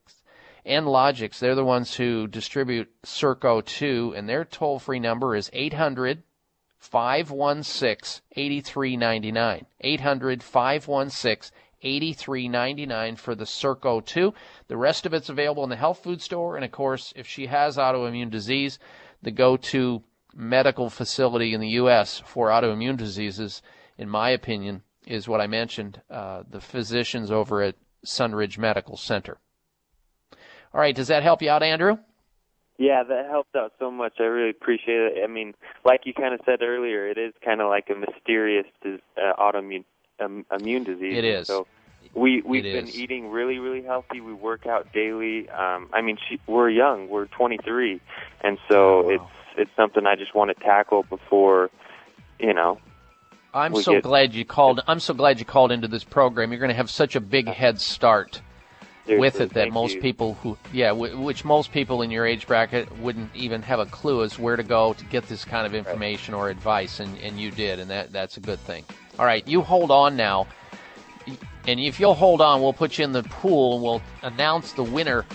N-Logix, 0.65 1.39
they're 1.39 1.55
the 1.55 1.65
ones 1.65 1.95
who 1.95 2.27
distribute 2.27 2.89
Circ 3.03 3.41
O2, 3.41 4.17
and 4.17 4.27
their 4.27 4.45
toll 4.45 4.79
free 4.79 4.99
number 4.99 5.35
is 5.35 5.49
800 5.53 6.23
516 6.79 8.21
8399. 8.35 9.65
800 9.81 10.43
516 10.43 11.51
$83.99 11.85 13.17
for 13.17 13.35
the 13.35 13.45
Circ 13.45 13.81
O2. 13.83 14.33
The 14.67 14.77
rest 14.77 15.05
of 15.05 15.13
it's 15.13 15.29
available 15.29 15.63
in 15.63 15.69
the 15.69 15.75
health 15.75 16.03
food 16.03 16.21
store. 16.21 16.55
And 16.55 16.65
of 16.65 16.71
course, 16.71 17.13
if 17.15 17.27
she 17.27 17.45
has 17.45 17.77
autoimmune 17.77 18.31
disease, 18.31 18.79
the 19.21 19.31
go 19.31 19.55
to 19.57 20.03
medical 20.35 20.89
facility 20.89 21.53
in 21.53 21.61
the 21.61 21.69
U.S. 21.69 22.21
for 22.25 22.49
autoimmune 22.49 22.97
diseases, 22.97 23.61
in 23.97 24.09
my 24.09 24.29
opinion, 24.31 24.81
is 25.07 25.27
what 25.27 25.41
I 25.41 25.47
mentioned 25.47 26.01
uh, 26.09 26.43
the 26.49 26.59
physicians 26.59 27.31
over 27.31 27.61
at 27.61 27.75
Sunridge 28.05 28.57
Medical 28.57 28.97
Center. 28.97 29.37
All 30.73 30.81
right, 30.81 30.95
does 30.95 31.07
that 31.07 31.23
help 31.23 31.41
you 31.41 31.49
out, 31.49 31.63
Andrew? 31.63 31.97
Yeah, 32.77 33.03
that 33.03 33.27
helped 33.29 33.55
out 33.55 33.71
so 33.79 33.89
much. 33.89 34.15
I 34.19 34.23
really 34.23 34.49
appreciate 34.49 34.99
it. 34.99 35.23
I 35.23 35.27
mean, 35.27 35.53
like 35.85 36.01
you 36.03 36.13
kind 36.13 36.33
of 36.33 36.41
said 36.45 36.61
earlier, 36.61 37.07
it 37.07 37.17
is 37.17 37.33
kind 37.43 37.61
of 37.61 37.69
like 37.69 37.89
a 37.89 37.95
mysterious 37.95 38.65
uh, 38.83 39.31
autoimmune 39.39 39.85
um, 40.19 40.45
immune 40.51 40.83
disease. 40.83 41.17
It 41.17 41.23
is. 41.23 41.47
So 41.47 41.67
we 42.15 42.41
we've 42.41 42.65
It 42.65 42.73
been 42.73 42.87
is. 42.87 42.95
eating 42.97 43.29
really 43.29 43.59
really 43.59 43.83
healthy. 43.83 44.21
We 44.21 44.33
work 44.33 44.65
out 44.65 44.91
daily. 44.93 45.49
Um, 45.49 45.89
I 45.93 46.01
mean, 46.01 46.17
she, 46.27 46.39
we're 46.47 46.69
young. 46.69 47.09
We're 47.09 47.25
23, 47.27 47.99
and 48.41 48.57
so 48.69 49.09
it's 49.09 49.23
it's 49.57 49.71
something 49.75 50.05
I 50.05 50.15
just 50.15 50.33
want 50.33 50.55
to 50.57 50.63
tackle 50.63 51.03
before, 51.03 51.69
you 52.39 52.53
know. 52.53 52.79
I'm 53.53 53.73
so 53.75 53.93
get- 53.93 54.03
glad 54.03 54.33
you 54.33 54.43
called. 54.45 54.81
I'm 54.87 54.99
so 54.99 55.13
glad 55.13 55.39
you 55.39 55.45
called 55.45 55.71
into 55.71 55.87
this 55.87 56.03
program. 56.03 56.51
You're 56.51 56.59
going 56.59 56.69
to 56.69 56.75
have 56.75 56.89
such 56.89 57.15
a 57.15 57.21
big 57.21 57.47
head 57.47 57.79
start 57.79 58.41
with 59.07 59.39
it 59.39 59.53
that 59.53 59.71
most 59.71 59.95
you. 59.95 60.01
people 60.01 60.33
who, 60.41 60.57
yeah, 60.73 60.89
w- 60.89 61.17
which 61.21 61.45
most 61.45 61.71
people 61.71 62.01
in 62.01 62.09
your 62.11 62.25
age 62.25 62.47
bracket 62.47 62.91
wouldn't 62.97 63.33
even 63.35 63.61
have 63.61 63.79
a 63.79 63.85
clue 63.85 64.23
as 64.23 64.39
where 64.39 64.55
to 64.55 64.63
go 64.63 64.93
to 64.93 65.05
get 65.05 65.27
this 65.27 65.45
kind 65.45 65.65
of 65.67 65.75
information 65.75 66.33
or 66.33 66.49
advice, 66.49 66.99
and, 66.99 67.17
and 67.19 67.39
you 67.39 67.51
did, 67.51 67.79
and 67.79 67.89
that 67.91 68.11
that's 68.11 68.35
a 68.37 68.39
good 68.39 68.59
thing. 68.59 68.83
All 69.19 69.25
right, 69.25 69.47
you 69.47 69.61
hold 69.61 69.91
on 69.91 70.17
now, 70.17 70.47
and 71.67 71.79
if 71.79 71.99
you'll 71.99 72.13
hold 72.13 72.41
on, 72.41 72.61
we'll 72.61 72.73
put 72.73 72.97
you 72.97 73.03
in 73.03 73.11
the 73.11 73.23
pool, 73.23 73.75
and 73.75 73.83
we'll 73.83 74.01
announce 74.21 74.73
the 74.73 74.83
winner 74.83 75.25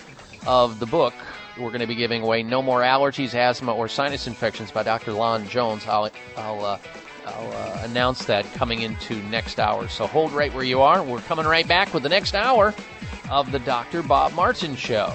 of 0.46 0.78
the 0.80 0.86
book, 0.86 1.14
we're 1.58 1.70
going 1.70 1.80
to 1.80 1.86
be 1.86 1.94
giving 1.94 2.22
away 2.22 2.42
No 2.42 2.62
More 2.62 2.80
Allergies, 2.80 3.34
Asthma, 3.34 3.74
or 3.74 3.88
Sinus 3.88 4.26
Infections 4.26 4.70
by 4.70 4.82
Dr. 4.82 5.12
Lon 5.12 5.46
Jones. 5.48 5.86
I'll, 5.86 6.10
I'll, 6.36 6.64
uh, 6.64 6.78
I'll 7.26 7.52
uh, 7.52 7.82
announce 7.84 8.24
that 8.26 8.50
coming 8.54 8.82
into 8.82 9.16
next 9.24 9.58
hour. 9.58 9.88
So 9.88 10.06
hold 10.06 10.32
right 10.32 10.52
where 10.54 10.64
you 10.64 10.80
are. 10.80 11.02
We're 11.02 11.20
coming 11.20 11.46
right 11.46 11.66
back 11.66 11.92
with 11.92 12.02
the 12.02 12.08
next 12.08 12.34
hour 12.34 12.74
of 13.30 13.52
the 13.52 13.58
Dr. 13.60 14.02
Bob 14.02 14.32
Martin 14.32 14.74
Show. 14.76 15.14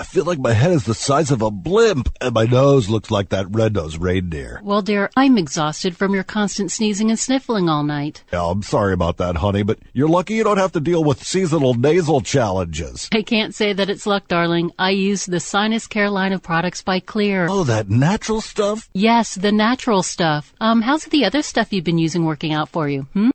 I 0.00 0.02
feel 0.02 0.24
like 0.24 0.38
my 0.38 0.54
head 0.54 0.70
is 0.70 0.84
the 0.84 0.94
size 0.94 1.30
of 1.30 1.42
a 1.42 1.50
blimp, 1.50 2.08
and 2.22 2.32
my 2.32 2.46
nose 2.46 2.88
looks 2.88 3.10
like 3.10 3.28
that 3.28 3.54
red-nosed 3.54 4.00
reindeer. 4.00 4.58
Well, 4.64 4.80
dear, 4.80 5.10
I'm 5.14 5.36
exhausted 5.36 5.94
from 5.94 6.14
your 6.14 6.24
constant 6.24 6.72
sneezing 6.72 7.10
and 7.10 7.18
sniffling 7.18 7.68
all 7.68 7.82
night. 7.82 8.24
Yeah, 8.32 8.46
I'm 8.46 8.62
sorry 8.62 8.94
about 8.94 9.18
that, 9.18 9.36
honey, 9.36 9.62
but 9.62 9.78
you're 9.92 10.08
lucky 10.08 10.36
you 10.36 10.42
don't 10.42 10.56
have 10.56 10.72
to 10.72 10.80
deal 10.80 11.04
with 11.04 11.22
seasonal 11.22 11.74
nasal 11.74 12.22
challenges. 12.22 13.10
I 13.12 13.20
can't 13.20 13.54
say 13.54 13.74
that 13.74 13.90
it's 13.90 14.06
luck, 14.06 14.26
darling. 14.26 14.72
I 14.78 14.92
use 14.92 15.26
the 15.26 15.38
Sinus 15.38 15.86
Care 15.86 16.08
line 16.08 16.32
of 16.32 16.42
products 16.42 16.80
by 16.80 17.00
Xlear. 17.00 17.46
Oh, 17.50 17.64
that 17.64 17.90
natural 17.90 18.40
stuff? 18.40 18.88
Yes, 18.94 19.34
the 19.34 19.52
natural 19.52 20.02
stuff. 20.02 20.54
Um, 20.62 20.80
how's 20.80 21.04
the 21.04 21.26
other 21.26 21.42
stuff 21.42 21.74
you've 21.74 21.84
been 21.84 21.98
using 21.98 22.24
working 22.24 22.54
out 22.54 22.70
for 22.70 22.88
you? 22.88 23.02
Hmm? 23.12 23.30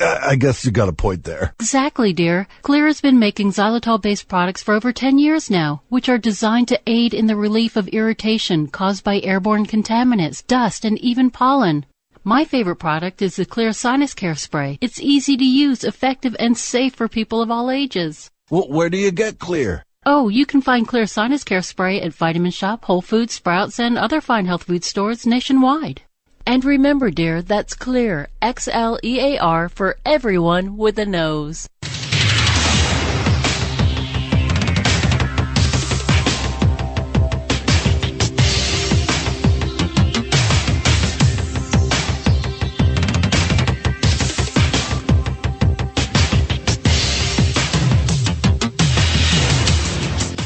I 0.00 0.36
guess 0.36 0.64
you 0.64 0.70
got 0.70 0.88
a 0.88 0.92
point 0.92 1.24
there. 1.24 1.54
Exactly, 1.60 2.12
dear. 2.12 2.46
Xlear 2.62 2.86
has 2.86 3.00
been 3.00 3.18
making 3.18 3.52
xylitol-based 3.52 4.28
products 4.28 4.62
for 4.62 4.74
over 4.74 4.92
10 4.92 5.18
years 5.18 5.50
now, 5.50 5.82
which 5.88 6.08
are 6.08 6.18
designed 6.18 6.68
to 6.68 6.80
aid 6.86 7.14
in 7.14 7.26
the 7.26 7.36
relief 7.36 7.76
of 7.76 7.88
irritation 7.88 8.66
caused 8.66 9.04
by 9.04 9.20
airborne 9.20 9.66
contaminants, 9.66 10.46
dust, 10.46 10.84
and 10.84 10.98
even 10.98 11.30
pollen. 11.30 11.86
My 12.24 12.44
favorite 12.44 12.76
product 12.76 13.22
is 13.22 13.36
the 13.36 13.46
Xlear 13.46 13.74
Sinus 13.74 14.12
Care 14.12 14.34
Spray. 14.34 14.78
It's 14.80 15.00
easy 15.00 15.36
to 15.36 15.44
use, 15.44 15.84
effective, 15.84 16.34
and 16.38 16.58
safe 16.58 16.94
for 16.94 17.08
people 17.08 17.40
of 17.40 17.50
all 17.50 17.70
ages. 17.70 18.30
Well, 18.50 18.68
where 18.68 18.90
do 18.90 18.98
you 18.98 19.12
get 19.12 19.38
Xlear? 19.38 19.82
Oh, 20.04 20.28
you 20.28 20.46
can 20.46 20.60
find 20.60 20.86
Xlear 20.86 21.08
Sinus 21.08 21.42
Care 21.42 21.62
Spray 21.62 22.00
at 22.00 22.12
Vitamin 22.12 22.52
Shoppe, 22.52 22.84
Whole 22.84 23.02
Foods, 23.02 23.34
Sprouts, 23.34 23.80
and 23.80 23.96
other 23.98 24.20
fine 24.20 24.46
health 24.46 24.64
food 24.64 24.84
stores 24.84 25.26
nationwide. 25.26 26.02
And 26.48 26.64
remember, 26.64 27.10
dear, 27.10 27.42
that's 27.42 27.74
clear, 27.74 28.28
X 28.40 28.68
L 28.68 29.00
E 29.02 29.18
A 29.18 29.38
R, 29.38 29.68
for 29.68 29.96
everyone 30.06 30.76
with 30.76 30.96
a 31.00 31.04
nose. 31.04 31.66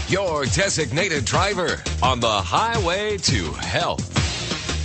Your 0.08 0.46
designated 0.46 1.26
driver 1.26 1.82
on 2.02 2.20
the 2.20 2.26
highway 2.26 3.18
to 3.18 3.52
health. 3.52 4.19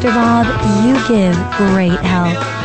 Dr. 0.00 0.14
Bob, 0.14 0.46
you 0.86 0.94
give 1.08 1.36
great 1.58 2.00
help. 2.00 2.59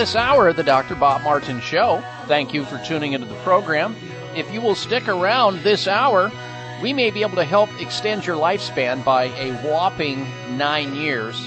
This 0.00 0.16
hour 0.16 0.48
of 0.48 0.56
the 0.56 0.62
Dr. 0.62 0.94
Bob 0.94 1.20
Martin 1.20 1.60
Show. 1.60 2.02
Thank 2.24 2.54
you 2.54 2.64
for 2.64 2.78
tuning 2.86 3.12
into 3.12 3.26
the 3.26 3.34
program. 3.42 3.94
If 4.34 4.50
you 4.50 4.62
will 4.62 4.74
stick 4.74 5.08
around 5.08 5.58
this 5.62 5.86
hour, 5.86 6.32
we 6.80 6.94
may 6.94 7.10
be 7.10 7.20
able 7.20 7.36
to 7.36 7.44
help 7.44 7.68
extend 7.78 8.24
your 8.24 8.36
lifespan 8.36 9.04
by 9.04 9.24
a 9.24 9.52
whopping 9.56 10.26
nine 10.56 10.94
years 10.94 11.38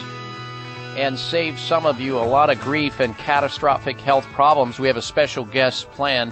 and 0.96 1.18
save 1.18 1.58
some 1.58 1.88
of 1.88 2.00
you 2.00 2.20
a 2.20 2.22
lot 2.22 2.52
of 2.52 2.62
grief 2.62 3.00
and 3.00 3.18
catastrophic 3.18 4.00
health 4.00 4.26
problems. 4.34 4.78
We 4.78 4.86
have 4.86 4.98
a 4.98 5.02
special 5.02 5.46
guest 5.46 5.90
plan 5.90 6.32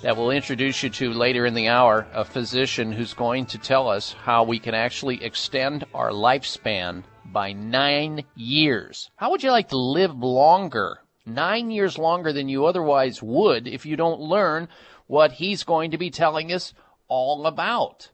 that 0.00 0.16
we'll 0.16 0.30
introduce 0.30 0.82
you 0.82 0.88
to 0.88 1.12
later 1.12 1.44
in 1.44 1.52
the 1.52 1.68
hour, 1.68 2.06
a 2.14 2.24
physician 2.24 2.90
who's 2.90 3.12
going 3.12 3.44
to 3.44 3.58
tell 3.58 3.86
us 3.86 4.14
how 4.24 4.44
we 4.44 4.58
can 4.58 4.72
actually 4.72 5.22
extend 5.22 5.84
our 5.92 6.10
lifespan 6.10 7.02
by 7.26 7.52
nine 7.52 8.24
years. 8.34 9.10
How 9.16 9.30
would 9.30 9.42
you 9.42 9.50
like 9.50 9.68
to 9.68 9.76
live 9.76 10.16
longer? 10.16 11.00
Nine 11.34 11.70
years 11.70 11.98
longer 11.98 12.32
than 12.32 12.48
you 12.48 12.66
otherwise 12.66 13.22
would 13.22 13.66
if 13.66 13.86
you 13.86 13.96
don't 13.96 14.20
learn 14.20 14.68
what 15.06 15.32
he's 15.32 15.64
going 15.64 15.90
to 15.92 15.98
be 15.98 16.10
telling 16.10 16.52
us 16.52 16.74
all 17.08 17.46
about. 17.46 18.10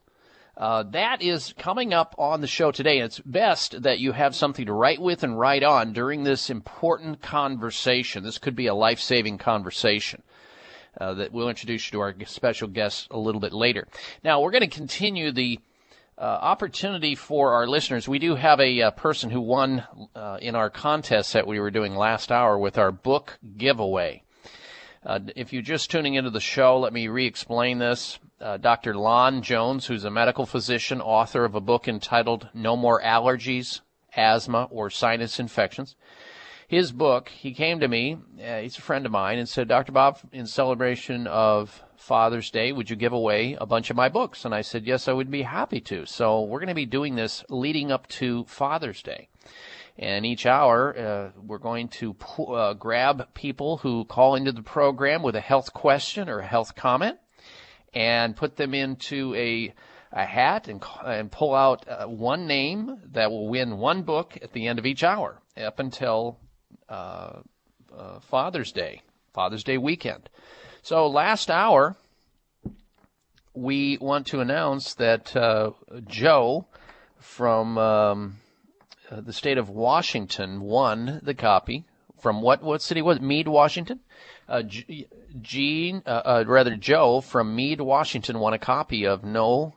Uh, 0.56 0.82
that 0.84 1.20
is 1.20 1.52
coming 1.58 1.92
up 1.92 2.14
on 2.16 2.40
the 2.40 2.46
show 2.46 2.72
today. 2.72 3.00
It's 3.00 3.20
best 3.20 3.82
that 3.82 3.98
you 3.98 4.12
have 4.12 4.34
something 4.34 4.64
to 4.66 4.72
write 4.72 5.00
with 5.00 5.22
and 5.22 5.38
write 5.38 5.62
on 5.62 5.92
during 5.92 6.24
this 6.24 6.48
important 6.48 7.20
conversation. 7.20 8.24
This 8.24 8.38
could 8.38 8.56
be 8.56 8.66
a 8.66 8.74
life 8.74 9.00
saving 9.00 9.38
conversation. 9.38 10.22
Uh, 10.98 11.12
that 11.12 11.30
we'll 11.30 11.50
introduce 11.50 11.86
you 11.86 11.92
to 11.92 12.00
our 12.00 12.14
special 12.24 12.68
guest 12.68 13.08
a 13.10 13.18
little 13.18 13.40
bit 13.40 13.52
later. 13.52 13.86
Now, 14.24 14.40
we're 14.40 14.50
going 14.50 14.62
to 14.62 14.78
continue 14.78 15.30
the 15.30 15.60
uh, 16.18 16.22
opportunity 16.22 17.14
for 17.14 17.52
our 17.52 17.66
listeners. 17.66 18.08
We 18.08 18.18
do 18.18 18.34
have 18.34 18.60
a, 18.60 18.82
uh 18.82 18.90
person 18.92 19.30
who 19.30 19.40
won 19.40 19.84
uh, 20.14 20.38
in 20.40 20.54
our 20.54 20.70
contest 20.70 21.32
that 21.32 21.46
we 21.46 21.60
were 21.60 21.70
doing 21.70 21.94
last 21.94 22.32
hour 22.32 22.58
with 22.58 22.78
our 22.78 22.92
book 22.92 23.38
giveaway. 23.56 24.22
Uh, 25.04 25.20
if 25.36 25.52
you're 25.52 25.62
just 25.62 25.90
tuning 25.90 26.14
into 26.14 26.30
the 26.30 26.40
show, 26.40 26.78
let 26.78 26.92
me 26.92 27.08
re-explain 27.08 27.78
this. 27.78 28.18
Uh, 28.40 28.56
Dr. 28.56 28.94
Lon 28.94 29.42
Jones, 29.42 29.86
who's 29.86 30.04
a 30.04 30.10
medical 30.10 30.46
physician, 30.46 31.00
author 31.00 31.44
of 31.44 31.54
a 31.54 31.60
book 31.60 31.86
entitled 31.86 32.48
"No 32.52 32.76
More 32.76 33.00
Allergies, 33.00 33.80
asthma, 34.16 34.68
or 34.70 34.90
sinus 34.90 35.38
infections. 35.38 35.96
His 36.68 36.90
book, 36.90 37.28
he 37.28 37.54
came 37.54 37.78
to 37.80 37.88
me, 37.88 38.18
uh, 38.44 38.58
he's 38.58 38.76
a 38.76 38.82
friend 38.82 39.06
of 39.06 39.12
mine, 39.12 39.38
and 39.38 39.48
said, 39.48 39.68
Dr. 39.68 39.92
Bob, 39.92 40.18
in 40.32 40.46
celebration 40.46 41.28
of 41.28 41.84
Father's 41.98 42.50
Day, 42.50 42.72
would 42.72 42.90
you 42.90 42.96
give 42.96 43.12
away 43.12 43.56
a 43.60 43.66
bunch 43.66 43.90
of 43.90 43.96
my 43.96 44.08
books? 44.08 44.44
And 44.44 44.54
I 44.54 44.62
said, 44.62 44.86
yes, 44.86 45.08
I 45.08 45.12
would 45.12 45.30
be 45.30 45.42
happy 45.42 45.80
to. 45.82 46.06
So 46.06 46.42
we're 46.42 46.60
going 46.60 46.68
to 46.68 46.74
be 46.74 46.86
doing 46.86 47.14
this 47.14 47.44
leading 47.48 47.90
up 47.90 48.06
to 48.08 48.44
Father's 48.44 49.02
Day. 49.02 49.28
And 49.98 50.26
each 50.26 50.44
hour, 50.44 50.96
uh, 50.96 51.40
we're 51.40 51.58
going 51.58 51.88
to 51.88 52.14
uh, 52.38 52.74
grab 52.74 53.32
people 53.34 53.78
who 53.78 54.04
call 54.04 54.34
into 54.34 54.52
the 54.52 54.62
program 54.62 55.22
with 55.22 55.36
a 55.36 55.40
health 55.40 55.72
question 55.72 56.28
or 56.28 56.40
a 56.40 56.46
health 56.46 56.74
comment 56.74 57.18
and 57.94 58.36
put 58.36 58.56
them 58.56 58.74
into 58.74 59.34
a 59.34 59.74
a 60.12 60.24
hat 60.24 60.68
and, 60.68 60.82
and 61.04 61.30
pull 61.30 61.54
out 61.54 61.86
uh, 61.88 62.06
one 62.06 62.46
name 62.46 62.98
that 63.12 63.30
will 63.30 63.48
win 63.48 63.76
one 63.76 64.02
book 64.02 64.38
at 64.40 64.52
the 64.52 64.66
end 64.66 64.78
of 64.78 64.86
each 64.86 65.04
hour 65.04 65.42
up 65.56 65.78
until 65.78 66.38
uh, 66.88 67.40
uh, 67.94 68.20
Father's 68.20 68.72
Day, 68.72 69.02
Father's 69.34 69.64
Day 69.64 69.78
weekend. 69.78 70.28
So 70.86 71.08
last 71.08 71.50
hour, 71.50 71.96
we 73.54 73.98
want 74.00 74.28
to 74.28 74.38
announce 74.38 74.94
that 74.94 75.34
uh, 75.34 75.72
Joe 76.06 76.68
from 77.18 77.76
um, 77.76 78.36
uh, 79.10 79.20
the 79.20 79.32
state 79.32 79.58
of 79.58 79.68
Washington 79.68 80.60
won 80.60 81.18
the 81.24 81.34
copy 81.34 81.86
from 82.20 82.40
what 82.40 82.62
what 82.62 82.82
city 82.82 83.02
was 83.02 83.16
it? 83.16 83.24
Mead, 83.24 83.48
Washington. 83.48 83.98
Uh, 84.48 84.62
Gene, 85.42 86.04
uh, 86.06 86.22
uh, 86.24 86.44
rather 86.46 86.76
Joe 86.76 87.20
from 87.20 87.56
Mead, 87.56 87.80
Washington, 87.80 88.38
won 88.38 88.52
a 88.52 88.58
copy 88.60 89.04
of 89.04 89.24
No 89.24 89.74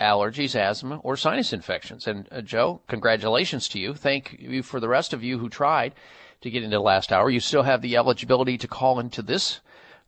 Allergies, 0.00 0.56
Asthma, 0.56 0.96
or 1.04 1.16
Sinus 1.16 1.52
Infections. 1.52 2.08
And 2.08 2.26
uh, 2.32 2.40
Joe, 2.40 2.80
congratulations 2.88 3.68
to 3.68 3.78
you. 3.78 3.94
Thank 3.94 4.34
you 4.40 4.64
for 4.64 4.80
the 4.80 4.88
rest 4.88 5.12
of 5.12 5.22
you 5.22 5.38
who 5.38 5.48
tried 5.48 5.94
to 6.40 6.50
get 6.50 6.64
into 6.64 6.80
last 6.80 7.12
hour. 7.12 7.30
You 7.30 7.38
still 7.38 7.62
have 7.62 7.80
the 7.80 7.96
eligibility 7.96 8.58
to 8.58 8.66
call 8.66 8.98
into 8.98 9.22
this 9.22 9.60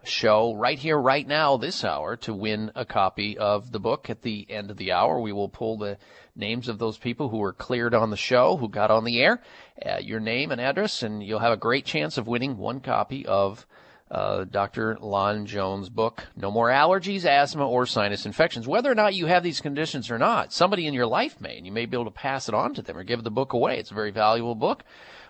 show 0.05 0.55
right 0.55 0.79
here, 0.79 0.99
right 0.99 1.27
now, 1.27 1.57
this 1.57 1.85
hour, 1.85 2.17
to 2.17 2.35
win 2.35 2.73
a 2.75 2.85
copy 2.85 3.37
of 3.37 3.73
the 3.73 3.81
book 3.81 4.09
at 4.09 4.23
the 4.23 4.47
end 4.51 4.71
of 4.71 4.77
the 4.77 4.93
hour. 4.93 5.21
We 5.21 5.33
will 5.33 5.49
pull 5.49 5.79
the 5.79 5.99
names 6.35 6.69
of 6.69 6.79
those 6.79 6.99
people 6.99 7.29
who 7.29 7.39
were 7.39 7.53
cleared 7.53 7.95
on 7.95 8.11
the 8.11 8.17
show, 8.17 8.57
who 8.57 8.69
got 8.69 8.91
on 8.91 9.05
the 9.05 9.21
air, 9.21 9.43
uh, 9.85 9.99
your 9.99 10.21
name 10.21 10.51
and 10.51 10.61
address, 10.61 11.03
and 11.03 11.23
you'll 11.23 11.39
have 11.41 11.53
a 11.53 11.57
great 11.57 11.85
chance 11.85 12.19
of 12.19 12.27
winning 12.27 12.57
one 12.57 12.81
copy 12.81 13.27
of 13.27 13.67
uh, 14.11 14.45
Dr. 14.45 14.99
Lon 15.01 15.47
Jones' 15.47 15.89
book, 15.89 16.25
No 16.35 16.51
More 16.51 16.69
Allergies, 16.69 17.25
Asthma, 17.25 17.69
or 17.69 17.87
Sinus 17.87 18.27
Infections. 18.27 18.67
Whether 18.67 18.91
or 18.91 18.95
not 18.97 19.15
you 19.15 19.27
have 19.27 19.43
these 19.43 19.61
conditions 19.61 20.11
or 20.11 20.19
not, 20.19 20.53
somebody 20.53 20.87
in 20.87 20.95
your 20.95 21.07
life 21.07 21.41
may, 21.41 21.57
and 21.57 21.67
you 21.67 21.73
may 21.73 21.87
be 21.87 21.97
able 21.97 22.07
to 22.07 22.11
pass 22.11 22.49
it 22.49 22.55
on 22.55 22.75
to 22.75 22.83
them 22.83 22.97
or 22.97 23.05
give 23.05 23.23
the 23.23 23.31
book 23.31 23.53
away. 23.53 23.79
It's 23.79 23.93
a 23.93 23.95
very 23.95 24.11
valuable 24.11 24.57
book. 24.57 24.83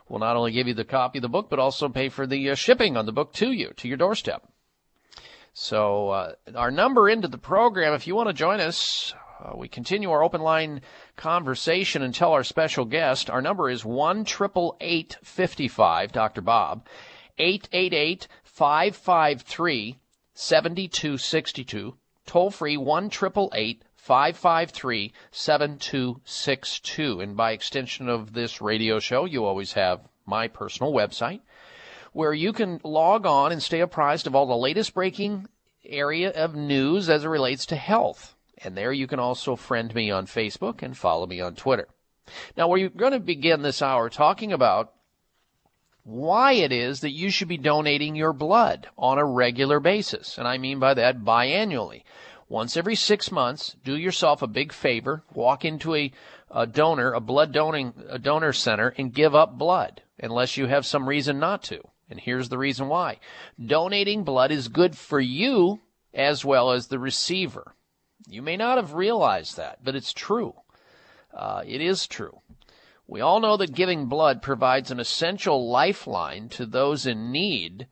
We'll 0.09 0.19
not 0.19 0.37
only 0.37 0.53
give 0.53 0.67
you 0.67 0.75
the 0.75 0.85
copy 0.85 1.19
of 1.19 1.23
the 1.23 1.29
book, 1.29 1.49
but 1.51 1.59
also 1.59 1.89
pay 1.89 2.09
for 2.09 2.27
the 2.27 2.51
uh, 2.51 2.55
shipping 2.55 2.97
on 2.97 3.07
the 3.07 3.13
book 3.13 3.33
to 3.35 3.53
you, 3.53 3.73
to 3.77 3.87
your 3.87 3.97
doorstep. 3.97 4.50
So, 5.53 6.11
uh, 6.11 6.33
our 6.55 6.71
number 6.71 7.09
into 7.09 7.29
the 7.29 7.39
program, 7.39 7.93
if 7.93 8.07
you 8.07 8.15
want 8.15 8.29
to 8.29 8.33
join 8.33 8.61
us, 8.61 9.15
uh, 9.43 9.57
we 9.57 9.69
continue 9.69 10.11
our 10.11 10.23
open 10.23 10.43
line 10.43 10.83
conversation 11.17 12.03
and 12.03 12.15
tell 12.15 12.33
our 12.33 12.45
special 12.45 12.85
guest. 12.85 13.31
Our 13.31 13.43
number 13.43 13.69
is 13.69 13.85
1 13.85 14.25
55 14.25 16.13
Dr. 16.13 16.41
Bob, 16.41 16.87
888 17.39 18.29
553 18.45 19.99
7262. 20.35 21.97
Toll 22.27 22.51
free 22.51 22.77
1 22.77 23.11
553 23.11 25.13
7262. 25.31 27.21
And 27.21 27.37
by 27.37 27.53
extension 27.53 28.09
of 28.09 28.33
this 28.33 28.61
radio 28.61 28.99
show, 28.99 29.25
you 29.25 29.45
always 29.45 29.73
have 29.73 30.09
my 30.27 30.49
personal 30.49 30.93
website 30.93 31.41
where 32.13 32.33
you 32.33 32.53
can 32.53 32.81
log 32.83 33.27
on 33.27 33.53
and 33.53 33.63
stay 33.63 33.81
apprised 33.81 34.27
of 34.27 34.35
all 34.35 34.47
the 34.47 34.57
latest 34.57 34.95
breaking 34.95 35.47
area 35.85 36.31
of 36.31 36.55
news 36.55 37.09
as 37.09 37.25
it 37.25 37.29
relates 37.29 37.67
to 37.67 37.77
health. 37.77 38.35
And 38.63 38.77
there 38.77 38.93
you 38.93 39.07
can 39.07 39.19
also 39.19 39.57
friend 39.57 39.95
me 39.95 40.11
on 40.11 40.27
Facebook 40.27 40.83
and 40.83 40.97
follow 40.97 41.27
me 41.27 41.41
on 41.41 41.55
Twitter. 41.55 41.89
Now, 42.57 42.69
we're 42.69 42.89
going 42.89 43.13
to 43.13 43.21
begin 43.21 43.63
this 43.63 43.83
hour 43.83 44.09
talking 44.09 44.53
about 44.53 44.93
why 46.03 46.53
it 46.53 46.73
is 46.73 47.01
that 47.01 47.13
you 47.13 47.31
should 47.31 47.49
be 47.49 47.59
donating 47.59 48.17
your 48.17 48.33
blood 48.33 48.89
on 48.97 49.19
a 49.19 49.25
regular 49.25 49.81
basis. 49.81 50.39
And 50.39 50.47
I 50.47 50.59
mean 50.59 50.79
by 50.79 50.95
that 50.95 51.21
biannually. 51.21 52.03
Once 52.49 52.77
every 52.77 52.97
six 52.97 53.31
months, 53.31 53.77
do 53.85 53.97
yourself 53.97 54.43
a 54.43 54.47
big 54.49 54.73
favor, 54.73 55.23
walk 55.33 55.65
into 55.65 55.95
a, 55.95 56.11
a 56.51 56.67
donor, 56.67 57.13
a 57.13 57.21
blood 57.21 57.53
donating 57.53 57.95
a 58.09 58.19
donor 58.19 58.53
center, 58.53 58.93
and 58.99 59.15
give 59.15 59.37
up 59.37 59.57
blood, 59.57 60.03
unless 60.19 60.57
you 60.57 60.67
have 60.67 60.85
some 60.85 61.09
reason 61.09 61.39
not 61.39 61.63
to. 61.63 61.81
And 62.11 62.19
here's 62.21 62.49
the 62.49 62.59
reason 62.59 62.89
why. 62.89 63.19
Donating 63.65 64.25
blood 64.25 64.51
is 64.51 64.69
good 64.69 64.97
for 64.99 65.21
you 65.21 65.81
as 66.13 66.45
well 66.45 66.73
as 66.73 66.89
the 66.89 66.99
receiver. 66.99 67.75
You 68.29 68.43
may 68.43 68.57
not 68.57 68.77
have 68.77 68.95
realized 68.95 69.57
that, 69.57 69.85
but 69.85 69.95
it's 69.95 70.13
true. 70.13 70.55
Uh, 71.33 71.63
it 71.65 71.81
is 71.81 72.07
true. 72.07 72.41
We 73.07 73.21
all 73.21 73.41
know 73.41 73.57
that 73.57 73.75
giving 73.75 74.07
blood 74.07 74.43
provides 74.43 74.91
an 74.91 75.01
essential 75.01 75.69
lifeline 75.69 76.49
to 76.51 76.67
those 76.67 77.07
in 77.07 77.33
need, 77.33 77.87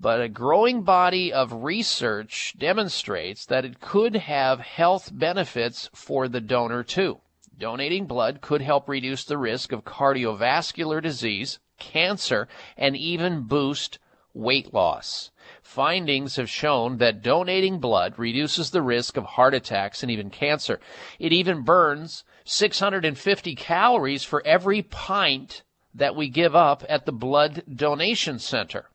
but 0.00 0.20
a 0.20 0.28
growing 0.28 0.82
body 0.82 1.32
of 1.32 1.64
research 1.64 2.54
demonstrates 2.58 3.46
that 3.46 3.64
it 3.64 3.80
could 3.80 4.16
have 4.16 4.60
health 4.60 5.10
benefits 5.12 5.90
for 5.94 6.28
the 6.28 6.40
donor 6.40 6.82
too. 6.82 7.20
Donating 7.56 8.06
blood 8.06 8.40
could 8.40 8.62
help 8.62 8.88
reduce 8.88 9.24
the 9.24 9.38
risk 9.38 9.70
of 9.70 9.84
cardiovascular 9.84 11.02
disease, 11.02 11.58
cancer, 11.78 12.48
and 12.76 12.96
even 12.96 13.42
boost 13.42 13.98
weight 14.34 14.74
loss. 14.74 15.30
Findings 15.62 16.36
have 16.36 16.50
shown 16.50 16.98
that 16.98 17.22
donating 17.22 17.78
blood 17.78 18.18
reduces 18.18 18.70
the 18.70 18.82
risk 18.82 19.16
of 19.16 19.24
heart 19.24 19.54
attacks 19.54 20.02
and 20.02 20.10
even 20.10 20.28
cancer. 20.28 20.80
It 21.18 21.32
even 21.32 21.62
burns 21.62 22.24
650 22.44 23.54
calories 23.54 24.24
for 24.24 24.44
every 24.46 24.82
pint 24.82 25.62
that 25.94 26.16
we 26.16 26.28
give 26.28 26.56
up 26.56 26.84
at 26.88 27.06
the 27.06 27.12
blood 27.12 27.62
donation 27.72 28.38
center. 28.38 28.90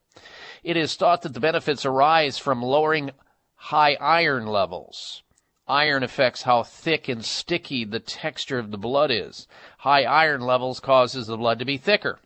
It 0.63 0.75
is 0.75 0.95
thought 0.95 1.21
that 1.21 1.33
the 1.33 1.39
benefits 1.39 1.85
arise 1.85 2.37
from 2.37 2.61
lowering 2.61 3.11
high 3.55 3.95
iron 3.95 4.45
levels. 4.45 5.23
Iron 5.67 6.03
affects 6.03 6.41
how 6.41 6.63
thick 6.63 7.07
and 7.07 7.23
sticky 7.23 7.85
the 7.85 7.99
texture 7.99 8.59
of 8.59 8.71
the 8.71 8.77
blood 8.77 9.11
is. 9.11 9.47
High 9.79 10.03
iron 10.03 10.41
levels 10.41 10.79
causes 10.79 11.27
the 11.27 11.37
blood 11.37 11.59
to 11.59 11.65
be 11.65 11.77
thicker. 11.77 12.19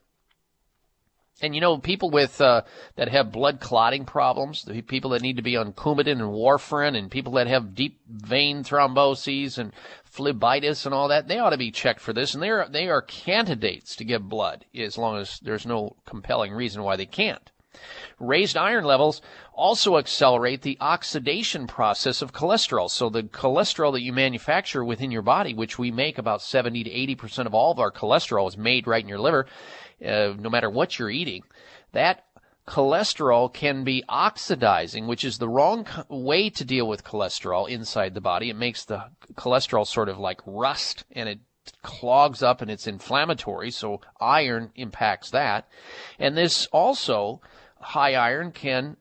And 1.43 1.53
you 1.53 1.59
know, 1.59 1.77
people 1.77 2.09
with 2.09 2.39
uh, 2.39 2.61
that 2.95 3.09
have 3.09 3.33
blood 3.33 3.59
clotting 3.59 4.05
problems, 4.05 4.63
the 4.63 4.81
people 4.81 5.09
that 5.09 5.21
need 5.21 5.35
to 5.35 5.43
be 5.43 5.57
on 5.57 5.73
Coumadin 5.73 6.13
and 6.13 6.31
warfarin, 6.31 6.97
and 6.97 7.11
people 7.11 7.33
that 7.33 7.47
have 7.47 7.75
deep 7.75 7.99
vein 8.07 8.63
thromboses 8.63 9.57
and 9.57 9.73
phlebitis 10.09 10.85
and 10.85 10.95
all 10.95 11.09
that, 11.09 11.27
they 11.27 11.39
ought 11.39 11.49
to 11.49 11.57
be 11.57 11.69
checked 11.69 11.99
for 11.99 12.13
this, 12.13 12.33
and 12.33 12.41
they 12.41 12.49
are 12.49 12.69
they 12.69 12.87
are 12.87 13.01
candidates 13.01 13.97
to 13.97 14.05
give 14.05 14.29
blood 14.29 14.63
as 14.73 14.97
long 14.97 15.17
as 15.17 15.41
there's 15.41 15.65
no 15.65 15.97
compelling 16.05 16.53
reason 16.53 16.81
why 16.81 16.95
they 16.95 17.05
can't. 17.05 17.51
Raised 18.19 18.55
iron 18.55 18.85
levels 18.85 19.21
also 19.53 19.97
accelerate 19.97 20.61
the 20.61 20.77
oxidation 20.79 21.67
process 21.67 22.21
of 22.21 22.31
cholesterol. 22.31 22.89
So 22.89 23.09
the 23.09 23.23
cholesterol 23.23 23.91
that 23.93 24.01
you 24.01 24.13
manufacture 24.13 24.85
within 24.85 25.11
your 25.11 25.21
body, 25.23 25.53
which 25.53 25.77
we 25.77 25.91
make 25.91 26.17
about 26.17 26.41
70 26.41 26.83
to 26.83 26.89
80% 26.89 27.47
of 27.47 27.53
all 27.53 27.71
of 27.71 27.79
our 27.79 27.91
cholesterol 27.91 28.47
is 28.47 28.57
made 28.57 28.87
right 28.87 29.03
in 29.03 29.09
your 29.09 29.19
liver, 29.19 29.47
uh, 30.03 30.33
no 30.37 30.49
matter 30.49 30.69
what 30.69 30.97
you're 30.99 31.09
eating, 31.09 31.43
that 31.91 32.25
cholesterol 32.67 33.53
can 33.53 33.83
be 33.83 34.03
oxidizing, 34.07 35.07
which 35.07 35.23
is 35.23 35.37
the 35.37 35.49
wrong 35.49 35.85
way 36.09 36.49
to 36.49 36.63
deal 36.63 36.87
with 36.87 37.03
cholesterol 37.03 37.67
inside 37.69 38.13
the 38.13 38.21
body. 38.21 38.49
It 38.49 38.55
makes 38.55 38.85
the 38.85 39.05
cholesterol 39.35 39.85
sort 39.85 40.09
of 40.09 40.17
like 40.17 40.39
rust 40.45 41.03
and 41.11 41.27
it 41.27 41.39
clogs 41.81 42.41
up 42.41 42.61
and 42.61 42.71
it's 42.71 42.87
inflammatory, 42.87 43.71
so 43.71 44.01
iron 44.19 44.71
impacts 44.75 45.29
that. 45.31 45.67
And 46.19 46.37
this 46.37 46.67
also, 46.67 47.41
high 47.79 48.15
iron 48.15 48.51
can 48.51 48.97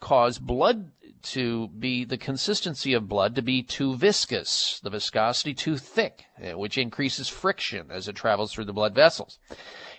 cause 0.00 0.38
blood 0.38 0.92
to 1.22 1.68
be 1.68 2.04
the 2.04 2.16
consistency 2.16 2.94
of 2.94 3.08
blood 3.08 3.34
to 3.34 3.42
be 3.42 3.62
too 3.62 3.94
viscous, 3.96 4.80
the 4.82 4.90
viscosity 4.90 5.54
too 5.54 5.76
thick, 5.76 6.24
which 6.54 6.78
increases 6.78 7.28
friction 7.28 7.90
as 7.90 8.08
it 8.08 8.16
travels 8.16 8.52
through 8.52 8.64
the 8.64 8.72
blood 8.72 8.94
vessels. 8.94 9.38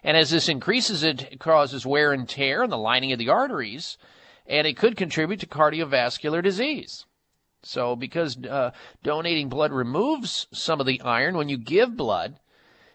And 0.03 0.17
as 0.17 0.31
this 0.31 0.49
increases, 0.49 1.03
it 1.03 1.39
causes 1.39 1.85
wear 1.85 2.11
and 2.11 2.27
tear 2.27 2.63
in 2.63 2.69
the 2.69 2.77
lining 2.77 3.11
of 3.11 3.19
the 3.19 3.29
arteries, 3.29 3.97
and 4.47 4.65
it 4.65 4.77
could 4.77 4.97
contribute 4.97 5.39
to 5.41 5.47
cardiovascular 5.47 6.43
disease. 6.43 7.05
So, 7.63 7.95
because 7.95 8.37
uh, 8.43 8.71
donating 9.03 9.47
blood 9.47 9.71
removes 9.71 10.47
some 10.51 10.79
of 10.79 10.87
the 10.87 10.99
iron 11.01 11.37
when 11.37 11.49
you 11.49 11.57
give 11.57 11.95
blood, 11.95 12.39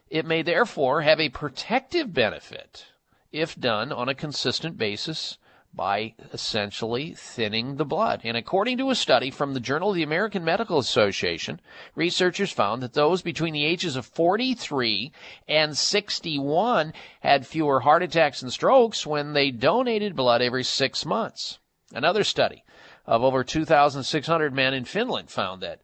it 0.08 0.26
may 0.26 0.42
therefore 0.42 1.02
have 1.02 1.20
a 1.20 1.28
protective 1.28 2.12
benefit 2.12 2.86
if 3.30 3.58
done 3.58 3.92
on 3.92 4.08
a 4.08 4.14
consistent 4.14 4.76
basis 4.76 5.38
by 5.76 6.14
essentially 6.32 7.14
thinning 7.14 7.76
the 7.76 7.84
blood. 7.84 8.22
And 8.24 8.36
according 8.36 8.78
to 8.78 8.90
a 8.90 8.94
study 8.94 9.30
from 9.30 9.52
the 9.52 9.60
Journal 9.60 9.90
of 9.90 9.94
the 9.94 10.02
American 10.02 10.42
Medical 10.42 10.78
Association, 10.78 11.60
researchers 11.94 12.50
found 12.50 12.82
that 12.82 12.94
those 12.94 13.20
between 13.20 13.52
the 13.52 13.66
ages 13.66 13.94
of 13.94 14.06
43 14.06 15.12
and 15.46 15.76
61 15.76 16.94
had 17.20 17.46
fewer 17.46 17.80
heart 17.80 18.02
attacks 18.02 18.40
and 18.40 18.50
strokes 18.50 19.06
when 19.06 19.34
they 19.34 19.50
donated 19.50 20.16
blood 20.16 20.40
every 20.40 20.64
six 20.64 21.04
months. 21.04 21.58
Another 21.92 22.24
study 22.24 22.64
of 23.04 23.22
over 23.22 23.44
2,600 23.44 24.54
men 24.54 24.74
in 24.74 24.84
Finland 24.84 25.30
found 25.30 25.62
that 25.62 25.80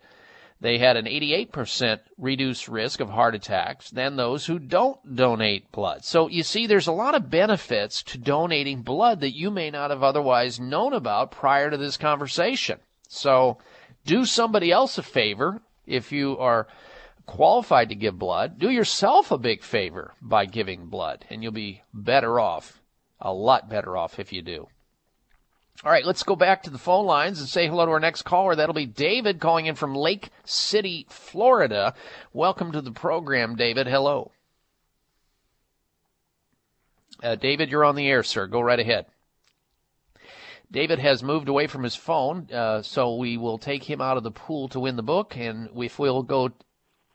they 0.63 0.79
had 0.79 0.97
an 0.97 1.07
88% 1.07 1.99
reduced 2.17 2.69
risk 2.69 3.01
of 3.01 3.11
heart 3.11 3.35
attacks 3.35 3.91
than 3.91 4.15
those 4.15 4.47
who 4.47 4.61
don't 4.61 5.17
donate 5.17 5.73
blood. 5.73 6.05
So 6.05 6.29
you 6.29 6.45
see, 6.45 6.69
there's 6.69 6.87
a 6.87 6.93
lot 6.93 7.17
of 7.17 7.29
benefits 7.29 8.01
to 8.05 8.19
donating 8.19 8.83
blood 8.83 9.21
that 9.23 9.37
you 9.37 9.51
may 9.51 9.71
not 9.71 9.91
have 9.91 10.05
otherwise 10.05 10.61
known 10.61 10.93
about 10.93 11.33
prior 11.33 11.69
to 11.69 11.77
this 11.77 11.97
conversation. 11.97 12.79
So 13.09 13.59
do 14.07 14.25
somebody 14.25 14.71
else 14.71 14.99
a 14.99 15.03
favor 15.03 15.63
if 15.85 16.13
you 16.13 16.39
are 16.39 16.69
qualified 17.27 17.89
to 17.89 17.97
give 17.97 18.17
blood. 18.17 18.61
Do 18.61 18.71
yourself 18.71 19.33
a 19.33 19.39
big 19.39 19.65
favor 19.65 20.15
by 20.23 20.47
giving 20.47 20.87
blood, 20.87 21.25
and 21.29 21.43
you'll 21.43 21.51
be 21.51 21.83
better 21.93 22.39
off, 22.39 22.81
a 23.21 23.33
lot 23.33 23.69
better 23.69 23.97
off 23.97 24.21
if 24.21 24.33
you 24.33 24.43
do. 24.43 24.69
All 25.85 25.91
right, 25.91 26.07
let's 26.07 26.23
go 26.23 26.37
back 26.37 26.63
to 26.63 26.71
the 26.71 26.79
phone 26.79 27.07
lines 27.07 27.41
and 27.41 27.49
say 27.49 27.67
hello 27.67 27.85
to 27.85 27.91
our 27.91 27.99
next 27.99 28.23
caller. 28.23 28.55
That'll 28.55 28.73
be 28.73 28.87
David 28.87 29.41
calling 29.41 29.67
in 29.67 29.75
from 29.75 29.97
Lake 29.97 30.31
City, 30.45 31.07
Florida. 31.11 31.95
Welcome 32.33 32.71
to 32.71 32.81
the 32.81 32.93
program, 32.93 33.57
David. 33.57 33.89
Hello. 33.89 34.31
Uh, 37.21 37.35
David, 37.35 37.69
you're 37.69 37.85
on 37.85 37.97
the 37.97 38.07
air, 38.07 38.23
sir. 38.23 38.47
Go 38.47 38.61
right 38.61 38.79
ahead. 38.79 39.07
David 40.71 41.01
has 41.01 41.21
moved 41.21 41.49
away 41.49 41.67
from 41.67 41.83
his 41.83 41.97
phone, 41.97 42.47
uh, 42.53 42.83
so 42.83 43.17
we 43.17 43.37
will 43.37 43.59
take 43.59 43.83
him 43.83 44.01
out 44.01 44.17
of 44.17 44.23
the 44.23 44.31
pool 44.31 44.69
to 44.69 44.79
win 44.79 44.95
the 44.95 45.03
book. 45.03 45.37
And 45.37 45.69
if 45.77 45.99
we'll 45.99 46.23
go 46.23 46.53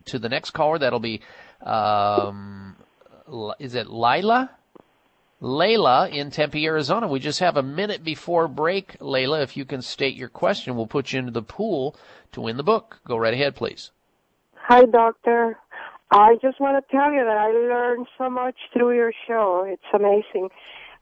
to 0.07 0.19
the 0.19 0.27
next 0.27 0.51
caller, 0.51 0.77
that'll 0.77 0.99
be, 0.99 1.21
um, 1.61 2.75
is 3.59 3.75
it 3.75 3.87
Lila? 3.87 4.56
Layla 5.41 6.11
in 6.11 6.31
Tempe, 6.31 6.65
Arizona. 6.65 7.07
We 7.07 7.19
just 7.19 7.39
have 7.39 7.57
a 7.57 7.63
minute 7.63 8.03
before 8.03 8.47
break. 8.47 8.97
Layla, 8.99 9.43
if 9.43 9.55
you 9.55 9.65
can 9.65 9.81
state 9.81 10.15
your 10.15 10.29
question, 10.29 10.75
we'll 10.75 10.87
put 10.87 11.13
you 11.13 11.19
into 11.19 11.31
the 11.31 11.43
pool 11.43 11.95
to 12.31 12.41
win 12.41 12.57
the 12.57 12.63
book. 12.63 12.99
Go 13.05 13.17
right 13.17 13.33
ahead, 13.33 13.55
please. 13.55 13.91
Hi, 14.55 14.85
doctor. 14.85 15.57
I 16.11 16.35
just 16.41 16.59
want 16.59 16.83
to 16.83 16.91
tell 16.91 17.11
you 17.11 17.23
that 17.23 17.37
I 17.37 17.51
learned 17.51 18.07
so 18.17 18.29
much 18.29 18.55
through 18.73 18.95
your 18.95 19.13
show. 19.27 19.65
It's 19.67 19.83
amazing. 19.93 20.49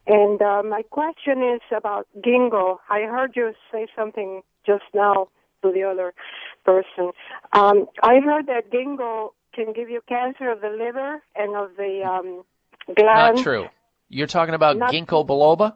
And 0.07 0.41
uh, 0.41 0.63
my 0.63 0.81
question 0.83 1.41
is 1.41 1.61
about 1.75 2.07
ginkgo. 2.19 2.77
I 2.89 3.01
heard 3.01 3.35
you 3.35 3.53
say 3.71 3.87
something 3.95 4.41
just 4.65 4.83
now 4.93 5.29
to 5.63 5.71
the 5.71 5.83
other 5.83 6.13
person. 6.63 7.11
Um, 7.53 7.87
I 8.03 8.19
heard 8.19 8.47
that 8.47 8.71
ginkgo 8.71 9.29
can 9.53 9.73
give 9.73 9.89
you 9.89 10.01
cancer 10.07 10.51
of 10.51 10.61
the 10.61 10.69
liver 10.69 11.21
and 11.35 11.55
of 11.55 11.71
the 11.77 12.03
um, 12.03 12.43
gland. 12.95 13.37
Not 13.37 13.43
true. 13.43 13.67
You're 14.09 14.27
talking 14.27 14.53
about 14.55 14.77
Not- 14.77 14.91
ginkgo 14.91 15.25
biloba? 15.25 15.75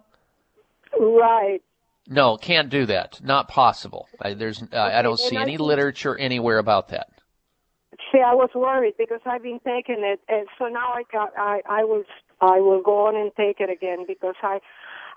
Right. 1.00 1.62
No, 2.08 2.38
can't 2.38 2.70
do 2.70 2.86
that. 2.88 3.22
Not 3.24 3.48
possible. 3.48 4.08
I, 4.20 4.34
there's, 4.34 4.64
uh, 4.64 4.78
I 4.80 5.02
don't 5.04 5.20
see 5.20 5.38
I 5.38 5.42
any 5.42 5.52
think- 5.58 5.62
literature 5.62 6.18
anywhere 6.18 6.58
about 6.58 6.90
that. 6.90 7.10
See, 8.12 8.20
I 8.22 8.34
was 8.34 8.50
worried 8.56 8.96
because 8.98 9.20
I've 9.26 9.44
been 9.44 9.60
taking 9.60 9.98
it, 10.04 10.20
and 10.28 10.48
so 10.58 10.66
now 10.68 10.94
I 10.94 11.04
got, 11.12 11.32
I, 11.38 11.62
I 11.70 11.84
was, 11.84 12.06
I 12.42 12.60
will 12.60 12.82
go 12.82 13.08
on 13.08 13.16
and 13.16 13.32
take 13.36 13.60
it 13.60 13.70
again 13.70 14.06
because 14.08 14.36
I, 14.42 14.60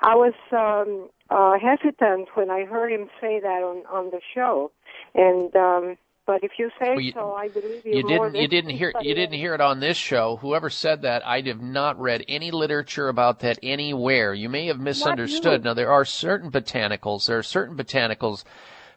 I 0.03 0.15
was 0.15 0.35
um, 0.51 1.09
uh, 1.31 1.59
hesitant 1.59 2.29
when 2.35 2.51
I 2.51 2.65
heard 2.65 2.91
him 2.93 3.09
say 3.21 3.41
that 3.41 3.63
on 3.63 3.85
on 3.87 4.11
the 4.11 4.21
show, 4.35 4.73
and 5.15 5.55
um, 5.57 5.97
but 6.27 6.45
if 6.45 6.53
you 6.59 6.71
say 6.81 6.91
Well, 6.91 7.01
you- 7.01 7.13
so, 7.13 7.33
I 7.35 7.49
believe 7.49 7.85
you, 7.85 7.97
You 7.97 8.03
didn't. 8.03 8.35
You 8.35 8.49
didn't 8.49 8.71
hear. 8.71 8.93
You 9.01 9.15
didn't 9.15 9.35
hear 9.37 9.55
it 9.55 9.61
on 9.61 9.81
this 9.81 9.97
show. 9.97 10.37
Whoever 10.37 10.71
said 10.71 11.03
that, 11.03 11.27
I 11.27 11.41
have 11.43 11.61
not 11.61 12.01
read 12.01 12.25
any 12.29 12.51
literature 12.51 13.09
about 13.09 13.41
that 13.41 13.59
anywhere. 13.63 14.33
You 14.35 14.49
may 14.49 14.67
have 14.67 14.79
misunderstood. 14.79 15.65
Now 15.65 15.75
there 15.75 15.91
are 15.91 16.05
certain 16.05 16.51
botanicals. 16.51 17.27
There 17.27 17.39
are 17.39 17.43
certain 17.43 17.77
botanicals, 17.77 18.45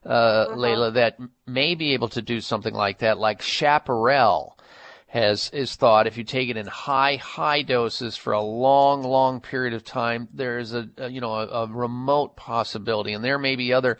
uh, 0.05 0.09
Uh-huh. 0.09 0.55
Layla, 0.55 0.93
that 0.93 1.17
may 1.47 1.73
be 1.75 1.93
able 1.93 2.09
to 2.09 2.21
do 2.21 2.41
something 2.41 2.73
like 2.73 2.99
that. 2.99 3.17
Like 3.17 3.41
chaparral 3.41 4.57
has 5.07 5.49
is 5.51 5.75
thought 5.75 6.07
if 6.07 6.17
you 6.17 6.23
take 6.23 6.49
it 6.49 6.57
in 6.57 6.67
high 6.67 7.15
high 7.15 7.61
doses 7.61 8.17
for 8.17 8.33
a 8.33 8.41
long 8.41 9.01
long 9.01 9.39
period 9.39 9.73
of 9.73 9.83
time, 9.83 10.27
there 10.33 10.57
is 10.59 10.73
a, 10.73 10.89
a 10.97 11.09
you 11.09 11.21
know 11.21 11.33
a, 11.35 11.47
a 11.47 11.67
remote 11.67 12.35
possibility, 12.35 13.13
and 13.13 13.23
there 13.23 13.39
may 13.39 13.55
be 13.55 13.71
other 13.73 13.97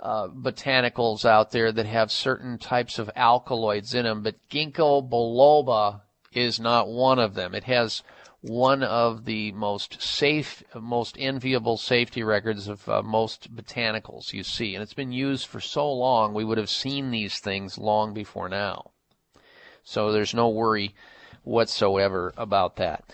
uh, 0.00 0.28
botanicals 0.28 1.24
out 1.24 1.50
there 1.50 1.72
that 1.72 1.86
have 1.86 2.10
certain 2.10 2.58
types 2.58 2.98
of 2.98 3.10
alkaloids 3.16 3.94
in 3.94 4.04
them, 4.04 4.22
but 4.22 4.36
ginkgo 4.48 5.08
biloba 5.08 6.02
is 6.32 6.60
not 6.60 6.88
one 6.88 7.18
of 7.18 7.34
them. 7.34 7.54
It 7.54 7.64
has 7.64 8.02
one 8.40 8.84
of 8.84 9.24
the 9.24 9.50
most 9.52 10.00
safe, 10.00 10.62
most 10.74 11.16
enviable 11.18 11.76
safety 11.76 12.22
records 12.22 12.68
of 12.68 12.88
uh, 12.88 13.02
most 13.02 13.54
botanicals 13.54 14.32
you 14.32 14.44
see, 14.44 14.74
and 14.74 14.82
it's 14.82 14.94
been 14.94 15.12
used 15.12 15.46
for 15.46 15.60
so 15.60 15.90
long. 15.92 16.32
We 16.32 16.44
would 16.44 16.58
have 16.58 16.70
seen 16.70 17.10
these 17.10 17.40
things 17.40 17.78
long 17.78 18.14
before 18.14 18.48
now. 18.48 18.90
So 19.82 20.12
there's 20.12 20.34
no 20.34 20.48
worry 20.48 20.94
whatsoever 21.42 22.32
about 22.36 22.76
that. 22.76 23.04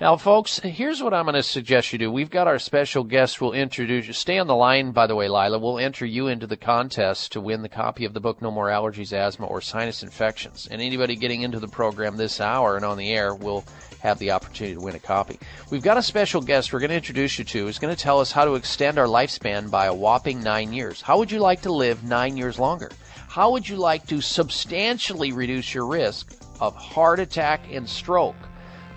Now, 0.00 0.16
folks, 0.16 0.58
here's 0.58 1.00
what 1.00 1.14
I'm 1.14 1.26
going 1.26 1.36
to 1.36 1.42
suggest 1.44 1.92
you 1.92 2.00
do. 2.00 2.10
We've 2.10 2.28
got 2.28 2.48
our 2.48 2.58
special 2.58 3.04
guest. 3.04 3.40
We'll 3.40 3.52
introduce 3.52 4.08
you. 4.08 4.12
Stay 4.12 4.40
on 4.40 4.48
the 4.48 4.56
line, 4.56 4.90
by 4.90 5.06
the 5.06 5.14
way, 5.14 5.28
Lila. 5.28 5.56
We'll 5.60 5.78
enter 5.78 6.04
you 6.04 6.26
into 6.26 6.48
the 6.48 6.56
contest 6.56 7.30
to 7.30 7.40
win 7.40 7.62
the 7.62 7.68
copy 7.68 8.04
of 8.04 8.12
the 8.12 8.18
book 8.18 8.42
No 8.42 8.50
More 8.50 8.66
Allergies, 8.66 9.12
Asthma, 9.12 9.46
or 9.46 9.60
Sinus 9.60 10.02
Infections. 10.02 10.66
And 10.68 10.82
anybody 10.82 11.14
getting 11.14 11.42
into 11.42 11.60
the 11.60 11.68
program 11.68 12.16
this 12.16 12.40
hour 12.40 12.74
and 12.74 12.84
on 12.84 12.98
the 12.98 13.12
air 13.12 13.36
will 13.36 13.64
have 14.00 14.18
the 14.18 14.32
opportunity 14.32 14.74
to 14.74 14.80
win 14.80 14.96
a 14.96 14.98
copy. 14.98 15.38
We've 15.70 15.80
got 15.80 15.96
a 15.96 16.02
special 16.02 16.40
guest 16.40 16.72
we're 16.72 16.80
going 16.80 16.90
to 16.90 16.96
introduce 16.96 17.38
you 17.38 17.44
to 17.44 17.66
who's 17.66 17.78
going 17.78 17.94
to 17.94 18.02
tell 18.02 18.18
us 18.18 18.32
how 18.32 18.44
to 18.44 18.56
extend 18.56 18.98
our 18.98 19.06
lifespan 19.06 19.70
by 19.70 19.86
a 19.86 19.94
whopping 19.94 20.42
nine 20.42 20.72
years. 20.72 21.02
How 21.02 21.18
would 21.18 21.30
you 21.30 21.38
like 21.38 21.62
to 21.62 21.72
live 21.72 22.02
nine 22.02 22.36
years 22.36 22.58
longer? 22.58 22.90
How 23.28 23.52
would 23.52 23.68
you 23.68 23.76
like 23.76 24.08
to 24.08 24.20
substantially 24.20 25.30
reduce 25.30 25.72
your 25.72 25.86
risk 25.86 26.34
of 26.60 26.74
heart 26.74 27.20
attack 27.20 27.60
and 27.70 27.88
stroke? 27.88 28.34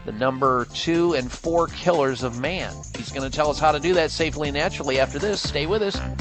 The 0.08 0.14
number 0.14 0.64
two 0.74 1.16
and 1.16 1.30
four 1.30 1.68
killers 1.68 2.24
of 2.24 2.40
man. 2.40 2.74
He's 2.96 3.12
going 3.12 3.30
to 3.30 3.36
tell 3.36 3.50
us 3.50 3.60
how 3.60 3.74
to 3.74 3.80
do 3.80 3.94
that 3.96 4.10
safely 4.10 4.48
and 4.48 4.56
naturally 4.56 5.02
after 5.02 5.20
this. 5.20 5.46
Stay 5.46 5.66
with 5.66 5.82
us. 5.82 6.00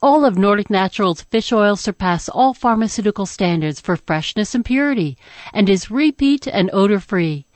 All 0.00 0.24
of 0.24 0.38
Nordic 0.38 0.70
Naturals 0.70 1.22
fish 1.22 1.52
oil 1.52 1.76
surpass 1.76 2.28
all 2.28 2.54
pharmaceutical 2.54 3.26
standards 3.26 3.80
for 3.80 3.96
freshness 3.96 4.54
and 4.54 4.64
purity 4.64 5.16
and 5.52 5.68
is 5.68 5.90
repeat 5.90 6.46
and 6.46 6.70
odor 6.72 7.00
free. 7.00 7.45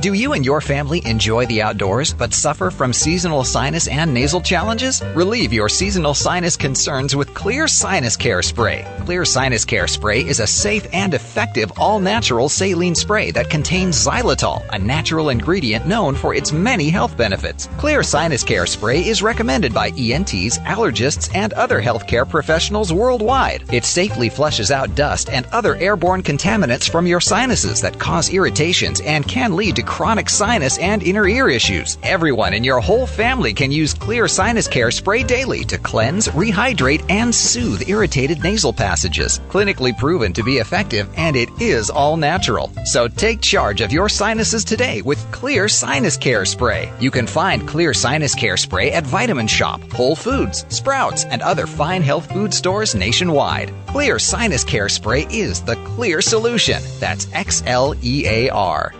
Do 0.00 0.12
you 0.12 0.32
and 0.32 0.44
your 0.44 0.60
family 0.60 1.04
enjoy 1.04 1.46
the 1.46 1.60
outdoors 1.60 2.14
but 2.14 2.32
suffer 2.32 2.70
from 2.70 2.92
seasonal 2.92 3.42
sinus 3.42 3.88
and 3.88 4.14
nasal 4.14 4.40
challenges? 4.40 5.02
Relieve 5.12 5.52
your 5.52 5.68
seasonal 5.68 6.14
sinus 6.14 6.56
concerns 6.56 7.16
with 7.16 7.34
Xlear 7.34 7.68
Sinus 7.68 8.16
Care 8.16 8.40
Spray. 8.40 8.86
Xlear 8.98 9.26
Sinus 9.26 9.64
Care 9.64 9.88
Spray 9.88 10.20
is 10.20 10.38
a 10.38 10.46
safe 10.46 10.86
and 10.92 11.14
effective 11.14 11.72
all 11.78 11.98
natural 11.98 12.48
saline 12.48 12.94
spray 12.94 13.32
that 13.32 13.50
contains 13.50 13.96
xylitol, 13.96 14.64
a 14.72 14.78
natural 14.78 15.30
ingredient 15.30 15.84
known 15.84 16.14
for 16.14 16.32
its 16.32 16.52
many 16.52 16.90
health 16.90 17.16
benefits. 17.16 17.66
Xlear 17.78 18.04
Sinus 18.04 18.44
Care 18.44 18.66
Spray 18.66 19.04
is 19.04 19.20
recommended 19.20 19.74
by 19.74 19.88
ENTs, 19.98 20.58
allergists, 20.60 21.28
and 21.34 21.52
other 21.54 21.82
healthcare 21.82 22.28
professionals 22.28 22.92
worldwide. 22.92 23.64
It 23.72 23.84
safely 23.84 24.28
flushes 24.28 24.70
out 24.70 24.94
dust 24.94 25.28
and 25.28 25.44
other 25.46 25.74
airborne 25.74 26.22
contaminants 26.22 26.88
from 26.88 27.04
your 27.08 27.20
sinuses 27.20 27.80
that 27.80 27.98
cause 27.98 28.32
irritations 28.32 29.00
and 29.00 29.26
can 29.26 29.56
lead 29.56 29.74
to 29.74 29.87
chronic 29.88 30.28
sinus 30.28 30.78
and 30.78 31.02
inner 31.02 31.26
ear 31.26 31.48
issues. 31.48 31.96
Everyone 32.02 32.52
in 32.52 32.62
your 32.62 32.78
whole 32.78 33.06
family 33.06 33.54
can 33.54 33.72
use 33.72 33.94
Xlear 33.94 34.28
Sinus 34.28 34.68
Care 34.68 34.90
Spray 34.90 35.22
daily 35.22 35.64
to 35.64 35.78
cleanse, 35.78 36.28
rehydrate, 36.28 37.04
and 37.08 37.34
soothe 37.34 37.88
irritated 37.88 38.42
nasal 38.42 38.72
passages. 38.72 39.40
Clinically 39.48 39.96
proven 39.96 40.34
to 40.34 40.44
be 40.44 40.58
effective, 40.58 41.08
and 41.16 41.34
it 41.34 41.48
is 41.58 41.88
all 41.88 42.18
natural. 42.18 42.70
So 42.84 43.08
take 43.08 43.40
charge 43.40 43.80
of 43.80 43.90
your 43.90 44.10
sinuses 44.10 44.62
today 44.62 45.00
with 45.00 45.24
Xlear 45.32 45.70
Sinus 45.70 46.18
Care 46.18 46.44
Spray. 46.44 46.92
You 47.00 47.10
can 47.10 47.26
find 47.26 47.62
Xlear 47.62 47.96
Sinus 47.96 48.34
Care 48.34 48.58
Spray 48.58 48.92
at 48.92 49.06
Vitamin 49.06 49.46
Shoppe, 49.46 49.90
Whole 49.92 50.14
Foods, 50.14 50.66
Sprouts, 50.68 51.24
and 51.24 51.40
other 51.40 51.66
fine 51.66 52.02
health 52.02 52.30
food 52.30 52.52
stores 52.52 52.94
nationwide. 52.94 53.72
Xlear 53.86 54.20
Sinus 54.20 54.64
Care 54.64 54.90
Spray 54.90 55.26
is 55.30 55.62
the 55.62 55.76
clear 55.96 56.20
solution. 56.20 56.82
That's 57.00 57.26
X 57.32 57.62
L 57.66 57.94
E 58.02 58.26
A 58.26 58.50
R. 58.50 58.92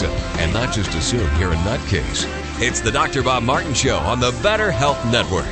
and 0.00 0.52
not 0.54 0.72
just 0.72 0.94
assume 0.94 1.28
you're 1.38 1.52
a 1.52 1.56
nutcase. 1.56 2.24
It's 2.62 2.80
the 2.80 2.90
Dr. 2.90 3.22
Bob 3.22 3.42
Martin 3.42 3.74
Show 3.74 3.98
on 3.98 4.20
the 4.20 4.32
Better 4.42 4.70
Health 4.70 5.04
Network. 5.12 5.44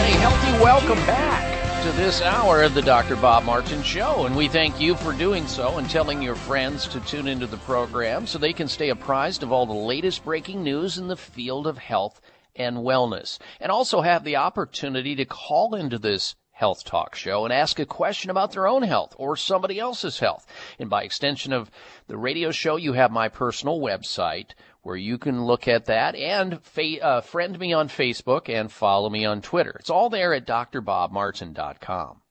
Hey, 0.00 0.12
healthy 0.12 0.62
welcome 0.64 1.04
back 1.06 1.82
to 1.82 1.92
this 1.92 2.22
hour 2.22 2.62
of 2.62 2.72
the 2.72 2.80
Dr. 2.80 3.16
Bob 3.16 3.44
Martin 3.44 3.82
Show. 3.82 4.24
And 4.24 4.34
we 4.34 4.48
thank 4.48 4.80
you 4.80 4.96
for 4.96 5.12
doing 5.12 5.46
so 5.46 5.76
and 5.76 5.90
telling 5.90 6.22
your 6.22 6.34
friends 6.34 6.88
to 6.88 7.00
tune 7.00 7.28
into 7.28 7.46
the 7.46 7.58
program 7.58 8.26
so 8.26 8.38
they 8.38 8.54
can 8.54 8.66
stay 8.66 8.88
apprised 8.88 9.42
of 9.42 9.52
all 9.52 9.66
the 9.66 9.74
latest 9.74 10.24
breaking 10.24 10.62
news 10.62 10.96
in 10.96 11.08
the 11.08 11.18
field 11.18 11.66
of 11.66 11.76
health 11.76 12.22
and 12.56 12.78
wellness. 12.78 13.38
And 13.60 13.70
also 13.70 14.00
have 14.00 14.24
the 14.24 14.36
opportunity 14.36 15.14
to 15.16 15.26
call 15.26 15.74
into 15.74 15.98
this 15.98 16.34
health 16.58 16.84
talk 16.84 17.14
show 17.14 17.44
and 17.44 17.52
ask 17.52 17.78
a 17.78 17.86
question 17.86 18.30
about 18.30 18.50
their 18.50 18.66
own 18.66 18.82
health 18.82 19.14
or 19.16 19.36
somebody 19.36 19.78
else's 19.78 20.18
health. 20.18 20.44
And 20.80 20.90
by 20.90 21.04
extension 21.04 21.52
of 21.52 21.70
the 22.08 22.18
radio 22.18 22.50
show, 22.50 22.74
you 22.74 22.94
have 22.94 23.12
my 23.12 23.28
personal 23.28 23.78
website 23.78 24.50
where 24.82 24.96
you 24.96 25.18
can 25.18 25.44
look 25.44 25.68
at 25.68 25.84
that 25.84 26.16
and 26.16 26.60
fa- 26.64 27.00
uh, 27.00 27.20
friend 27.20 27.56
me 27.60 27.72
on 27.72 27.88
Facebook 27.88 28.48
and 28.48 28.72
follow 28.72 29.08
me 29.08 29.24
on 29.24 29.40
Twitter. 29.40 29.76
It's 29.78 29.90
all 29.90 30.10
there 30.10 30.34
at 30.34 30.46
drbobmartin.com. 30.46 32.22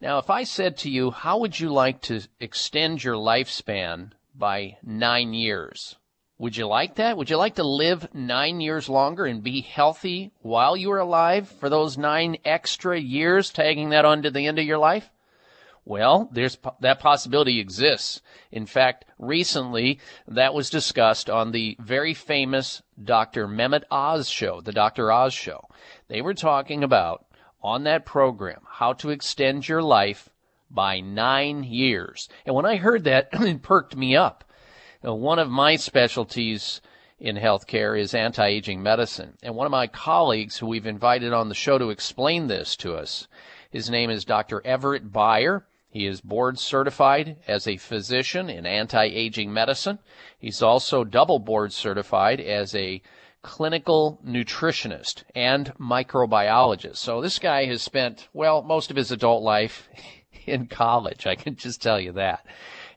Now, 0.00 0.18
if 0.18 0.28
I 0.28 0.44
said 0.44 0.76
to 0.78 0.90
you, 0.90 1.10
how 1.10 1.38
would 1.38 1.58
you 1.58 1.70
like 1.70 2.02
to 2.02 2.20
extend 2.38 3.02
your 3.02 3.16
lifespan 3.16 4.12
by 4.34 4.76
nine 4.84 5.32
years? 5.32 5.96
Would 6.40 6.56
you 6.56 6.68
like 6.68 6.94
that? 6.96 7.16
Would 7.16 7.30
you 7.30 7.36
like 7.36 7.56
to 7.56 7.64
live 7.64 8.14
nine 8.14 8.60
years 8.60 8.88
longer 8.88 9.26
and 9.26 9.42
be 9.42 9.60
healthy 9.60 10.30
while 10.40 10.76
you 10.76 10.92
are 10.92 11.00
alive 11.00 11.48
for 11.48 11.68
those 11.68 11.98
nine 11.98 12.36
extra 12.44 12.98
years, 12.98 13.50
tagging 13.50 13.90
that 13.90 14.04
on 14.04 14.22
to 14.22 14.30
the 14.30 14.46
end 14.46 14.60
of 14.60 14.64
your 14.64 14.78
life? 14.78 15.10
Well, 15.84 16.28
there's 16.30 16.56
that 16.80 17.00
possibility 17.00 17.58
exists. 17.58 18.20
In 18.52 18.66
fact, 18.66 19.06
recently 19.18 19.98
that 20.28 20.54
was 20.54 20.70
discussed 20.70 21.28
on 21.28 21.50
the 21.50 21.76
very 21.80 22.14
famous 22.14 22.82
Dr. 23.02 23.48
Mehmet 23.48 23.84
Oz 23.90 24.28
show, 24.28 24.60
the 24.60 24.70
Dr. 24.70 25.10
Oz 25.10 25.34
show. 25.34 25.64
They 26.06 26.20
were 26.20 26.34
talking 26.34 26.84
about 26.84 27.24
on 27.62 27.82
that 27.84 28.06
program 28.06 28.60
how 28.68 28.92
to 28.92 29.10
extend 29.10 29.66
your 29.66 29.82
life 29.82 30.28
by 30.70 31.00
nine 31.00 31.64
years. 31.64 32.28
And 32.46 32.54
when 32.54 32.66
I 32.66 32.76
heard 32.76 33.04
that, 33.04 33.30
it 33.32 33.62
perked 33.62 33.96
me 33.96 34.14
up. 34.14 34.44
Now, 35.02 35.14
one 35.14 35.38
of 35.38 35.48
my 35.48 35.76
specialties 35.76 36.80
in 37.20 37.36
healthcare 37.36 37.98
is 37.98 38.14
anti-aging 38.14 38.82
medicine. 38.82 39.36
And 39.42 39.54
one 39.54 39.66
of 39.66 39.70
my 39.70 39.86
colleagues 39.86 40.58
who 40.58 40.66
we've 40.66 40.86
invited 40.86 41.32
on 41.32 41.48
the 41.48 41.54
show 41.54 41.78
to 41.78 41.90
explain 41.90 42.46
this 42.46 42.76
to 42.76 42.94
us, 42.94 43.28
his 43.70 43.90
name 43.90 44.10
is 44.10 44.24
Dr. 44.24 44.64
Everett 44.64 45.12
Beyer. 45.12 45.66
He 45.90 46.06
is 46.06 46.20
board 46.20 46.58
certified 46.58 47.36
as 47.46 47.66
a 47.66 47.76
physician 47.76 48.50
in 48.50 48.66
anti-aging 48.66 49.52
medicine. 49.52 49.98
He's 50.38 50.62
also 50.62 51.04
double 51.04 51.38
board 51.38 51.72
certified 51.72 52.40
as 52.40 52.74
a 52.74 53.02
clinical 53.42 54.20
nutritionist 54.26 55.22
and 55.34 55.72
microbiologist. 55.78 56.96
So 56.96 57.20
this 57.20 57.38
guy 57.38 57.64
has 57.66 57.82
spent, 57.82 58.28
well, 58.32 58.62
most 58.62 58.90
of 58.90 58.96
his 58.96 59.10
adult 59.10 59.42
life 59.42 59.88
in 60.46 60.66
college. 60.66 61.26
I 61.26 61.34
can 61.36 61.56
just 61.56 61.80
tell 61.80 62.00
you 62.00 62.12
that. 62.12 62.44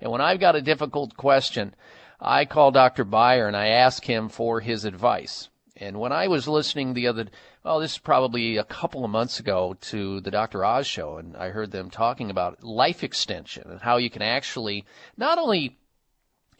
And 0.02 0.12
when 0.12 0.22
I've 0.22 0.40
got 0.40 0.56
a 0.56 0.62
difficult 0.62 1.16
question, 1.16 1.76
I 2.20 2.46
call 2.46 2.72
Dr. 2.72 3.04
Beyer 3.04 3.48
and 3.48 3.56
I 3.56 3.68
ask 3.68 4.04
him 4.04 4.30
for 4.30 4.60
his 4.60 4.84
advice. 4.84 5.50
And 5.78 6.00
when 6.00 6.12
I 6.12 6.28
was 6.28 6.48
listening 6.48 6.94
the 6.94 7.08
other, 7.08 7.28
well, 7.64 7.80
this 7.80 7.94
is 7.94 7.98
probably 7.98 8.58
a 8.58 8.64
couple 8.64 9.06
of 9.06 9.12
months 9.12 9.40
ago 9.40 9.76
to 9.82 10.20
the 10.22 10.32
Dr. 10.32 10.66
Oz 10.66 10.86
show, 10.86 11.18
and 11.18 11.38
I 11.38 11.50
heard 11.50 11.72
them 11.72 11.90
talking 11.90 12.30
about 12.30 12.64
life 12.64 13.04
extension 13.04 13.70
and 13.70 13.82
how 13.82 13.98
you 13.98 14.10
can 14.10 14.22
actually 14.22 14.86
not 15.18 15.38
only 15.38 15.78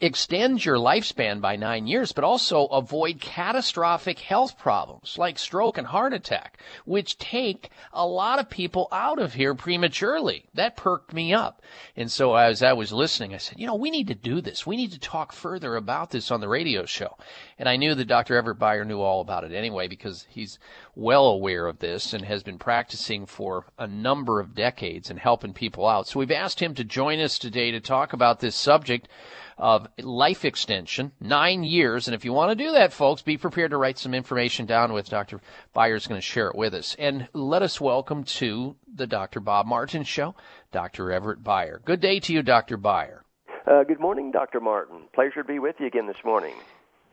extend 0.02 0.64
your 0.64 0.76
lifespan 0.76 1.40
by 1.40 1.54
nine 1.54 1.86
years, 1.86 2.10
but 2.10 2.24
also 2.24 2.66
avoid 2.66 3.20
catastrophic 3.20 4.18
health 4.18 4.58
problems 4.58 5.16
like 5.16 5.38
stroke 5.38 5.78
and 5.78 5.86
heart 5.86 6.12
attack, 6.12 6.58
which 6.84 7.16
take 7.18 7.70
a 7.92 8.04
lot 8.04 8.40
of 8.40 8.50
people 8.50 8.88
out 8.90 9.20
of 9.20 9.34
here 9.34 9.54
prematurely. 9.54 10.44
That 10.54 10.76
perked 10.76 11.12
me 11.12 11.32
up. 11.32 11.62
And 11.96 12.10
so 12.10 12.34
as 12.34 12.64
I 12.64 12.72
was 12.72 12.92
listening, 12.92 13.32
I 13.32 13.36
said, 13.36 13.60
you 13.60 13.66
know, 13.66 13.76
we 13.76 13.92
need 13.92 14.08
to 14.08 14.14
do 14.16 14.40
this. 14.40 14.66
We 14.66 14.76
need 14.76 14.90
to 14.90 14.98
talk 14.98 15.32
further 15.32 15.76
about 15.76 16.10
this 16.10 16.32
on 16.32 16.40
the 16.40 16.48
radio 16.48 16.84
show. 16.84 17.16
And 17.56 17.68
I 17.68 17.76
knew 17.76 17.94
that 17.94 18.06
Dr. 18.06 18.36
Everett 18.36 18.58
Beyer 18.58 18.84
knew 18.84 19.00
all 19.00 19.20
about 19.20 19.44
it 19.44 19.52
anyway 19.52 19.86
because 19.86 20.26
he's 20.28 20.58
well 20.96 21.26
aware 21.26 21.68
of 21.68 21.78
this 21.78 22.12
and 22.12 22.24
has 22.24 22.42
been 22.42 22.58
practicing 22.58 23.24
for 23.24 23.66
a 23.78 23.86
number 23.86 24.40
of 24.40 24.56
decades 24.56 25.10
and 25.10 25.18
helping 25.20 25.52
people 25.52 25.86
out. 25.86 26.08
So 26.08 26.18
we've 26.18 26.32
asked 26.32 26.58
him 26.58 26.74
to 26.74 26.82
join 26.82 27.20
us 27.20 27.38
today 27.38 27.70
to 27.70 27.78
talk 27.78 28.12
about 28.12 28.40
this 28.40 28.56
subject. 28.56 29.08
Of 29.58 29.88
life 29.98 30.44
extension, 30.44 31.12
nine 31.20 31.64
years. 31.64 32.08
And 32.08 32.14
if 32.14 32.24
you 32.24 32.32
want 32.32 32.50
to 32.50 32.64
do 32.64 32.72
that, 32.72 32.92
folks, 32.92 33.22
be 33.22 33.36
prepared 33.36 33.70
to 33.70 33.76
write 33.76 33.98
some 33.98 34.14
information 34.14 34.66
down 34.66 34.92
with 34.92 35.08
Dr. 35.08 35.40
Beyer's 35.72 36.06
going 36.06 36.20
to 36.20 36.26
share 36.26 36.48
it 36.48 36.56
with 36.56 36.74
us. 36.74 36.96
And 36.98 37.28
let 37.32 37.62
us 37.62 37.80
welcome 37.80 38.24
to 38.24 38.76
the 38.92 39.06
Dr. 39.06 39.40
Bob 39.40 39.66
Martin 39.66 40.04
Show, 40.04 40.34
Dr. 40.70 41.12
Everett 41.12 41.42
Beyer. 41.42 41.80
Good 41.84 42.00
day 42.00 42.20
to 42.20 42.32
you, 42.32 42.42
Dr. 42.42 42.76
Beyer. 42.76 43.24
Uh, 43.66 43.84
good 43.84 44.00
morning, 44.00 44.32
Dr. 44.32 44.60
Martin. 44.60 45.02
Pleasure 45.14 45.42
to 45.42 45.44
be 45.44 45.58
with 45.58 45.76
you 45.78 45.86
again 45.86 46.06
this 46.06 46.16
morning. 46.24 46.54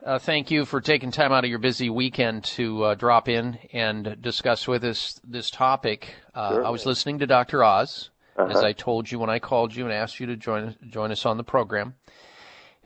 Uh, 0.04 0.18
thank 0.18 0.50
you 0.50 0.64
for 0.64 0.80
taking 0.80 1.12
time 1.12 1.34
out 1.34 1.44
of 1.44 1.50
your 1.50 1.60
busy 1.60 1.90
weekend 1.90 2.46
to 2.46 2.84
uh, 2.84 2.96
drop 2.96 3.28
in 3.28 3.60
and 3.74 4.18
discuss 4.22 4.66
with 4.66 4.84
us 4.86 5.20
this 5.26 5.52
topic. 5.52 6.16
Uh, 6.34 6.62
I 6.66 6.70
was 6.70 6.86
listening 6.86 7.20
to 7.20 7.28
Dr. 7.28 7.64
Oz, 7.64 8.10
uh-huh. 8.38 8.50
as 8.50 8.64
I 8.64 8.72
told 8.72 9.12
you 9.12 9.20
when 9.20 9.30
I 9.30 9.40
called 9.40 9.76
you 9.76 9.84
and 9.84 9.94
asked 9.94 10.20
you 10.20 10.28
to 10.28 10.38
join 10.38 10.76
join 10.88 11.12
us 11.12 11.26
on 11.26 11.36
the 11.36 11.44
program. 11.44 11.96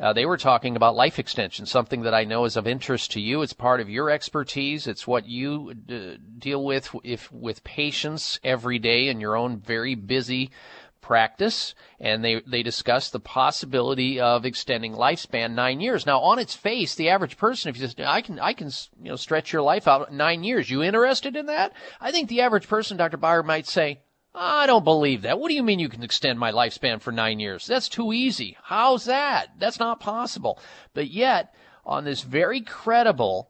Uh, 0.03 0.11
they 0.11 0.25
were 0.25 0.35
talking 0.35 0.75
about 0.75 0.97
life 0.97 1.17
extension, 1.17 1.65
something 1.65 2.01
that 2.01 2.13
I 2.13 2.25
know 2.25 2.43
is 2.43 2.57
of 2.57 2.67
interest 2.67 3.13
to 3.13 3.21
you. 3.21 3.41
It's 3.41 3.53
part 3.53 3.79
of 3.79 3.89
your 3.89 4.09
expertise. 4.09 4.85
It's 4.85 5.07
what 5.07 5.29
you 5.29 5.73
d- 5.73 6.17
deal 6.39 6.61
with 6.61 6.93
if 7.05 7.31
with 7.31 7.63
patients 7.63 8.37
every 8.43 8.79
day 8.79 9.07
in 9.07 9.21
your 9.21 9.37
own 9.37 9.61
very 9.61 9.95
busy 9.95 10.51
practice 10.99 11.73
and 12.01 12.21
they 12.21 12.41
they 12.45 12.63
discuss 12.63 13.09
the 13.09 13.19
possibility 13.21 14.19
of 14.19 14.43
extending 14.43 14.93
lifespan 14.93 15.53
9 15.53 15.79
years. 15.79 16.05
Now 16.05 16.19
on 16.19 16.37
its 16.37 16.53
face 16.53 16.95
the 16.95 17.07
average 17.07 17.37
person 17.37 17.69
if 17.69 17.77
you 17.77 17.83
just 17.83 18.01
I 18.01 18.19
can 18.19 18.39
I 18.39 18.51
can 18.51 18.71
you 19.01 19.11
know 19.11 19.15
stretch 19.15 19.53
your 19.53 19.61
life 19.61 19.87
out 19.87 20.11
9 20.11 20.43
years. 20.43 20.69
You 20.69 20.83
interested 20.83 21.37
in 21.37 21.45
that? 21.45 21.71
I 22.01 22.11
think 22.11 22.27
the 22.27 22.41
average 22.41 22.67
person 22.67 22.97
Dr. 22.97 23.15
Beyer 23.15 23.41
might 23.41 23.67
say 23.67 24.01
I 24.35 24.65
don't 24.65 24.83
believe 24.83 25.21
that. 25.23 25.39
What 25.39 25.49
do 25.49 25.55
you 25.55 25.63
mean 25.63 25.79
you 25.79 25.89
can 25.89 26.03
extend 26.03 26.39
my 26.39 26.51
lifespan 26.51 27.01
for 27.01 27.11
9 27.11 27.39
years? 27.39 27.67
That's 27.67 27.87
too 27.87 28.13
easy. 28.13 28.57
How's 28.63 29.05
that? 29.05 29.49
That's 29.59 29.79
not 29.79 29.99
possible. 29.99 30.59
But 30.93 31.09
yet 31.09 31.53
on 31.85 32.03
this 32.03 32.21
very 32.21 32.61
credible 32.61 33.49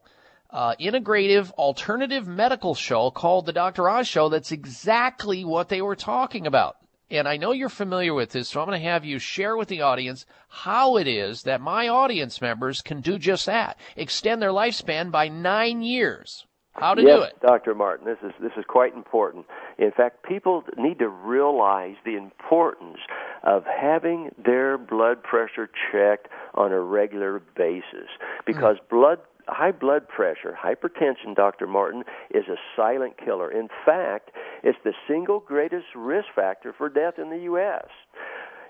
uh, 0.50 0.76
integrative 0.80 1.52
alternative 1.52 2.28
medical 2.28 2.76
show 2.76 3.10
called 3.12 3.46
the 3.46 3.54
Dr. 3.54 3.90
Oz 3.90 4.08
Show. 4.08 4.30
That's 4.30 4.52
exactly 4.52 5.44
what 5.44 5.70
they 5.70 5.82
were 5.82 5.96
talking 5.96 6.46
about. 6.46 6.78
And 7.10 7.28
I 7.28 7.38
know 7.38 7.52
you're 7.52 7.70
familiar 7.70 8.14
with 8.14 8.32
this, 8.32 8.50
so 8.50 8.60
I'm 8.60 8.68
going 8.68 8.80
to 8.80 8.88
have 8.88 9.06
you 9.06 9.20
share 9.20 9.56
with 9.56 9.68
the 9.68 9.82
audience 9.82 10.26
how 10.50 10.98
it 10.98 11.08
is 11.08 11.44
that 11.44 11.62
my 11.62 11.88
audience 11.88 12.42
members 12.42 12.82
can 12.82 13.02
do 13.02 13.18
just 13.18 13.46
that 13.46 13.78
extend 13.96 14.42
their 14.42 14.50
lifespan 14.50 15.12
by 15.12 15.28
nine 15.28 15.82
years. 15.82 16.46
How 16.74 16.96
to 16.96 17.02
yes, 17.02 17.18
do 17.18 17.22
it. 17.24 17.40
Dr. 17.42 17.76
Martin, 17.76 18.06
this 18.06 18.18
is 18.24 18.32
this 18.42 18.52
is 18.58 18.66
quite 18.68 18.96
important. 18.96 19.46
In 19.78 19.92
fact, 19.92 20.24
people 20.24 20.64
need 20.76 21.00
to 21.00 21.08
realize 21.08 21.96
the 22.04 22.16
importance 22.16 22.98
of 23.44 23.64
having 23.66 24.32
their 24.44 24.78
blood 24.78 25.22
pressure 25.22 25.70
checked 25.92 26.30
on 26.56 26.72
a 26.72 26.80
regular 26.80 27.42
basis 27.56 28.10
because 28.46 28.78
mm. 28.78 28.90
blood 28.90 29.20
high 29.48 29.72
blood 29.72 30.08
pressure, 30.08 30.58
hypertension, 30.62 31.36
Dr. 31.36 31.68
Martin, 31.68 32.04
is 32.32 32.46
a 32.48 32.56
silent 32.76 33.18
killer. 33.24 33.52
In 33.52 33.68
fact, 33.86 34.32
it's 34.64 34.78
the 34.84 34.94
single 35.08 35.40
greatest 35.40 35.88
risk 35.96 36.28
factor 36.36 36.74
for 36.76 36.90
death 36.90 37.16
in 37.20 37.30
the 37.30 37.40
U.S. 37.44 37.88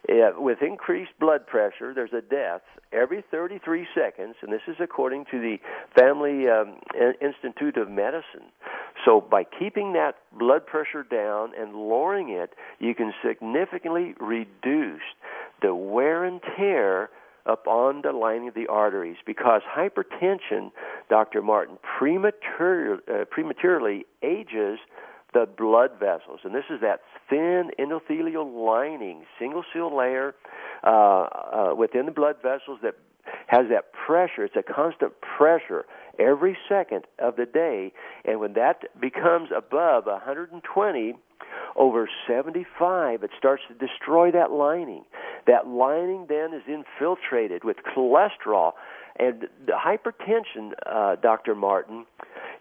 With 0.10 0.62
increased 0.62 1.12
blood 1.20 1.48
pressure, 1.48 1.94
there's 1.94 2.14
a 2.14 2.22
death 2.22 2.62
every 2.92 3.24
33 3.32 3.88
seconds, 3.96 4.36
and 4.42 4.52
this 4.52 4.62
is 4.68 4.76
according 4.80 5.26
to 5.32 5.40
the 5.40 5.58
Family 5.98 6.48
um, 6.50 6.80
Institute 7.22 7.78
of 7.78 7.90
Medicine. 7.90 8.52
So, 9.06 9.22
by 9.22 9.44
keeping 9.44 9.94
that 9.94 10.16
blood 10.38 10.66
pressure 10.66 11.04
down 11.04 11.52
and 11.58 11.74
lowering 11.74 12.30
it, 12.30 12.52
you 12.80 12.94
can 12.94 13.14
significantly 13.26 14.14
reduce 14.20 15.02
the 15.62 15.74
wear 15.74 16.24
and 16.26 16.42
tear 16.58 17.10
upon 17.46 18.02
the 18.02 18.12
lining 18.12 18.50
of 18.50 18.54
the 18.54 18.68
arteries 18.68 19.18
because 19.26 19.62
hypertension, 19.64 20.72
Dr. 21.10 21.42
Martin, 21.42 21.78
premature, 21.98 23.00
uh, 23.10 23.26
prematurely 23.26 24.06
ages 24.22 24.80
the 25.34 25.48
blood 25.58 25.92
vessels. 26.00 26.42
And 26.44 26.54
this 26.54 26.66
is 26.70 26.82
that 26.82 27.02
thin 27.30 27.72
endothelial 27.80 28.66
lining, 28.66 29.26
single 29.40 29.64
cell 29.74 29.96
layer 29.96 30.36
uh, 30.84 30.90
uh, 30.90 31.76
within 31.78 32.06
the 32.06 32.12
blood 32.12 32.38
vessels 32.42 32.80
that 32.84 32.96
has 33.48 33.66
that 33.70 33.94
pressure. 33.94 34.44
It's 34.44 34.56
a 34.56 34.64
constant 34.64 35.14
pressure 35.22 35.86
every 36.20 36.58
second 36.70 37.06
of 37.20 37.36
the 37.36 37.46
day. 37.46 37.94
And 38.26 38.40
when 38.40 38.54
that 38.54 39.00
becomes 39.00 39.50
above 39.56 40.06
120 40.06 41.14
over 41.76 42.10
75, 42.28 43.24
it 43.24 43.32
starts 43.38 43.64
to 43.68 43.74
destroy 43.74 44.32
that 44.32 44.52
lining. 44.52 45.04
That 45.48 45.68
lining 45.68 46.28
then 46.30 46.54
is 46.54 46.64
infiltrated 46.68 47.64
with 47.64 47.78
cholesterol. 47.96 48.74
And 49.20 49.48
the 49.66 49.74
hypertension, 49.74 50.72
uh, 50.86 51.16
Dr. 51.18 51.56
Martin, 51.56 52.06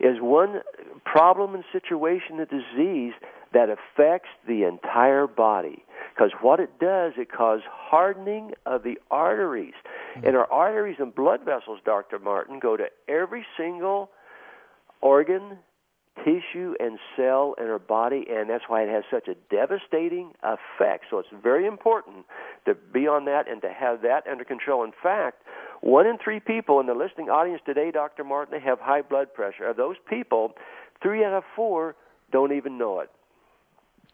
is 0.00 0.16
one 0.20 0.60
problem 1.04 1.54
and 1.54 1.64
situation, 1.72 2.40
a 2.40 2.46
disease 2.46 3.14
that 3.52 3.68
affects 3.68 4.28
the 4.46 4.64
entire 4.64 5.26
body. 5.26 5.84
Because 6.14 6.32
what 6.40 6.60
it 6.60 6.78
does, 6.78 7.12
it 7.16 7.30
causes 7.30 7.64
hardening 7.70 8.52
of 8.66 8.82
the 8.82 8.98
arteries. 9.10 9.74
Mm-hmm. 10.16 10.26
And 10.26 10.36
our 10.36 10.50
arteries 10.50 10.96
and 10.98 11.14
blood 11.14 11.40
vessels, 11.44 11.80
Dr. 11.84 12.18
Martin, 12.18 12.58
go 12.58 12.76
to 12.76 12.86
every 13.08 13.44
single 13.56 14.10
organ, 15.00 15.58
tissue, 16.24 16.74
and 16.78 16.98
cell 17.16 17.54
in 17.58 17.64
our 17.64 17.78
body, 17.78 18.24
and 18.30 18.48
that's 18.48 18.64
why 18.68 18.82
it 18.82 18.88
has 18.88 19.04
such 19.10 19.28
a 19.28 19.34
devastating 19.50 20.32
effect. 20.42 21.06
So 21.10 21.18
it's 21.18 21.28
very 21.42 21.66
important 21.66 22.26
to 22.66 22.74
be 22.74 23.06
on 23.06 23.24
that 23.26 23.48
and 23.50 23.62
to 23.62 23.72
have 23.72 24.02
that 24.02 24.26
under 24.30 24.44
control. 24.44 24.84
In 24.84 24.92
fact, 25.02 25.42
one 25.82 26.06
in 26.06 26.16
three 26.16 26.40
people 26.40 26.80
in 26.80 26.86
the 26.86 26.94
listening 26.94 27.28
audience 27.28 27.60
today, 27.66 27.90
Dr. 27.90 28.24
Martin, 28.24 28.58
have 28.60 28.78
high 28.80 29.02
blood 29.02 29.34
pressure. 29.34 29.66
Of 29.66 29.76
those 29.76 29.96
people, 30.08 30.52
three 31.02 31.24
out 31.24 31.34
of 31.34 31.42
four 31.54 31.96
don't 32.30 32.52
even 32.52 32.78
know 32.78 33.00
it. 33.00 33.10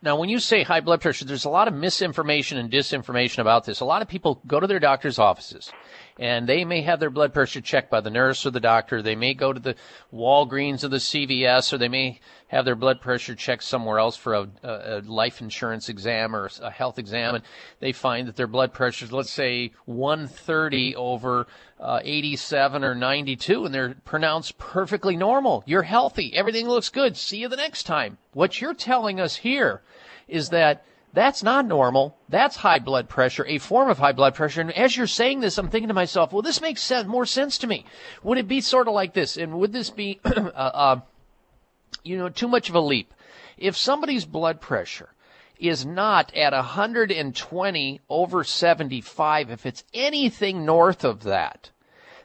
Now, 0.01 0.16
when 0.16 0.28
you 0.28 0.39
say 0.39 0.62
high 0.62 0.81
blood 0.81 1.01
pressure, 1.01 1.24
there's 1.24 1.45
a 1.45 1.51
lot 1.51 1.69
of 1.69 1.74
misinformation 1.74 2.57
and 2.57 2.70
disinformation 2.70 3.40
about 3.40 3.65
this. 3.65 3.81
A 3.81 3.85
lot 3.85 4.01
of 4.01 4.09
people 4.09 4.40
go 4.47 4.61
to 4.61 4.66
their 4.66 4.78
doctor's 4.78 5.19
offices 5.19 5.73
and 6.19 6.49
they 6.49 6.65
may 6.65 6.82
have 6.82 6.99
their 7.01 7.11
blood 7.11 7.32
pressure 7.32 7.61
checked 7.61 7.90
by 7.90 8.01
the 8.01 8.11
nurse 8.11 8.45
or 8.45 8.51
the 8.51 8.61
doctor. 8.61 9.03
They 9.03 9.15
may 9.15 9.35
go 9.35 9.53
to 9.53 9.61
the 9.61 9.77
Walgreens 10.12 10.82
or 10.82 10.89
the 10.89 10.97
CVS 10.97 11.73
or 11.73 11.78
they 11.78 11.89
may 11.89 12.20
have 12.49 12.65
their 12.65 12.74
blood 12.74 13.01
pressure 13.01 13.35
checked 13.35 13.62
somewhere 13.62 13.99
else 13.99 14.16
for 14.16 14.35
a, 14.35 14.49
a 14.62 15.03
life 15.07 15.40
insurance 15.40 15.89
exam 15.89 16.35
or 16.35 16.51
a 16.61 16.70
health 16.70 16.99
exam 16.99 17.36
and 17.36 17.45
they 17.81 17.93
find 17.93 18.27
that 18.27 18.36
their 18.36 18.47
blood 18.47 18.73
pressure 18.73 19.05
is, 19.05 19.12
let's 19.12 19.31
say, 19.31 19.73
130 19.85 20.97
over 20.97 21.47
uh, 21.78 22.01
87 22.03 22.82
or 22.82 22.95
92 22.95 23.65
and 23.65 23.74
they're 23.74 23.95
pronounced 24.05 24.59
perfectly 24.59 25.16
normal. 25.16 25.62
You're 25.66 25.82
healthy. 25.82 26.35
Everything 26.35 26.66
looks 26.66 26.89
good. 26.89 27.16
See 27.16 27.39
you 27.39 27.49
the 27.49 27.57
next 27.57 27.85
time. 27.85 28.19
What 28.32 28.61
you're 28.61 28.74
telling 28.74 29.20
us 29.20 29.36
here 29.36 29.82
is 30.27 30.49
that 30.51 30.85
that's 31.12 31.43
not 31.43 31.66
normal. 31.66 32.16
That's 32.28 32.56
high 32.56 32.78
blood 32.78 33.09
pressure, 33.09 33.47
a 33.47 33.59
form 33.59 33.89
of 33.89 33.98
high 33.98 34.12
blood 34.12 34.35
pressure. 34.35 34.60
And 34.60 34.72
as 34.72 34.97
you're 34.97 35.06
saying 35.06 35.40
this, 35.40 35.59
I'm 35.59 35.70
thinking 35.70 35.89
to 35.89 35.94
myself, 35.94 36.32
well, 36.32 36.43
this 36.43 36.60
makes 36.60 36.82
sense, 36.82 37.09
more 37.09 37.26
sense 37.26 37.59
to 37.59 37.66
me. 37.66 37.85
Would 38.22 38.39
it 38.39 38.48
be 38.48 38.60
sort 38.60 38.89
of 38.89 38.94
like 38.94 39.14
this? 39.14 39.36
And 39.36 39.59
would 39.59 39.72
this 39.72 39.90
be, 39.90 40.20
uh, 40.24 40.30
uh, 40.30 41.01
you 42.05 42.18
know, 42.18 42.28
too 42.28 42.48
much 42.48 42.68
of 42.68 42.74
a 42.74 42.80
leap? 42.80 43.14
If 43.56 43.76
somebody's 43.76 44.24
blood 44.24 44.60
pressure 44.60 45.09
is 45.59 45.85
not 45.85 46.35
at 46.36 46.52
120 46.52 48.01
over 48.09 48.44
75, 48.44 49.51
if 49.51 49.66
it's 49.66 49.85
anything 49.93 50.64
north 50.64 51.05
of 51.05 51.24
that, 51.24 51.70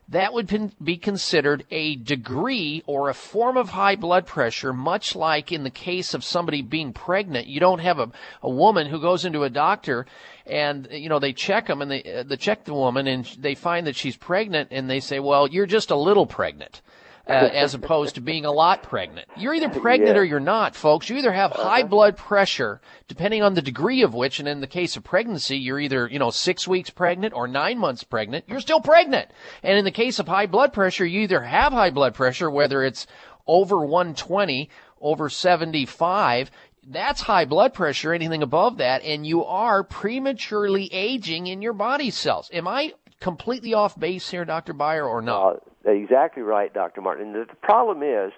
that 0.10 0.34
would 0.34 0.74
be 0.84 0.98
considered 0.98 1.66
a 1.72 1.96
degree 1.96 2.84
or 2.86 3.10
a 3.10 3.14
form 3.14 3.58
of 3.58 3.70
high 3.70 3.96
blood 3.96 4.26
pressure, 4.26 4.74
much 4.74 5.16
like 5.16 5.52
in 5.52 5.64
the 5.64 5.70
case 5.70 6.14
of 6.14 6.24
somebody 6.24 6.62
being 6.62 6.94
pregnant. 6.94 7.48
You 7.48 7.60
don't 7.60 7.80
have 7.80 8.00
a, 8.00 8.12
a 8.42 8.50
woman 8.50 8.88
who 8.88 9.00
goes 9.00 9.26
into 9.26 9.44
a 9.44 9.50
doctor 9.50 10.06
and, 10.46 10.88
you 10.92 11.10
know, 11.10 11.20
they 11.20 11.34
check 11.34 11.68
them 11.68 11.82
and 11.82 11.90
they, 11.90 12.04
uh, 12.04 12.24
they 12.24 12.36
check 12.36 12.66
the 12.66 12.74
woman 12.74 13.08
and 13.08 13.26
they 13.40 13.56
find 13.56 13.88
that 13.88 13.96
she's 13.96 14.18
pregnant 14.18 14.70
and 14.72 14.90
they 14.90 15.00
say, 15.00 15.20
well, 15.20 15.48
you're 15.48 15.66
just 15.66 15.90
a 15.90 15.96
little 15.96 16.26
pregnant 16.26 16.82
uh, 17.28 17.32
as 17.32 17.74
opposed 17.74 18.16
to 18.16 18.22
being 18.22 18.45
a 18.45 18.52
lot 18.52 18.84
pregnant. 18.84 19.28
You're 19.38 19.54
either 19.54 19.70
pregnant 19.70 20.16
yeah. 20.16 20.22
or 20.22 20.24
you're 20.26 20.40
not, 20.40 20.76
folks. 20.76 21.10
You 21.10 21.18
either 21.18 21.32
have 21.32 21.52
high 21.52 21.82
uh-huh. 21.82 21.88
blood 21.88 22.18
pressure, 22.18 22.82
depending 23.08 23.41
on 23.41 23.54
the 23.54 23.62
degree 23.62 24.02
of 24.02 24.14
which, 24.14 24.40
and 24.40 24.48
in 24.48 24.60
the 24.60 24.68
case 24.68 24.98
of 24.98 25.04
pregnancy, 25.04 25.58
you're 25.58 25.80
either, 25.80 26.08
you 26.08 26.20
know, 26.20 26.32
six 26.32 26.68
weeks 26.68 26.90
pregnant 26.90 27.34
or 27.34 27.48
nine 27.48 27.78
months 27.78 28.04
pregnant. 28.04 28.45
You're 28.48 28.60
still 28.60 28.82
pregnant. 28.82 29.30
And 29.62 29.78
in 29.78 29.86
the 29.86 29.91
case 29.91 30.20
of 30.20 30.28
high 30.28 30.48
blood 30.48 30.74
pressure, 30.74 31.06
you 31.06 31.22
either 31.22 31.41
have 31.41 31.72
high 31.72 31.91
blood 31.91 32.14
pressure, 32.14 32.50
whether 32.50 32.84
it's 32.84 33.08
over 33.48 33.80
120, 33.86 34.70
over 35.02 35.30
75, 35.30 36.52
that's 36.88 37.22
high 37.22 37.45
blood 37.45 37.74
pressure, 37.74 38.14
anything 38.14 38.44
above 38.44 38.78
that, 38.78 39.04
and 39.04 39.26
you 39.26 39.45
are 39.45 39.84
prematurely 39.84 40.90
aging 40.94 41.48
in 41.48 41.62
your 41.62 41.74
body 41.74 42.12
cells. 42.12 42.50
Am 42.54 42.68
I 42.68 42.94
completely 43.20 43.74
off 43.74 43.98
base 43.98 44.30
here, 44.30 44.44
Dr. 44.44 44.74
Beyer, 44.74 45.08
or 45.08 45.22
not? 45.22 45.56
Uh, 45.56 45.60
Exactly 45.85 46.43
right, 46.43 46.73
Dr. 46.73 47.01
Martin. 47.01 47.34
The, 47.34 47.45
problem 47.61 48.03
is 48.03 48.31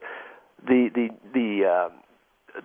the 0.66 0.90
the 0.94 1.10
the 1.34 1.66
uh, 1.66 1.90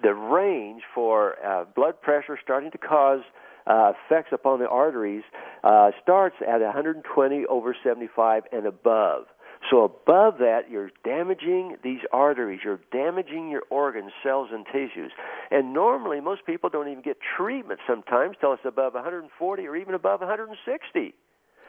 the 0.02 0.15
range 0.15 0.82
for 0.94 1.35
uh, 1.44 1.65
blood 1.74 2.01
pressure 2.01 2.39
starting 2.43 2.70
to 2.70 2.78
cause 2.78 3.20
uh, 3.66 3.93
effects 4.07 4.31
upon 4.32 4.59
the 4.59 4.69
arteries 4.69 5.23
uh, 5.65 5.90
starts 6.02 6.36
at 6.40 6.61
120 6.61 7.47
over 7.47 7.77
75 7.85 8.44
and 8.52 8.66
above. 8.66 9.24
So 9.70 9.85
above 9.85 10.39
that, 10.39 10.70
you're 10.70 10.90
damaging 11.05 11.77
these 11.85 12.01
arteries, 12.12 12.61
you're 12.65 12.81
damaging 12.90 13.51
your 13.51 13.62
organs, 13.69 14.11
cells, 14.23 14.48
and 14.52 14.65
tissues. 14.65 15.12
And 15.51 15.74
normally, 15.74 16.20
most 16.20 16.47
people 16.47 16.70
don't 16.70 16.89
even 16.89 17.02
get 17.02 17.19
treatment 17.36 17.81
sometimes 17.86 18.36
till 18.40 18.55
it's 18.55 18.62
above 18.65 18.94
140 18.94 19.66
or 19.66 19.77
even 19.77 19.94
above 19.94 20.20
160. 20.20 21.15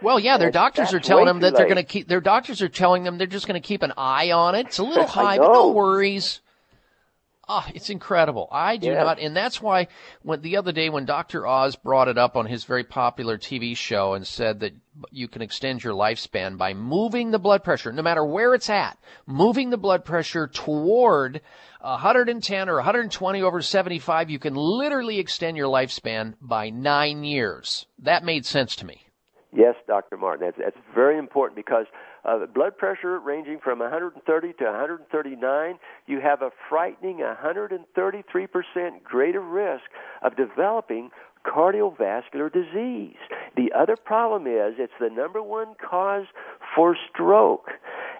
Well, 0.02 0.19
yeah, 0.19 0.38
their 0.38 0.52
doctors 0.52 0.94
are 0.94 0.99
telling 0.99 1.26
them 1.26 1.40
that 1.41 1.56
they're 1.56 1.65
going 1.65 1.78
to 1.78 1.84
keep. 1.84 2.07
Their 2.07 2.22
doctors 2.22 2.61
are 2.61 2.69
telling 2.69 3.03
them 3.03 3.18
they're 3.18 3.28
just 3.28 3.48
going 3.48 3.61
to 3.61 3.65
keep 3.65 3.84
an 3.84 3.94
eye 3.98 4.32
on 4.32 4.56
it. 4.56 4.68
It's 4.68 4.80
a 4.80 4.84
little 4.84 5.07
high, 5.07 5.38
but 5.38 5.53
no 5.53 5.72
worries. 5.72 6.41
Ah, 7.53 7.68
it's 7.73 7.90
incredible. 7.90 8.48
I 8.49 8.78
do 8.78 8.88
Yes. 8.88 9.03
not, 9.03 9.19
and 9.19 9.36
that's 9.36 9.61
why 9.61 9.90
when 10.22 10.41
the 10.41 10.56
other 10.56 10.72
day 10.72 10.90
when 10.90 11.06
Dr. 11.06 11.45
Oz 11.45 11.76
brought 11.76 12.07
it 12.07 12.18
up 12.18 12.38
on 12.38 12.45
his 12.45 12.64
very 12.64 12.86
popular 12.86 13.38
TV 13.38 13.76
show 13.76 14.14
and 14.14 14.26
said 14.26 14.61
that 14.61 14.73
you 15.10 15.28
can 15.28 15.41
extend 15.41 15.84
your 15.84 15.94
lifespan 15.94 16.57
by 16.57 16.73
moving 16.73 17.32
the 17.32 17.40
blood 17.40 17.61
pressure, 17.61 17.91
no 17.91 18.03
matter 18.03 18.23
where 18.23 18.53
it's 18.53 18.69
at, 18.69 18.98
moving 19.26 19.69
the 19.69 19.78
blood 19.78 20.06
pressure 20.06 20.48
toward 20.48 21.41
110 21.82 22.69
or 22.69 22.76
120 22.76 23.41
over 23.41 23.61
75, 23.61 24.30
you 24.30 24.40
can 24.40 24.56
literally 24.56 25.19
extend 25.19 25.57
your 25.57 25.68
lifespan 25.68 26.36
by 26.40 26.69
nine 26.69 27.26
years. 27.26 27.86
That 27.99 28.23
made 28.23 28.45
sense 28.45 28.78
to 28.78 28.86
me. 28.86 29.07
Yes, 29.53 29.76
Dr. 29.86 30.15
Martin. 30.18 30.48
That's, 30.48 30.57
that's 30.73 30.86
very 30.95 31.18
important 31.18 31.57
because 31.57 31.86
uh, 32.23 32.45
blood 32.45 32.78
pressure 32.78 33.19
ranging 33.19 33.60
from 33.61 33.80
130 33.80 34.53
to 34.53 34.64
139, 34.64 35.80
you 36.07 36.22
have 36.22 36.41
a 36.41 36.52
frightening 36.69 37.18
133% 37.18 39.03
greater 39.03 39.41
risk 39.41 39.84
of 40.22 40.36
developing 40.38 41.10
cardiovascular 41.45 42.52
disease. 42.53 43.18
The 43.57 43.72
other 43.78 43.95
problem 43.98 44.45
is 44.48 44.76
it's 44.78 44.94
the 44.99 45.10
number 45.10 45.41
one 45.41 45.73
cause 45.84 46.26
for 46.76 46.95
stroke. 47.11 47.72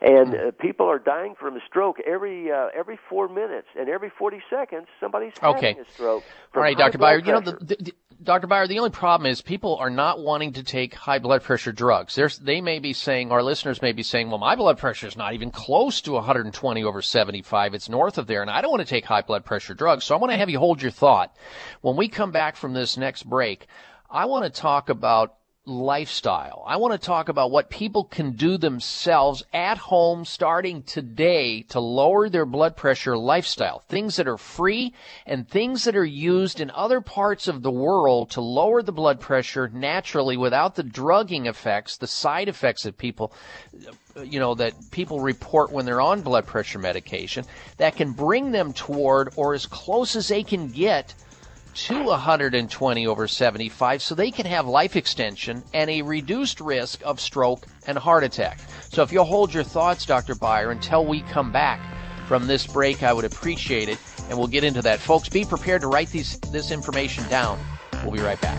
And 0.02 0.34
uh, 0.36 0.52
people 0.60 0.88
are 0.88 0.98
dying 1.00 1.36
from 1.40 1.56
a 1.56 1.60
stroke 1.68 1.98
every 2.08 2.52
uh, 2.52 2.70
every 2.76 2.98
four 3.08 3.28
minutes, 3.30 3.68
and 3.80 3.88
every 3.88 4.12
forty 4.18 4.42
seconds, 4.50 4.88
somebody's 5.00 5.34
Okay. 5.44 5.68
having 5.74 5.86
a 5.88 5.92
stroke. 5.92 6.24
All 6.56 6.62
right, 6.64 6.76
Dr. 6.76 6.98
Beyer. 6.98 7.20
You 7.20 7.34
know, 7.34 7.40
the, 7.40 7.52
the, 7.52 7.76
the- 7.80 7.94
Dr. 8.24 8.46
Beyer, 8.46 8.68
the 8.68 8.78
only 8.78 8.92
problem 8.92 9.32
is 9.32 9.42
people 9.42 9.78
are 9.78 9.90
not 9.90 10.20
wanting 10.20 10.54
to 10.54 10.64
take 10.64 10.94
high 10.94 11.18
blood 11.18 11.42
pressure 11.42 11.72
drugs. 11.72 12.14
There's, 12.14 12.38
they 12.38 12.62
may 12.62 12.78
be 12.78 12.94
saying, 12.94 13.32
our 13.32 13.42
listeners 13.42 13.82
may 13.82 13.94
be 13.94 14.04
saying, 14.04 14.30
well, 14.30 14.38
my 14.38 14.56
blood 14.56 14.78
pressure 14.78 15.08
is 15.08 15.18
not 15.18 15.34
even 15.34 15.50
close 15.50 16.02
to 16.02 16.12
120 16.12 16.84
over 16.84 17.02
75. 17.02 17.74
It's 17.74 17.90
north 17.90 18.20
of 18.20 18.28
there, 18.28 18.44
and 18.44 18.52
I 18.52 18.62
don't 18.62 18.70
want 18.70 18.82
to 18.82 18.90
take 18.90 19.06
high 19.06 19.24
blood 19.24 19.44
pressure 19.44 19.74
drugs. 19.74 20.04
So 20.04 20.14
I 20.14 20.20
want 20.20 20.32
to 20.32 20.38
have 20.38 20.52
you 20.52 20.60
hold 20.60 20.84
your 20.84 20.92
thought. 20.92 21.36
When 21.82 21.96
we 21.96 22.10
come 22.10 22.32
back 22.32 22.56
from 22.58 22.74
this 22.74 22.96
next 22.96 23.24
break, 23.24 23.66
I 24.08 24.26
want 24.26 24.46
to 24.46 24.52
talk 24.52 24.90
about 24.90 25.38
lifestyle. 25.66 26.64
I 26.66 26.78
want 26.78 26.94
to 26.94 27.06
talk 27.06 27.30
about 27.30 27.52
what 27.52 27.70
people 27.70 28.04
can 28.04 28.32
do 28.32 28.58
themselves 28.58 29.44
at 29.54 29.78
home 29.78 30.26
starting 30.26 30.82
today 30.82 31.62
to 31.70 31.80
lower 31.80 32.30
their 32.30 32.48
blood 32.48 32.76
pressure 32.76 33.16
lifestyle. 33.16 33.84
Things 33.88 34.16
that 34.16 34.28
are 34.28 34.40
free 34.40 34.94
and 35.28 35.48
things 35.48 35.84
that 35.84 35.96
are 35.96 36.06
used 36.06 36.60
in 36.60 36.72
other 36.72 37.00
parts 37.00 37.48
of 37.48 37.62
the 37.62 37.72
world 37.72 38.32
to 38.32 38.42
lower 38.42 38.82
the 38.82 38.92
blood 38.92 39.20
pressure 39.20 39.70
naturally 39.72 40.36
without 40.36 40.76
the 40.76 40.84
drugging 40.84 41.46
effects, 41.46 41.98
the 41.98 42.08
side 42.08 42.50
effects 42.50 42.84
that 42.84 42.98
people 42.98 43.32
you 44.24 44.40
know 44.40 44.56
that 44.56 44.74
people 44.92 45.22
report 45.22 45.72
when 45.72 45.86
they're 45.86 46.02
on 46.02 46.22
blood 46.22 46.46
pressure 46.46 46.80
medication 46.80 47.46
that 47.78 47.96
can 47.96 48.12
bring 48.12 48.52
them 48.52 48.74
toward 48.74 49.32
or 49.38 49.54
as 49.54 49.66
close 49.66 50.18
as 50.18 50.28
they 50.28 50.44
can 50.44 50.68
get 50.68 51.14
to 51.74 52.04
120 52.04 53.08
over 53.08 53.28
75 53.28 54.02
so 54.02 54.16
they 54.16 54.32
can 54.32 54.46
have 54.46 54.68
life 54.68 54.96
extension 54.96 55.64
and 55.74 55.90
a 55.90 56.02
reduced 56.02 56.60
risk 56.60 57.02
of 57.06 57.20
stroke 57.20 57.66
and 57.88 57.98
heart 57.98 58.24
attack. 58.24 58.60
So 58.90 59.04
if 59.04 59.12
you'll 59.12 59.26
hold 59.26 59.54
your 59.54 59.64
thoughts, 59.64 60.06
Dr. 60.06 60.36
Beyer, 60.36 60.72
until 60.72 61.06
we 61.06 61.22
come 61.22 61.52
back 61.52 61.80
from 62.28 62.48
this 62.48 62.66
break, 62.68 63.04
I 63.04 63.14
would 63.14 63.26
appreciate 63.26 63.90
it. 63.90 63.98
And 64.30 64.38
we'll 64.38 64.48
get 64.48 64.64
into 64.64 64.82
that. 64.84 65.00
Folks, 65.00 65.28
be 65.28 65.44
prepared 65.44 65.82
to 65.82 65.88
write 65.88 66.10
these, 66.10 66.40
this 66.52 66.72
information 66.72 67.28
down. 67.28 67.60
We'll 68.04 68.12
be 68.12 68.22
right 68.22 68.40
back. 68.40 68.58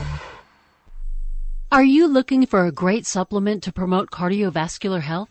Are 1.72 1.82
you 1.82 2.06
looking 2.06 2.44
for 2.44 2.66
a 2.66 2.70
great 2.70 3.06
supplement 3.06 3.62
to 3.62 3.72
promote 3.72 4.10
cardiovascular 4.10 5.00
health? 5.00 5.30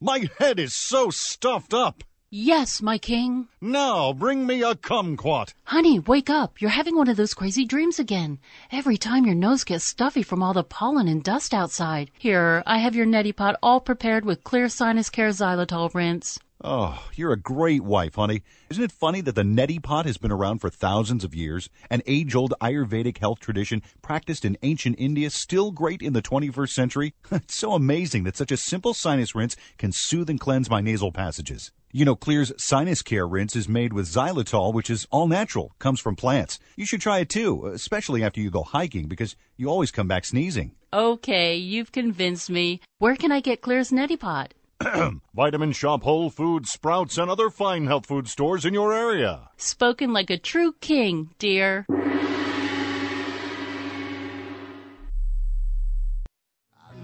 My 0.00 0.28
head 0.38 0.58
is 0.58 0.74
so 0.74 1.10
stuffed 1.10 1.72
up. 1.72 2.04
Yes, 2.30 2.82
my 2.82 2.98
king. 2.98 3.46
Now 3.60 4.12
bring 4.12 4.44
me 4.44 4.62
a 4.62 4.74
kumquat. 4.74 5.54
Honey, 5.64 6.00
wake 6.00 6.28
up. 6.28 6.60
You're 6.60 6.70
having 6.70 6.96
one 6.96 7.08
of 7.08 7.16
those 7.16 7.32
crazy 7.32 7.64
dreams 7.64 8.00
again. 8.00 8.40
Every 8.72 8.96
time 8.96 9.24
your 9.24 9.36
nose 9.36 9.62
gets 9.62 9.84
stuffy 9.84 10.24
from 10.24 10.42
all 10.42 10.52
the 10.52 10.64
pollen 10.64 11.06
and 11.06 11.22
dust 11.22 11.54
outside. 11.54 12.10
Here, 12.18 12.64
I 12.66 12.78
have 12.78 12.96
your 12.96 13.06
neti 13.06 13.34
pot 13.34 13.56
all 13.62 13.80
prepared 13.80 14.24
with 14.24 14.42
Xlear 14.42 14.68
sinus 14.68 15.10
care 15.10 15.28
xylitol 15.28 15.94
rinse. 15.94 16.40
Oh, 16.66 16.98
you're 17.14 17.34
a 17.34 17.36
great 17.36 17.82
wife, 17.82 18.14
honey. 18.14 18.40
Isn't 18.70 18.84
it 18.84 18.90
funny 18.90 19.20
that 19.20 19.34
the 19.34 19.42
neti 19.42 19.82
pot 19.82 20.06
has 20.06 20.16
been 20.16 20.32
around 20.32 20.60
for 20.60 20.70
thousands 20.70 21.22
of 21.22 21.34
years? 21.34 21.68
An 21.90 22.00
age-old 22.06 22.54
Ayurvedic 22.58 23.18
health 23.18 23.38
tradition 23.38 23.82
practiced 24.00 24.46
in 24.46 24.56
ancient 24.62 24.96
India, 24.98 25.28
still 25.28 25.72
great 25.72 26.00
in 26.00 26.14
the 26.14 26.22
21st 26.22 26.70
century? 26.70 27.14
it's 27.30 27.54
so 27.54 27.74
amazing 27.74 28.24
that 28.24 28.38
such 28.38 28.50
a 28.50 28.56
simple 28.56 28.94
sinus 28.94 29.34
rinse 29.34 29.56
can 29.76 29.92
soothe 29.92 30.30
and 30.30 30.40
cleanse 30.40 30.70
my 30.70 30.80
nasal 30.80 31.12
passages. 31.12 31.70
You 31.92 32.06
know, 32.06 32.16
Xlear's 32.16 32.50
sinus 32.56 33.02
care 33.02 33.28
rinse 33.28 33.54
is 33.54 33.68
made 33.68 33.92
with 33.92 34.08
xylitol, 34.08 34.72
which 34.72 34.88
is 34.88 35.06
all 35.10 35.28
natural, 35.28 35.74
comes 35.78 36.00
from 36.00 36.16
plants. 36.16 36.58
You 36.76 36.86
should 36.86 37.02
try 37.02 37.18
it 37.18 37.28
too, 37.28 37.66
especially 37.66 38.24
after 38.24 38.40
you 38.40 38.48
go 38.50 38.62
hiking 38.62 39.06
because 39.06 39.36
you 39.58 39.68
always 39.68 39.90
come 39.90 40.08
back 40.08 40.24
sneezing. 40.24 40.72
Okay, 40.94 41.56
you've 41.56 41.92
convinced 41.92 42.48
me. 42.48 42.80
Where 43.00 43.16
can 43.16 43.32
I 43.32 43.40
get 43.40 43.60
Xlear's 43.60 43.90
Neti 43.90 44.18
Pot? 44.18 44.54
Vitamin 45.34 45.72
Shoppe, 45.72 46.02
Whole 46.02 46.30
Foods, 46.30 46.70
Sprouts, 46.70 47.18
and 47.18 47.30
other 47.30 47.50
fine 47.50 47.86
health 47.86 48.06
food 48.06 48.28
stores 48.28 48.64
in 48.64 48.74
your 48.74 48.92
area. 48.92 49.50
Spoken 49.56 50.12
like 50.12 50.30
a 50.30 50.38
true 50.38 50.74
king, 50.80 51.30
dear. 51.38 51.86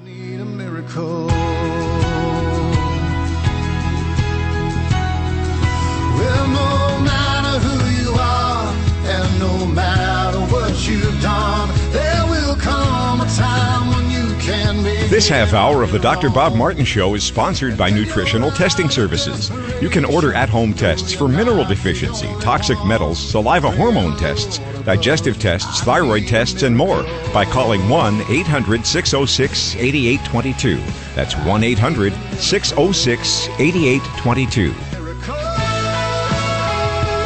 need 0.05 0.41
a 0.41 0.45
miracle. 0.45 1.40
This 15.21 15.29
half 15.29 15.53
hour 15.53 15.83
of 15.83 15.93
the 15.93 15.99
Dr. 15.99 16.31
Bob 16.31 16.55
Martin 16.55 16.83
Show 16.83 17.15
is 17.15 17.23
sponsored 17.23 17.77
by 17.77 17.91
Nutritional 17.91 18.51
Testing 18.51 18.89
Services. 18.89 19.51
You 19.83 19.91
can 19.91 20.07
order 20.07 20.33
at 20.33 20.49
home 20.49 20.73
tests 20.73 21.13
for 21.13 21.29
mineral 21.29 21.67
deficiency, 21.67 22.27
toxic 22.41 22.83
metals, 22.87 23.19
saliva 23.19 23.71
hormone 23.71 24.17
tests, 24.17 24.61
digestive 24.87 25.39
tests, 25.39 25.83
thyroid 25.83 26.27
tests, 26.27 26.63
and 26.63 26.75
more 26.75 27.03
by 27.35 27.45
calling 27.45 27.87
1 27.87 28.23
800 28.31 28.87
606 28.87 29.77
8822. 29.77 30.83
That's 31.15 31.37
1 31.37 31.65
800 31.65 32.15
606 32.39 33.49
8822. 33.59 34.75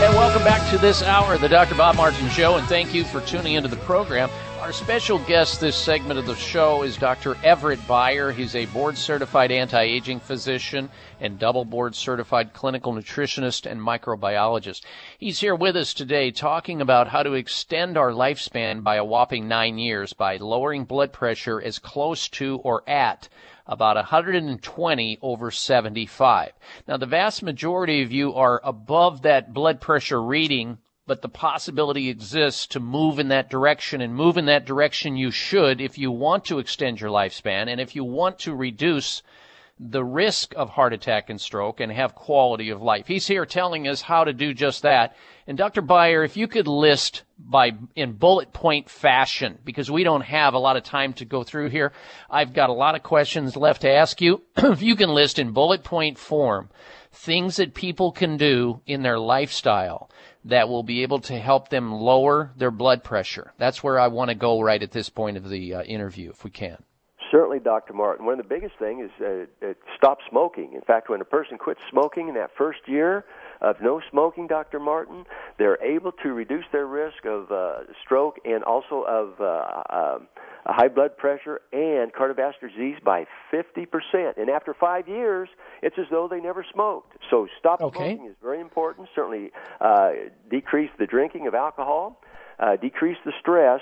And 0.02 0.14
welcome 0.16 0.42
back 0.42 0.68
to 0.70 0.78
this 0.78 1.04
hour 1.04 1.34
of 1.34 1.40
the 1.40 1.48
Dr. 1.48 1.76
Bob 1.76 1.94
Martin 1.94 2.28
Show, 2.30 2.56
and 2.56 2.66
thank 2.66 2.92
you 2.92 3.04
for 3.04 3.20
tuning 3.20 3.54
into 3.54 3.68
the 3.68 3.76
program. 3.76 4.28
Our 4.64 4.72
special 4.72 5.18
guest 5.18 5.60
this 5.60 5.76
segment 5.76 6.18
of 6.18 6.24
the 6.24 6.34
show 6.36 6.84
is 6.84 6.96
Dr. 6.96 7.36
Everett 7.44 7.86
Beyer. 7.86 8.32
He's 8.32 8.54
a 8.54 8.64
board 8.64 8.96
certified 8.96 9.52
anti 9.52 9.82
aging 9.82 10.20
physician 10.20 10.88
and 11.20 11.38
double 11.38 11.66
board 11.66 11.94
certified 11.94 12.54
clinical 12.54 12.94
nutritionist 12.94 13.70
and 13.70 13.78
microbiologist. 13.78 14.80
He's 15.18 15.40
here 15.40 15.54
with 15.54 15.76
us 15.76 15.92
today 15.92 16.30
talking 16.30 16.80
about 16.80 17.08
how 17.08 17.22
to 17.22 17.34
extend 17.34 17.98
our 17.98 18.12
lifespan 18.12 18.82
by 18.82 18.96
a 18.96 19.04
whopping 19.04 19.48
nine 19.48 19.76
years 19.76 20.14
by 20.14 20.38
lowering 20.38 20.86
blood 20.86 21.12
pressure 21.12 21.60
as 21.60 21.78
close 21.78 22.26
to 22.30 22.56
or 22.64 22.88
at 22.88 23.28
about 23.66 23.96
120 23.96 25.18
over 25.20 25.50
75. 25.50 26.52
Now, 26.88 26.96
the 26.96 27.04
vast 27.04 27.42
majority 27.42 28.02
of 28.02 28.12
you 28.12 28.32
are 28.32 28.62
above 28.64 29.20
that 29.22 29.52
blood 29.52 29.82
pressure 29.82 30.22
reading, 30.22 30.78
but 31.06 31.22
the 31.22 31.28
possibility 31.28 32.08
exists 32.08 32.66
to 32.66 32.80
move 32.80 33.18
in 33.18 33.28
that 33.28 33.50
direction 33.50 34.00
and 34.00 34.14
move 34.14 34.36
in 34.36 34.46
that 34.46 34.64
direction 34.64 35.16
you 35.16 35.30
should 35.30 35.80
if 35.80 35.98
you 35.98 36.10
want 36.10 36.44
to 36.44 36.58
extend 36.58 37.00
your 37.00 37.10
lifespan 37.10 37.68
and 37.68 37.80
if 37.80 37.94
you 37.94 38.04
want 38.04 38.38
to 38.38 38.54
reduce 38.54 39.22
the 39.78 40.04
risk 40.04 40.54
of 40.56 40.70
heart 40.70 40.92
attack 40.92 41.28
and 41.28 41.40
stroke 41.40 41.80
and 41.80 41.90
have 41.90 42.14
quality 42.14 42.70
of 42.70 42.80
life. 42.80 43.08
He's 43.08 43.26
here 43.26 43.44
telling 43.44 43.88
us 43.88 44.00
how 44.00 44.22
to 44.22 44.32
do 44.32 44.54
just 44.54 44.82
that. 44.82 45.16
And 45.48 45.58
Dr. 45.58 45.82
Beyer, 45.82 46.22
if 46.22 46.36
you 46.36 46.46
could 46.46 46.68
list 46.68 47.24
by 47.38 47.72
in 47.96 48.12
bullet 48.12 48.52
point 48.52 48.88
fashion, 48.88 49.58
because 49.64 49.90
we 49.90 50.04
don't 50.04 50.20
have 50.20 50.54
a 50.54 50.58
lot 50.58 50.76
of 50.76 50.84
time 50.84 51.12
to 51.14 51.24
go 51.24 51.42
through 51.42 51.70
here. 51.70 51.92
I've 52.30 52.54
got 52.54 52.70
a 52.70 52.74
lot 52.74 52.94
of 52.94 53.02
questions 53.02 53.56
left 53.56 53.82
to 53.82 53.90
ask 53.90 54.20
you. 54.20 54.42
if 54.56 54.80
you 54.80 54.94
can 54.94 55.10
list 55.10 55.40
in 55.40 55.50
bullet 55.50 55.82
point 55.82 56.18
form 56.18 56.70
things 57.12 57.56
that 57.56 57.74
people 57.74 58.12
can 58.12 58.36
do 58.36 58.80
in 58.86 59.02
their 59.02 59.18
lifestyle 59.18 60.10
that 60.44 60.68
will 60.68 60.82
be 60.82 61.02
able 61.02 61.20
to 61.20 61.38
help 61.38 61.68
them 61.68 61.92
lower 61.92 62.52
their 62.56 62.70
blood 62.70 63.02
pressure. 63.02 63.52
That's 63.58 63.82
where 63.82 63.98
I 63.98 64.08
want 64.08 64.28
to 64.28 64.34
go 64.34 64.60
right 64.60 64.82
at 64.82 64.92
this 64.92 65.08
point 65.08 65.36
of 65.36 65.48
the 65.48 65.74
uh, 65.74 65.82
interview, 65.82 66.30
if 66.30 66.44
we 66.44 66.50
can. 66.50 66.82
Certainly, 67.30 67.60
Dr. 67.60 67.94
Martin. 67.94 68.26
One 68.26 68.38
of 68.38 68.46
the 68.46 68.54
biggest 68.54 68.74
things 68.78 69.10
is 69.10 69.48
uh, 69.62 69.66
uh, 69.66 69.72
stop 69.96 70.18
smoking. 70.28 70.74
In 70.74 70.82
fact, 70.82 71.08
when 71.08 71.20
a 71.20 71.24
person 71.24 71.58
quits 71.58 71.80
smoking 71.90 72.28
in 72.28 72.34
that 72.34 72.50
first 72.56 72.80
year 72.86 73.24
of 73.60 73.76
no 73.80 74.00
smoking, 74.10 74.46
Dr. 74.46 74.78
Martin, 74.78 75.24
they're 75.58 75.82
able 75.82 76.12
to 76.22 76.32
reduce 76.32 76.64
their 76.70 76.86
risk 76.86 77.24
of 77.24 77.50
uh, 77.50 77.78
stroke 78.04 78.36
and 78.44 78.62
also 78.62 79.04
of 79.08 79.40
uh, 79.40 79.82
um, 79.90 80.28
high 80.72 80.88
blood 80.88 81.16
pressure 81.16 81.60
and 81.72 82.12
cardiovascular 82.12 82.70
disease 82.70 82.96
by 83.04 83.26
50%. 83.52 84.38
And 84.38 84.48
after 84.48 84.74
five 84.74 85.08
years, 85.08 85.48
it's 85.82 85.96
as 85.98 86.06
though 86.10 86.28
they 86.28 86.40
never 86.40 86.64
smoked. 86.72 87.16
So 87.30 87.46
stop 87.58 87.80
Okay. 87.80 88.14
smoking 88.16 88.26
is 88.26 88.36
very 88.42 88.60
important. 88.60 89.08
Certainly, 89.14 89.52
uh, 89.80 90.12
decrease 90.50 90.90
the 90.98 91.06
drinking 91.06 91.46
of 91.46 91.54
alcohol, 91.54 92.20
uh, 92.58 92.76
decrease 92.76 93.18
the 93.24 93.32
stress. 93.40 93.80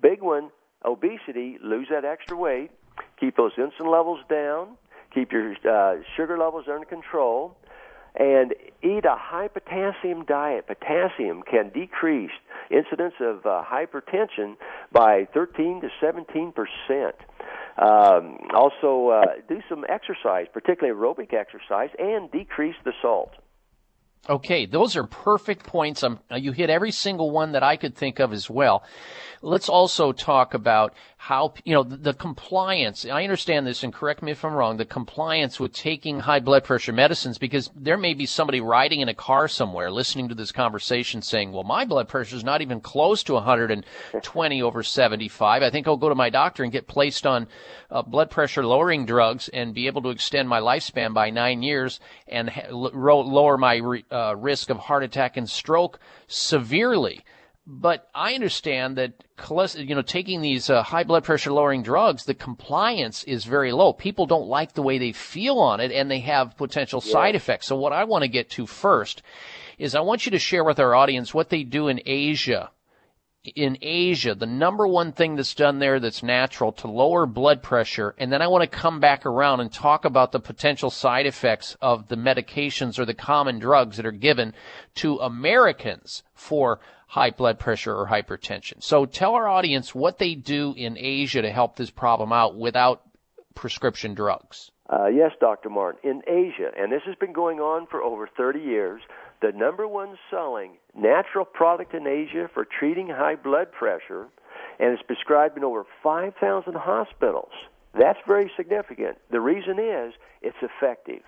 Big 0.00 0.22
one, 0.22 0.50
obesity, 0.84 1.58
lose 1.62 1.88
that 1.90 2.04
extra 2.04 2.36
weight, 2.36 2.70
keep 3.18 3.36
those 3.36 3.52
insulin 3.54 3.90
levels 3.92 4.20
down, 4.28 4.76
keep 5.12 5.32
your 5.32 5.54
uh, 5.68 5.96
sugar 6.16 6.38
levels 6.38 6.64
under 6.68 6.86
control, 6.86 7.56
and 8.14 8.54
eat 8.82 9.04
a 9.04 9.16
high 9.16 9.48
potassium 9.48 10.24
diet. 10.24 10.66
Potassium 10.66 11.42
can 11.42 11.70
decrease 11.70 12.30
incidence 12.70 13.14
of 13.20 13.46
uh, 13.46 13.62
hypertension 13.64 14.56
by 14.92 15.26
13 15.32 15.80
to 15.82 15.88
17 16.00 16.52
percent. 16.52 17.16
Um, 17.78 18.38
also, 18.54 19.08
uh, 19.08 19.24
do 19.48 19.60
some 19.68 19.84
exercise, 19.88 20.46
particularly 20.52 20.98
aerobic 20.98 21.32
exercise, 21.32 21.88
and 21.98 22.30
decrease 22.30 22.76
the 22.84 22.92
salt. 23.00 23.30
Okay, 24.28 24.66
those 24.66 24.94
are 24.94 25.04
perfect 25.04 25.66
points. 25.66 26.04
Um, 26.04 26.20
you 26.30 26.52
hit 26.52 26.70
every 26.70 26.92
single 26.92 27.32
one 27.32 27.52
that 27.52 27.64
I 27.64 27.76
could 27.76 27.96
think 27.96 28.20
of 28.20 28.32
as 28.32 28.48
well. 28.48 28.84
Let's 29.40 29.68
also 29.68 30.12
talk 30.12 30.54
about 30.54 30.94
how, 31.22 31.54
you 31.64 31.72
know, 31.72 31.84
the, 31.84 31.96
the 31.96 32.14
compliance. 32.14 33.06
I 33.06 33.22
understand 33.22 33.64
this, 33.64 33.84
and 33.84 33.94
correct 33.94 34.24
me 34.24 34.32
if 34.32 34.44
I'm 34.44 34.54
wrong, 34.54 34.76
the 34.76 34.84
compliance 34.84 35.60
with 35.60 35.72
taking 35.72 36.18
high 36.18 36.40
blood 36.40 36.64
pressure 36.64 36.92
medicines, 36.92 37.38
because 37.38 37.70
there 37.76 37.96
may 37.96 38.12
be 38.12 38.26
somebody 38.26 38.60
riding 38.60 39.02
in 39.02 39.08
a 39.08 39.14
car 39.14 39.46
somewhere 39.46 39.92
listening 39.92 40.28
to 40.30 40.34
this 40.34 40.50
conversation 40.50 41.22
saying, 41.22 41.52
well, 41.52 41.62
my 41.62 41.84
blood 41.84 42.08
pressure 42.08 42.34
is 42.34 42.42
not 42.42 42.60
even 42.60 42.80
close 42.80 43.22
to 43.22 43.34
120 43.34 44.62
over 44.62 44.82
75. 44.82 45.62
I 45.62 45.70
think 45.70 45.86
I'll 45.86 45.96
go 45.96 46.08
to 46.08 46.16
my 46.16 46.28
doctor 46.28 46.64
and 46.64 46.72
get 46.72 46.88
placed 46.88 47.24
on 47.24 47.46
uh, 47.88 48.02
blood 48.02 48.28
pressure 48.28 48.66
lowering 48.66 49.06
drugs 49.06 49.48
and 49.50 49.72
be 49.72 49.86
able 49.86 50.02
to 50.02 50.08
extend 50.08 50.48
my 50.48 50.58
lifespan 50.58 51.14
by 51.14 51.30
nine 51.30 51.62
years 51.62 52.00
and 52.26 52.50
ha- 52.50 52.66
lower 52.72 53.56
my 53.56 53.76
re- 53.76 54.04
uh, 54.10 54.34
risk 54.36 54.70
of 54.70 54.78
heart 54.78 55.04
attack 55.04 55.36
and 55.36 55.48
stroke 55.48 56.00
severely. 56.26 57.22
But 57.64 58.08
I 58.12 58.34
understand 58.34 58.96
that 58.96 59.24
you 59.76 59.94
know 59.94 60.02
taking 60.02 60.40
these 60.40 60.68
uh, 60.68 60.82
high 60.82 61.04
blood 61.04 61.22
pressure 61.22 61.52
lowering 61.52 61.82
drugs, 61.82 62.24
the 62.24 62.34
compliance 62.34 63.22
is 63.24 63.44
very 63.44 63.72
low. 63.72 63.92
People 63.92 64.26
don't 64.26 64.48
like 64.48 64.72
the 64.72 64.82
way 64.82 64.98
they 64.98 65.12
feel 65.12 65.58
on 65.58 65.78
it, 65.78 65.92
and 65.92 66.10
they 66.10 66.20
have 66.20 66.56
potential 66.56 67.00
side 67.00 67.36
effects. 67.36 67.68
So 67.68 67.76
what 67.76 67.92
I 67.92 68.04
want 68.04 68.22
to 68.22 68.28
get 68.28 68.50
to 68.50 68.66
first 68.66 69.22
is 69.78 69.94
I 69.94 70.00
want 70.00 70.26
you 70.26 70.32
to 70.32 70.38
share 70.38 70.64
with 70.64 70.80
our 70.80 70.94
audience 70.94 71.32
what 71.32 71.50
they 71.50 71.62
do 71.62 71.88
in 71.88 72.00
Asia 72.04 72.70
in 73.44 73.76
Asia, 73.82 74.34
the 74.34 74.46
number 74.46 74.86
one 74.86 75.12
thing 75.12 75.34
that's 75.34 75.54
done 75.54 75.80
there 75.80 75.98
that's 75.98 76.22
natural 76.22 76.72
to 76.72 76.88
lower 76.88 77.26
blood 77.26 77.62
pressure, 77.62 78.14
and 78.18 78.32
then 78.32 78.40
I 78.40 78.46
want 78.46 78.62
to 78.62 78.78
come 78.78 79.00
back 79.00 79.26
around 79.26 79.60
and 79.60 79.72
talk 79.72 80.04
about 80.04 80.30
the 80.30 80.38
potential 80.38 80.90
side 80.90 81.26
effects 81.26 81.76
of 81.80 82.06
the 82.08 82.16
medications 82.16 82.98
or 82.98 83.04
the 83.04 83.14
common 83.14 83.58
drugs 83.58 83.96
that 83.96 84.06
are 84.06 84.12
given 84.12 84.54
to 84.96 85.18
Americans 85.18 86.22
for 86.34 86.78
high 87.08 87.30
blood 87.30 87.58
pressure 87.58 87.94
or 87.94 88.06
hypertension. 88.06 88.82
So 88.82 89.06
tell 89.06 89.34
our 89.34 89.48
audience 89.48 89.94
what 89.94 90.18
they 90.18 90.34
do 90.34 90.72
in 90.76 90.96
Asia 90.96 91.42
to 91.42 91.50
help 91.50 91.76
this 91.76 91.90
problem 91.90 92.32
out 92.32 92.56
without 92.56 93.02
prescription 93.54 94.14
drugs. 94.14 94.70
Uh, 94.88 95.06
yes, 95.06 95.32
Dr. 95.40 95.68
Martin. 95.68 95.98
In 96.08 96.22
Asia, 96.28 96.70
and 96.76 96.92
this 96.92 97.02
has 97.06 97.16
been 97.16 97.32
going 97.32 97.58
on 97.58 97.86
for 97.86 98.02
over 98.02 98.28
30 98.36 98.60
years, 98.60 99.02
the 99.42 99.52
number 99.52 99.86
one 99.86 100.16
selling 100.30 100.78
natural 100.96 101.44
product 101.44 101.92
in 101.94 102.06
Asia 102.06 102.48
for 102.54 102.64
treating 102.64 103.08
high 103.08 103.34
blood 103.34 103.72
pressure, 103.72 104.28
and 104.78 104.92
it's 104.92 105.02
prescribed 105.02 105.56
in 105.56 105.64
over 105.64 105.84
5,000 106.02 106.74
hospitals. 106.76 107.50
That's 107.98 108.18
very 108.26 108.50
significant. 108.56 109.18
The 109.30 109.40
reason 109.40 109.78
is 109.78 110.14
it's 110.40 110.56
effective, 110.62 111.22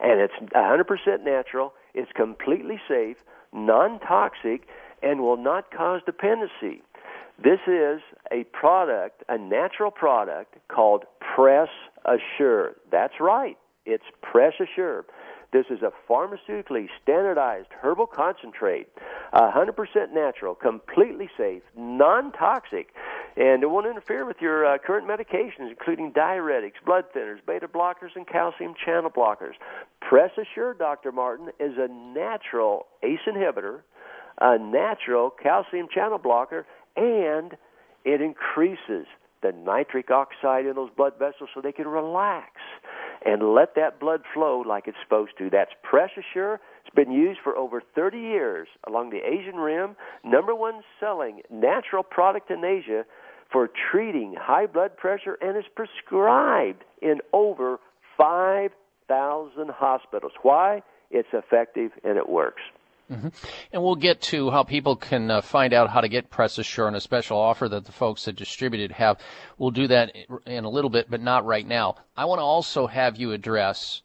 and 0.00 0.20
it's 0.20 0.34
100% 0.54 1.24
natural, 1.24 1.74
it's 1.92 2.10
completely 2.12 2.80
safe, 2.88 3.16
non 3.52 3.98
toxic, 3.98 4.68
and 5.02 5.20
will 5.20 5.36
not 5.36 5.70
cause 5.70 6.00
dependency. 6.06 6.82
This 7.42 7.60
is 7.66 8.00
a 8.32 8.44
product, 8.52 9.22
a 9.28 9.36
natural 9.36 9.90
product 9.90 10.56
called 10.68 11.04
Press 11.20 11.68
Assure. 12.06 12.76
That's 12.90 13.20
right. 13.20 13.58
It's 13.84 14.04
Press 14.22 14.54
Assure. 14.58 15.04
This 15.56 15.78
is 15.78 15.82
a 15.82 15.90
pharmaceutically 16.06 16.88
standardized 17.02 17.68
herbal 17.80 18.08
concentrate, 18.08 18.88
100% 19.32 20.12
natural, 20.12 20.54
completely 20.54 21.30
safe, 21.34 21.62
non 21.74 22.30
toxic. 22.32 22.92
and 23.38 23.62
it 23.62 23.70
won't 23.70 23.86
interfere 23.86 24.26
with 24.26 24.36
your 24.38 24.66
uh, 24.66 24.76
current 24.76 25.08
medications, 25.08 25.70
including 25.70 26.12
diuretics, 26.12 26.74
blood 26.84 27.04
thinners, 27.16 27.38
beta 27.46 27.68
blockers, 27.68 28.14
and 28.16 28.26
calcium 28.26 28.74
channel 28.84 29.08
blockers. 29.08 29.54
Press 30.02 30.30
Assure, 30.36 30.74
Dr. 30.74 31.10
Martin, 31.10 31.48
is 31.58 31.78
a 31.78 31.88
natural 31.88 32.86
ACE 33.02 33.20
inhibitor, 33.26 33.80
a 34.38 34.58
natural 34.58 35.30
calcium 35.30 35.88
channel 35.88 36.18
blocker, 36.18 36.66
and 36.96 37.56
it 38.04 38.20
increases 38.20 39.06
the 39.40 39.52
nitric 39.52 40.10
oxide 40.10 40.66
in 40.66 40.74
those 40.74 40.90
blood 40.94 41.14
vessels 41.18 41.48
so 41.54 41.62
they 41.62 41.72
can 41.72 41.88
relax 41.88 42.50
and 43.26 43.54
let 43.54 43.74
that 43.74 43.98
blood 43.98 44.22
flow 44.32 44.62
like 44.66 44.86
it's 44.86 44.96
supposed 45.02 45.32
to. 45.36 45.50
That's 45.50 45.72
Press 45.82 46.10
Assure. 46.16 46.60
It's 46.84 46.94
been 46.94 47.10
used 47.10 47.40
for 47.42 47.56
over 47.56 47.82
30 47.94 48.18
years 48.18 48.68
along 48.86 49.10
the 49.10 49.18
Asian 49.18 49.56
Rim, 49.56 49.96
number 50.24 50.54
one 50.54 50.82
selling 51.00 51.42
natural 51.50 52.04
product 52.04 52.50
in 52.50 52.64
Asia 52.64 53.04
for 53.52 53.68
treating 53.90 54.34
high 54.38 54.66
blood 54.66 54.96
pressure 54.96 55.36
and 55.40 55.56
is 55.56 55.64
prescribed 55.74 56.84
in 57.02 57.18
over 57.32 57.78
5,000 58.16 59.70
hospitals. 59.70 60.32
Why? 60.42 60.82
It's 61.10 61.28
effective 61.32 61.90
and 62.04 62.16
it 62.16 62.28
works. 62.28 62.62
Mm-hmm. 63.10 63.28
And 63.72 63.82
we'll 63.82 63.94
get 63.94 64.20
to 64.22 64.50
how 64.50 64.64
people 64.64 64.96
can 64.96 65.30
uh, 65.30 65.40
find 65.40 65.72
out 65.72 65.90
how 65.90 66.00
to 66.00 66.08
get 66.08 66.30
Press 66.30 66.58
Assure 66.58 66.88
and 66.88 66.96
a 66.96 67.00
special 67.00 67.38
offer 67.38 67.68
that 67.68 67.84
the 67.84 67.92
folks 67.92 68.24
that 68.24 68.34
distributed 68.34 68.92
have. 68.92 69.20
We'll 69.58 69.70
do 69.70 69.86
that 69.86 70.14
in 70.46 70.64
a 70.64 70.70
little 70.70 70.90
bit, 70.90 71.08
but 71.08 71.20
not 71.20 71.46
right 71.46 71.66
now. 71.66 71.96
I 72.16 72.24
want 72.24 72.40
to 72.40 72.44
also 72.44 72.88
have 72.88 73.16
you 73.16 73.32
address 73.32 74.02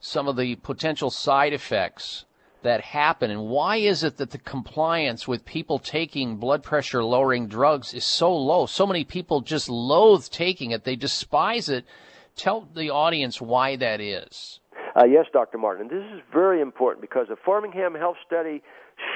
some 0.00 0.28
of 0.28 0.36
the 0.36 0.54
potential 0.56 1.10
side 1.10 1.52
effects 1.52 2.26
that 2.62 2.80
happen 2.80 3.30
and 3.30 3.46
why 3.46 3.76
is 3.76 4.02
it 4.02 4.16
that 4.16 4.30
the 4.30 4.38
compliance 4.38 5.28
with 5.28 5.44
people 5.44 5.78
taking 5.78 6.36
blood 6.36 6.62
pressure 6.62 7.04
lowering 7.04 7.48
drugs 7.48 7.92
is 7.92 8.04
so 8.04 8.34
low? 8.34 8.66
So 8.66 8.86
many 8.86 9.04
people 9.04 9.40
just 9.40 9.68
loathe 9.68 10.26
taking 10.30 10.70
it. 10.70 10.84
They 10.84 10.96
despise 10.96 11.68
it. 11.68 11.84
Tell 12.36 12.68
the 12.74 12.90
audience 12.90 13.40
why 13.40 13.76
that 13.76 14.00
is. 14.00 14.60
Uh, 14.96 15.04
yes, 15.04 15.26
Dr. 15.32 15.58
Martin. 15.58 15.88
This 15.88 16.04
is 16.14 16.20
very 16.32 16.60
important 16.60 17.00
because 17.00 17.26
the 17.28 17.36
Framingham 17.44 17.94
Health 17.94 18.16
study 18.26 18.62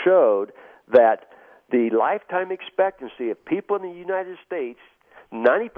showed 0.05 0.53
that 0.93 1.27
the 1.71 1.91
lifetime 1.97 2.51
expectancy 2.51 3.31
of 3.31 3.45
people 3.45 3.77
in 3.77 3.83
the 3.83 3.97
United 3.97 4.39
States, 4.47 4.81
90% 5.33 5.69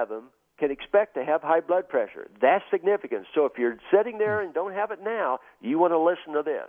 of 0.00 0.08
them 0.08 0.24
can 0.58 0.70
expect 0.70 1.14
to 1.14 1.24
have 1.24 1.42
high 1.42 1.60
blood 1.60 1.88
pressure. 1.88 2.30
That's 2.40 2.64
significant. 2.70 3.26
So 3.34 3.46
if 3.46 3.52
you're 3.58 3.78
sitting 3.94 4.18
there 4.18 4.40
and 4.40 4.54
don't 4.54 4.74
have 4.74 4.90
it 4.90 5.00
now, 5.02 5.38
you 5.60 5.78
want 5.78 5.92
to 5.92 5.98
listen 5.98 6.34
to 6.34 6.42
this. 6.42 6.68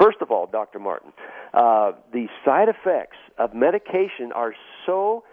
First 0.00 0.18
of 0.20 0.30
all, 0.30 0.46
Dr. 0.46 0.78
Martin, 0.78 1.12
uh, 1.52 1.92
the 2.12 2.28
side 2.44 2.68
effects 2.68 3.16
of 3.38 3.54
medication 3.54 4.32
are 4.34 4.54
so 4.86 5.24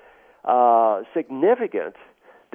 uh, 0.43 1.01
significant 1.15 1.95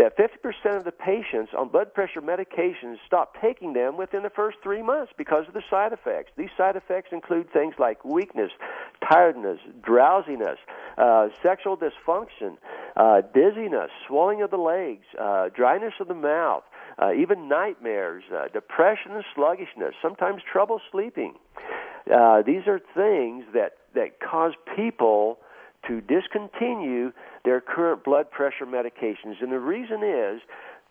that 0.01 0.17
50% 0.17 0.79
of 0.79 0.85
the 0.85 0.93
patients 0.93 1.53
on 1.57 1.69
blood 1.69 1.93
pressure 1.93 2.23
medications 2.23 2.97
stop 3.07 3.37
taking 3.39 3.75
them 3.75 3.99
within 3.99 4.23
the 4.23 4.31
first 4.31 4.57
three 4.63 4.83
months 4.83 5.13
because 5.19 5.47
of 5.47 5.53
the 5.53 5.63
side 5.69 5.93
effects. 5.93 6.33
These 6.39 6.49
side 6.57 6.75
effects 6.75 7.11
include 7.13 7.53
things 7.53 7.75
like 7.79 8.03
weakness, 8.03 8.51
tiredness, 9.07 9.59
drowsiness, 9.83 10.59
uh, 10.97 11.29
sexual 11.43 11.77
dysfunction, 11.77 12.57
uh, 12.97 13.21
dizziness, 13.35 13.91
swelling 14.09 14.41
of 14.41 14.51
the 14.51 14.57
legs, 14.57 15.05
uh, 15.21 15.51
dryness 15.55 15.93
of 16.01 16.09
the 16.09 16.15
mouth, 16.15 16.65
uh, 16.99 17.13
even 17.13 17.47
nightmares, 17.47 18.25
uh, 18.35 18.49
depression 18.55 19.13
and 19.13 19.25
sluggishness, 19.35 19.95
sometimes 20.01 20.41
trouble 20.51 20.81
sleeping. 20.91 21.35
Uh, 22.11 22.41
these 22.41 22.67
are 22.67 22.81
things 22.95 23.45
that, 23.53 23.73
that 23.95 24.19
cause 24.19 24.55
people 24.75 25.39
to 25.87 26.01
discontinue 26.01 27.13
their 27.45 27.61
current 27.61 28.05
blood 28.05 28.31
pressure 28.31 28.67
medications. 28.67 29.41
And 29.41 29.51
the 29.51 29.59
reason 29.59 30.03
is, 30.03 30.41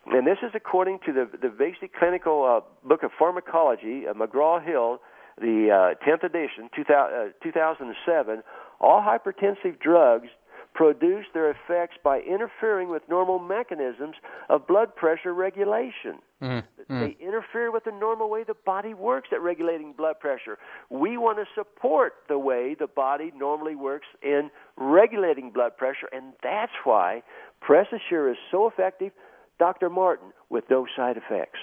and 0.06 0.26
this 0.26 0.38
is 0.42 0.50
according 0.54 1.00
to 1.06 1.12
the, 1.12 1.28
the 1.40 1.48
basic 1.48 1.94
clinical 1.94 2.44
uh, 2.44 2.88
book 2.88 3.02
of 3.02 3.10
pharmacology, 3.18 4.04
uh, 4.08 4.14
McGraw 4.14 4.64
Hill, 4.64 5.00
the 5.38 5.94
uh, 6.00 6.06
10th 6.06 6.24
edition, 6.24 6.70
2000, 6.74 7.14
uh, 7.14 7.32
2007, 7.42 8.42
all 8.80 9.02
hypertensive 9.02 9.78
drugs 9.80 10.28
produce 10.74 11.26
their 11.34 11.50
effects 11.50 11.96
by 12.02 12.20
interfering 12.20 12.88
with 12.88 13.02
normal 13.08 13.38
mechanisms 13.38 14.16
of 14.48 14.66
blood 14.66 14.94
pressure 14.94 15.34
regulation. 15.34 16.18
Mm, 16.42 16.64
They 16.88 17.16
interfere 17.20 17.70
with 17.70 17.84
the 17.84 17.92
normal 17.92 18.30
way 18.30 18.44
the 18.44 18.56
body 18.64 18.94
works 18.94 19.28
at 19.32 19.42
regulating 19.42 19.92
blood 19.92 20.18
pressure. 20.18 20.58
We 20.88 21.18
want 21.18 21.38
to 21.38 21.44
support 21.54 22.14
the 22.28 22.38
way 22.38 22.74
the 22.78 22.86
body 22.86 23.30
normally 23.36 23.76
works 23.76 24.06
in 24.22 24.50
regulating 24.76 25.50
blood 25.50 25.76
pressure, 25.76 26.08
and 26.12 26.32
that's 26.42 26.72
why 26.84 27.22
Press 27.60 27.86
Assure 27.92 28.30
is 28.30 28.38
so 28.50 28.66
effective, 28.66 29.12
Dr. 29.58 29.90
Martin, 29.90 30.32
with 30.48 30.64
no 30.70 30.86
side 30.96 31.16
effects. 31.18 31.58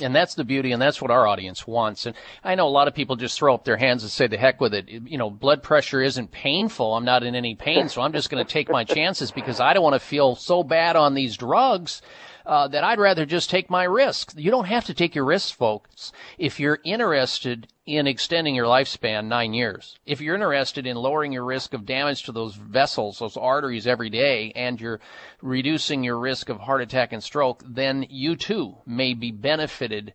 And 0.00 0.16
that's 0.16 0.34
the 0.34 0.44
beauty, 0.44 0.72
and 0.72 0.80
that's 0.80 1.02
what 1.02 1.10
our 1.10 1.26
audience 1.26 1.66
wants. 1.66 2.06
And 2.06 2.16
I 2.42 2.54
know 2.54 2.66
a 2.66 2.70
lot 2.70 2.88
of 2.88 2.94
people 2.94 3.14
just 3.16 3.36
throw 3.36 3.52
up 3.54 3.66
their 3.66 3.76
hands 3.76 4.02
and 4.02 4.10
say, 4.10 4.26
the 4.26 4.38
heck 4.38 4.58
with 4.58 4.72
it. 4.72 4.88
You 4.88 5.18
know, 5.18 5.28
blood 5.28 5.62
pressure 5.62 6.00
isn't 6.00 6.30
painful. 6.30 6.94
I'm 6.94 7.04
not 7.04 7.22
in 7.22 7.34
any 7.34 7.54
pain, 7.54 7.90
so 7.90 8.00
I'm 8.00 8.14
just 8.14 8.30
going 8.30 8.42
to 8.42 8.50
take 8.50 8.70
my 8.70 8.84
chances 8.98 9.30
because 9.30 9.60
I 9.60 9.74
don't 9.74 9.82
want 9.82 9.94
to 9.94 10.00
feel 10.00 10.34
so 10.34 10.62
bad 10.64 10.96
on 10.96 11.12
these 11.12 11.36
drugs 11.36 12.00
uh, 12.46 12.68
that 12.68 12.84
I'd 12.84 12.98
rather 12.98 13.26
just 13.26 13.50
take 13.50 13.70
my 13.70 13.84
risk. 13.84 14.32
You 14.36 14.50
don't 14.50 14.66
have 14.66 14.84
to 14.86 14.94
take 14.94 15.14
your 15.14 15.24
risks, 15.24 15.50
folks. 15.50 16.12
If 16.38 16.58
you're 16.58 16.78
interested 16.84 17.68
in 17.86 18.06
extending 18.06 18.54
your 18.54 18.66
lifespan 18.66 19.26
nine 19.26 19.54
years, 19.54 19.98
if 20.06 20.20
you're 20.20 20.34
interested 20.34 20.86
in 20.86 20.96
lowering 20.96 21.32
your 21.32 21.44
risk 21.44 21.74
of 21.74 21.86
damage 21.86 22.24
to 22.24 22.32
those 22.32 22.54
vessels, 22.54 23.18
those 23.18 23.36
arteries 23.36 23.86
every 23.86 24.10
day, 24.10 24.52
and 24.54 24.80
you're 24.80 25.00
reducing 25.40 26.04
your 26.04 26.18
risk 26.18 26.48
of 26.48 26.60
heart 26.60 26.80
attack 26.80 27.12
and 27.12 27.22
stroke, 27.22 27.62
then 27.66 28.06
you 28.08 28.36
too 28.36 28.76
may 28.86 29.14
be 29.14 29.30
benefited, 29.30 30.12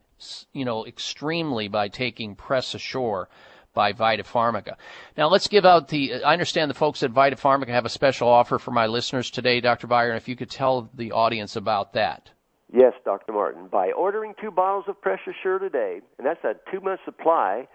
you 0.54 0.66
know, 0.66 0.86
extremely 0.86 1.68
by 1.68 1.88
taking 1.88 2.36
Press 2.36 2.74
Assure 2.74 3.30
by 3.73 3.94
Vita 3.94 4.23
Pharmica. 4.23 4.76
Now 5.18 5.30
let's 5.30 5.48
give 5.48 5.65
out 5.65 5.88
the, 5.89 6.23
I 6.23 6.34
understand 6.34 6.69
the 6.69 6.76
folks 6.76 7.03
at 7.03 7.11
Vita 7.11 7.35
Pharmica 7.35 7.69
have 7.69 7.85
a 7.85 7.89
special 7.89 8.27
offer 8.27 8.60
for 8.60 8.72
my 8.72 8.88
listeners 8.88 9.30
today, 9.30 9.61
Dr. 9.61 9.88
Byron, 9.88 10.18
if 10.18 10.27
you 10.27 10.35
could 10.35 10.49
tell 10.49 10.89
the 10.94 11.11
audience 11.11 11.56
about 11.56 11.94
that. 11.94 12.31
Yes, 12.73 12.94
Dr. 13.06 13.31
Martin. 13.31 13.68
By 13.68 13.91
ordering 13.91 14.34
two 14.41 14.52
bottles 14.52 14.85
of 14.88 14.99
Press 15.02 15.19
Assure 15.26 15.60
today, 15.60 16.02
and 16.18 16.27
that's 16.27 16.44
a 16.44 16.56
two 16.72 16.81
month 16.81 16.99
supply, 17.06 17.68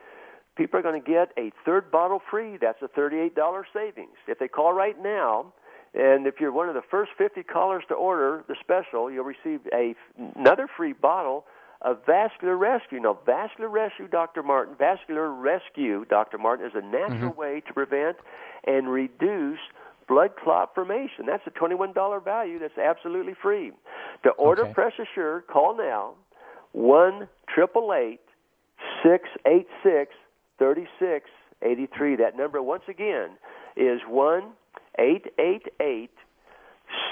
people 0.56 0.78
are 0.78 0.82
going 0.82 1.00
to 1.00 1.10
get 1.10 1.30
a 1.38 1.50
third 1.64 1.90
bottle 1.90 2.20
free. 2.30 2.58
That's 2.60 2.82
a 2.82 2.88
$38 2.88 3.30
savings. 3.72 4.16
If 4.28 4.38
they 4.38 4.48
call 4.48 4.72
right 4.74 5.00
now, 5.00 5.52
and 5.94 6.26
if 6.26 6.34
you're 6.40 6.52
one 6.52 6.68
of 6.68 6.74
the 6.74 6.82
first 6.90 7.12
50 7.16 7.42
callers 7.42 7.84
to 7.88 7.94
order 7.94 8.44
the 8.48 8.56
special, 8.60 9.10
you'll 9.10 9.24
receive 9.24 9.60
a, 9.72 9.94
another 10.36 10.68
free 10.74 10.92
bottle 10.92 11.44
a 11.84 11.94
vascular 11.94 12.56
rescue. 12.56 13.00
Now, 13.00 13.18
vascular 13.26 13.68
rescue, 13.68 14.06
Dr. 14.06 14.42
Martin, 14.42 14.76
vascular 14.78 15.32
rescue, 15.32 16.04
Dr. 16.04 16.38
Martin, 16.38 16.66
is 16.66 16.72
a 16.76 16.80
natural 16.80 17.32
mm-hmm. 17.32 17.40
way 17.40 17.62
to 17.66 17.72
prevent 17.72 18.16
and 18.64 18.88
reduce 18.88 19.58
blood 20.06 20.30
clot 20.36 20.74
formation. 20.74 21.26
That's 21.26 21.42
a 21.46 21.50
$21 21.50 22.24
value 22.24 22.58
that's 22.60 22.78
absolutely 22.78 23.34
free. 23.40 23.72
To 24.22 24.30
order 24.30 24.64
okay. 24.64 24.74
Press 24.74 24.92
Assure, 25.00 25.40
call 25.42 25.76
now 25.76 26.14
1 26.72 27.28
888 27.50 28.20
686 29.02 30.14
3683. 30.58 32.16
That 32.16 32.36
number, 32.36 32.62
once 32.62 32.84
again, 32.88 33.30
is 33.76 34.00
1 34.06 34.52
888 34.98 36.10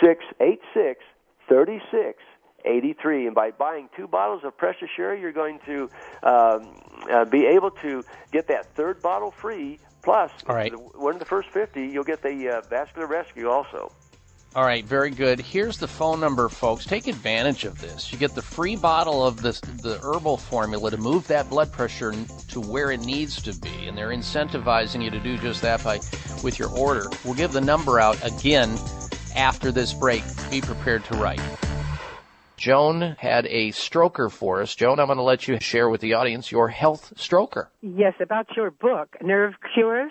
686 0.01 1.01
3683. 1.49 2.30
83. 2.65 3.27
And 3.27 3.35
by 3.35 3.51
buying 3.51 3.89
two 3.97 4.07
bottles 4.07 4.43
of 4.45 4.57
Press 4.57 4.77
Assure, 4.83 5.15
you're 5.15 5.33
going 5.33 5.61
to 5.67 5.91
um, 6.23 6.83
uh, 7.11 7.25
be 7.25 7.47
able 7.47 7.71
to 7.83 8.05
get 8.33 8.49
that 8.49 8.75
third 8.75 9.03
bottle 9.03 9.31
free. 9.31 9.79
Plus, 10.03 10.31
All 10.47 10.55
right. 10.55 10.73
one 10.97 11.13
of 11.13 11.19
the 11.19 11.27
first 11.27 11.51
50, 11.51 11.87
you'll 11.87 12.05
get 12.05 12.23
the 12.23 12.49
uh, 12.49 12.61
Vascular 12.69 13.07
Rescue 13.07 13.49
also. 13.51 13.93
All 14.57 14.65
right, 14.65 14.85
very 14.85 15.11
good. 15.11 15.39
Here's 15.39 15.79
the 15.79 15.87
phone 15.87 16.19
number, 16.19 16.49
folks. 16.49 16.85
Take 16.85 17.07
advantage 17.07 17.65
of 17.65 17.81
this. 17.81 18.11
You 18.11 18.19
get 18.19 18.35
the 18.35 18.43
free 18.43 18.75
bottle 18.75 19.25
of 19.25 19.43
this, 19.43 19.61
the 19.61 20.01
herbal 20.03 20.39
formula 20.39 20.91
to 20.91 20.97
move 20.97 21.29
that 21.29 21.49
blood 21.49 21.71
pressure 21.71 22.13
to 22.49 22.61
where 22.61 22.91
it 22.91 22.99
needs 22.99 23.41
to 23.43 23.55
be, 23.61 23.87
and 23.87 23.97
they're 23.97 24.09
incentivizing 24.09 25.05
you 25.05 25.11
to 25.11 25.21
do 25.21 25.39
just 25.39 25.63
that 25.63 25.85
by 25.85 26.01
with 26.43 26.59
your 26.59 26.71
order. 26.71 27.09
We'll 27.25 27.35
give 27.35 27.53
the 27.53 27.61
number 27.61 28.01
out 28.01 28.19
again 28.27 28.77
after 29.37 29.71
this 29.71 29.93
break. 29.93 30.25
Be 30.51 30.61
prepared 30.61 31.05
to 31.05 31.15
write. 31.15 31.41
Joan 32.61 33.17
had 33.19 33.47
a 33.47 33.71
stroker 33.71 34.31
for 34.31 34.61
us. 34.61 34.75
Joan, 34.75 35.01
I'm 35.01 35.07
going 35.07 35.17
to 35.17 35.23
let 35.23 35.49
you 35.49 35.59
share 35.61 35.89
with 35.89 36.03
the 36.03 36.13
audience 36.13 36.53
your 36.53 36.69
health 36.69 37.15
stroker. 37.17 37.69
Yes, 37.81 38.13
about 38.21 38.55
your 38.55 38.71
book, 38.71 39.17
Nerve 39.23 39.55
Cures. 39.73 40.11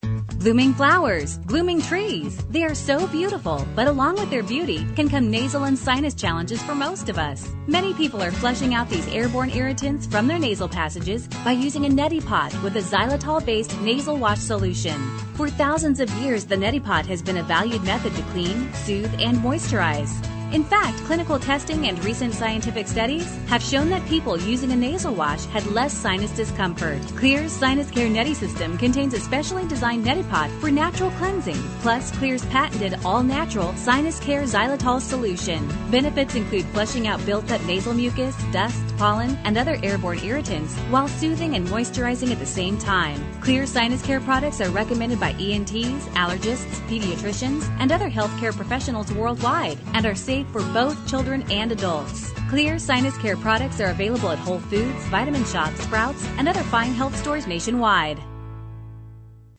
Blooming 0.41 0.73
flowers, 0.73 1.37
blooming 1.37 1.79
trees. 1.79 2.43
They 2.49 2.63
are 2.63 2.73
so 2.73 3.05
beautiful, 3.05 3.63
but 3.75 3.87
along 3.87 4.15
with 4.15 4.31
their 4.31 4.41
beauty 4.41 4.87
can 4.95 5.07
come 5.07 5.29
nasal 5.29 5.65
and 5.65 5.77
sinus 5.77 6.15
challenges 6.15 6.59
for 6.63 6.73
most 6.73 7.09
of 7.09 7.19
us. 7.19 7.47
Many 7.67 7.93
people 7.93 8.23
are 8.23 8.31
flushing 8.31 8.73
out 8.73 8.89
these 8.89 9.07
airborne 9.09 9.51
irritants 9.51 10.07
from 10.07 10.25
their 10.25 10.39
nasal 10.39 10.67
passages 10.67 11.27
by 11.45 11.51
using 11.51 11.85
a 11.85 11.89
neti 11.89 12.25
pot 12.25 12.51
with 12.63 12.75
a 12.75 12.79
xylitol 12.79 13.45
based 13.45 13.79
nasal 13.81 14.17
wash 14.17 14.39
solution. 14.39 14.99
For 15.35 15.47
thousands 15.47 15.99
of 15.99 16.09
years, 16.13 16.45
the 16.45 16.55
neti 16.55 16.83
pot 16.83 17.05
has 17.05 17.21
been 17.21 17.37
a 17.37 17.43
valued 17.43 17.83
method 17.83 18.15
to 18.15 18.23
clean, 18.33 18.73
soothe, 18.73 19.13
and 19.19 19.37
moisturize. 19.37 20.25
In 20.51 20.65
fact, 20.65 20.97
clinical 21.05 21.39
testing 21.39 21.87
and 21.87 22.03
recent 22.03 22.33
scientific 22.33 22.85
studies 22.85 23.37
have 23.47 23.63
shown 23.63 23.89
that 23.89 24.05
people 24.07 24.37
using 24.37 24.73
a 24.73 24.75
nasal 24.75 25.15
wash 25.15 25.45
had 25.45 25.65
less 25.67 25.93
sinus 25.93 26.31
discomfort. 26.31 26.99
Xlear's 27.15 27.53
Sinus 27.53 27.89
Care 27.89 28.09
Neti 28.09 28.35
system 28.35 28.77
contains 28.77 29.13
a 29.13 29.19
specially 29.21 29.65
designed 29.65 30.05
neti 30.05 30.29
pot 30.29 30.49
for 30.59 30.69
natural 30.69 31.09
cleansing, 31.11 31.55
plus 31.79 32.11
Xlear's 32.11 32.45
patented 32.47 32.99
all-natural 33.05 33.73
Sinus 33.75 34.19
Care 34.19 34.43
Xylitol 34.43 34.99
solution. 34.99 35.65
Benefits 35.89 36.35
include 36.35 36.65
flushing 36.65 37.07
out 37.07 37.25
built-up 37.25 37.63
nasal 37.63 37.93
mucus, 37.93 38.35
dust, 38.51 38.81
pollen, 38.97 39.39
and 39.45 39.57
other 39.57 39.79
airborne 39.83 40.19
irritants 40.19 40.75
while 40.89 41.07
soothing 41.07 41.55
and 41.55 41.65
moisturizing 41.67 42.29
at 42.29 42.39
the 42.39 42.45
same 42.45 42.77
time. 42.77 43.23
Clear 43.39 43.65
Sinus 43.65 44.01
Care 44.01 44.19
products 44.19 44.59
are 44.59 44.69
recommended 44.69 45.17
by 45.17 45.31
ENTs, 45.39 46.07
allergists, 46.15 46.75
pediatricians, 46.89 47.63
and 47.79 47.93
other 47.93 48.09
healthcare 48.09 48.53
professionals 48.53 49.13
worldwide 49.13 49.77
and 49.93 50.05
are 50.05 50.15
safe 50.15 50.40
for 50.47 50.61
both 50.73 51.07
children 51.07 51.43
and 51.51 51.71
adults. 51.71 52.31
Xlear 52.49 52.79
Sinus 52.79 53.17
Care 53.17 53.37
products 53.37 53.79
are 53.79 53.91
available 53.91 54.29
at 54.29 54.39
Whole 54.39 54.59
Foods, 54.59 55.05
Vitamin 55.05 55.43
Shoppe, 55.45 55.75
Sprouts, 55.77 56.25
and 56.37 56.47
other 56.47 56.63
fine 56.63 56.93
health 56.93 57.15
stores 57.15 57.47
nationwide. 57.47 58.19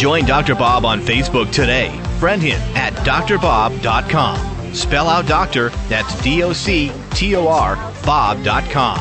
Join 0.00 0.24
Dr. 0.24 0.54
Bob 0.54 0.86
on 0.86 1.00
Facebook 1.00 1.52
today. 1.52 1.90
Friend 2.18 2.40
him 2.40 2.60
at 2.74 2.94
drbob.com. 3.04 4.74
Spell 4.74 5.08
out 5.08 5.26
doctor, 5.26 5.68
that's 5.88 6.22
D 6.22 6.42
O 6.42 6.52
C 6.52 6.92
T 7.10 7.36
O 7.36 7.48
R, 7.48 7.76
Bob.com. 8.04 8.98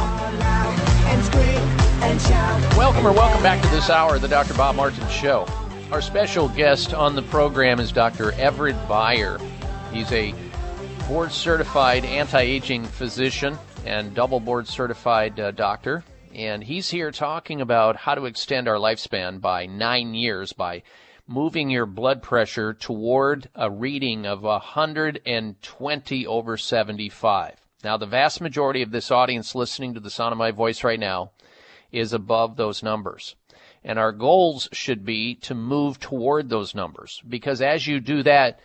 Welcome 2.76 3.06
or 3.06 3.14
welcome 3.14 3.44
back 3.44 3.62
to 3.62 3.70
this 3.70 3.90
hour 3.90 4.16
of 4.16 4.22
the 4.22 4.28
Dr. 4.28 4.56
Bob 4.56 4.76
Martin 4.76 5.08
Show. 5.10 5.46
Our 5.92 6.02
special 6.04 6.50
guest 6.50 6.94
on 6.94 7.16
the 7.16 7.24
program 7.24 7.80
is 7.80 7.92
Dr. 7.92 8.32
Everett 8.34 8.76
Beyer. 8.88 9.40
He's 9.92 10.12
a 10.12 10.36
board 11.08 11.32
certified 11.32 12.06
anti 12.06 12.42
aging 12.42 12.86
physician 12.86 13.58
and 13.88 14.14
double 14.14 14.40
board 14.40 14.68
certified 14.68 15.40
uh, 15.40 15.50
doctor. 15.50 16.04
And 16.36 16.64
he's 16.64 16.92
here 16.92 17.10
talking 17.10 17.60
about 17.60 17.96
how 17.96 18.14
to 18.14 18.26
extend 18.26 18.68
our 18.68 18.76
lifespan 18.76 19.42
by 19.42 19.66
nine 19.66 20.14
years 20.14 20.54
by 20.54 20.84
moving 21.26 21.72
your 21.72 21.88
blood 21.88 22.22
pressure 22.22 22.76
toward 22.76 23.50
a 23.56 23.72
reading 23.72 24.28
of 24.28 24.44
120 24.44 26.28
over 26.28 26.56
75. 26.56 27.56
Now, 27.84 27.98
the 27.98 28.06
vast 28.06 28.42
majority 28.42 28.84
of 28.84 28.92
this 28.92 29.10
audience 29.10 29.56
listening 29.56 29.96
to 29.96 30.00
the 30.00 30.12
sound 30.12 30.34
of 30.34 30.38
my 30.38 30.52
voice 30.52 30.84
right 30.84 31.00
now 31.00 31.32
is 31.92 32.14
above 32.14 32.58
those 32.58 32.84
numbers. 32.84 33.36
And 33.84 33.98
our 33.98 34.12
goals 34.12 34.68
should 34.72 35.06
be 35.06 35.36
to 35.36 35.56
move 35.56 36.00
toward 36.00 36.50
those 36.50 36.76
numbers 36.76 37.22
because 37.28 37.62
as 37.62 37.88
you 37.88 38.00
do 38.00 38.24
that, 38.24 38.60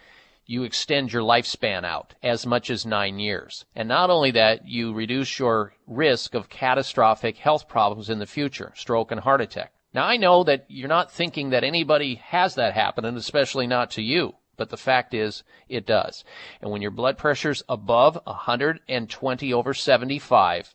you 0.46 0.64
extend 0.64 1.12
your 1.12 1.22
lifespan 1.22 1.84
out 1.84 2.14
as 2.22 2.44
much 2.44 2.68
as 2.68 2.84
nine 2.84 3.18
years. 3.18 3.64
And 3.74 3.88
not 3.88 4.10
only 4.10 4.30
that, 4.32 4.68
you 4.68 4.92
reduce 4.92 5.38
your 5.38 5.74
risk 5.86 6.34
of 6.34 6.50
catastrophic 6.50 7.38
health 7.38 7.68
problems 7.68 8.10
in 8.10 8.18
the 8.18 8.26
future, 8.26 8.72
stroke 8.76 9.10
and 9.10 9.20
heart 9.20 9.40
attack. 9.40 9.72
Now 9.94 10.04
I 10.04 10.16
know 10.16 10.44
that 10.44 10.66
you're 10.68 10.88
not 10.88 11.12
thinking 11.12 11.50
that 11.50 11.64
anybody 11.64 12.16
has 12.16 12.56
that 12.56 12.74
happen, 12.74 13.04
and 13.04 13.16
especially 13.16 13.66
not 13.66 13.92
to 13.92 14.02
you. 14.02 14.34
But 14.56 14.70
the 14.70 14.76
fact 14.76 15.14
is, 15.14 15.42
it 15.68 15.86
does. 15.86 16.24
And 16.60 16.70
when 16.70 16.82
your 16.82 16.90
blood 16.90 17.18
pressure's 17.18 17.62
above 17.68 18.18
120 18.24 19.52
over 19.52 19.74
75, 19.74 20.74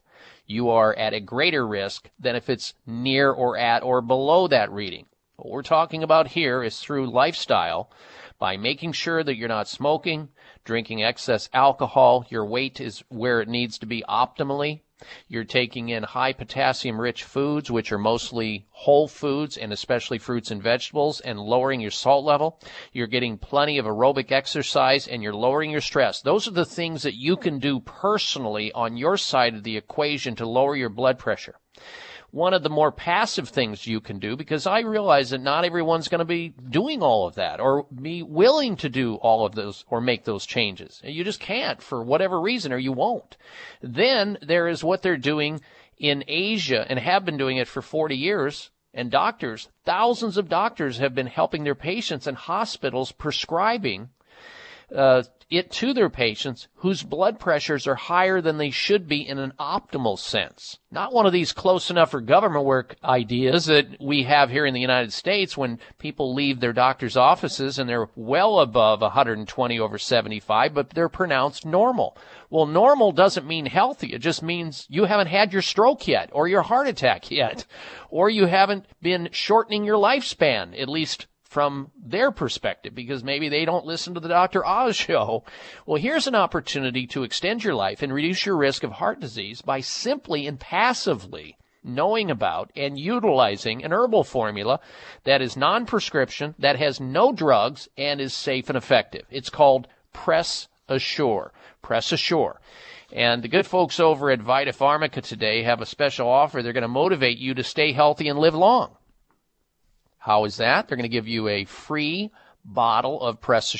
you 0.50 0.68
are 0.70 0.92
at 0.96 1.14
a 1.14 1.20
greater 1.20 1.64
risk 1.64 2.10
than 2.18 2.34
if 2.34 2.50
it's 2.50 2.74
near 2.84 3.30
or 3.30 3.56
at 3.56 3.84
or 3.84 4.02
below 4.02 4.48
that 4.48 4.72
reading. 4.72 5.06
What 5.36 5.50
we're 5.50 5.62
talking 5.62 6.02
about 6.02 6.26
here 6.26 6.64
is 6.64 6.80
through 6.80 7.08
lifestyle 7.08 7.88
by 8.40 8.56
making 8.56 8.92
sure 8.92 9.22
that 9.22 9.36
you're 9.36 9.48
not 9.48 9.68
smoking, 9.68 10.28
drinking 10.64 11.04
excess 11.04 11.48
alcohol, 11.54 12.26
your 12.30 12.44
weight 12.44 12.80
is 12.80 13.04
where 13.08 13.40
it 13.40 13.48
needs 13.48 13.78
to 13.78 13.86
be 13.86 14.02
optimally. 14.08 14.80
You're 15.28 15.44
taking 15.44 15.88
in 15.88 16.02
high 16.02 16.32
potassium 16.32 17.00
rich 17.00 17.24
foods, 17.24 17.70
which 17.70 17.92
are 17.92 17.98
mostly 17.98 18.66
whole 18.70 19.08
foods 19.08 19.56
and 19.56 19.72
especially 19.72 20.18
fruits 20.18 20.50
and 20.50 20.62
vegetables, 20.62 21.20
and 21.20 21.38
lowering 21.38 21.80
your 21.80 21.90
salt 21.90 22.24
level. 22.24 22.60
You're 22.92 23.06
getting 23.06 23.38
plenty 23.38 23.78
of 23.78 23.86
aerobic 23.86 24.30
exercise 24.32 25.06
and 25.06 25.22
you're 25.22 25.32
lowering 25.32 25.70
your 25.70 25.80
stress. 25.80 26.20
Those 26.20 26.46
are 26.48 26.52
the 26.52 26.64
things 26.64 27.02
that 27.02 27.14
you 27.14 27.36
can 27.36 27.58
do 27.58 27.80
personally 27.80 28.72
on 28.72 28.96
your 28.96 29.16
side 29.16 29.54
of 29.54 29.62
the 29.62 29.76
equation 29.76 30.36
to 30.36 30.48
lower 30.48 30.76
your 30.76 30.90
blood 30.90 31.18
pressure 31.18 31.56
one 32.30 32.54
of 32.54 32.62
the 32.62 32.70
more 32.70 32.92
passive 32.92 33.48
things 33.48 33.86
you 33.86 34.00
can 34.00 34.18
do 34.18 34.36
because 34.36 34.66
I 34.66 34.80
realize 34.80 35.30
that 35.30 35.40
not 35.40 35.64
everyone's 35.64 36.08
going 36.08 36.20
to 36.20 36.24
be 36.24 36.54
doing 36.68 37.02
all 37.02 37.26
of 37.26 37.34
that 37.34 37.60
or 37.60 37.86
be 37.92 38.22
willing 38.22 38.76
to 38.76 38.88
do 38.88 39.16
all 39.16 39.44
of 39.44 39.54
those 39.54 39.84
or 39.88 40.00
make 40.00 40.24
those 40.24 40.46
changes. 40.46 41.00
You 41.04 41.24
just 41.24 41.40
can't 41.40 41.82
for 41.82 42.02
whatever 42.02 42.40
reason 42.40 42.72
or 42.72 42.78
you 42.78 42.92
won't. 42.92 43.36
Then 43.82 44.38
there 44.42 44.68
is 44.68 44.84
what 44.84 45.02
they're 45.02 45.16
doing 45.16 45.60
in 45.98 46.24
Asia 46.28 46.86
and 46.88 46.98
have 46.98 47.24
been 47.24 47.36
doing 47.36 47.56
it 47.56 47.68
for 47.68 47.82
40 47.82 48.16
years. 48.16 48.70
And 48.94 49.10
doctors, 49.10 49.68
thousands 49.84 50.36
of 50.36 50.48
doctors 50.48 50.98
have 50.98 51.14
been 51.14 51.28
helping 51.28 51.64
their 51.64 51.74
patients 51.76 52.26
and 52.26 52.36
hospitals 52.36 53.12
prescribing 53.12 54.10
uh, 54.94 55.22
it 55.50 55.70
to 55.70 55.92
their 55.92 56.08
patients 56.08 56.68
whose 56.76 57.02
blood 57.02 57.40
pressures 57.40 57.86
are 57.86 57.96
higher 57.96 58.40
than 58.40 58.56
they 58.56 58.70
should 58.70 59.08
be 59.08 59.26
in 59.26 59.38
an 59.38 59.52
optimal 59.58 60.16
sense. 60.16 60.78
Not 60.92 61.12
one 61.12 61.26
of 61.26 61.32
these 61.32 61.52
close 61.52 61.90
enough 61.90 62.12
for 62.12 62.20
government 62.20 62.64
work 62.64 62.94
ideas 63.02 63.66
that 63.66 64.00
we 64.00 64.22
have 64.22 64.50
here 64.50 64.64
in 64.64 64.74
the 64.74 64.80
United 64.80 65.12
States 65.12 65.56
when 65.56 65.80
people 65.98 66.32
leave 66.32 66.60
their 66.60 66.72
doctor's 66.72 67.16
offices 67.16 67.78
and 67.78 67.88
they're 67.88 68.08
well 68.14 68.60
above 68.60 69.00
120 69.00 69.80
over 69.80 69.98
75, 69.98 70.72
but 70.72 70.90
they're 70.90 71.08
pronounced 71.08 71.66
normal. 71.66 72.16
Well, 72.48 72.66
normal 72.66 73.12
doesn't 73.12 73.46
mean 73.46 73.66
healthy. 73.66 74.12
It 74.12 74.20
just 74.20 74.42
means 74.42 74.86
you 74.88 75.04
haven't 75.04 75.28
had 75.28 75.52
your 75.52 75.62
stroke 75.62 76.06
yet 76.06 76.30
or 76.32 76.48
your 76.48 76.62
heart 76.62 76.86
attack 76.86 77.30
yet, 77.30 77.66
or 78.08 78.30
you 78.30 78.46
haven't 78.46 78.86
been 79.02 79.28
shortening 79.32 79.84
your 79.84 79.98
lifespan, 79.98 80.80
at 80.80 80.88
least 80.88 81.26
from 81.50 81.90
their 82.00 82.30
perspective 82.30 82.94
because 82.94 83.24
maybe 83.24 83.48
they 83.48 83.64
don't 83.64 83.84
listen 83.84 84.14
to 84.14 84.20
the 84.20 84.28
Dr. 84.28 84.64
Oz 84.64 84.94
show. 84.94 85.42
Well, 85.84 86.00
here's 86.00 86.28
an 86.28 86.36
opportunity 86.36 87.08
to 87.08 87.24
extend 87.24 87.64
your 87.64 87.74
life 87.74 88.02
and 88.02 88.14
reduce 88.14 88.46
your 88.46 88.56
risk 88.56 88.84
of 88.84 88.92
heart 88.92 89.18
disease 89.18 89.60
by 89.60 89.80
simply 89.80 90.46
and 90.46 90.60
passively 90.60 91.56
knowing 91.82 92.30
about 92.30 92.70
and 92.76 92.96
utilizing 92.96 93.82
an 93.82 93.92
herbal 93.92 94.22
formula 94.22 94.78
that 95.24 95.42
is 95.42 95.56
non-prescription, 95.56 96.54
that 96.60 96.78
has 96.78 97.00
no 97.00 97.32
drugs, 97.32 97.88
and 97.98 98.20
is 98.20 98.32
safe 98.32 98.68
and 98.68 98.78
effective. 98.78 99.26
It's 99.28 99.50
called 99.50 99.88
Press 100.12 100.68
Assure. 100.88 101.52
Press 101.82 102.12
Assure. 102.12 102.60
And 103.12 103.42
the 103.42 103.48
good 103.48 103.66
folks 103.66 103.98
over 103.98 104.30
at 104.30 104.40
Vita 104.40 104.70
Pharmica 104.70 105.20
today 105.20 105.64
have 105.64 105.80
a 105.80 105.86
special 105.86 106.28
offer. 106.28 106.62
They're 106.62 106.72
going 106.72 106.82
to 106.82 106.88
motivate 106.88 107.38
you 107.38 107.54
to 107.54 107.64
stay 107.64 107.90
healthy 107.90 108.28
and 108.28 108.38
live 108.38 108.54
long. 108.54 108.94
How 110.20 110.44
is 110.44 110.58
that? 110.58 110.86
They're 110.86 110.96
going 110.96 111.04
to 111.04 111.08
give 111.08 111.26
you 111.26 111.48
a 111.48 111.64
free 111.64 112.30
bottle 112.64 113.20
of 113.22 113.40
Press 113.40 113.74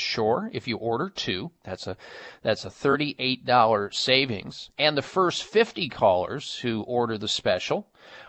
if 0.51 0.67
you 0.67 0.77
order 0.77 1.09
two. 1.09 1.51
That's 1.63 1.85
a 1.85 1.95
that's 2.41 2.65
a 2.65 2.69
$38 2.69 3.93
savings. 3.93 4.71
And 4.77 4.97
the 4.97 5.03
first 5.03 5.43
50 5.43 5.89
callers 5.89 6.57
who 6.59 6.81
order 6.81 7.17
the 7.17 7.27
special 7.27 7.87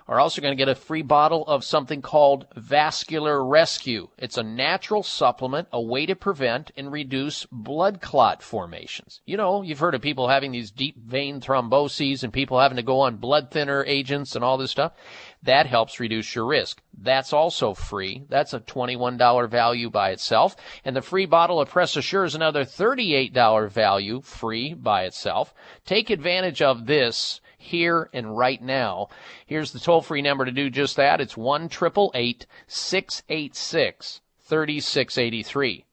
are 0.08 0.20
also 0.20 0.42
going 0.42 0.52
to 0.52 0.56
get 0.56 0.68
a 0.68 0.74
free 0.74 1.02
bottle 1.02 1.46
of 1.46 1.64
something 1.64 2.02
called 2.02 2.46
Vascular 2.56 3.44
Rescue. 3.44 4.08
It's 4.18 4.36
a 4.36 4.42
natural 4.42 5.02
supplement, 5.02 5.68
a 5.72 5.80
way 5.80 6.06
to 6.06 6.14
prevent 6.14 6.70
and 6.76 6.92
reduce 6.92 7.46
blood 7.50 8.00
clot 8.00 8.42
formations. 8.42 9.20
You 9.24 9.36
know, 9.36 9.62
you've 9.62 9.78
heard 9.78 9.94
of 9.94 10.02
people 10.02 10.28
having 10.28 10.52
these 10.52 10.70
deep 10.70 10.98
vein 10.98 11.40
thromboses 11.40 12.22
and 12.22 12.32
people 12.32 12.60
having 12.60 12.76
to 12.76 12.82
go 12.82 13.00
on 13.00 13.16
blood 13.16 13.50
thinner 13.50 13.84
agents 13.86 14.34
and 14.34 14.44
all 14.44 14.58
this 14.58 14.70
stuff. 14.70 14.92
That 15.44 15.66
helps 15.66 15.98
reduce 15.98 16.36
your 16.36 16.46
risk. 16.46 16.80
That's 16.96 17.32
also 17.32 17.74
free. 17.74 18.22
That's 18.28 18.54
a 18.54 18.60
$21 18.60 19.48
value 19.48 19.90
by 19.90 20.10
itself. 20.10 20.54
And 20.84 20.94
the 20.94 21.02
free 21.02 21.26
bottle 21.26 21.60
of 21.60 21.68
Press 21.68 21.96
Assure 21.96 22.22
is 22.24 22.36
another 22.36 22.64
$38 22.64 23.68
value 23.68 24.20
free 24.20 24.72
by 24.72 25.02
itself. 25.04 25.52
Take 25.84 26.10
advantage 26.10 26.62
of 26.62 26.86
this 26.86 27.40
here 27.58 28.08
and 28.12 28.36
right 28.36 28.62
now. 28.62 29.08
Here's 29.46 29.72
the 29.72 29.80
toll 29.80 30.00
free 30.00 30.22
number 30.22 30.44
to 30.44 30.52
do 30.52 30.70
just 30.70 30.94
that. 30.96 31.20
It's 31.20 31.36
1 31.36 31.68
686 31.70 34.20
3683 34.44 35.84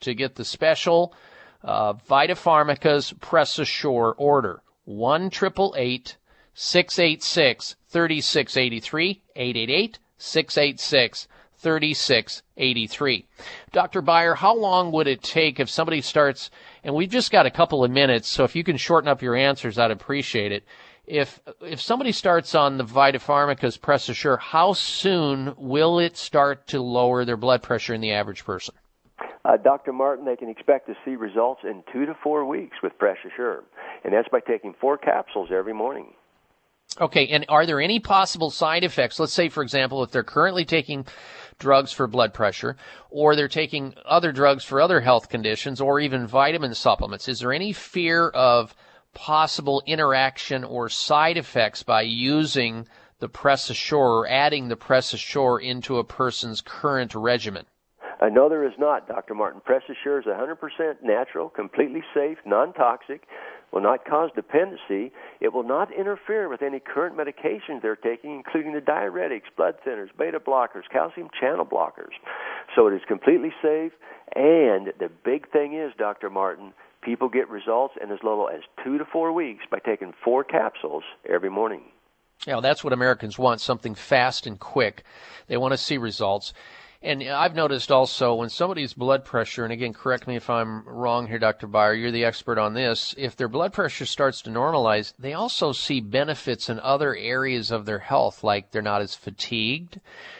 to 0.00 0.14
get 0.14 0.34
the 0.34 0.44
special 0.44 1.14
uh, 1.62 1.92
Vita 1.92 2.34
Pharmica's 2.34 3.12
Press 3.20 3.56
Assure 3.58 4.14
order. 4.18 4.62
1 4.84 5.30
686 5.30 7.76
3683 7.92 9.22
888 9.36 9.98
686 10.16 11.28
3683. 11.58 13.26
Dr. 13.70 14.02
Beyer, 14.02 14.34
how 14.34 14.56
long 14.56 14.90
would 14.90 15.06
it 15.06 15.22
take 15.22 15.60
if 15.60 15.70
somebody 15.70 16.00
starts, 16.00 16.50
and 16.82 16.94
we've 16.94 17.10
just 17.10 17.30
got 17.30 17.46
a 17.46 17.50
couple 17.50 17.84
of 17.84 17.90
minutes, 17.90 18.26
so 18.28 18.42
if 18.42 18.56
you 18.56 18.64
can 18.64 18.76
shorten 18.76 19.08
up 19.08 19.22
your 19.22 19.36
answers, 19.36 19.78
I'd 19.78 19.92
appreciate 19.92 20.50
it. 20.50 20.64
If, 21.06 21.40
if 21.60 21.80
somebody 21.80 22.12
starts 22.12 22.54
on 22.54 22.78
the 22.78 22.84
Vita 22.84 23.18
Pharmica's 23.18 23.76
Press 23.76 24.08
Assure, 24.08 24.38
how 24.38 24.72
soon 24.72 25.54
will 25.56 25.98
it 25.98 26.16
start 26.16 26.66
to 26.68 26.80
lower 26.80 27.24
their 27.24 27.36
blood 27.36 27.62
pressure 27.62 27.94
in 27.94 28.00
the 28.00 28.12
average 28.12 28.44
person? 28.44 28.74
Uh, 29.44 29.56
Dr. 29.56 29.92
Martin, 29.92 30.24
they 30.24 30.36
can 30.36 30.48
expect 30.48 30.86
to 30.86 30.94
see 31.04 31.16
results 31.16 31.62
in 31.64 31.82
two 31.92 32.06
to 32.06 32.16
four 32.22 32.44
weeks 32.44 32.76
with 32.82 32.96
Press 32.98 33.18
Assure, 33.26 33.64
and 34.04 34.12
that's 34.12 34.28
by 34.28 34.40
taking 34.40 34.74
four 34.80 34.96
capsules 34.96 35.50
every 35.52 35.74
morning. 35.74 36.14
Okay, 37.00 37.28
and 37.28 37.44
are 37.48 37.66
there 37.66 37.80
any 37.80 38.00
possible 38.00 38.50
side 38.50 38.84
effects? 38.84 39.18
Let's 39.18 39.32
say, 39.32 39.48
for 39.48 39.62
example, 39.62 40.02
if 40.02 40.10
they're 40.10 40.22
currently 40.22 40.64
taking 40.64 41.06
drugs 41.58 41.92
for 41.92 42.06
blood 42.06 42.34
pressure, 42.34 42.76
or 43.08 43.36
they're 43.36 43.48
taking 43.48 43.94
other 44.04 44.32
drugs 44.32 44.64
for 44.64 44.80
other 44.80 45.00
health 45.00 45.28
conditions, 45.28 45.80
or 45.80 46.00
even 46.00 46.26
vitamin 46.26 46.74
supplements. 46.74 47.28
Is 47.28 47.40
there 47.40 47.52
any 47.52 47.72
fear 47.72 48.28
of 48.28 48.74
possible 49.14 49.82
interaction 49.86 50.64
or 50.64 50.88
side 50.88 51.36
effects 51.36 51.82
by 51.82 52.02
using 52.02 52.86
the 53.20 53.28
Press 53.28 53.70
Assure 53.70 54.20
or 54.20 54.28
adding 54.28 54.68
the 54.68 54.76
Press 54.76 55.14
Assure 55.14 55.60
into 55.60 55.98
a 55.98 56.04
person's 56.04 56.60
current 56.60 57.14
regimen? 57.14 57.66
Uh, 58.20 58.28
no, 58.28 58.48
there 58.48 58.64
is 58.64 58.74
not, 58.78 59.06
Dr. 59.08 59.34
Martin. 59.34 59.60
Press 59.64 59.82
Assure 59.88 60.20
is 60.20 60.26
100% 60.26 60.56
natural, 61.02 61.48
completely 61.48 62.02
safe, 62.14 62.38
non 62.44 62.72
toxic 62.72 63.22
will 63.72 63.80
not 63.80 64.04
cause 64.04 64.30
dependency. 64.34 65.12
It 65.40 65.52
will 65.52 65.62
not 65.62 65.92
interfere 65.92 66.48
with 66.48 66.62
any 66.62 66.80
current 66.80 67.16
medications 67.16 67.82
they're 67.82 67.96
taking, 67.96 68.34
including 68.34 68.74
the 68.74 68.80
diuretics, 68.80 69.50
blood 69.56 69.74
thinners, 69.86 70.08
beta 70.18 70.38
blockers, 70.38 70.82
calcium 70.90 71.28
channel 71.38 71.64
blockers. 71.64 72.12
So 72.76 72.86
it 72.86 72.94
is 72.94 73.02
completely 73.08 73.52
safe. 73.62 73.92
And 74.34 74.92
the 74.98 75.10
big 75.24 75.50
thing 75.50 75.74
is, 75.74 75.92
Dr. 75.98 76.30
Martin, 76.30 76.72
people 77.02 77.28
get 77.28 77.48
results 77.48 77.94
in 78.02 78.10
as 78.10 78.18
little 78.22 78.48
as 78.48 78.60
two 78.84 78.98
to 78.98 79.04
four 79.04 79.32
weeks 79.32 79.64
by 79.70 79.78
taking 79.78 80.12
four 80.24 80.44
capsules 80.44 81.04
every 81.28 81.50
morning. 81.50 81.82
Yeah, 82.46 82.60
that's 82.60 82.82
what 82.82 82.92
Americans 82.92 83.38
want 83.38 83.60
something 83.60 83.94
fast 83.94 84.46
and 84.46 84.58
quick. 84.58 85.04
They 85.46 85.56
want 85.56 85.72
to 85.72 85.78
see 85.78 85.96
results. 85.98 86.52
And 87.04 87.20
I've 87.24 87.56
noticed 87.56 87.90
also 87.90 88.34
when 88.34 88.48
somebody's 88.48 88.92
blood 88.92 89.24
pressure, 89.24 89.64
and 89.64 89.72
again, 89.72 89.92
correct 89.92 90.28
me 90.28 90.36
if 90.36 90.48
I'm 90.48 90.86
wrong 90.86 91.26
here, 91.26 91.40
Dr. 91.40 91.66
Beyer, 91.66 91.94
you're 91.94 92.12
the 92.12 92.24
expert 92.24 92.58
on 92.58 92.74
this. 92.74 93.12
If 93.18 93.34
their 93.34 93.48
blood 93.48 93.72
pressure 93.72 94.06
starts 94.06 94.40
to 94.42 94.50
normalize, 94.50 95.12
they 95.18 95.32
also 95.32 95.72
see 95.72 96.00
benefits 96.00 96.68
in 96.68 96.78
other 96.78 97.16
areas 97.16 97.72
of 97.72 97.86
their 97.86 97.98
health, 97.98 98.44
like 98.44 98.70
they're 98.70 98.82
not 98.82 99.02
as 99.02 99.16
fatigued, 99.16 99.98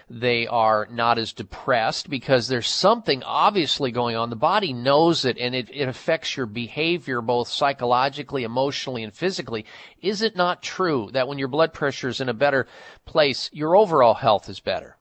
they 0.08 0.46
are 0.46 0.86
not 0.88 1.18
as 1.18 1.32
depressed 1.32 2.08
because 2.08 2.46
there's 2.46 2.68
something 2.68 3.24
obviously 3.24 3.90
going 3.90 4.14
on. 4.14 4.30
The 4.30 4.36
body 4.36 4.72
knows 4.72 5.24
it 5.24 5.38
and 5.38 5.56
it, 5.56 5.68
it 5.72 5.88
affects 5.88 6.36
your 6.36 6.46
behavior 6.46 7.20
both 7.20 7.48
psychologically, 7.48 8.44
emotionally, 8.44 9.02
and 9.02 9.12
physically. 9.12 9.66
Is 10.00 10.22
it 10.22 10.36
not 10.36 10.62
true 10.62 11.10
that 11.12 11.26
when 11.26 11.38
your 11.38 11.48
blood 11.48 11.72
pressure 11.72 12.08
is 12.08 12.20
in 12.20 12.28
a 12.28 12.34
better 12.34 12.68
place, 13.04 13.50
your 13.52 13.74
overall 13.74 14.14
health 14.14 14.48
is 14.48 14.60
better? 14.60 14.96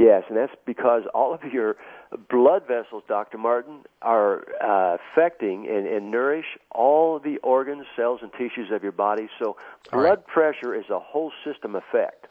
Yes, 0.00 0.22
and 0.30 0.38
that's 0.38 0.54
because 0.64 1.02
all 1.12 1.34
of 1.34 1.44
your 1.52 1.76
blood 2.30 2.62
vessels, 2.66 3.02
Dr. 3.06 3.36
Martin, 3.36 3.80
are 4.00 4.46
uh, 4.58 4.96
affecting 4.96 5.68
and, 5.68 5.86
and 5.86 6.10
nourish 6.10 6.46
all 6.70 7.18
the 7.18 7.36
organs, 7.42 7.84
cells, 7.96 8.20
and 8.22 8.32
tissues 8.32 8.70
of 8.72 8.82
your 8.82 8.92
body. 8.92 9.28
So, 9.38 9.58
blood 9.92 10.02
right. 10.02 10.26
pressure 10.26 10.74
is 10.74 10.88
a 10.88 10.98
whole 10.98 11.30
system 11.44 11.74
effect. 11.76 12.28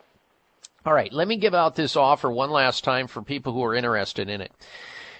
All 0.84 0.94
right, 0.94 1.14
let 1.14 1.28
me 1.28 1.38
give 1.38 1.54
out 1.54 1.76
this 1.76 1.96
offer 1.96 2.32
one 2.32 2.50
last 2.50 2.84
time 2.84 3.06
for 3.06 3.22
people 3.22 3.54
who 3.54 3.64
are 3.64 3.76
interested 3.76 4.30
in 4.30 4.42
it. 4.42 4.52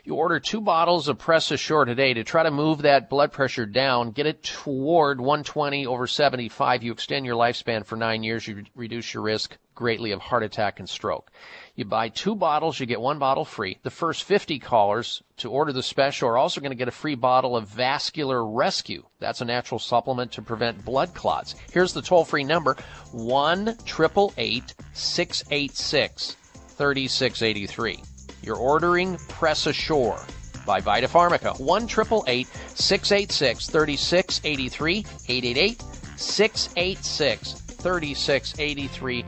You 0.04 0.16
order 0.16 0.40
two 0.40 0.62
bottles 0.62 1.08
of 1.08 1.20
Press 1.20 1.52
Assure 1.52 1.86
today 1.86 2.16
to 2.16 2.24
try 2.24 2.42
to 2.42 2.50
move 2.50 2.82
that 2.82 3.12
blood 3.12 3.32
pressure 3.32 3.68
down, 3.68 4.10
get 4.10 4.26
it 4.26 4.42
toward 4.42 5.20
120 5.20 5.86
over 5.86 6.08
75. 6.08 6.82
You 6.82 6.94
extend 6.94 7.28
your 7.28 7.36
lifespan 7.36 7.86
for 7.86 7.96
nine 7.96 8.24
years. 8.24 8.48
You 8.48 8.64
reduce 8.76 9.14
your 9.14 9.22
risk 9.22 9.56
greatly 9.76 10.12
of 10.12 10.20
heart 10.20 10.44
attack 10.44 10.80
and 10.80 10.90
stroke. 10.90 11.32
You 11.80 11.86
buy 11.86 12.10
two 12.10 12.36
bottles, 12.36 12.78
you 12.78 12.86
get 12.86 13.00
one 13.00 13.20
bottle 13.20 13.46
free. 13.46 13.78
The 13.84 13.90
first 13.90 14.26
50 14.26 14.60
callers 14.60 15.24
to 15.38 15.50
order 15.50 15.72
the 15.72 15.82
special 15.82 16.28
are 16.28 16.38
also 16.38 16.60
going 16.60 16.72
to 16.72 16.76
get 16.76 16.90
a 16.90 16.92
free 16.92 17.16
bottle 17.16 17.56
of 17.56 17.70
Vascular 17.70 18.46
Rescue. 18.46 19.06
That's 19.20 19.40
a 19.40 19.46
natural 19.46 19.80
supplement 19.80 20.34
to 20.34 20.42
prevent 20.42 20.84
blood 20.84 21.14
clots. 21.14 21.56
Here's 21.72 21.94
the 21.94 22.02
toll 22.02 22.26
free 22.26 22.44
number 22.44 22.76
1 23.14 23.70
888 23.70 24.74
686 24.92 26.36
3683. 26.36 28.04
You're 28.44 28.58
ordering 28.58 29.16
Press 29.30 29.66
Assure 29.66 30.20
by 30.66 30.82
Vita 30.82 31.08
Pharmica. 31.08 31.58
1 31.62 31.88
686 31.88 33.70
3683 33.70 34.98
888 35.30 35.82
686 36.18 37.54
3683 37.54 39.24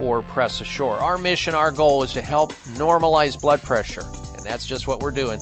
for 0.00 0.22
Press 0.22 0.62
Assure. 0.62 0.96
Our 0.96 1.18
mission, 1.18 1.54
our 1.54 1.70
goal 1.70 2.02
is 2.02 2.14
to 2.14 2.22
help 2.22 2.54
normalize 2.78 3.38
blood 3.38 3.60
pressure, 3.60 4.00
and 4.34 4.42
that's 4.42 4.64
just 4.64 4.86
what 4.86 5.00
we're 5.00 5.10
doing. 5.10 5.38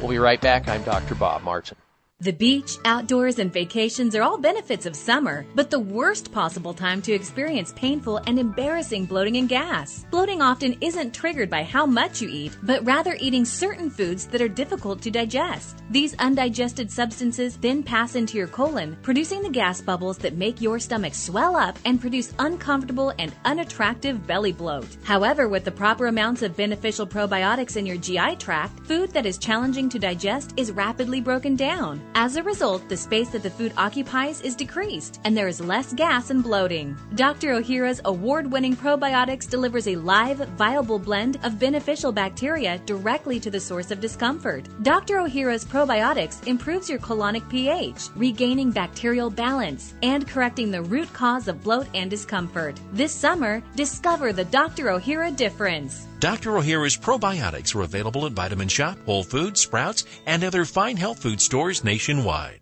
We'll 0.00 0.08
be 0.08 0.16
right 0.16 0.40
back. 0.40 0.66
I'm 0.66 0.82
Dr. 0.82 1.14
Bob 1.14 1.42
Martin. 1.42 1.76
The 2.22 2.32
beach, 2.32 2.78
outdoors, 2.84 3.40
and 3.40 3.52
vacations 3.52 4.14
are 4.14 4.22
all 4.22 4.38
benefits 4.38 4.86
of 4.86 4.94
summer, 4.94 5.44
but 5.56 5.70
the 5.70 5.80
worst 5.80 6.30
possible 6.30 6.72
time 6.72 7.02
to 7.02 7.12
experience 7.12 7.72
painful 7.74 8.18
and 8.28 8.38
embarrassing 8.38 9.06
bloating 9.06 9.38
and 9.38 9.48
gas. 9.48 10.06
Bloating 10.08 10.40
often 10.40 10.76
isn't 10.80 11.12
triggered 11.12 11.50
by 11.50 11.64
how 11.64 11.84
much 11.84 12.22
you 12.22 12.28
eat, 12.28 12.56
but 12.62 12.86
rather 12.86 13.16
eating 13.18 13.44
certain 13.44 13.90
foods 13.90 14.28
that 14.28 14.40
are 14.40 14.46
difficult 14.46 15.02
to 15.02 15.10
digest. 15.10 15.82
These 15.90 16.14
undigested 16.20 16.92
substances 16.92 17.56
then 17.56 17.82
pass 17.82 18.14
into 18.14 18.38
your 18.38 18.46
colon, 18.46 18.96
producing 19.02 19.42
the 19.42 19.50
gas 19.50 19.80
bubbles 19.80 20.18
that 20.18 20.36
make 20.36 20.60
your 20.60 20.78
stomach 20.78 21.16
swell 21.16 21.56
up 21.56 21.76
and 21.84 22.00
produce 22.00 22.34
uncomfortable 22.38 23.12
and 23.18 23.34
unattractive 23.46 24.28
belly 24.28 24.52
bloat. 24.52 24.86
However, 25.02 25.48
with 25.48 25.64
the 25.64 25.72
proper 25.72 26.06
amounts 26.06 26.42
of 26.42 26.56
beneficial 26.56 27.04
probiotics 27.04 27.76
in 27.76 27.84
your 27.84 27.96
GI 27.96 28.36
tract, 28.36 28.86
food 28.86 29.10
that 29.10 29.26
is 29.26 29.38
challenging 29.38 29.88
to 29.88 29.98
digest 29.98 30.54
is 30.56 30.70
rapidly 30.70 31.20
broken 31.20 31.56
down. 31.56 32.00
As 32.14 32.36
a 32.36 32.42
result, 32.42 32.86
the 32.90 32.96
space 32.96 33.30
that 33.30 33.42
the 33.42 33.50
food 33.50 33.72
occupies 33.78 34.42
is 34.42 34.54
decreased, 34.54 35.18
and 35.24 35.34
there 35.34 35.48
is 35.48 35.60
less 35.60 35.94
gas 35.94 36.28
and 36.28 36.42
bloating. 36.42 36.94
Dr. 37.14 37.54
Ohhira's 37.54 38.02
award 38.04 38.50
winning 38.52 38.76
probiotics 38.76 39.48
delivers 39.48 39.88
a 39.88 39.96
live, 39.96 40.38
viable 40.50 40.98
blend 40.98 41.38
of 41.42 41.58
beneficial 41.58 42.12
bacteria 42.12 42.78
directly 42.84 43.40
to 43.40 43.50
the 43.50 43.58
source 43.58 43.90
of 43.90 44.00
discomfort. 44.00 44.68
Dr. 44.82 45.16
Ohhira's 45.16 45.64
probiotics 45.64 46.46
improves 46.46 46.90
your 46.90 46.98
colonic 46.98 47.48
pH, 47.48 48.08
regaining 48.14 48.70
bacterial 48.70 49.30
balance, 49.30 49.94
and 50.02 50.28
correcting 50.28 50.70
the 50.70 50.82
root 50.82 51.10
cause 51.14 51.48
of 51.48 51.62
bloat 51.64 51.86
and 51.94 52.10
discomfort. 52.10 52.78
This 52.92 53.12
summer, 53.12 53.62
discover 53.74 54.34
the 54.34 54.44
Dr. 54.44 54.86
Ohhira 54.86 55.34
difference. 55.34 56.06
Dr. 56.22 56.52
Ohhira's 56.52 56.96
probiotics 56.96 57.74
are 57.74 57.82
available 57.82 58.26
at 58.26 58.32
Vitamin 58.32 58.68
Shoppe, 58.68 59.04
Whole 59.06 59.24
Foods, 59.24 59.60
Sprouts, 59.60 60.04
and 60.24 60.44
other 60.44 60.64
fine 60.64 60.96
health 60.96 61.18
food 61.20 61.40
stores 61.40 61.82
nationwide. 61.82 62.61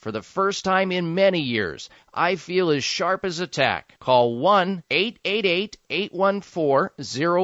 For 0.00 0.12
the 0.12 0.22
first 0.22 0.64
time 0.64 0.92
in 0.92 1.16
many 1.16 1.40
years, 1.40 1.90
I 2.14 2.36
feel 2.36 2.70
as 2.70 2.84
sharp 2.84 3.24
as 3.24 3.40
a 3.40 3.48
tack. 3.48 3.96
Call 3.98 4.36
1 4.36 4.84
888 4.88 5.76
814 5.90 6.90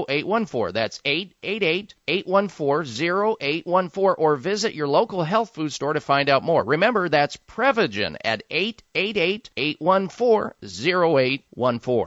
0814. 0.09 0.72
That's 0.72 1.01
888 1.05 1.94
814 2.06 3.36
0814 3.40 4.14
or 4.18 4.36
visit 4.36 4.72
your 4.72 4.86
local 4.86 5.24
health 5.24 5.52
food 5.52 5.72
store 5.72 5.94
to 5.94 6.01
find 6.01 6.28
out 6.28 6.44
more. 6.44 6.62
Remember, 6.62 7.09
that's 7.09 7.36
Prevagen 7.36 8.16
at 8.24 8.44
888 8.48 9.51
814 9.56 10.52
0814. 10.62 12.06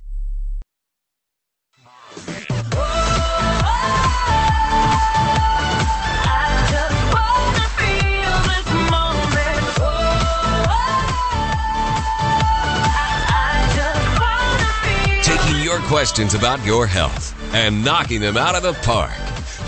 Questions 16.01 16.33
about 16.33 16.65
your 16.65 16.87
health 16.87 17.35
and 17.53 17.85
knocking 17.85 18.19
them 18.19 18.35
out 18.35 18.55
of 18.55 18.63
the 18.63 18.73
park. 18.81 19.11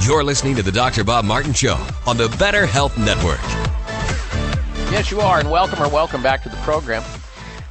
You're 0.02 0.24
listening 0.24 0.56
to 0.56 0.64
the 0.64 0.72
Dr. 0.72 1.04
Bob 1.04 1.26
Martin 1.26 1.54
Show 1.54 1.76
on 2.08 2.18
the 2.18 2.28
Better 2.40 2.66
Health 2.66 2.98
Network. 2.98 3.38
Yes, 4.92 5.12
you 5.12 5.22
are, 5.22 5.40
and 5.40 5.52
welcome 5.52 5.80
or 5.80 5.88
welcome 5.90 6.24
back 6.24 6.42
to 6.42 6.50
the 6.50 6.56
program. 6.58 7.04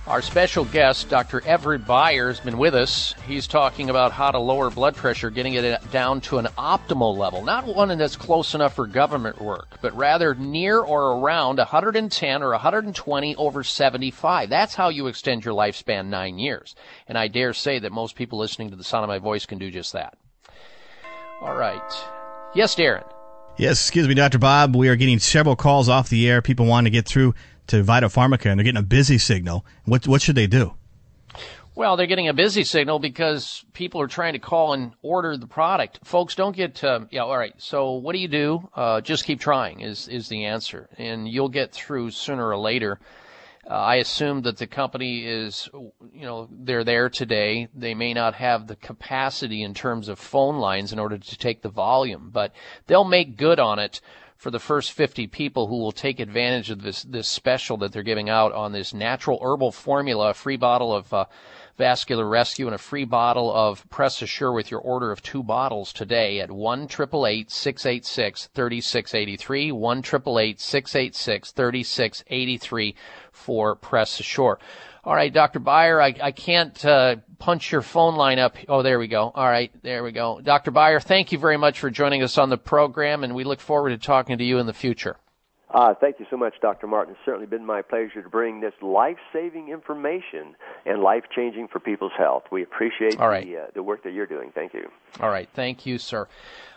Our 0.08 0.20
special 0.20 0.64
guest, 0.64 1.08
Dr. 1.10 1.42
Everett 1.46 1.86
Beyer, 1.86 2.26
has 2.26 2.40
been 2.40 2.58
with 2.58 2.74
us. 2.74 3.14
He's 3.24 3.46
talking 3.46 3.88
about 3.88 4.10
how 4.10 4.32
to 4.32 4.38
lower 4.40 4.68
blood 4.68 4.96
pressure, 4.96 5.30
getting 5.30 5.54
it 5.54 5.90
down 5.92 6.20
to 6.22 6.38
an 6.38 6.46
optimal 6.58 7.16
level, 7.16 7.44
not 7.44 7.66
one 7.66 7.96
that's 7.96 8.16
close 8.16 8.52
enough 8.56 8.74
for 8.74 8.88
government 8.88 9.40
work, 9.40 9.78
but 9.80 9.96
rather 9.96 10.34
near 10.34 10.80
or 10.80 11.18
around 11.18 11.58
110 11.58 12.42
or 12.42 12.50
120 12.50 13.36
over 13.36 13.62
75. 13.62 14.50
That's 14.50 14.74
how 14.74 14.88
you 14.88 15.06
extend 15.06 15.44
your 15.44 15.54
lifespan 15.54 16.06
nine 16.06 16.36
years. 16.36 16.74
And 17.06 17.16
I 17.16 17.28
dare 17.28 17.54
say 17.54 17.78
that 17.78 17.92
most 17.92 18.16
people 18.16 18.40
listening 18.40 18.70
to 18.70 18.76
the 18.76 18.84
sound 18.84 19.04
of 19.04 19.08
my 19.08 19.18
voice 19.18 19.46
can 19.46 19.58
do 19.58 19.70
just 19.70 19.92
that. 19.92 20.18
All 21.40 21.54
right. 21.54 21.80
Yes, 22.56 22.74
Darren. 22.74 23.04
Yes, 23.56 23.80
excuse 23.80 24.08
me, 24.08 24.14
Dr. 24.14 24.38
Bob. 24.38 24.74
We 24.74 24.88
are 24.88 24.96
getting 24.96 25.20
several 25.20 25.56
calls 25.56 25.88
off 25.88 26.08
the 26.08 26.28
air. 26.28 26.42
People 26.42 26.66
want 26.66 26.86
to 26.86 26.90
get 26.90 27.06
through 27.06 27.34
to 27.72 27.82
Vita 27.82 28.08
Pharmaca, 28.08 28.50
and 28.50 28.58
they're 28.58 28.64
getting 28.64 28.78
a 28.78 28.82
busy 28.82 29.16
signal. 29.16 29.64
What 29.86 30.06
what 30.06 30.20
should 30.20 30.34
they 30.34 30.46
do? 30.46 30.74
Well, 31.74 31.96
they're 31.96 32.06
getting 32.06 32.28
a 32.28 32.34
busy 32.34 32.64
signal 32.64 32.98
because 32.98 33.64
people 33.72 34.02
are 34.02 34.06
trying 34.06 34.34
to 34.34 34.38
call 34.38 34.74
and 34.74 34.92
order 35.00 35.38
the 35.38 35.46
product. 35.46 36.00
Folks, 36.04 36.34
don't 36.34 36.54
get 36.54 36.84
uh, 36.84 37.00
yeah. 37.10 37.22
All 37.22 37.36
right. 37.36 37.54
So 37.56 37.92
what 37.92 38.12
do 38.12 38.18
you 38.18 38.28
do? 38.28 38.68
Uh, 38.74 39.00
just 39.00 39.24
keep 39.24 39.40
trying 39.40 39.80
is 39.80 40.06
is 40.06 40.28
the 40.28 40.44
answer, 40.44 40.90
and 40.98 41.26
you'll 41.26 41.48
get 41.48 41.72
through 41.72 42.10
sooner 42.10 42.46
or 42.46 42.58
later. 42.58 43.00
Uh, 43.64 43.74
I 43.74 43.96
assume 43.96 44.42
that 44.42 44.58
the 44.58 44.66
company 44.66 45.24
is, 45.24 45.68
you 46.12 46.22
know, 46.22 46.48
they're 46.50 46.84
there 46.84 47.08
today. 47.08 47.68
They 47.72 47.94
may 47.94 48.12
not 48.12 48.34
have 48.34 48.66
the 48.66 48.74
capacity 48.74 49.62
in 49.62 49.72
terms 49.72 50.08
of 50.08 50.18
phone 50.18 50.56
lines 50.56 50.92
in 50.92 50.98
order 50.98 51.16
to 51.16 51.38
take 51.38 51.62
the 51.62 51.68
volume, 51.68 52.30
but 52.32 52.52
they'll 52.88 53.04
make 53.04 53.36
good 53.36 53.60
on 53.60 53.78
it 53.78 54.00
for 54.43 54.51
the 54.51 54.59
first 54.59 54.90
50 54.90 55.28
people 55.28 55.69
who 55.69 55.78
will 55.78 55.93
take 55.93 56.19
advantage 56.19 56.69
of 56.69 56.82
this 56.82 57.05
this 57.05 57.28
special 57.28 57.77
that 57.77 57.93
they're 57.93 58.02
giving 58.02 58.28
out 58.28 58.51
on 58.52 58.73
this 58.73 58.93
natural 58.93 59.39
herbal 59.40 59.70
formula, 59.70 60.31
a 60.31 60.35
free 60.35 60.56
bottle 60.56 60.93
of 60.93 61.14
uh, 61.14 61.27
Vascular 61.78 62.28
Rescue 62.28 62.66
and 62.66 62.74
a 62.74 62.78
free 62.78 63.05
bottle 63.05 63.55
of 63.55 63.89
Press 63.89 64.20
Assure 64.20 64.51
with 64.51 64.69
your 64.69 64.81
order 64.81 65.12
of 65.12 65.23
two 65.23 65.44
bottles 65.44 65.93
today 65.93 66.40
at 66.40 66.51
1 66.51 66.89
686 66.89 68.48
3683 68.52 69.70
1 69.70 70.02
686 70.02 71.52
3683 71.52 72.94
for 73.31 73.77
Press 73.77 74.19
Assure. 74.19 74.59
All 75.04 75.14
right, 75.14 75.32
Dr. 75.32 75.58
Beyer, 75.58 76.00
I, 76.00 76.14
I 76.22 76.30
can't 76.30 76.84
uh, 76.84 77.16
punch 77.38 77.72
your 77.72 77.82
phone 77.82 78.14
line 78.14 78.38
up. 78.38 78.56
Oh, 78.68 78.82
there 78.82 79.00
we 79.00 79.08
go. 79.08 79.32
All 79.34 79.48
right, 79.48 79.72
there 79.82 80.04
we 80.04 80.12
go. 80.12 80.40
Dr. 80.40 80.70
Beyer, 80.70 81.00
thank 81.00 81.32
you 81.32 81.38
very 81.38 81.56
much 81.56 81.80
for 81.80 81.90
joining 81.90 82.22
us 82.22 82.38
on 82.38 82.50
the 82.50 82.56
program, 82.56 83.24
and 83.24 83.34
we 83.34 83.42
look 83.42 83.58
forward 83.58 83.90
to 83.90 83.98
talking 83.98 84.38
to 84.38 84.44
you 84.44 84.58
in 84.58 84.66
the 84.66 84.72
future. 84.72 85.16
Uh, 85.72 85.94
thank 85.98 86.20
you 86.20 86.26
so 86.30 86.36
much, 86.36 86.54
Dr. 86.60 86.86
Martin. 86.86 87.14
It's 87.14 87.24
certainly 87.24 87.46
been 87.46 87.64
my 87.64 87.80
pleasure 87.80 88.22
to 88.22 88.28
bring 88.28 88.60
this 88.60 88.74
life 88.82 89.16
saving 89.32 89.70
information 89.70 90.54
and 90.84 91.00
life 91.00 91.24
changing 91.34 91.68
for 91.68 91.80
people's 91.80 92.12
health. 92.16 92.44
We 92.52 92.62
appreciate 92.62 93.18
All 93.18 93.28
right. 93.28 93.46
the, 93.46 93.56
uh, 93.56 93.66
the 93.74 93.82
work 93.82 94.04
that 94.04 94.12
you're 94.12 94.26
doing. 94.26 94.50
Thank 94.54 94.74
you. 94.74 94.90
All 95.20 95.30
right, 95.30 95.48
thank 95.54 95.86
you, 95.86 95.96
sir. 95.96 96.28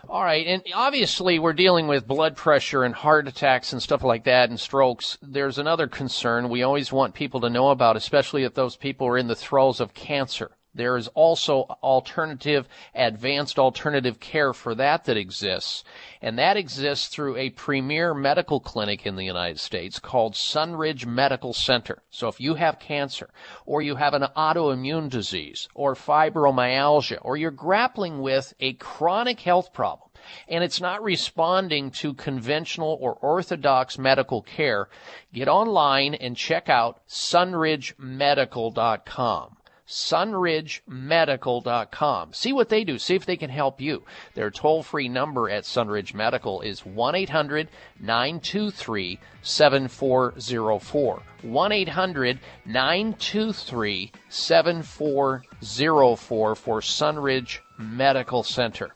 All 0.08 0.22
right, 0.22 0.46
and 0.46 0.62
obviously 0.74 1.38
we're 1.38 1.52
dealing 1.52 1.88
with 1.88 2.06
blood 2.06 2.36
pressure 2.36 2.84
and 2.84 2.94
heart 2.94 3.28
attacks 3.28 3.72
and 3.72 3.82
stuff 3.82 4.02
like 4.02 4.24
that 4.24 4.48
and 4.48 4.58
strokes. 4.58 5.18
There's 5.20 5.58
another 5.58 5.88
concern 5.88 6.48
we 6.48 6.62
always 6.62 6.90
want 6.90 7.14
people 7.14 7.40
to 7.40 7.50
know 7.50 7.68
about, 7.68 7.96
especially 7.96 8.44
if 8.44 8.54
those 8.54 8.76
people 8.76 9.08
are 9.08 9.18
in 9.18 9.26
the 9.26 9.34
throes 9.34 9.80
of 9.80 9.92
cancer. 9.92 10.52
There 10.76 10.96
is 10.98 11.08
also 11.08 11.62
alternative, 11.82 12.68
advanced 12.94 13.58
alternative 13.58 14.20
care 14.20 14.52
for 14.52 14.74
that 14.74 15.06
that 15.06 15.16
exists. 15.16 15.82
And 16.20 16.38
that 16.38 16.58
exists 16.58 17.08
through 17.08 17.36
a 17.36 17.48
premier 17.50 18.12
medical 18.12 18.60
clinic 18.60 19.06
in 19.06 19.16
the 19.16 19.24
United 19.24 19.58
States 19.58 19.98
called 19.98 20.34
Sunridge 20.34 21.06
Medical 21.06 21.54
Center. 21.54 22.02
So 22.10 22.28
if 22.28 22.38
you 22.40 22.56
have 22.56 22.78
cancer, 22.78 23.30
or 23.64 23.80
you 23.80 23.96
have 23.96 24.12
an 24.12 24.26
autoimmune 24.36 25.08
disease, 25.08 25.66
or 25.74 25.94
fibromyalgia, 25.94 27.20
or 27.22 27.38
you're 27.38 27.50
grappling 27.50 28.20
with 28.20 28.52
a 28.60 28.74
chronic 28.74 29.40
health 29.40 29.72
problem, 29.72 30.10
and 30.46 30.62
it's 30.62 30.80
not 30.80 31.02
responding 31.02 31.90
to 31.92 32.12
conventional 32.12 32.98
or 33.00 33.14
orthodox 33.14 33.96
medical 33.96 34.42
care, 34.42 34.90
get 35.32 35.48
online 35.48 36.12
and 36.14 36.36
check 36.36 36.68
out 36.68 37.00
sunridgemedical.com 37.08 39.56
sunridgemedical.com. 39.86 42.32
See 42.32 42.52
what 42.52 42.68
they 42.68 42.82
do. 42.84 42.98
See 42.98 43.14
if 43.14 43.24
they 43.24 43.36
can 43.36 43.50
help 43.50 43.80
you. 43.80 44.02
Their 44.34 44.50
toll 44.50 44.82
free 44.82 45.08
number 45.08 45.48
at 45.48 45.62
Sunridge 45.64 46.12
Medical 46.14 46.60
is 46.60 46.84
1 46.84 47.14
800 47.14 47.68
923 48.00 49.20
7404. 49.42 51.22
1 51.42 51.72
800 51.72 52.40
923 52.64 54.12
7404 54.28 56.54
for 56.54 56.80
Sunridge 56.80 57.58
Medical 57.78 58.42
Center. 58.42 58.90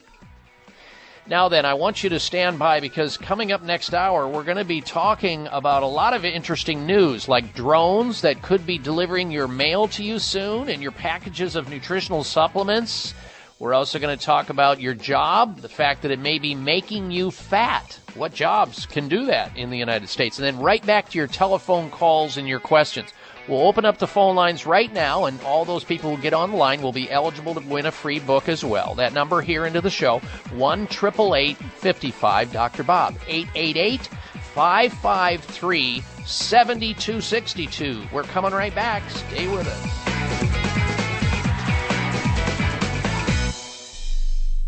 Now 1.30 1.48
then, 1.48 1.64
I 1.64 1.74
want 1.74 2.02
you 2.02 2.10
to 2.10 2.18
stand 2.18 2.58
by 2.58 2.80
because 2.80 3.16
coming 3.16 3.52
up 3.52 3.62
next 3.62 3.94
hour, 3.94 4.26
we're 4.26 4.42
going 4.42 4.56
to 4.56 4.64
be 4.64 4.80
talking 4.80 5.46
about 5.52 5.84
a 5.84 5.86
lot 5.86 6.12
of 6.12 6.24
interesting 6.24 6.86
news, 6.86 7.28
like 7.28 7.54
drones 7.54 8.22
that 8.22 8.42
could 8.42 8.66
be 8.66 8.78
delivering 8.78 9.30
your 9.30 9.46
mail 9.46 9.86
to 9.86 10.02
you 10.02 10.18
soon 10.18 10.68
and 10.68 10.82
your 10.82 10.90
packages 10.90 11.54
of 11.54 11.70
nutritional 11.70 12.24
supplements. 12.24 13.14
We're 13.60 13.74
also 13.74 14.00
going 14.00 14.18
to 14.18 14.24
talk 14.24 14.50
about 14.50 14.80
your 14.80 14.94
job, 14.94 15.60
the 15.60 15.68
fact 15.68 16.02
that 16.02 16.10
it 16.10 16.18
may 16.18 16.40
be 16.40 16.56
making 16.56 17.12
you 17.12 17.30
fat. 17.30 18.00
What 18.16 18.34
jobs 18.34 18.86
can 18.86 19.06
do 19.06 19.26
that 19.26 19.56
in 19.56 19.70
the 19.70 19.78
United 19.78 20.08
States? 20.08 20.36
And 20.36 20.44
then 20.44 20.58
right 20.58 20.84
back 20.84 21.10
to 21.10 21.18
your 21.18 21.28
telephone 21.28 21.90
calls 21.90 22.38
and 22.38 22.48
your 22.48 22.58
questions. 22.58 23.10
We'll 23.48 23.66
open 23.66 23.84
up 23.84 23.98
the 23.98 24.06
phone 24.06 24.36
lines 24.36 24.66
right 24.66 24.92
now, 24.92 25.24
and 25.24 25.40
all 25.42 25.64
those 25.64 25.84
people 25.84 26.14
who 26.14 26.22
get 26.22 26.32
on 26.32 26.50
the 26.50 26.56
line 26.56 26.82
will 26.82 26.92
be 26.92 27.10
eligible 27.10 27.54
to 27.54 27.60
win 27.60 27.86
a 27.86 27.92
free 27.92 28.20
book 28.20 28.48
as 28.48 28.64
well. 28.64 28.94
That 28.94 29.12
number 29.12 29.40
here 29.40 29.66
into 29.66 29.80
the 29.80 29.90
show, 29.90 30.18
1 30.52 30.86
55 30.86 32.52
Dr. 32.52 32.82
Bob, 32.82 33.16
888 33.26 34.08
553 34.54 36.02
7262. 36.24 38.02
We're 38.12 38.22
coming 38.24 38.52
right 38.52 38.74
back. 38.74 39.08
Stay 39.10 39.48
with 39.48 39.66
us. 39.66 40.19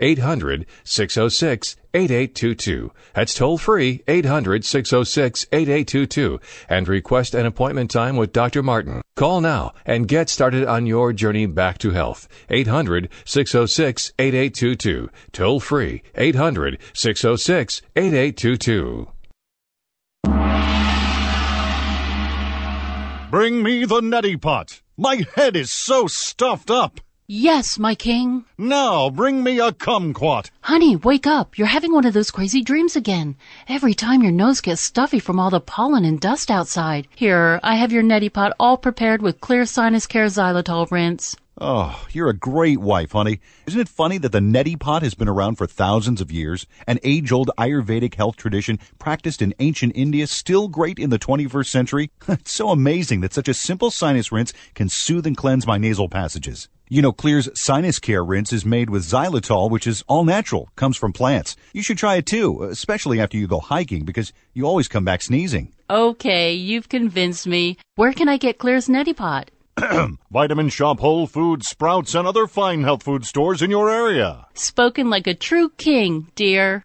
800 0.00 0.66
606 0.84 1.76
8822. 1.94 2.92
That's 3.14 3.34
toll 3.34 3.58
free 3.58 4.02
800 4.06 4.64
606 4.64 5.46
8822 5.52 6.40
and 6.68 6.88
request 6.88 7.34
an 7.34 7.46
appointment 7.46 7.90
time 7.90 8.16
with 8.16 8.32
Dr. 8.32 8.62
Martin. 8.62 9.02
Call 9.16 9.40
now 9.40 9.72
and 9.84 10.08
get 10.08 10.28
started 10.28 10.66
on 10.66 10.86
your 10.86 11.12
journey 11.12 11.46
back 11.46 11.78
to 11.78 11.90
health. 11.90 12.28
800 12.50 13.08
606 13.24 14.12
8822. 14.18 15.10
Toll 15.32 15.60
free 15.60 16.02
800 16.14 16.78
606 16.92 17.82
8822. 17.96 19.08
Bring 23.30 23.62
me 23.62 23.84
the 23.84 24.00
neti 24.00 24.40
pot. 24.40 24.80
My 24.96 25.24
head 25.34 25.56
is 25.56 25.70
so 25.70 26.06
stuffed 26.06 26.70
up. 26.70 27.00
Yes, 27.28 27.76
my 27.76 27.96
king. 27.96 28.44
Now 28.56 29.10
bring 29.10 29.42
me 29.42 29.58
a 29.58 29.72
kumquat. 29.72 30.50
Honey, 30.60 30.94
wake 30.94 31.26
up. 31.26 31.58
You're 31.58 31.66
having 31.66 31.92
one 31.92 32.06
of 32.06 32.14
those 32.14 32.30
crazy 32.30 32.62
dreams 32.62 32.94
again. 32.94 33.34
Every 33.68 33.94
time 33.94 34.22
your 34.22 34.30
nose 34.30 34.60
gets 34.60 34.80
stuffy 34.80 35.18
from 35.18 35.40
all 35.40 35.50
the 35.50 35.58
pollen 35.58 36.04
and 36.04 36.20
dust 36.20 36.52
outside. 36.52 37.08
Here, 37.16 37.58
I 37.64 37.74
have 37.74 37.90
your 37.90 38.04
neti 38.04 38.32
pot 38.32 38.52
all 38.60 38.76
prepared 38.76 39.22
with 39.22 39.40
Xlear 39.40 39.66
sinus 39.66 40.06
care 40.06 40.26
xylitol 40.26 40.88
rinse. 40.88 41.34
Oh, 41.60 42.06
you're 42.12 42.28
a 42.28 42.32
great 42.32 42.78
wife, 42.78 43.10
honey. 43.10 43.40
Isn't 43.66 43.80
it 43.80 43.88
funny 43.88 44.18
that 44.18 44.30
the 44.30 44.38
neti 44.38 44.78
pot 44.78 45.02
has 45.02 45.14
been 45.14 45.28
around 45.28 45.56
for 45.56 45.66
thousands 45.66 46.20
of 46.20 46.30
years? 46.30 46.64
An 46.86 47.00
age-old 47.02 47.50
Ayurvedic 47.58 48.14
health 48.14 48.36
tradition 48.36 48.78
practiced 49.00 49.42
in 49.42 49.52
ancient 49.58 49.96
India, 49.96 50.28
still 50.28 50.68
great 50.68 51.00
in 51.00 51.10
the 51.10 51.18
21st 51.18 51.66
century? 51.66 52.10
it's 52.28 52.52
so 52.52 52.70
amazing 52.70 53.20
that 53.22 53.32
such 53.32 53.48
a 53.48 53.54
simple 53.54 53.90
sinus 53.90 54.30
rinse 54.30 54.52
can 54.74 54.88
soothe 54.88 55.26
and 55.26 55.36
cleanse 55.36 55.66
my 55.66 55.76
nasal 55.76 56.08
passages. 56.08 56.68
You 56.88 57.02
know, 57.02 57.12
Xlear's 57.12 57.50
sinus 57.60 57.98
care 57.98 58.24
rinse 58.24 58.52
is 58.52 58.64
made 58.64 58.90
with 58.90 59.02
xylitol, 59.02 59.68
which 59.68 59.88
is 59.88 60.04
all 60.06 60.24
natural, 60.24 60.68
comes 60.76 60.96
from 60.96 61.12
plants. 61.12 61.56
You 61.72 61.82
should 61.82 61.98
try 61.98 62.14
it 62.14 62.26
too, 62.26 62.62
especially 62.62 63.20
after 63.20 63.36
you 63.36 63.48
go 63.48 63.58
hiking 63.58 64.04
because 64.04 64.32
you 64.54 64.66
always 64.66 64.86
come 64.86 65.04
back 65.04 65.20
sneezing. 65.20 65.72
Okay, 65.90 66.52
you've 66.52 66.88
convinced 66.88 67.44
me. 67.44 67.76
Where 67.96 68.12
can 68.12 68.28
I 68.28 68.36
get 68.36 68.60
Xlear's 68.60 68.86
neti 68.86 69.16
pot? 69.16 69.50
Vitamin 70.30 70.68
Shoppe, 70.68 71.00
Whole 71.00 71.26
Foods, 71.26 71.68
Sprouts, 71.68 72.14
and 72.14 72.24
other 72.24 72.46
fine 72.46 72.84
health 72.84 73.02
food 73.02 73.24
stores 73.24 73.62
in 73.62 73.70
your 73.70 73.90
area. 73.90 74.46
Spoken 74.54 75.10
like 75.10 75.26
a 75.26 75.34
true 75.34 75.70
king, 75.70 76.30
dear. 76.36 76.84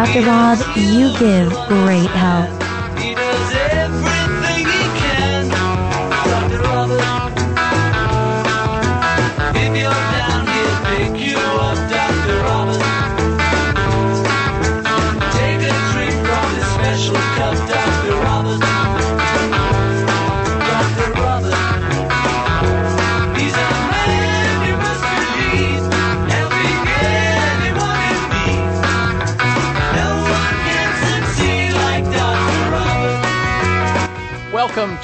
Dr. 0.00 0.22
Bob, 0.22 0.58
you 0.76 1.12
give 1.18 1.50
great 1.68 2.08
help. 2.08 2.69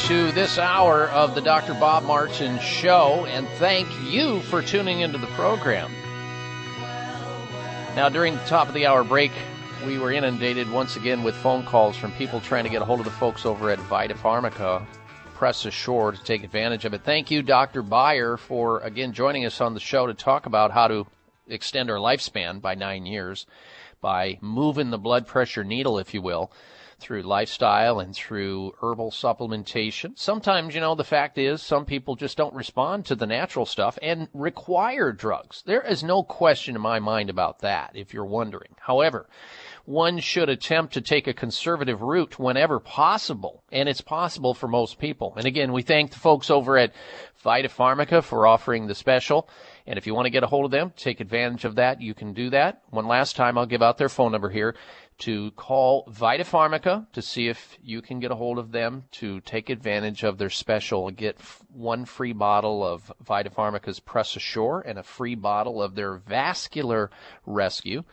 To 0.06 0.30
this 0.30 0.56
hour 0.56 1.08
of 1.08 1.34
the 1.34 1.40
Dr. 1.40 1.74
Bob 1.74 2.04
Martin 2.04 2.60
Show, 2.60 3.26
and 3.26 3.44
thank 3.58 3.88
you 4.04 4.40
for 4.42 4.62
tuning 4.62 5.00
into 5.00 5.18
the 5.18 5.26
program. 5.28 5.90
Now, 7.96 8.08
during 8.08 8.36
the 8.36 8.44
top 8.44 8.68
of 8.68 8.74
the 8.74 8.86
hour 8.86 9.02
break, 9.02 9.32
we 9.84 9.98
were 9.98 10.12
inundated 10.12 10.70
once 10.70 10.94
again 10.94 11.24
with 11.24 11.34
phone 11.34 11.64
calls 11.64 11.96
from 11.96 12.12
people 12.12 12.40
trying 12.40 12.62
to 12.62 12.70
get 12.70 12.82
a 12.82 12.84
hold 12.84 13.00
of 13.00 13.04
the 13.04 13.10
folks 13.10 13.44
over 13.44 13.68
at 13.68 13.80
Vita 13.80 14.14
Pharmaca. 14.14 14.86
Press 15.34 15.64
Assure 15.64 16.12
to 16.12 16.22
take 16.22 16.44
advantage 16.44 16.84
of 16.84 16.94
it. 16.94 17.02
Thank 17.02 17.32
you, 17.32 17.42
Dr. 17.42 17.82
Beyer, 17.82 18.36
for 18.36 18.78
again 18.82 19.12
joining 19.12 19.44
us 19.44 19.60
on 19.60 19.74
the 19.74 19.80
show 19.80 20.06
to 20.06 20.14
talk 20.14 20.46
about 20.46 20.70
how 20.70 20.86
to 20.86 21.08
extend 21.48 21.90
our 21.90 21.98
lifespan 21.98 22.60
by 22.60 22.76
nine 22.76 23.06
years 23.06 23.44
by 24.00 24.38
moving 24.40 24.90
the 24.90 24.98
blood 24.98 25.26
pressure 25.26 25.64
needle, 25.64 25.98
if 25.98 26.14
you 26.14 26.22
will 26.22 26.52
through 26.98 27.23
lifestyle 27.23 28.01
and 28.01 28.14
through 28.14 28.73
herbal 28.81 29.10
supplementation. 29.10 30.18
Sometimes, 30.18 30.74
you 30.74 30.81
know, 30.81 30.94
the 30.94 31.05
fact 31.05 31.36
is 31.39 31.62
some 31.62 31.85
people 31.85 32.16
just 32.16 32.36
don't 32.36 32.55
respond 32.55 33.06
to 33.06 33.14
the 33.14 33.27
natural 33.27 33.66
stuff 33.66 33.98
and 34.01 34.28
require 34.32 35.12
drugs. 35.12 35.62
There 35.66 35.82
is 35.82 36.02
no 36.02 36.23
question 36.23 36.74
in 36.74 36.81
my 36.81 36.98
mind 36.98 37.28
about 37.31 37.60
that, 37.60 37.93
if 37.94 38.14
you're 38.14 38.24
wondering. 38.24 38.74
However, 38.81 39.28
one 39.85 40.18
should 40.18 40.48
attempt 40.48 40.94
to 40.94 41.01
take 41.01 41.28
a 41.28 41.35
conservative 41.35 42.02
route 42.02 42.39
whenever 42.39 42.81
possible, 42.81 43.62
and 43.70 43.89
it's 43.89 44.01
possible 44.01 44.52
for 44.52 44.66
most 44.66 44.98
people. 44.98 45.35
And 45.36 45.47
again, 45.47 45.73
we 45.73 45.82
thank 45.82 46.10
the 46.10 46.18
folks 46.18 46.51
over 46.51 46.77
at 46.77 46.93
Vita 47.43 47.68
Pharmaca 47.68 48.24
for 48.24 48.47
offering 48.47 48.89
the 48.89 48.94
special. 48.97 49.48
And 49.86 49.97
if 49.97 50.06
you 50.06 50.14
want 50.14 50.27
to 50.27 50.31
get 50.31 50.43
a 50.43 50.48
hold 50.48 50.64
of 50.64 50.73
them, 50.73 50.93
take 50.97 51.20
advantage 51.20 51.64
of 51.64 51.77
that, 51.77 52.01
you 52.01 52.14
can 52.14 52.32
do 52.32 52.51
that. 52.51 52.82
One 52.90 53.06
last 53.06 53.36
time, 53.36 53.56
I'll 53.56 53.66
give 53.66 53.82
out 53.82 53.98
their 53.98 54.09
phone 54.09 54.32
number 54.32 54.51
here 54.51 54.74
to 55.18 55.51
call 55.52 56.05
Vita 56.09 56.44
Pharmaca 56.44 57.06
to 57.12 57.22
see 57.22 57.48
if 57.48 57.78
you 57.82 58.02
can 58.02 58.20
get 58.20 58.30
a 58.30 58.36
hold 58.36 58.59
of 58.59 58.72
them 58.72 59.05
to 59.12 59.40
take 59.40 59.70
advantage 59.70 60.24
of 60.24 60.38
their 60.38 60.51
special. 60.51 61.09
And 61.09 61.16
get 61.16 61.40
one 61.72 62.05
free 62.05 62.32
bottle 62.32 62.84
of 62.84 63.12
Vita 63.24 63.51
Pharmaca's 63.51 64.01
Press 64.01 64.36
Assure 64.36 64.82
and 64.86 64.98
a 64.98 65.02
free 65.02 65.34
bottle 65.34 65.82
of 65.82 65.94
their 65.94 66.16
Vascular 66.16 67.10
Rescue 67.47 68.05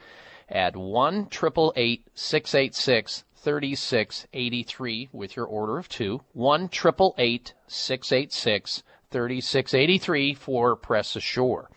at 0.49 0.75
1 0.75 1.29
686 1.31 3.23
3683 3.35 5.09
with 5.11 5.35
your 5.35 5.45
order 5.45 5.77
of 5.77 5.89
two. 5.89 6.21
1 6.33 6.69
686 6.71 8.83
3683 9.13 10.33
for 10.33 10.75
Press 10.75 11.15
Assure. 11.15 11.69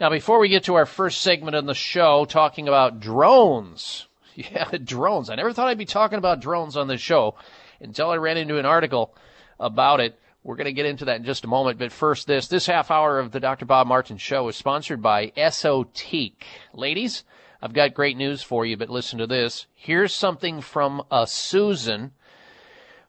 Now, 0.00 0.10
before 0.10 0.38
we 0.38 0.48
get 0.48 0.64
to 0.64 0.74
our 0.74 0.86
first 0.86 1.20
segment 1.20 1.54
on 1.54 1.66
the 1.66 1.74
show, 1.74 2.24
talking 2.24 2.66
about 2.66 2.98
drones, 2.98 4.07
Yeah, 4.52 4.70
drones. 4.84 5.30
I 5.30 5.34
never 5.34 5.52
thought 5.52 5.66
I'd 5.66 5.78
be 5.78 5.84
talking 5.84 6.18
about 6.18 6.40
drones 6.40 6.76
on 6.76 6.86
this 6.86 7.00
show 7.00 7.34
until 7.80 8.10
I 8.10 8.16
ran 8.18 8.36
into 8.36 8.58
an 8.58 8.66
article 8.66 9.12
about 9.58 9.98
it. 9.98 10.16
We're 10.44 10.54
going 10.54 10.66
to 10.66 10.72
get 10.72 10.86
into 10.86 11.06
that 11.06 11.16
in 11.16 11.24
just 11.24 11.44
a 11.44 11.48
moment. 11.48 11.80
But 11.80 11.90
first, 11.90 12.28
this. 12.28 12.46
This 12.46 12.66
half 12.66 12.92
hour 12.92 13.18
of 13.18 13.32
the 13.32 13.40
Dr. 13.40 13.66
Bob 13.66 13.88
Martin 13.88 14.16
Show 14.16 14.46
is 14.46 14.54
sponsored 14.54 15.02
by 15.02 15.32
Esotique. 15.36 16.44
Ladies, 16.72 17.24
I've 17.60 17.72
got 17.72 17.94
great 17.94 18.16
news 18.16 18.40
for 18.40 18.64
you, 18.64 18.76
but 18.76 18.88
listen 18.88 19.18
to 19.18 19.26
this. 19.26 19.66
Here's 19.74 20.14
something 20.14 20.60
from 20.60 21.02
a 21.10 21.26
Susan 21.26 22.12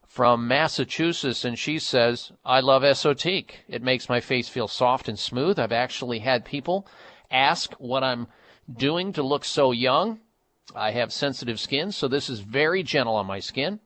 from 0.08 0.48
Massachusetts, 0.48 1.44
and 1.44 1.56
she 1.56 1.78
says, 1.78 2.32
I 2.44 2.58
love 2.58 2.82
Esotique. 2.82 3.52
It 3.68 3.84
makes 3.84 4.08
my 4.08 4.18
face 4.18 4.48
feel 4.48 4.66
soft 4.66 5.08
and 5.08 5.16
smooth. 5.16 5.60
I've 5.60 5.70
actually 5.70 6.18
had 6.18 6.44
people 6.44 6.88
ask 7.30 7.72
what 7.74 8.02
I'm 8.02 8.26
doing 8.68 9.12
to 9.12 9.22
look 9.22 9.44
so 9.44 9.70
young. 9.70 10.18
I 10.74 10.92
have 10.92 11.12
sensitive 11.12 11.58
skin, 11.58 11.92
so 11.92 12.08
this 12.08 12.30
is 12.30 12.40
very 12.40 12.82
gentle 12.82 13.16
on 13.16 13.26
my 13.26 13.40
skin. 13.40 13.80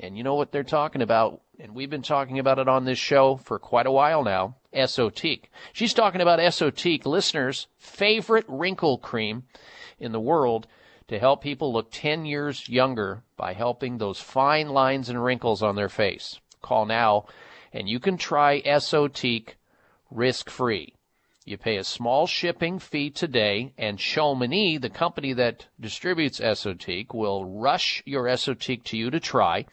And 0.00 0.16
you 0.16 0.24
know 0.24 0.34
what 0.34 0.52
they're 0.52 0.64
talking 0.64 1.02
about, 1.02 1.42
and 1.58 1.74
we've 1.74 1.90
been 1.90 2.02
talking 2.02 2.38
about 2.38 2.58
it 2.58 2.68
on 2.68 2.84
this 2.84 2.98
show 2.98 3.36
for 3.36 3.58
quite 3.58 3.86
a 3.86 3.92
while 3.92 4.24
now. 4.24 4.56
Esotique. 4.74 5.44
She's 5.72 5.94
talking 5.94 6.20
about 6.20 6.38
Esotique, 6.38 7.06
listeners' 7.06 7.66
favorite 7.78 8.46
wrinkle 8.48 8.98
cream 8.98 9.44
in 9.98 10.12
the 10.12 10.20
world 10.20 10.66
to 11.08 11.18
help 11.18 11.42
people 11.42 11.72
look 11.72 11.90
10 11.90 12.24
years 12.24 12.68
younger 12.68 13.22
by 13.36 13.52
helping 13.52 13.98
those 13.98 14.18
fine 14.18 14.70
lines 14.70 15.08
and 15.08 15.22
wrinkles 15.22 15.62
on 15.62 15.76
their 15.76 15.90
face. 15.90 16.40
Call 16.62 16.86
now 16.86 17.26
and 17.72 17.88
you 17.88 17.98
can 17.98 18.16
try 18.16 18.60
Esotique 18.62 19.56
risk 20.10 20.50
free. 20.50 20.94
You 21.44 21.58
pay 21.58 21.76
a 21.76 21.84
small 21.84 22.28
shipping 22.28 22.78
fee 22.78 23.10
today, 23.10 23.72
and 23.76 23.98
Chamonix, 23.98 24.78
the 24.78 24.88
company 24.88 25.32
that 25.32 25.66
distributes 25.80 26.38
Esotique, 26.38 27.12
will 27.12 27.44
rush 27.44 28.00
your 28.06 28.24
Esotique 28.24 28.84
to 28.84 28.96
you 28.96 29.10
to 29.10 29.18
try. 29.18 29.66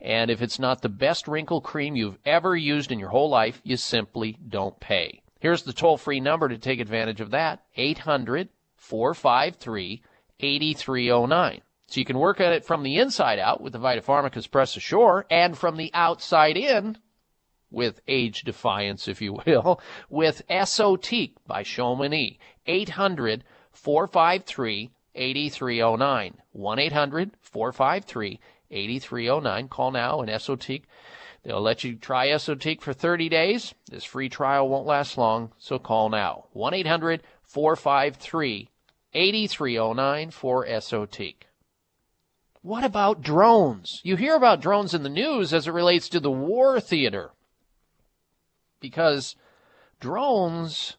And 0.00 0.30
if 0.30 0.40
it's 0.40 0.60
not 0.60 0.80
the 0.80 0.88
best 0.88 1.26
wrinkle 1.26 1.60
cream 1.60 1.96
you've 1.96 2.20
ever 2.24 2.56
used 2.56 2.92
in 2.92 3.00
your 3.00 3.08
whole 3.08 3.28
life, 3.28 3.60
you 3.64 3.76
simply 3.76 4.38
don't 4.48 4.78
pay. 4.78 5.22
Here's 5.40 5.64
the 5.64 5.72
toll 5.72 5.96
free 5.96 6.20
number 6.20 6.48
to 6.48 6.58
take 6.58 6.78
advantage 6.78 7.20
of 7.20 7.32
that 7.32 7.64
800 7.76 8.48
453 8.76 10.02
8309. 10.38 11.62
So 11.88 11.98
you 11.98 12.04
can 12.04 12.18
work 12.18 12.40
at 12.40 12.52
it 12.52 12.64
from 12.64 12.84
the 12.84 12.98
inside 12.98 13.40
out 13.40 13.60
with 13.60 13.72
the 13.72 13.80
Vita 13.80 14.02
Pharmaca's 14.02 14.46
Press 14.46 14.76
Assure 14.76 15.26
and 15.30 15.58
from 15.58 15.76
the 15.76 15.90
outside 15.94 16.56
in 16.56 16.96
with 17.70 18.00
age 18.08 18.42
defiance, 18.42 19.08
if 19.08 19.20
you 19.20 19.34
will, 19.46 19.80
with 20.08 20.42
Esotique 20.48 21.34
by 21.46 21.62
Chamonix. 21.62 22.38
800 22.66 23.44
453 23.72 24.90
8309. 25.14 26.38
1 26.52 26.78
800 26.78 27.30
453 27.40 28.40
8309. 28.70 29.68
Call 29.68 29.90
now 29.90 30.20
and 30.20 30.30
Esotique. 30.30 30.84
They'll 31.44 31.60
let 31.60 31.84
you 31.84 31.96
try 31.96 32.28
Esotique 32.28 32.82
for 32.82 32.92
30 32.92 33.28
days. 33.28 33.74
This 33.90 34.04
free 34.04 34.28
trial 34.28 34.68
won't 34.68 34.86
last 34.86 35.16
long, 35.16 35.52
so 35.58 35.78
call 35.78 36.08
now. 36.08 36.46
1 36.52 36.74
800 36.74 37.22
453 37.42 38.68
8309 39.14 40.30
for 40.30 40.66
Esotique. 40.66 41.44
What 42.60 42.84
about 42.84 43.22
drones? 43.22 44.00
You 44.04 44.16
hear 44.16 44.34
about 44.34 44.60
drones 44.60 44.92
in 44.92 45.04
the 45.04 45.08
news 45.08 45.54
as 45.54 45.66
it 45.66 45.72
relates 45.72 46.08
to 46.10 46.20
the 46.20 46.30
war 46.30 46.80
theater 46.80 47.30
because 48.80 49.36
drones 50.00 50.96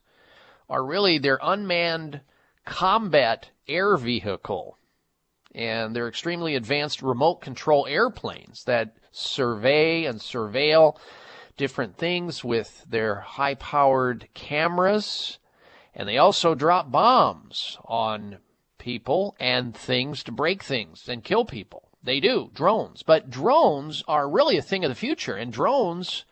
are 0.68 0.84
really 0.84 1.18
their 1.18 1.38
unmanned 1.42 2.20
combat 2.64 3.50
air 3.68 3.96
vehicle. 3.96 4.76
And 5.54 5.94
they're 5.94 6.08
extremely 6.08 6.54
advanced 6.54 7.02
remote 7.02 7.40
control 7.40 7.86
airplanes 7.86 8.64
that 8.64 8.94
survey 9.10 10.04
and 10.04 10.20
surveil 10.20 10.96
different 11.56 11.96
things 11.96 12.44
with 12.44 12.84
their 12.88 13.16
high 13.16 13.54
powered 13.56 14.28
cameras. 14.32 15.38
And 15.94 16.08
they 16.08 16.18
also 16.18 16.54
drop 16.54 16.90
bombs 16.90 17.76
on 17.84 18.38
people 18.78 19.36
and 19.40 19.76
things 19.76 20.22
to 20.24 20.32
break 20.32 20.62
things 20.62 21.08
and 21.08 21.24
kill 21.24 21.44
people. 21.44 21.88
They 22.02 22.20
do, 22.20 22.50
drones. 22.54 23.02
But 23.02 23.28
drones 23.28 24.02
are 24.08 24.30
really 24.30 24.56
a 24.56 24.62
thing 24.62 24.84
of 24.84 24.88
the 24.88 24.94
future. 24.94 25.34
And 25.34 25.52
drones 25.52 26.24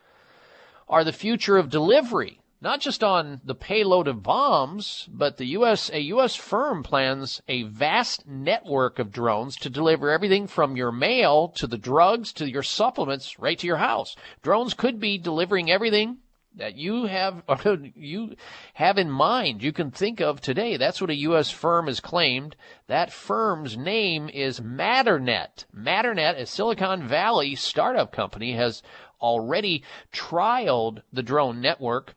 are 0.89 1.03
the 1.03 1.13
future 1.13 1.57
of 1.57 1.69
delivery, 1.69 2.41
not 2.61 2.81
just 2.81 3.03
on 3.03 3.39
the 3.43 3.55
payload 3.55 4.07
of 4.07 4.23
bombs, 4.23 5.07
but 5.11 5.37
the 5.37 5.45
US 5.45 5.89
a 5.91 6.01
US 6.01 6.35
firm 6.35 6.83
plans 6.83 7.41
a 7.47 7.63
vast 7.63 8.27
network 8.27 8.99
of 8.99 9.11
drones 9.11 9.55
to 9.57 9.69
deliver 9.69 10.09
everything 10.09 10.47
from 10.47 10.75
your 10.75 10.91
mail 10.91 11.49
to 11.49 11.67
the 11.67 11.77
drugs 11.77 12.33
to 12.33 12.49
your 12.49 12.63
supplements 12.63 13.39
right 13.39 13.59
to 13.59 13.67
your 13.67 13.77
house. 13.77 14.15
Drones 14.41 14.73
could 14.73 14.99
be 14.99 15.17
delivering 15.17 15.69
everything 15.69 16.17
that 16.55 16.75
you 16.75 17.05
have 17.05 17.43
you 17.95 18.35
have 18.73 18.97
in 18.97 19.09
mind 19.09 19.61
you 19.61 19.71
can 19.71 19.91
think 19.91 20.19
of 20.19 20.41
today. 20.41 20.75
That's 20.75 20.99
what 20.99 21.11
a 21.11 21.15
US 21.15 21.51
firm 21.51 21.87
has 21.87 21.99
claimed. 21.99 22.55
That 22.87 23.13
firm's 23.13 23.77
name 23.77 24.27
is 24.27 24.59
Matternet. 24.59 25.65
Matternet 25.73 26.37
a 26.37 26.45
Silicon 26.45 27.07
Valley 27.07 27.55
startup 27.55 28.11
company 28.11 28.53
has 28.53 28.81
already 29.21 29.83
trialed 30.11 31.01
the 31.11 31.23
drone 31.23 31.61
network 31.61 32.15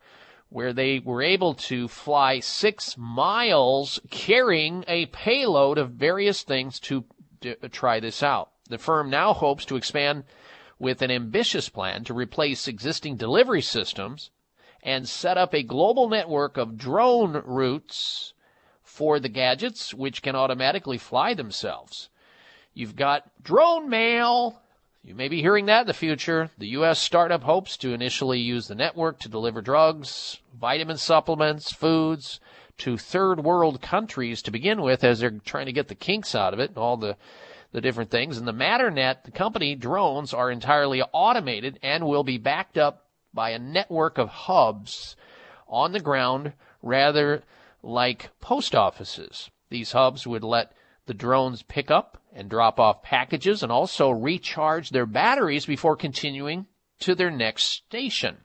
where 0.48 0.72
they 0.72 0.98
were 0.98 1.22
able 1.22 1.54
to 1.54 1.88
fly 1.88 2.38
six 2.38 2.96
miles 2.98 4.00
carrying 4.10 4.84
a 4.86 5.06
payload 5.06 5.78
of 5.78 5.90
various 5.90 6.42
things 6.42 6.78
to 6.78 7.04
d- 7.40 7.56
uh, 7.62 7.68
try 7.70 7.98
this 8.00 8.22
out. 8.22 8.50
The 8.68 8.78
firm 8.78 9.08
now 9.08 9.32
hopes 9.32 9.64
to 9.66 9.76
expand 9.76 10.24
with 10.78 11.00
an 11.00 11.10
ambitious 11.10 11.68
plan 11.68 12.04
to 12.04 12.14
replace 12.14 12.68
existing 12.68 13.16
delivery 13.16 13.62
systems 13.62 14.30
and 14.82 15.08
set 15.08 15.38
up 15.38 15.54
a 15.54 15.62
global 15.62 16.08
network 16.08 16.56
of 16.56 16.76
drone 16.76 17.42
routes 17.44 18.34
for 18.82 19.20
the 19.20 19.28
gadgets 19.28 19.94
which 19.94 20.22
can 20.22 20.34
automatically 20.34 20.98
fly 20.98 21.34
themselves. 21.34 22.10
You've 22.74 22.96
got 22.96 23.30
drone 23.42 23.88
mail, 23.88 24.61
you 25.04 25.14
may 25.14 25.28
be 25.28 25.40
hearing 25.40 25.66
that 25.66 25.82
in 25.82 25.86
the 25.88 25.94
future. 25.94 26.50
The 26.58 26.68
U.S. 26.68 27.00
startup 27.00 27.42
hopes 27.42 27.76
to 27.78 27.92
initially 27.92 28.38
use 28.38 28.68
the 28.68 28.74
network 28.74 29.18
to 29.20 29.28
deliver 29.28 29.60
drugs, 29.60 30.38
vitamin 30.58 30.96
supplements, 30.96 31.72
foods 31.72 32.38
to 32.78 32.96
third 32.96 33.42
world 33.42 33.82
countries 33.82 34.42
to 34.42 34.50
begin 34.50 34.80
with 34.80 35.02
as 35.02 35.20
they're 35.20 35.30
trying 35.44 35.66
to 35.66 35.72
get 35.72 35.88
the 35.88 35.94
kinks 35.94 36.34
out 36.34 36.54
of 36.54 36.60
it 36.60 36.70
and 36.70 36.78
all 36.78 36.96
the 36.96 37.16
the 37.72 37.80
different 37.80 38.10
things. 38.10 38.36
And 38.36 38.46
the 38.46 38.52
Matternet, 38.52 39.24
the 39.24 39.30
company 39.30 39.74
drones 39.74 40.32
are 40.32 40.50
entirely 40.50 41.02
automated 41.12 41.78
and 41.82 42.06
will 42.06 42.22
be 42.22 42.38
backed 42.38 42.78
up 42.78 43.06
by 43.34 43.50
a 43.50 43.58
network 43.58 44.18
of 44.18 44.28
hubs 44.28 45.16
on 45.66 45.92
the 45.92 46.00
ground 46.00 46.52
rather 46.82 47.42
like 47.82 48.30
post 48.40 48.74
offices. 48.74 49.50
These 49.70 49.92
hubs 49.92 50.26
would 50.26 50.44
let 50.44 50.72
the 51.06 51.14
drones 51.14 51.62
pick 51.62 51.90
up 51.90 52.18
and 52.32 52.48
drop 52.48 52.78
off 52.78 53.02
packages 53.02 53.62
and 53.62 53.72
also 53.72 54.10
recharge 54.10 54.90
their 54.90 55.06
batteries 55.06 55.66
before 55.66 55.96
continuing 55.96 56.66
to 57.00 57.14
their 57.14 57.30
next 57.30 57.64
station. 57.64 58.38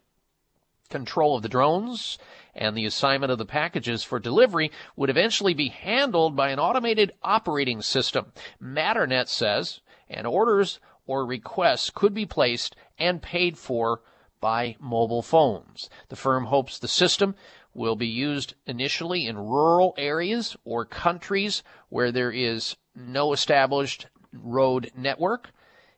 Control 0.89 1.35
of 1.35 1.43
the 1.43 1.49
drones 1.49 2.17
and 2.55 2.75
the 2.75 2.85
assignment 2.85 3.31
of 3.31 3.37
the 3.37 3.45
packages 3.45 4.03
for 4.03 4.19
delivery 4.19 4.71
would 4.95 5.09
eventually 5.09 5.53
be 5.53 5.69
handled 5.69 6.35
by 6.35 6.49
an 6.49 6.59
automated 6.59 7.11
operating 7.23 7.81
system. 7.81 8.31
Matternet 8.61 9.27
says, 9.27 9.81
and 10.09 10.25
orders 10.25 10.79
or 11.05 11.25
requests 11.25 11.89
could 11.89 12.13
be 12.13 12.25
placed 12.25 12.75
and 12.97 13.21
paid 13.21 13.57
for 13.57 14.01
by 14.39 14.75
mobile 14.79 15.21
phones. 15.21 15.89
The 16.09 16.15
firm 16.15 16.45
hopes 16.45 16.79
the 16.79 16.87
system 16.87 17.35
will 17.77 17.95
be 17.95 18.07
used 18.07 18.55
initially 18.65 19.27
in 19.27 19.37
rural 19.37 19.93
areas 19.97 20.57
or 20.65 20.83
countries 20.83 21.61
where 21.89 22.11
there 22.11 22.31
is 22.31 22.75
no 22.95 23.31
established 23.31 24.07
road 24.33 24.91
network. 24.97 25.51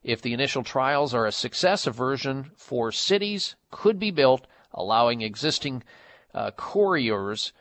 If 0.03 0.21
the 0.21 0.33
initial 0.33 0.63
trials 0.63 1.13
are 1.13 1.25
a 1.25 1.31
success, 1.31 1.87
a 1.87 1.91
version 1.91 2.51
for 2.55 2.91
cities 2.91 3.55
could 3.71 3.97
be 3.97 4.11
built, 4.11 4.45
allowing 4.73 5.21
existing 5.21 5.83
uh, 6.33 6.51
couriers 6.51 7.53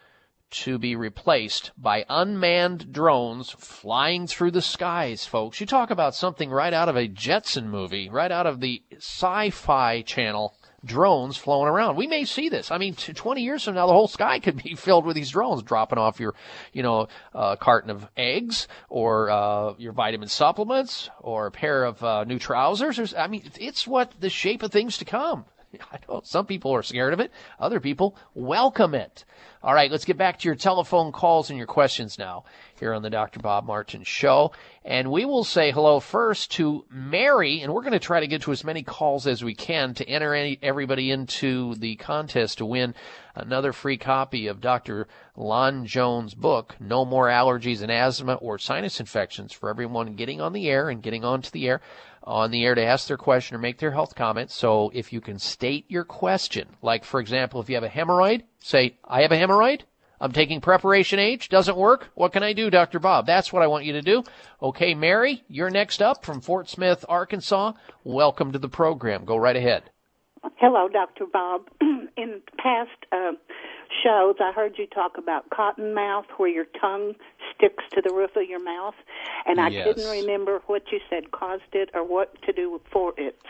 to 0.50 0.78
be 0.78 0.96
replaced 0.96 1.70
by 1.76 2.04
unmanned 2.08 2.92
drones 2.92 3.50
flying 3.50 4.26
through 4.26 4.50
the 4.50 4.62
skies, 4.62 5.26
folks. 5.26 5.60
You 5.60 5.66
talk 5.66 5.90
about 5.90 6.14
something 6.14 6.50
right 6.50 6.72
out 6.72 6.88
of 6.88 6.96
a 6.96 7.06
Jetson 7.06 7.68
movie, 7.68 8.08
right 8.08 8.32
out 8.32 8.46
of 8.46 8.60
the 8.60 8.82
sci 8.96 9.50
fi 9.50 10.02
channel 10.02 10.56
drones 10.84 11.36
flowing 11.36 11.68
around. 11.68 11.96
We 11.96 12.06
may 12.06 12.24
see 12.24 12.48
this. 12.48 12.70
I 12.70 12.78
mean, 12.78 12.94
20 12.94 13.42
years 13.42 13.64
from 13.64 13.74
now, 13.74 13.86
the 13.86 13.92
whole 13.92 14.08
sky 14.08 14.38
could 14.40 14.62
be 14.62 14.74
filled 14.74 15.04
with 15.04 15.16
these 15.16 15.30
drones 15.30 15.62
dropping 15.62 15.98
off 15.98 16.20
your, 16.20 16.34
you 16.72 16.82
know, 16.82 17.08
uh, 17.34 17.56
carton 17.56 17.90
of 17.90 18.06
eggs 18.16 18.68
or 18.88 19.30
uh, 19.30 19.74
your 19.78 19.92
vitamin 19.92 20.28
supplements 20.28 21.10
or 21.20 21.46
a 21.46 21.50
pair 21.50 21.84
of 21.84 22.02
uh, 22.02 22.24
new 22.24 22.38
trousers. 22.38 23.14
I 23.14 23.26
mean, 23.26 23.50
it's 23.58 23.86
what 23.86 24.12
the 24.20 24.30
shape 24.30 24.62
of 24.62 24.72
things 24.72 24.98
to 24.98 25.04
come. 25.04 25.44
I 25.92 25.98
know 26.08 26.20
some 26.24 26.46
people 26.46 26.74
are 26.74 26.82
scared 26.82 27.12
of 27.12 27.20
it. 27.20 27.30
Other 27.58 27.80
people 27.80 28.16
welcome 28.34 28.94
it. 28.94 29.24
All 29.62 29.74
right, 29.74 29.90
let's 29.90 30.04
get 30.04 30.16
back 30.16 30.38
to 30.38 30.48
your 30.48 30.54
telephone 30.54 31.10
calls 31.10 31.50
and 31.50 31.58
your 31.58 31.66
questions 31.66 32.16
now 32.16 32.44
here 32.78 32.94
on 32.94 33.02
the 33.02 33.10
Dr. 33.10 33.40
Bob 33.40 33.66
Martin 33.66 34.04
Show. 34.04 34.52
And 34.84 35.10
we 35.10 35.24
will 35.24 35.42
say 35.42 35.72
hello 35.72 35.98
first 35.98 36.52
to 36.52 36.84
Mary, 36.90 37.60
and 37.60 37.74
we're 37.74 37.82
going 37.82 37.92
to 37.92 37.98
try 37.98 38.20
to 38.20 38.28
get 38.28 38.42
to 38.42 38.52
as 38.52 38.62
many 38.62 38.84
calls 38.84 39.26
as 39.26 39.42
we 39.42 39.54
can 39.54 39.94
to 39.94 40.08
enter 40.08 40.32
any, 40.32 40.58
everybody 40.62 41.10
into 41.10 41.74
the 41.74 41.96
contest 41.96 42.58
to 42.58 42.66
win 42.66 42.94
another 43.34 43.72
free 43.72 43.98
copy 43.98 44.46
of 44.46 44.60
Dr. 44.60 45.08
Lon 45.36 45.86
Jones' 45.86 46.34
book, 46.34 46.76
No 46.78 47.04
More 47.04 47.26
Allergies 47.26 47.82
and 47.82 47.90
Asthma 47.90 48.34
or 48.34 48.58
Sinus 48.58 49.00
Infections, 49.00 49.52
for 49.52 49.70
everyone 49.70 50.14
getting 50.14 50.40
on 50.40 50.52
the 50.52 50.68
air 50.68 50.88
and 50.88 51.02
getting 51.02 51.24
onto 51.24 51.50
the 51.50 51.68
air 51.68 51.80
on 52.28 52.50
the 52.50 52.64
air 52.64 52.74
to 52.74 52.84
ask 52.84 53.08
their 53.08 53.16
question 53.16 53.56
or 53.56 53.58
make 53.58 53.78
their 53.78 53.90
health 53.90 54.14
comment. 54.14 54.50
So 54.50 54.90
if 54.92 55.14
you 55.14 55.20
can 55.20 55.38
state 55.38 55.86
your 55.88 56.04
question, 56.04 56.68
like 56.82 57.04
for 57.04 57.20
example, 57.20 57.60
if 57.60 57.70
you 57.70 57.74
have 57.74 57.84
a 57.84 57.88
hemorrhoid, 57.88 58.42
say, 58.60 58.96
I 59.02 59.22
have 59.22 59.32
a 59.32 59.36
hemorrhoid. 59.36 59.80
I'm 60.20 60.32
taking 60.32 60.60
preparation 60.60 61.18
H. 61.18 61.48
Doesn't 61.48 61.76
work. 61.76 62.10
What 62.14 62.32
can 62.32 62.42
I 62.42 62.52
do, 62.52 62.70
Dr. 62.70 62.98
Bob? 62.98 63.24
That's 63.24 63.52
what 63.52 63.62
I 63.62 63.68
want 63.68 63.86
you 63.86 63.94
to 63.94 64.02
do. 64.02 64.24
Okay, 64.60 64.94
Mary, 64.94 65.42
you're 65.48 65.70
next 65.70 66.02
up 66.02 66.24
from 66.24 66.40
Fort 66.40 66.68
Smith, 66.68 67.04
Arkansas. 67.08 67.72
Welcome 68.04 68.52
to 68.52 68.58
the 68.58 68.68
program. 68.68 69.24
Go 69.24 69.36
right 69.36 69.56
ahead. 69.56 69.84
Hello, 70.56 70.88
Dr. 70.88 71.24
Bob. 71.32 71.62
In 71.80 72.42
past 72.58 72.90
uh, 73.12 73.32
shows, 74.02 74.36
I 74.40 74.52
heard 74.52 74.78
you 74.78 74.86
talk 74.86 75.18
about 75.18 75.50
cotton 75.50 75.94
mouth, 75.94 76.26
where 76.36 76.48
your 76.48 76.66
tongue 76.80 77.14
sticks 77.54 77.84
to 77.94 78.02
the 78.02 78.12
roof 78.12 78.36
of 78.36 78.48
your 78.48 78.62
mouth, 78.62 78.94
and 79.46 79.60
I 79.60 79.68
Yes. 79.68 79.86
couldn't 79.86 80.08
remember 80.08 80.60
what 80.66 80.90
you 80.92 81.00
said 81.10 81.30
caused 81.30 81.72
it 81.72 81.90
or 81.94 82.04
what 82.04 82.40
to 82.42 82.52
do 82.52 82.80
for 82.90 83.14
it. 83.16 83.40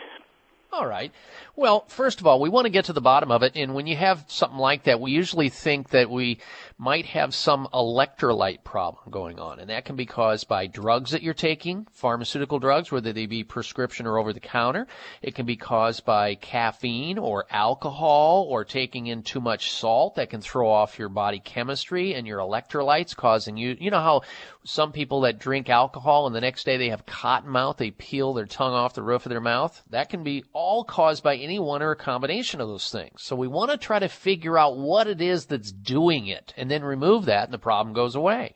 All 0.71 0.85
right. 0.85 1.11
Well, 1.55 1.83
first 1.87 2.19
of 2.19 2.27
all, 2.27 2.39
we 2.39 2.47
want 2.47 2.65
to 2.65 2.69
get 2.69 2.85
to 2.85 2.93
the 2.93 3.01
bottom 3.01 3.31
of 3.31 3.41
it. 3.41 3.53
And 3.55 3.73
when 3.73 3.87
you 3.87 3.95
have 3.95 4.23
something 4.27 4.59
like 4.59 4.83
that, 4.83 5.01
we 5.01 5.11
usually 5.11 5.49
think 5.49 5.89
that 5.89 6.09
we 6.09 6.39
might 6.77 7.07
have 7.07 7.33
some 7.33 7.67
electrolyte 7.73 8.63
problem 8.63 9.11
going 9.11 9.39
on. 9.39 9.59
And 9.59 9.69
that 9.71 9.83
can 9.83 9.95
be 9.95 10.05
caused 10.05 10.47
by 10.47 10.67
drugs 10.67 11.11
that 11.11 11.23
you're 11.23 11.33
taking, 11.33 11.87
pharmaceutical 11.91 12.59
drugs, 12.59 12.91
whether 12.91 13.11
they 13.11 13.25
be 13.25 13.43
prescription 13.43 14.05
or 14.05 14.19
over 14.19 14.31
the 14.31 14.39
counter. 14.39 14.87
It 15.23 15.33
can 15.33 15.47
be 15.47 15.57
caused 15.57 16.05
by 16.05 16.35
caffeine 16.35 17.17
or 17.17 17.45
alcohol 17.49 18.45
or 18.47 18.63
taking 18.63 19.07
in 19.07 19.23
too 19.23 19.41
much 19.41 19.71
salt 19.71 20.15
that 20.15 20.29
can 20.29 20.39
throw 20.39 20.69
off 20.69 20.99
your 20.99 21.09
body 21.09 21.39
chemistry 21.39 22.13
and 22.13 22.27
your 22.27 22.39
electrolytes, 22.39 23.15
causing 23.15 23.57
you, 23.57 23.75
you 23.79 23.89
know 23.89 23.99
how 23.99 24.21
some 24.63 24.91
people 24.91 25.21
that 25.21 25.39
drink 25.39 25.67
alcohol 25.67 26.27
and 26.27 26.35
the 26.35 26.41
next 26.41 26.65
day 26.65 26.77
they 26.77 26.89
have 26.89 27.05
cotton 27.05 27.49
mouth, 27.49 27.77
they 27.77 27.91
peel 27.91 28.33
their 28.33 28.45
tongue 28.45 28.73
off 28.73 28.93
the 28.93 29.01
roof 29.01 29.25
of 29.25 29.31
their 29.31 29.41
mouth? 29.41 29.81
That 29.89 30.09
can 30.09 30.23
be 30.23 30.45
all 30.59 30.83
caused 30.83 31.23
by 31.23 31.37
any 31.37 31.57
one 31.57 31.81
or 31.81 31.91
a 31.91 31.95
combination 31.95 32.59
of 32.59 32.67
those 32.67 32.91
things. 32.91 33.23
So 33.23 33.33
we 33.33 33.47
want 33.47 33.71
to 33.71 33.77
try 33.77 33.97
to 33.97 34.09
figure 34.09 34.57
out 34.57 34.77
what 34.77 35.07
it 35.07 35.21
is 35.21 35.45
that's 35.45 35.71
doing 35.71 36.27
it 36.27 36.53
and 36.57 36.69
then 36.69 36.83
remove 36.83 37.25
that 37.25 37.45
and 37.45 37.53
the 37.53 37.57
problem 37.57 37.95
goes 37.95 38.13
away. 38.13 38.55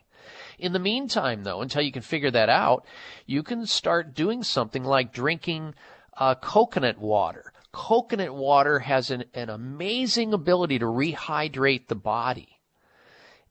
In 0.60 0.74
the 0.74 0.80
meantime, 0.80 1.44
though, 1.44 1.62
until 1.62 1.82
you 1.82 1.94
can 1.94 2.02
figure 2.02 2.30
that 2.32 2.50
out, 2.50 2.86
you 3.26 3.42
can 3.42 3.66
start 3.66 4.14
doing 4.14 4.44
something 4.44 4.84
like 4.84 5.14
drinking 5.14 5.76
uh, 6.18 6.36
coconut 6.36 6.98
water. 6.98 7.54
Coconut 7.72 8.36
water 8.36 8.80
has 8.80 9.10
an, 9.10 9.24
an 9.34 9.50
amazing 9.50 10.34
ability 10.34 10.80
to 10.80 10.86
rehydrate 10.86 11.88
the 11.88 11.96
body. 11.96 12.60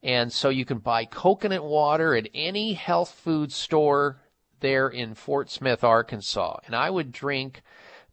And 0.03 0.31
so 0.31 0.49
you 0.49 0.63
can 0.63 0.77
buy 0.77 1.05
coconut 1.05 1.63
water 1.63 2.15
at 2.15 2.29
any 2.35 2.73
health 2.73 3.11
food 3.11 3.51
store 3.51 4.21
there 4.59 4.89
in 4.89 5.15
Fort 5.15 5.49
Smith, 5.49 5.83
Arkansas. 5.83 6.59
And 6.67 6.75
I 6.75 6.91
would 6.91 7.11
drink 7.11 7.63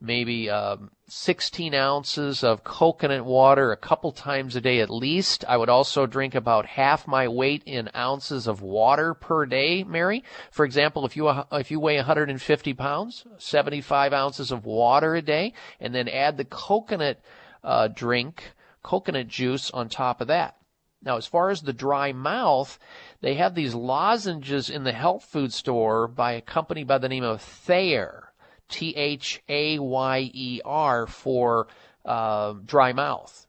maybe 0.00 0.48
um, 0.48 0.90
16 1.08 1.74
ounces 1.74 2.42
of 2.42 2.64
coconut 2.64 3.24
water 3.24 3.70
a 3.70 3.76
couple 3.76 4.12
times 4.12 4.56
a 4.56 4.60
day 4.60 4.80
at 4.80 4.90
least. 4.90 5.44
I 5.46 5.56
would 5.56 5.68
also 5.68 6.06
drink 6.06 6.34
about 6.34 6.66
half 6.66 7.06
my 7.06 7.28
weight 7.28 7.62
in 7.66 7.90
ounces 7.94 8.46
of 8.46 8.62
water 8.62 9.12
per 9.14 9.44
day, 9.44 9.84
Mary. 9.84 10.24
For 10.50 10.64
example, 10.64 11.04
if 11.04 11.16
you 11.16 11.28
if 11.52 11.70
you 11.70 11.80
weigh 11.80 11.96
150 11.96 12.74
pounds, 12.74 13.26
75 13.38 14.12
ounces 14.12 14.50
of 14.50 14.64
water 14.64 15.14
a 15.14 15.22
day, 15.22 15.52
and 15.78 15.94
then 15.94 16.08
add 16.08 16.36
the 16.36 16.44
coconut 16.44 17.20
uh, 17.62 17.88
drink, 17.88 18.52
coconut 18.82 19.28
juice 19.28 19.70
on 19.70 19.88
top 19.88 20.20
of 20.20 20.28
that. 20.28 20.56
Now, 21.02 21.16
as 21.16 21.26
far 21.26 21.50
as 21.50 21.62
the 21.62 21.72
dry 21.72 22.12
mouth, 22.12 22.78
they 23.22 23.34
have 23.34 23.54
these 23.54 23.74
lozenges 23.74 24.68
in 24.68 24.84
the 24.84 24.92
health 24.92 25.24
food 25.24 25.52
store 25.52 26.06
by 26.06 26.32
a 26.32 26.42
company 26.42 26.84
by 26.84 26.98
the 26.98 27.08
name 27.08 27.24
of 27.24 27.40
Thayer. 27.40 28.29
T 28.70 28.94
H 28.96 29.42
A 29.48 29.78
Y 29.78 30.30
E 30.32 30.60
R 30.64 31.06
for 31.06 31.68
uh, 32.04 32.54
dry 32.64 32.92
mouth. 32.92 33.46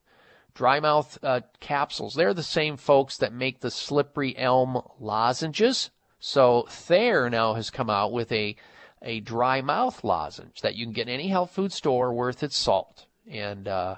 Dry 0.53 0.79
mouth 0.79 1.17
uh, 1.23 1.41
capsules. 1.59 2.13
They're 2.13 2.33
the 2.33 2.43
same 2.43 2.75
folks 2.77 3.17
that 3.17 3.33
make 3.33 3.61
the 3.61 3.71
slippery 3.71 4.37
elm 4.37 4.81
lozenges. 4.99 5.91
So 6.19 6.65
Thayer 6.69 7.29
now 7.29 7.53
has 7.53 7.69
come 7.69 7.89
out 7.89 8.11
with 8.11 8.31
a 8.31 8.55
a 9.01 9.19
dry 9.21 9.61
mouth 9.61 10.03
lozenge 10.03 10.61
that 10.61 10.75
you 10.75 10.85
can 10.85 10.93
get 10.93 11.07
in 11.07 11.13
any 11.13 11.29
health 11.29 11.51
food 11.51 11.71
store 11.71 12.13
worth 12.13 12.43
its 12.43 12.55
salt. 12.55 13.07
And 13.29 13.67
uh, 13.67 13.95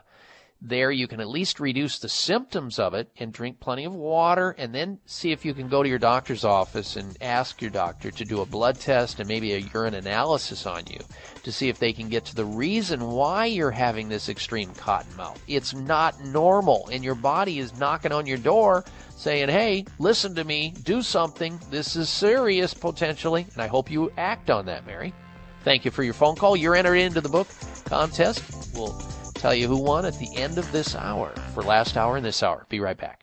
there 0.65 0.91
you 0.91 1.07
can 1.09 1.19
at 1.19 1.27
least 1.27 1.59
reduce 1.59 1.99
the 1.99 2.07
symptoms 2.07 2.79
of 2.79 2.93
it 2.93 3.09
and 3.17 3.33
drink 3.33 3.59
plenty 3.59 3.83
of 3.83 3.93
water 3.93 4.55
and 4.57 4.73
then 4.73 4.97
see 5.05 5.33
if 5.33 5.43
you 5.43 5.53
can 5.53 5.67
go 5.67 5.83
to 5.83 5.89
your 5.89 5.99
doctor's 5.99 6.45
office 6.45 6.95
and 6.95 7.17
ask 7.19 7.61
your 7.61 7.69
doctor 7.69 8.09
to 8.09 8.23
do 8.23 8.39
a 8.39 8.45
blood 8.45 8.79
test 8.79 9.19
and 9.19 9.27
maybe 9.27 9.53
a 9.53 9.57
urine 9.57 9.93
analysis 9.93 10.65
on 10.65 10.83
you 10.87 10.99
to 11.43 11.51
see 11.51 11.67
if 11.67 11.79
they 11.79 11.91
can 11.91 12.07
get 12.07 12.23
to 12.23 12.33
the 12.33 12.45
reason 12.45 13.11
why 13.11 13.45
you're 13.45 13.71
having 13.71 14.07
this 14.07 14.29
extreme 14.29 14.73
cotton 14.75 15.13
mouth. 15.17 15.37
It's 15.49 15.73
not 15.73 16.23
normal 16.23 16.87
and 16.93 17.03
your 17.03 17.15
body 17.15 17.59
is 17.59 17.77
knocking 17.77 18.13
on 18.13 18.25
your 18.25 18.37
door 18.37 18.85
saying, 19.17 19.49
"Hey, 19.49 19.85
listen 19.99 20.33
to 20.35 20.45
me, 20.45 20.73
do 20.83 21.01
something. 21.01 21.59
This 21.69 21.97
is 21.97 22.09
serious 22.09 22.73
potentially." 22.73 23.45
And 23.51 23.61
I 23.61 23.67
hope 23.67 23.91
you 23.91 24.13
act 24.17 24.49
on 24.49 24.65
that, 24.67 24.87
Mary. 24.87 25.13
Thank 25.65 25.83
you 25.83 25.91
for 25.91 26.03
your 26.03 26.13
phone 26.13 26.37
call. 26.37 26.55
You're 26.55 26.75
entered 26.75 26.95
into 26.95 27.19
the 27.19 27.29
book 27.29 27.47
contest. 27.85 28.43
We'll 28.73 28.97
tell 29.43 29.53
you 29.53 29.67
who 29.67 29.75
won 29.75 30.05
at 30.05 30.17
the 30.19 30.33
end 30.37 30.57
of 30.57 30.71
this 30.71 30.95
hour 30.95 31.27
for 31.53 31.63
last 31.63 31.97
hour 31.97 32.15
and 32.15 32.25
this 32.25 32.41
hour. 32.41 32.65
Be 32.69 32.79
right 32.79 32.95
back. 32.95 33.22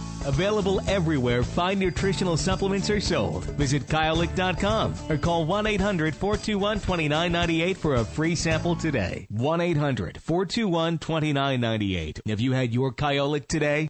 Available 0.25 0.81
everywhere 0.89 1.43
fine 1.43 1.79
nutritional 1.79 2.37
supplements 2.37 2.89
are 2.89 3.01
sold. 3.01 3.45
Visit 3.57 3.87
Kyolic.com 3.87 4.93
or 5.09 5.17
call 5.17 5.45
1 5.45 5.67
800 5.67 6.15
421 6.15 6.77
2998 6.77 7.77
for 7.77 7.95
a 7.95 8.05
free 8.05 8.35
sample 8.35 8.75
today. 8.75 9.27
1 9.29 9.61
800 9.61 10.21
421 10.21 10.97
2998. 10.97 12.21
Have 12.27 12.39
you 12.39 12.51
had 12.53 12.73
your 12.73 12.91
Kyolic 12.93 13.47
today? 13.47 13.87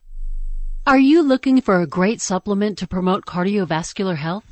Are 0.88 0.98
you 0.98 1.22
looking 1.22 1.62
for 1.62 1.80
a 1.80 1.86
great 1.86 2.22
supplement 2.22 2.80
to 2.80 2.88
promote 2.88 3.26
cardiovascular 3.26 4.16
health? 4.18 4.52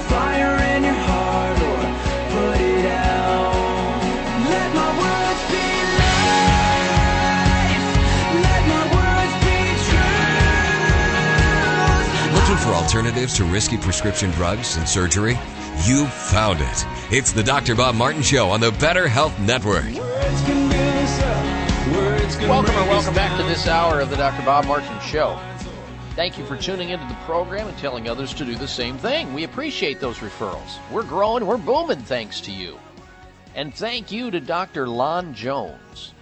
alternatives 12.91 13.33
to 13.33 13.45
risky 13.45 13.77
prescription 13.77 14.29
drugs 14.31 14.75
and 14.75 14.85
surgery? 14.85 15.39
You 15.85 16.07
found 16.07 16.59
it. 16.59 16.85
It's 17.09 17.31
the 17.31 17.41
Dr. 17.41 17.73
Bob 17.73 17.95
Martin 17.95 18.21
Show 18.21 18.49
on 18.49 18.59
the 18.59 18.73
Better 18.73 19.07
Health 19.07 19.39
Network. 19.39 19.85
Welcome 22.49 22.75
or 22.75 22.87
welcome 22.89 23.13
back 23.13 23.39
to 23.39 23.43
this 23.43 23.65
hour 23.65 24.01
of 24.01 24.09
the 24.09 24.17
Dr. 24.17 24.45
Bob 24.45 24.65
Martin 24.65 24.99
Show. 24.99 25.39
Thank 26.17 26.37
you 26.37 26.43
for 26.43 26.57
tuning 26.57 26.89
into 26.89 27.07
the 27.07 27.13
program 27.23 27.69
and 27.69 27.77
telling 27.77 28.09
others 28.09 28.33
to 28.33 28.43
do 28.43 28.55
the 28.55 28.67
same 28.67 28.97
thing. 28.97 29.33
We 29.33 29.45
appreciate 29.45 30.01
those 30.01 30.17
referrals. 30.17 30.77
We're 30.91 31.03
growing, 31.03 31.45
we're 31.45 31.55
booming 31.55 32.01
thanks 32.01 32.41
to 32.41 32.51
you. 32.51 32.77
And 33.55 33.73
thank 33.73 34.11
you 34.11 34.31
to 34.31 34.41
Dr. 34.41 34.85
Lon 34.89 35.33
Jones, 35.33 36.13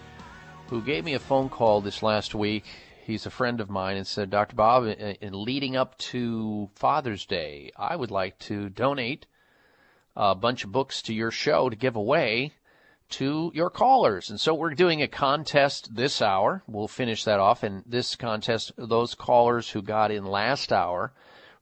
who 0.67 0.83
gave 0.83 1.03
me 1.03 1.15
a 1.15 1.19
phone 1.19 1.49
call 1.49 1.81
this 1.81 2.03
last 2.03 2.35
week. 2.35 2.65
He's 3.10 3.26
a 3.26 3.31
friend 3.31 3.60
of 3.60 3.72
mine 3.72 3.98
and 3.98 4.06
said, 4.06 4.30
Dr. 4.30 4.56
Bob, 4.56 4.86
in 4.86 4.94
in 4.94 5.44
leading 5.44 5.76
up 5.76 5.98
to 5.98 6.69
Father's 6.76 7.26
Day, 7.26 7.72
I 7.76 7.95
would 7.95 8.11
like 8.11 8.38
to 8.41 8.69
donate 8.69 9.26
a 10.15 10.36
bunch 10.36 10.64
of 10.64 10.72
books 10.72 11.02
to 11.02 11.14
your 11.15 11.31
show 11.31 11.69
to 11.69 11.76
give 11.76 11.95
away 11.95 12.53
to 13.18 13.52
your 13.56 13.72
callers. 13.72 14.30
And 14.30 14.40
so 14.40 14.53
we're 14.53 14.76
doing 14.76 15.02
a 15.02 15.07
contest 15.07 15.95
this 15.95 16.22
hour. 16.22 16.61
We'll 16.68 16.88
finish 16.88 17.23
that 17.23 17.40
off. 17.40 17.64
And 17.64 17.84
this 17.88 18.15
contest, 18.15 18.73
those 18.77 19.15
callers 19.15 19.72
who 19.72 19.81
got 19.81 20.11
in 20.11 20.23
last 20.23 20.72
hour 20.72 21.11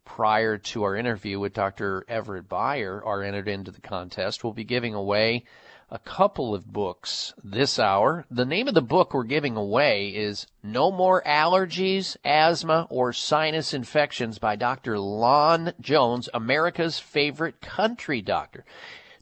prior 0.04 0.58
to 0.58 0.84
our 0.84 0.98
interview 0.98 1.40
with 1.40 1.54
Dr. 1.54 2.04
Everett 2.10 2.50
Beyer 2.50 3.02
are 3.06 3.24
entered 3.24 3.48
into 3.48 3.72
the 3.72 3.80
contest. 3.80 4.44
We'll 4.44 4.52
be 4.52 4.66
giving 4.66 4.96
away 4.96 5.46
a 5.90 6.00
couple 6.00 6.54
of 6.54 6.74
books 6.74 7.34
this 7.42 7.80
hour. 7.80 8.26
The 8.30 8.46
name 8.46 8.68
of 8.68 8.74
the 8.74 8.82
book 8.82 9.14
we're 9.14 9.24
giving 9.24 9.56
away 9.56 10.10
is 10.10 10.46
No 10.62 10.92
More 10.92 11.24
Allergies, 11.24 12.18
Asthma, 12.26 12.88
or 12.90 13.14
Sinus 13.14 13.74
Infections 13.74 14.38
by 14.38 14.58
Dr. 14.58 15.00
Lon 15.00 15.72
Jones, 15.80 16.28
America's 16.34 17.00
favorite 17.00 17.62
country 17.62 18.22
doctor. 18.22 18.66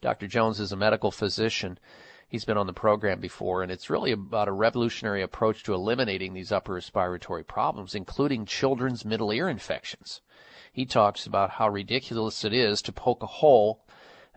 Dr. 0.02 0.26
Jones 0.26 0.60
is 0.60 0.72
a 0.72 0.78
medical 0.78 1.12
physician. 1.12 1.78
He's 2.28 2.46
been 2.46 2.58
on 2.58 2.68
the 2.68 2.74
program 2.74 3.20
before, 3.20 3.62
and 3.62 3.72
it's 3.72 3.92
really 3.92 4.12
about 4.12 4.48
a 4.48 4.52
revolutionary 4.52 5.22
approach 5.22 5.62
to 5.64 5.74
eliminating 5.76 6.34
these 6.34 6.52
upper 6.52 6.74
respiratory 6.74 7.44
problems, 7.44 7.94
including 7.94 8.48
children's 8.48 9.06
middle 9.06 9.32
ear 9.32 9.48
infections. 9.48 10.22
He 10.74 10.86
talks 10.88 11.28
about 11.28 11.52
how 11.52 11.70
ridiculous 11.70 12.44
it 12.44 12.54
is 12.54 12.82
to 12.82 12.92
poke 12.92 13.22
a 13.22 13.28
hole 13.28 13.85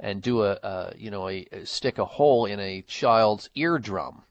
and 0.01 0.23
do 0.23 0.43
a, 0.43 0.53
a 0.63 0.93
you 0.97 1.11
know, 1.11 1.29
a, 1.29 1.47
a 1.53 1.67
stick 1.67 1.99
a 1.99 2.05
hole 2.05 2.47
in 2.47 2.61
a 2.61 2.83
child's 2.83 3.51
eardrum. 3.55 4.23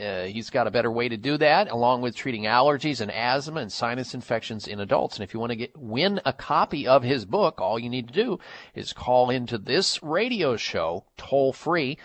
Uh, 0.00 0.24
he's 0.24 0.50
got 0.50 0.66
a 0.66 0.70
better 0.70 0.90
way 0.90 1.08
to 1.08 1.16
do 1.16 1.36
that, 1.36 1.70
along 1.70 2.00
with 2.00 2.14
treating 2.14 2.44
allergies 2.44 3.00
and 3.00 3.10
asthma 3.10 3.60
and 3.60 3.72
sinus 3.72 4.14
infections 4.14 4.66
in 4.66 4.80
adults. 4.80 5.16
And 5.16 5.24
if 5.24 5.34
you 5.34 5.40
want 5.40 5.50
to 5.50 5.56
get 5.56 5.76
win 5.76 6.20
a 6.24 6.32
copy 6.32 6.86
of 6.86 7.02
his 7.02 7.24
book, 7.24 7.60
all 7.60 7.78
you 7.78 7.90
need 7.90 8.08
to 8.08 8.14
do 8.14 8.38
is 8.74 8.92
call 8.92 9.30
into 9.30 9.58
this 9.58 10.02
radio 10.02 10.56
show 10.56 11.04
toll 11.16 11.52
free 11.52 11.98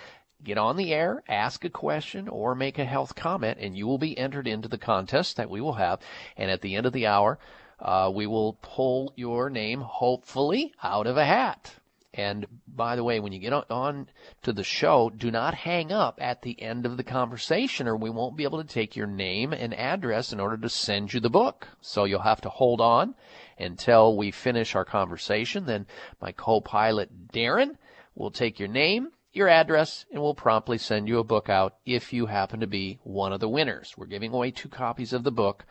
get 0.45 0.57
on 0.57 0.77
the 0.77 0.93
air, 0.93 1.23
ask 1.27 1.65
a 1.65 1.69
question, 1.69 2.29
or 2.29 2.55
make 2.55 2.77
a 2.77 2.85
health 2.85 3.15
comment, 3.15 3.57
and 3.59 3.75
you 3.75 3.87
will 3.87 3.97
be 3.97 4.17
entered 4.17 4.47
into 4.47 4.69
the 4.69 4.77
contest 4.77 5.35
that 5.35 5.49
we 5.49 5.59
will 5.59 5.73
have. 5.73 5.99
And 6.37 6.49
at 6.49 6.61
the 6.61 6.75
end 6.75 6.85
of 6.85 6.93
the 6.93 7.07
hour, 7.07 7.39
uh, 7.79 8.11
we 8.13 8.27
will 8.27 8.53
pull 8.61 9.11
your 9.17 9.49
name, 9.49 9.81
hopefully, 9.81 10.71
out 10.81 11.07
of 11.07 11.17
a 11.17 11.25
hat. 11.25 11.73
And 12.17 12.47
by 12.65 12.95
the 12.95 13.03
way, 13.03 13.19
when 13.19 13.33
you 13.33 13.39
get 13.39 13.51
on 13.69 14.07
to 14.43 14.53
the 14.53 14.63
show, 14.63 15.09
do 15.09 15.29
not 15.29 15.53
hang 15.53 15.91
up 15.91 16.17
at 16.21 16.43
the 16.43 16.61
end 16.61 16.85
of 16.85 16.95
the 16.95 17.03
conversation 17.03 17.89
or 17.89 17.97
we 17.97 18.09
won't 18.09 18.37
be 18.37 18.45
able 18.45 18.63
to 18.63 18.73
take 18.73 18.95
your 18.95 19.05
name 19.05 19.51
and 19.51 19.73
address 19.73 20.31
in 20.31 20.39
order 20.39 20.57
to 20.57 20.69
send 20.69 21.13
you 21.13 21.19
the 21.19 21.29
book. 21.29 21.67
So 21.81 22.05
you'll 22.05 22.21
have 22.21 22.39
to 22.41 22.49
hold 22.49 22.79
on 22.79 23.15
until 23.59 24.15
we 24.15 24.31
finish 24.31 24.75
our 24.75 24.85
conversation. 24.85 25.65
Then 25.65 25.87
my 26.21 26.31
co-pilot 26.31 27.27
Darren 27.33 27.77
will 28.15 28.31
take 28.31 28.59
your 28.59 28.69
name, 28.69 29.09
your 29.33 29.49
address, 29.49 30.05
and 30.09 30.21
we'll 30.21 30.35
promptly 30.35 30.77
send 30.77 31.09
you 31.09 31.19
a 31.19 31.23
book 31.25 31.49
out 31.49 31.75
if 31.85 32.13
you 32.13 32.27
happen 32.27 32.61
to 32.61 32.67
be 32.67 32.97
one 33.03 33.33
of 33.33 33.41
the 33.41 33.49
winners. 33.49 33.93
We're 33.97 34.05
giving 34.05 34.31
away 34.31 34.51
two 34.51 34.69
copies 34.69 35.11
of 35.11 35.25
the 35.25 35.33
book. 35.33 35.65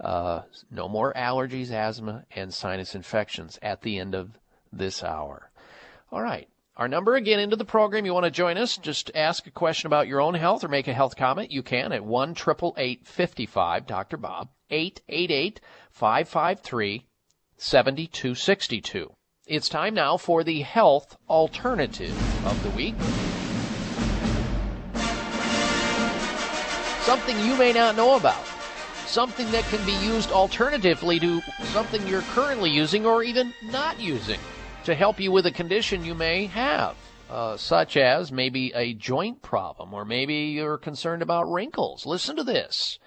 Uh, 0.00 0.42
no 0.72 0.88
more 0.88 1.14
allergies, 1.14 1.70
asthma, 1.70 2.24
and 2.34 2.52
sinus 2.52 2.96
infections 2.96 3.60
at 3.62 3.82
the 3.82 4.00
end 4.00 4.16
of 4.16 4.30
this 4.72 5.04
hour. 5.04 5.52
All 6.14 6.22
right. 6.22 6.48
Our 6.76 6.86
number 6.86 7.16
again 7.16 7.40
into 7.40 7.56
the 7.56 7.64
program. 7.64 8.06
You 8.06 8.14
want 8.14 8.22
to 8.22 8.30
join 8.30 8.56
us? 8.56 8.76
Just 8.76 9.10
ask 9.16 9.48
a 9.48 9.50
question 9.50 9.88
about 9.88 10.06
your 10.06 10.20
own 10.20 10.34
health 10.34 10.62
or 10.62 10.68
make 10.68 10.86
a 10.86 10.94
health 10.94 11.16
comment. 11.16 11.50
You 11.50 11.64
can 11.64 11.90
at 11.90 12.04
1 12.04 12.36
55 12.36 13.86
Dr. 13.88 14.16
Bob, 14.16 14.48
888 14.70 15.60
553 15.90 17.06
7262. 17.56 19.12
It's 19.48 19.68
time 19.68 19.94
now 19.94 20.16
for 20.16 20.44
the 20.44 20.60
health 20.60 21.16
alternative 21.28 22.16
of 22.46 22.62
the 22.62 22.70
week. 22.70 22.94
Something 27.02 27.40
you 27.40 27.56
may 27.56 27.72
not 27.72 27.96
know 27.96 28.14
about. 28.14 28.46
Something 29.06 29.50
that 29.50 29.64
can 29.64 29.84
be 29.84 29.96
used 30.06 30.30
alternatively 30.30 31.18
to 31.18 31.40
something 31.72 32.06
you're 32.06 32.22
currently 32.22 32.70
using 32.70 33.04
or 33.04 33.24
even 33.24 33.52
not 33.64 33.98
using 33.98 34.38
to 34.84 34.94
help 34.94 35.18
you 35.18 35.32
with 35.32 35.46
a 35.46 35.50
condition 35.50 36.04
you 36.04 36.14
may 36.14 36.46
have, 36.46 36.94
uh, 37.30 37.56
such 37.56 37.96
as 37.96 38.30
maybe 38.30 38.70
a 38.74 38.92
joint 38.94 39.40
problem, 39.40 39.94
or 39.94 40.04
maybe 40.04 40.34
you're 40.34 40.76
concerned 40.76 41.22
about 41.22 41.50
wrinkles. 41.50 42.04
Listen 42.04 42.36
to 42.36 42.44
this. 42.44 42.98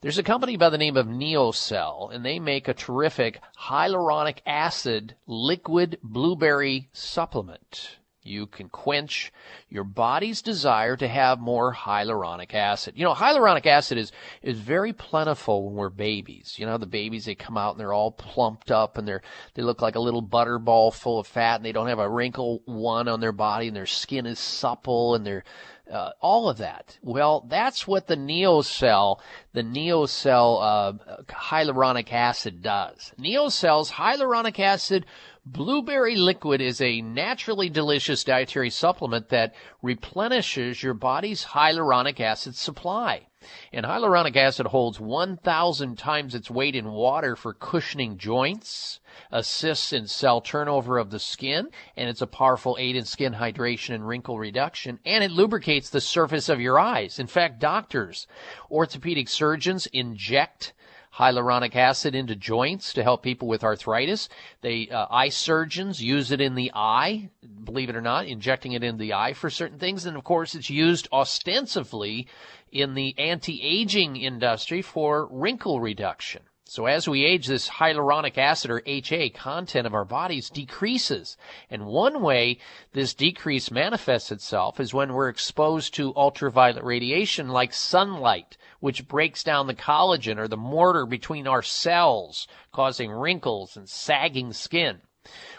There's 0.00 0.18
a 0.18 0.24
company 0.24 0.56
by 0.56 0.68
the 0.68 0.78
name 0.78 0.96
of 0.96 1.06
NeoCell, 1.06 2.12
and 2.12 2.24
they 2.24 2.40
make 2.40 2.66
a 2.66 2.74
terrific 2.74 3.40
hyaluronic 3.56 4.38
acid 4.44 5.14
liquid 5.28 5.98
blueberry 6.02 6.88
supplement 6.92 7.98
you 8.24 8.46
can 8.46 8.68
quench 8.68 9.32
your 9.68 9.84
body's 9.84 10.42
desire 10.42 10.96
to 10.96 11.08
have 11.08 11.40
more 11.40 11.74
hyaluronic 11.74 12.54
acid. 12.54 12.94
You 12.96 13.04
know, 13.04 13.14
hyaluronic 13.14 13.66
acid 13.66 13.98
is, 13.98 14.12
is 14.42 14.58
very 14.58 14.92
plentiful 14.92 15.66
when 15.66 15.74
we're 15.74 15.88
babies. 15.88 16.54
You 16.58 16.66
know, 16.66 16.78
the 16.78 16.86
babies, 16.86 17.24
they 17.24 17.34
come 17.34 17.56
out 17.56 17.72
and 17.72 17.80
they're 17.80 17.92
all 17.92 18.12
plumped 18.12 18.70
up 18.70 18.96
and 18.96 19.06
they're, 19.06 19.22
they 19.54 19.62
look 19.62 19.82
like 19.82 19.96
a 19.96 20.00
little 20.00 20.22
butterball 20.22 20.94
full 20.94 21.18
of 21.18 21.26
fat 21.26 21.56
and 21.56 21.64
they 21.64 21.72
don't 21.72 21.88
have 21.88 21.98
a 21.98 22.08
wrinkle 22.08 22.62
one 22.64 23.08
on 23.08 23.20
their 23.20 23.32
body 23.32 23.68
and 23.68 23.76
their 23.76 23.86
skin 23.86 24.26
is 24.26 24.38
supple 24.38 25.14
and 25.14 25.26
they're, 25.26 25.44
uh, 25.90 26.10
all 26.20 26.48
of 26.48 26.58
that. 26.58 26.98
Well, 27.02 27.44
that's 27.48 27.86
what 27.86 28.06
the 28.06 28.16
NeoCell, 28.16 29.18
the 29.52 29.62
NeoCell 29.62 30.62
uh, 30.62 31.22
hyaluronic 31.28 32.12
acid 32.12 32.62
does. 32.62 33.12
NeoCell's 33.20 33.90
hyaluronic 33.90 34.58
acid 34.58 35.04
Blueberry 35.44 36.14
liquid 36.14 36.60
is 36.60 36.80
a 36.80 37.00
naturally 37.00 37.68
delicious 37.68 38.22
dietary 38.22 38.70
supplement 38.70 39.28
that 39.30 39.52
replenishes 39.82 40.84
your 40.84 40.94
body's 40.94 41.46
hyaluronic 41.46 42.20
acid 42.20 42.54
supply. 42.54 43.26
And 43.72 43.84
hyaluronic 43.84 44.36
acid 44.36 44.66
holds 44.66 45.00
1,000 45.00 45.98
times 45.98 46.36
its 46.36 46.48
weight 46.48 46.76
in 46.76 46.92
water 46.92 47.34
for 47.34 47.54
cushioning 47.54 48.18
joints, 48.18 49.00
assists 49.32 49.92
in 49.92 50.06
cell 50.06 50.40
turnover 50.40 50.96
of 50.96 51.10
the 51.10 51.18
skin, 51.18 51.70
and 51.96 52.08
it's 52.08 52.22
a 52.22 52.28
powerful 52.28 52.76
aid 52.78 52.94
in 52.94 53.04
skin 53.04 53.34
hydration 53.34 53.96
and 53.96 54.06
wrinkle 54.06 54.38
reduction, 54.38 55.00
and 55.04 55.24
it 55.24 55.32
lubricates 55.32 55.90
the 55.90 56.00
surface 56.00 56.48
of 56.48 56.60
your 56.60 56.78
eyes. 56.78 57.18
In 57.18 57.26
fact, 57.26 57.58
doctors, 57.58 58.28
orthopedic 58.70 59.28
surgeons 59.28 59.86
inject 59.86 60.72
hyaluronic 61.16 61.76
acid 61.76 62.14
into 62.14 62.34
joints 62.34 62.92
to 62.94 63.02
help 63.02 63.22
people 63.22 63.46
with 63.46 63.62
arthritis. 63.62 64.28
They 64.62 64.88
uh, 64.88 65.06
eye 65.10 65.28
surgeons 65.28 66.02
use 66.02 66.30
it 66.30 66.40
in 66.40 66.54
the 66.54 66.72
eye, 66.74 67.30
believe 67.64 67.90
it 67.90 67.96
or 67.96 68.00
not, 68.00 68.26
injecting 68.26 68.72
it 68.72 68.82
in 68.82 68.96
the 68.96 69.12
eye 69.12 69.34
for 69.34 69.50
certain 69.50 69.78
things. 69.78 70.06
And 70.06 70.16
of 70.16 70.24
course, 70.24 70.54
it's 70.54 70.70
used 70.70 71.08
ostensibly 71.12 72.26
in 72.70 72.94
the 72.94 73.14
anti-aging 73.18 74.16
industry 74.16 74.80
for 74.80 75.28
wrinkle 75.30 75.80
reduction. 75.80 76.42
So 76.64 76.86
as 76.86 77.06
we 77.06 77.26
age, 77.26 77.48
this 77.48 77.68
hyaluronic 77.68 78.38
acid 78.38 78.70
or 78.70 78.82
HA 78.86 79.28
content 79.30 79.86
of 79.86 79.92
our 79.92 80.06
bodies 80.06 80.48
decreases. 80.48 81.36
And 81.68 81.84
one 81.84 82.22
way 82.22 82.56
this 82.94 83.12
decrease 83.12 83.70
manifests 83.70 84.32
itself 84.32 84.80
is 84.80 84.94
when 84.94 85.12
we're 85.12 85.28
exposed 85.28 85.92
to 85.94 86.16
ultraviolet 86.16 86.82
radiation 86.82 87.50
like 87.50 87.74
sunlight 87.74 88.56
which 88.82 89.06
breaks 89.06 89.44
down 89.44 89.68
the 89.68 89.74
collagen 89.74 90.38
or 90.38 90.48
the 90.48 90.56
mortar 90.56 91.06
between 91.06 91.46
our 91.46 91.62
cells, 91.62 92.48
causing 92.72 93.12
wrinkles 93.12 93.76
and 93.76 93.88
sagging 93.88 94.52
skin. 94.52 94.98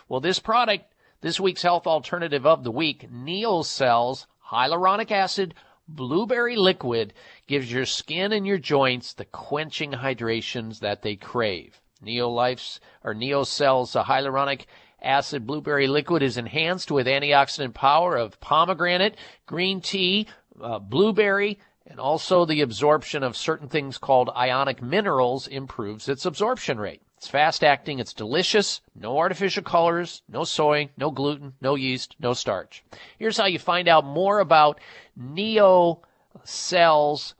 Well, 0.10 0.20
this 0.20 0.40
product, 0.40 0.94
this 1.22 1.40
week's 1.40 1.62
health 1.62 1.88
alternative 1.88 2.46
of 2.46 2.66
the 2.66 2.72
week, 2.72 3.10
NeoCell's 3.10 4.28
hyaluronic 4.52 5.10
acid 5.10 5.54
blueberry 5.88 6.58
liquid 6.58 7.14
gives 7.48 7.72
your 7.72 7.86
skin 7.86 8.34
and 8.34 8.46
your 8.46 8.58
joints 8.58 9.14
the 9.14 9.24
quenching 9.24 9.94
hydrations 9.94 10.82
that 10.82 11.02
they 11.02 11.16
crave. 11.16 11.80
Neolife's 12.02 12.82
or 13.06 13.16
NeoCell's 13.16 13.96
uh, 13.96 14.04
hyaluronic 14.04 14.66
acid 15.02 15.48
blueberry 15.48 15.88
liquid 15.88 16.24
is 16.24 16.36
enhanced 16.36 16.92
with 16.92 17.08
antioxidant 17.08 17.74
power 17.74 18.18
of 18.18 18.42
pomegranate, 18.42 19.16
green 19.46 19.80
tea, 19.80 20.28
uh, 20.62 20.80
blueberry, 20.80 21.58
and 21.86 22.00
also 22.00 22.46
the 22.46 22.62
absorption 22.62 23.24
of 23.24 23.36
certain 23.36 23.68
things 23.68 23.98
called 23.98 24.30
ionic 24.36 24.82
minerals 24.82 25.48
improves 25.48 26.08
its 26.08 26.26
absorption 26.26 26.80
rate. 26.80 27.02
It's 27.18 27.28
fast 27.28 27.64
acting, 27.64 28.00
it's 28.00 28.14
delicious, 28.14 28.82
no 28.96 29.18
artificial 29.18 29.64
colors, 29.64 30.24
no 30.28 30.44
soy, 30.44 30.90
no 30.98 31.12
gluten, 31.12 31.54
no 31.62 31.76
yeast, 31.76 32.16
no 32.20 32.34
starch. 32.34 32.84
Here's 33.18 33.38
how 33.38 33.46
you 33.46 33.60
find 33.60 33.88
out 33.88 34.06
more 34.06 34.40
about 34.40 34.80
Neo 35.16 36.02
Cells 36.44 37.36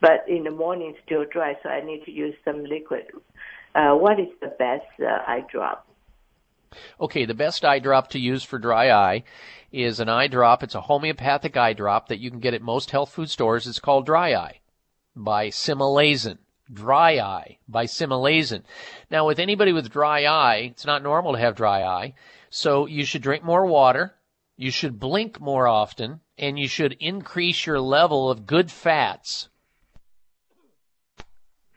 But 0.00 0.24
in 0.28 0.44
the 0.44 0.50
morning 0.50 0.94
still 1.04 1.24
dry, 1.30 1.56
so 1.62 1.68
I 1.68 1.80
need 1.80 2.04
to 2.04 2.10
use 2.10 2.34
some 2.44 2.64
liquid. 2.64 3.06
Uh, 3.74 3.94
what 3.94 4.20
is 4.20 4.28
the 4.40 4.48
best 4.58 4.86
uh, 5.00 5.22
eye 5.26 5.44
drop? 5.50 5.86
Okay, 7.00 7.24
the 7.24 7.34
best 7.34 7.64
eye 7.64 7.78
drop 7.78 8.08
to 8.10 8.18
use 8.18 8.42
for 8.42 8.58
dry 8.58 8.90
eye 8.90 9.24
is 9.72 10.00
an 10.00 10.08
eye 10.08 10.28
drop. 10.28 10.62
It's 10.62 10.74
a 10.74 10.80
homeopathic 10.80 11.56
eye 11.56 11.72
drop 11.72 12.08
that 12.08 12.18
you 12.18 12.30
can 12.30 12.40
get 12.40 12.54
at 12.54 12.62
most 12.62 12.90
health 12.90 13.10
food 13.10 13.30
stores. 13.30 13.66
It's 13.66 13.78
called 13.78 14.06
Dry 14.06 14.34
Eye 14.34 14.60
by 15.14 15.48
Similasan. 15.48 16.38
Dry 16.72 17.18
Eye 17.18 17.58
by 17.68 17.86
Similasan. 17.86 18.62
Now, 19.10 19.26
with 19.26 19.38
anybody 19.38 19.72
with 19.72 19.90
dry 19.90 20.24
eye, 20.24 20.70
it's 20.72 20.84
not 20.84 21.02
normal 21.02 21.32
to 21.32 21.38
have 21.38 21.54
dry 21.54 21.82
eye, 21.82 22.14
so 22.50 22.86
you 22.86 23.04
should 23.04 23.22
drink 23.22 23.44
more 23.44 23.66
water, 23.66 24.14
you 24.56 24.70
should 24.70 24.98
blink 24.98 25.40
more 25.40 25.68
often, 25.68 26.20
and 26.38 26.58
you 26.58 26.68
should 26.68 26.96
increase 26.98 27.66
your 27.66 27.80
level 27.80 28.30
of 28.30 28.46
good 28.46 28.70
fats. 28.70 29.48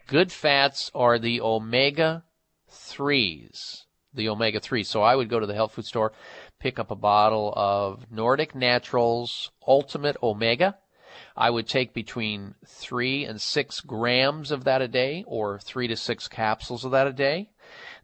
Good 0.09 0.31
fats 0.31 0.89
are 0.95 1.19
the 1.19 1.39
omega 1.39 2.23
3s. 2.71 3.83
The 4.11 4.29
omega 4.29 4.59
3s. 4.59 4.87
So 4.87 5.03
I 5.03 5.15
would 5.15 5.29
go 5.29 5.39
to 5.39 5.45
the 5.45 5.53
health 5.53 5.73
food 5.73 5.85
store, 5.85 6.13
pick 6.59 6.79
up 6.79 6.89
a 6.89 6.95
bottle 6.95 7.53
of 7.55 8.11
Nordic 8.11 8.55
Naturals 8.55 9.51
Ultimate 9.67 10.17
Omega. 10.23 10.79
I 11.37 11.51
would 11.51 11.67
take 11.67 11.93
between 11.93 12.55
three 12.65 13.23
and 13.23 13.39
six 13.39 13.81
grams 13.81 14.49
of 14.49 14.63
that 14.63 14.81
a 14.81 14.87
day, 14.87 15.23
or 15.27 15.59
three 15.59 15.87
to 15.87 15.95
six 15.95 16.27
capsules 16.27 16.83
of 16.83 16.89
that 16.89 17.05
a 17.05 17.13
day. 17.13 17.51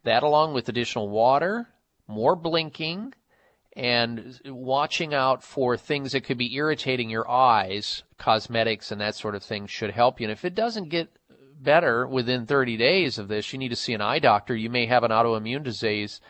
That, 0.03 0.22
along 0.22 0.53
with 0.53 0.69
additional 0.69 1.10
water, 1.10 1.69
more 2.07 2.36
blinking, 2.36 3.15
and 3.76 4.40
watching 4.45 5.15
out 5.15 5.44
for 5.44 5.76
things 5.76 6.11
that 6.11 6.23
could 6.23 6.38
be 6.38 6.53
irritating 6.53 7.10
your 7.10 7.27
eyes, 7.27 8.03
cosmetics 8.19 8.91
and 8.91 9.02
that 9.02 9.15
sort 9.15 9.34
of 9.34 9.44
thing 9.44 9.65
should 9.65 9.90
help 9.90 10.19
you. 10.19 10.26
And 10.26 10.32
if 10.32 10.45
it 10.45 10.53
doesn't 10.53 10.90
get 10.90 11.10
better 11.61 12.07
within 12.07 12.45
30 12.45 12.77
days 12.77 13.18
of 13.18 13.27
this, 13.27 13.52
you 13.52 13.60
need 13.60 13.69
to 13.69 13.76
see 13.76 13.94
an 13.94 14.02
eye 14.02 14.19
doctor. 14.19 14.56
You 14.56 14.69
may 14.69 14.86
have 14.86 15.03
an 15.03 15.11
autoimmune 15.11 15.64
disease 15.64 16.22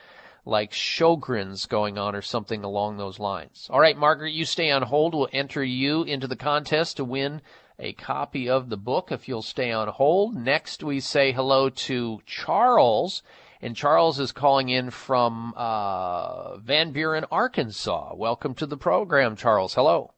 like 0.46 0.72
Sjogren's 0.72 1.66
going 1.66 1.98
on 1.98 2.16
or 2.16 2.22
something 2.22 2.64
along 2.64 2.98
those 2.98 3.20
lines. 3.20 3.68
All 3.72 3.80
right, 3.80 3.98
Margaret, 3.98 4.34
you 4.34 4.46
stay 4.46 4.70
on 4.72 4.84
hold. 4.84 5.16
We'll 5.16 5.30
enter 5.34 5.64
you 5.64 6.04
into 6.04 6.28
the 6.28 6.36
contest 6.36 6.98
to 6.98 7.04
win 7.04 7.42
a 7.80 7.94
copy 7.94 8.50
of 8.50 8.70
the 8.70 8.78
book 8.78 9.12
if 9.12 9.28
you'll 9.28 9.42
stay 9.42 9.72
on 9.72 9.88
hold. 9.88 10.36
Next, 10.36 10.84
we 10.84 11.00
say 11.00 11.32
hello 11.32 11.70
to 11.70 12.22
Charles. 12.26 13.24
And 13.62 13.76
Charles 13.76 14.20
is 14.20 14.32
calling 14.32 14.70
in 14.70 14.92
from 14.92 15.54
uh, 15.58 16.58
Van 16.58 16.92
Buren, 16.92 17.26
Arkansas. 17.32 18.14
Welcome 18.16 18.54
to 18.56 18.66
the 18.66 18.78
program, 18.78 19.36
Charles. 19.36 19.74
Hello. 19.74 20.12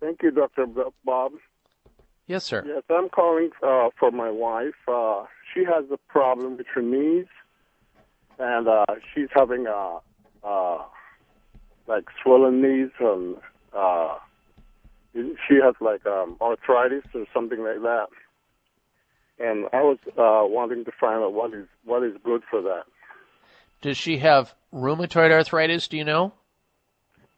Thank 0.00 0.22
you, 0.22 0.30
Dr. 0.30 0.66
Bob. 1.04 1.32
Yes, 2.26 2.44
sir. 2.44 2.64
Yes, 2.66 2.82
I'm 2.90 3.08
calling 3.08 3.50
uh, 3.62 3.90
for 3.98 4.10
my 4.10 4.30
wife. 4.30 4.74
Uh, 4.88 5.24
she 5.54 5.64
has 5.64 5.84
a 5.92 5.98
problem 6.08 6.56
with 6.56 6.66
her 6.74 6.82
knees, 6.82 7.26
and 8.38 8.66
uh, 8.66 8.84
she's 9.14 9.28
having 9.34 9.66
uh, 9.68 9.98
uh, 10.42 10.78
like 11.86 12.04
swollen 12.22 12.60
knees, 12.60 12.90
and 12.98 13.36
uh, 13.72 14.14
she 15.14 15.54
has 15.62 15.74
like 15.80 16.04
um, 16.06 16.36
arthritis 16.40 17.04
or 17.14 17.26
something 17.32 17.62
like 17.62 17.82
that. 17.82 18.06
And 19.38 19.66
I 19.72 19.82
was 19.82 19.98
uh, 20.08 20.48
wanting 20.52 20.84
to 20.84 20.92
find 20.98 21.22
out 21.22 21.32
what 21.32 21.54
is 21.54 21.66
what 21.84 22.02
is 22.02 22.14
good 22.24 22.42
for 22.50 22.60
that. 22.62 22.84
Does 23.82 23.96
she 23.96 24.18
have 24.18 24.54
rheumatoid 24.74 25.30
arthritis? 25.30 25.86
Do 25.86 25.96
you 25.96 26.04
know? 26.04 26.32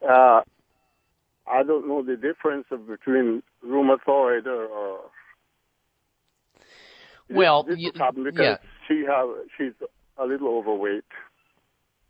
Uh, 0.07 0.41
I 1.49 1.63
don't 1.63 1.87
know 1.87 2.03
the 2.03 2.15
difference 2.15 2.65
of 2.71 2.87
between 2.87 3.43
rheumatoid 3.65 4.45
or. 4.45 4.65
or 4.65 4.99
well, 7.29 7.63
this 7.63 7.79
you, 7.79 7.91
yeah. 8.33 8.57
she 8.87 9.03
have 9.07 9.27
she's 9.57 9.73
a 10.17 10.25
little 10.25 10.57
overweight. 10.57 11.03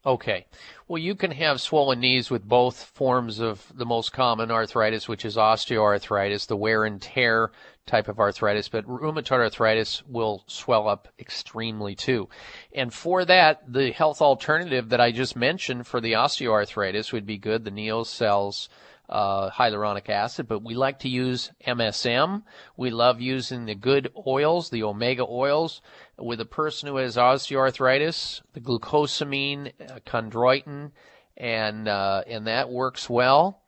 Okay. 0.06 0.46
Well, 0.88 0.98
you 0.98 1.14
can 1.14 1.32
have 1.32 1.60
swollen 1.60 2.00
knees 2.00 2.32
with 2.32 2.48
both 2.48 2.84
forms 2.84 3.40
of 3.40 3.72
the 3.76 3.86
most 3.86 4.14
common 4.14 4.50
arthritis, 4.50 5.10
which 5.10 5.26
is 5.26 5.36
osteoarthritis, 5.36 6.48
the 6.48 6.56
wear 6.56 6.86
and 6.86 7.02
tear 7.02 7.52
type 7.86 8.08
of 8.08 8.20
arthritis, 8.20 8.70
but 8.70 8.88
rheumatoid 8.88 9.40
arthritis 9.40 10.02
will 10.08 10.44
swell 10.48 10.88
up 10.88 11.10
extremely 11.20 11.96
too. 11.96 12.30
And 12.74 12.94
for 12.94 13.26
that, 13.26 13.72
the 13.72 13.92
health 13.92 14.22
alternative 14.22 14.90
that 14.90 15.02
I 15.02 15.12
just 15.12 15.36
mentioned 15.36 15.86
for 15.86 16.00
the 16.00 16.14
osteoarthritis 16.14 17.12
would 17.12 17.26
be 17.26 17.38
good, 17.38 17.66
the 17.66 17.72
NeoCell's 17.72 18.70
uh, 19.10 19.50
hyaluronic 19.50 20.10
acid, 20.10 20.48
but 20.48 20.64
we 20.64 20.76
like 20.76 21.00
to 21.00 21.10
use 21.10 21.52
MSM. 21.66 22.44
We 22.78 22.92
love 22.92 23.20
using 23.20 23.66
the 23.66 23.76
good 23.76 24.12
oils, 24.28 24.70
the 24.70 24.84
omega 24.84 25.26
oils. 25.28 25.82
With 26.18 26.40
a 26.42 26.46
person 26.46 26.88
who 26.88 26.98
has 26.98 27.18
osteoarthritis, 27.18 28.42
the 28.54 28.62
glucosamine, 28.62 29.74
uh, 29.82 30.00
chondroitin, 30.06 30.92
and 31.36 31.88
uh, 31.88 32.24
and 32.28 32.48
that 32.48 32.70
works 32.70 33.10
well. 33.10 33.62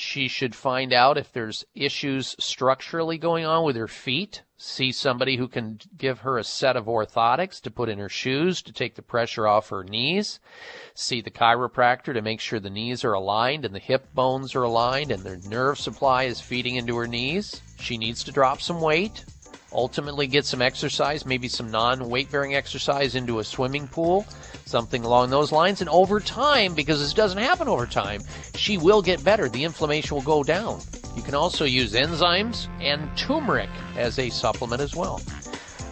She 0.00 0.28
should 0.28 0.54
find 0.54 0.92
out 0.92 1.18
if 1.18 1.32
there's 1.32 1.64
issues 1.74 2.36
structurally 2.38 3.18
going 3.18 3.44
on 3.44 3.64
with 3.64 3.74
her 3.74 3.88
feet. 3.88 4.42
See 4.56 4.92
somebody 4.92 5.36
who 5.36 5.48
can 5.48 5.80
give 5.96 6.20
her 6.20 6.38
a 6.38 6.44
set 6.44 6.76
of 6.76 6.86
orthotics 6.86 7.60
to 7.62 7.70
put 7.72 7.88
in 7.88 7.98
her 7.98 8.08
shoes 8.08 8.62
to 8.62 8.72
take 8.72 8.94
the 8.94 9.02
pressure 9.02 9.48
off 9.48 9.70
her 9.70 9.82
knees. 9.82 10.38
See 10.94 11.20
the 11.20 11.32
chiropractor 11.32 12.14
to 12.14 12.22
make 12.22 12.40
sure 12.40 12.60
the 12.60 12.70
knees 12.70 13.02
are 13.04 13.12
aligned 13.12 13.64
and 13.64 13.74
the 13.74 13.80
hip 13.80 14.14
bones 14.14 14.54
are 14.54 14.62
aligned 14.62 15.10
and 15.10 15.24
the 15.24 15.40
nerve 15.48 15.80
supply 15.80 16.24
is 16.24 16.40
feeding 16.40 16.76
into 16.76 16.96
her 16.96 17.08
knees. 17.08 17.62
She 17.76 17.98
needs 17.98 18.22
to 18.22 18.30
drop 18.30 18.60
some 18.60 18.80
weight 18.80 19.24
ultimately 19.72 20.26
get 20.26 20.44
some 20.44 20.62
exercise, 20.62 21.26
maybe 21.26 21.48
some 21.48 21.70
non 21.70 22.08
weight 22.08 22.30
bearing 22.30 22.54
exercise 22.54 23.14
into 23.14 23.38
a 23.38 23.44
swimming 23.44 23.88
pool, 23.88 24.26
something 24.64 25.04
along 25.04 25.30
those 25.30 25.52
lines. 25.52 25.80
And 25.80 25.90
over 25.90 26.20
time, 26.20 26.74
because 26.74 27.00
this 27.00 27.14
doesn't 27.14 27.38
happen 27.38 27.68
over 27.68 27.86
time, 27.86 28.22
she 28.54 28.78
will 28.78 29.02
get 29.02 29.22
better. 29.24 29.48
The 29.48 29.64
inflammation 29.64 30.14
will 30.14 30.22
go 30.22 30.42
down. 30.42 30.80
You 31.16 31.22
can 31.22 31.34
also 31.34 31.64
use 31.64 31.94
enzymes 31.94 32.68
and 32.80 33.16
turmeric 33.16 33.70
as 33.96 34.18
a 34.18 34.30
supplement 34.30 34.80
as 34.80 34.94
well. 34.94 35.20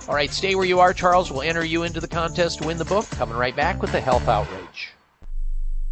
All 0.09 0.15
right, 0.15 0.31
stay 0.31 0.55
where 0.55 0.65
you 0.65 0.79
are, 0.79 0.93
Charles. 0.93 1.33
We'll 1.33 1.43
enter 1.43 1.65
you 1.65 1.83
into 1.83 2.01
the 2.01 2.09
contest 2.09 2.61
to 2.61 2.67
win 2.69 2.79
the 2.79 2.85
book. 2.85 3.09
Coming 3.11 3.37
right 3.37 3.57
back 3.57 3.83
with 3.83 3.91
the 3.91 4.01
Health 4.01 4.29
Outrage. 4.29 4.96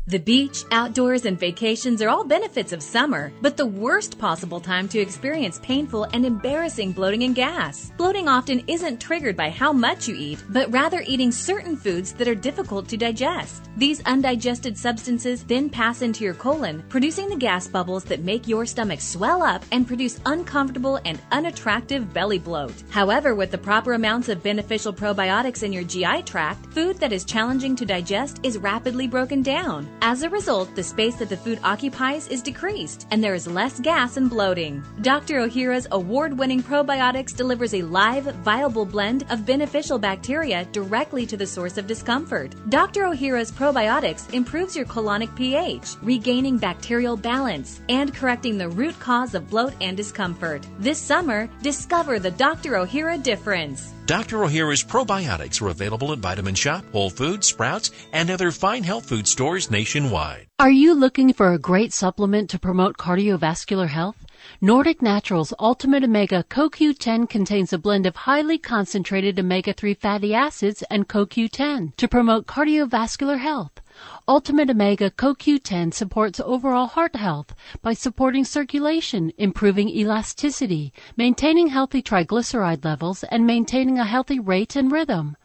The 0.06 0.18
beach, 0.18 0.64
outdoors, 0.70 1.24
and 1.24 1.40
vacations 1.40 2.02
are 2.02 2.10
all 2.10 2.24
benefits 2.24 2.74
of 2.74 2.82
summer, 2.82 3.32
but 3.40 3.56
the 3.56 3.64
worst 3.64 4.18
possible 4.18 4.60
time 4.60 4.86
to 4.88 4.98
experience 4.98 5.58
painful 5.62 6.04
and 6.12 6.26
embarrassing 6.26 6.92
bloating 6.92 7.22
and 7.22 7.34
gas. 7.34 7.90
Bloating 7.96 8.28
often 8.28 8.62
isn't 8.66 9.00
triggered 9.00 9.34
by 9.34 9.48
how 9.48 9.72
much 9.72 10.06
you 10.06 10.14
eat, 10.14 10.44
but 10.50 10.70
rather 10.70 11.02
eating 11.06 11.32
certain 11.32 11.74
foods 11.74 12.12
that 12.12 12.28
are 12.28 12.34
difficult 12.34 12.86
to 12.88 12.98
digest. 12.98 13.70
These 13.78 14.02
undigested 14.02 14.76
substances 14.76 15.42
then 15.42 15.70
pass 15.70 16.02
into 16.02 16.22
your 16.22 16.34
colon, 16.34 16.84
producing 16.90 17.30
the 17.30 17.36
gas 17.36 17.66
bubbles 17.66 18.04
that 18.04 18.22
make 18.22 18.46
your 18.46 18.66
stomach 18.66 19.00
swell 19.00 19.42
up 19.42 19.64
and 19.72 19.86
produce 19.86 20.20
uncomfortable 20.26 21.00
and 21.06 21.18
unattractive 21.32 22.12
belly 22.12 22.38
bloat. 22.38 22.74
However, 22.90 23.34
with 23.34 23.50
the 23.50 23.56
proper 23.56 23.94
amounts 23.94 24.28
of 24.28 24.42
beneficial 24.42 24.92
probiotics 24.92 25.62
in 25.62 25.72
your 25.72 25.84
GI 25.84 26.24
tract, 26.24 26.66
food 26.74 26.98
that 26.98 27.12
is 27.12 27.24
challenging 27.24 27.74
to 27.76 27.86
digest 27.86 28.40
is 28.42 28.58
rapidly 28.58 29.06
broken 29.06 29.40
down. 29.40 29.88
As 30.02 30.22
a 30.22 30.28
result, 30.28 30.74
the 30.74 30.82
space 30.82 31.16
that 31.16 31.30
the 31.30 31.36
food 31.36 31.58
occupies 31.64 32.28
is 32.28 32.42
decreased, 32.42 33.06
and 33.10 33.24
there 33.24 33.32
is 33.34 33.46
less 33.46 33.80
gas 33.80 34.18
and 34.18 34.28
bloating. 34.28 34.84
Dr. 35.00 35.36
Ohhira's 35.40 35.86
award 35.92 36.36
winning 36.36 36.62
probiotics 36.62 37.34
delivers 37.34 37.72
a 37.72 37.80
live, 37.82 38.24
viable 38.44 38.84
blend 38.84 39.24
of 39.30 39.46
beneficial 39.46 39.98
bacteria 39.98 40.66
directly 40.72 41.24
to 41.24 41.38
the 41.38 41.46
source 41.46 41.78
of 41.78 41.86
discomfort. 41.86 42.54
Dr. 42.68 43.04
Ohhira's 43.04 43.50
probiotics 43.50 44.30
improves 44.34 44.76
your 44.76 44.86
colonic 44.86 45.34
pH, 45.36 45.96
regaining 46.02 46.58
bacterial 46.58 47.16
balance, 47.16 47.80
and 47.88 48.14
correcting 48.14 48.58
the 48.58 48.68
root 48.68 48.98
cause 49.00 49.34
of 49.34 49.48
bloat 49.48 49.72
and 49.80 49.96
discomfort. 49.96 50.66
This 50.78 50.98
summer, 50.98 51.48
discover 51.62 52.18
the 52.18 52.32
Dr. 52.32 52.72
Ohhira 52.72 53.22
difference. 53.22 53.93
Dr. 54.06 54.40
Ohhira's 54.40 54.84
probiotics 54.84 55.62
are 55.62 55.68
available 55.68 56.12
at 56.12 56.18
Vitamin 56.18 56.54
Shoppe, 56.54 56.84
Whole 56.92 57.08
Foods, 57.08 57.46
Sprouts, 57.46 57.90
and 58.12 58.30
other 58.30 58.50
fine 58.50 58.82
health 58.82 59.08
food 59.08 59.26
stores 59.26 59.70
nationwide. 59.70 60.46
Are 60.58 60.70
you 60.70 60.92
looking 60.92 61.32
for 61.32 61.54
a 61.54 61.58
great 61.58 61.90
supplement 61.90 62.50
to 62.50 62.58
promote 62.58 62.98
cardiovascular 62.98 63.88
health? 63.88 64.26
Nordic 64.60 65.00
Naturals 65.00 65.54
Ultimate 65.58 66.04
Omega 66.04 66.44
CoQ10 66.50 67.30
contains 67.30 67.72
a 67.72 67.78
blend 67.78 68.04
of 68.04 68.14
highly 68.14 68.58
concentrated 68.58 69.38
omega-3 69.38 69.96
fatty 69.96 70.34
acids 70.34 70.82
and 70.90 71.08
CoQ10 71.08 71.96
to 71.96 72.06
promote 72.06 72.46
cardiovascular 72.46 73.38
health. 73.38 73.80
Ultimate 74.26 74.70
Omega 74.70 75.10
CoQ10 75.10 75.92
supports 75.92 76.40
overall 76.40 76.86
heart 76.86 77.14
health 77.16 77.54
by 77.82 77.92
supporting 77.92 78.44
circulation, 78.44 79.32
improving 79.38 79.88
elasticity, 79.88 80.92
maintaining 81.16 81.68
healthy 81.68 82.02
triglyceride 82.02 82.84
levels, 82.84 83.24
and 83.24 83.46
maintaining 83.46 83.98
a 83.98 84.04
healthy 84.04 84.40
rate 84.40 84.76
and 84.76 84.90
rhythm. 84.90 85.36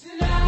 Tonight. 0.00 0.47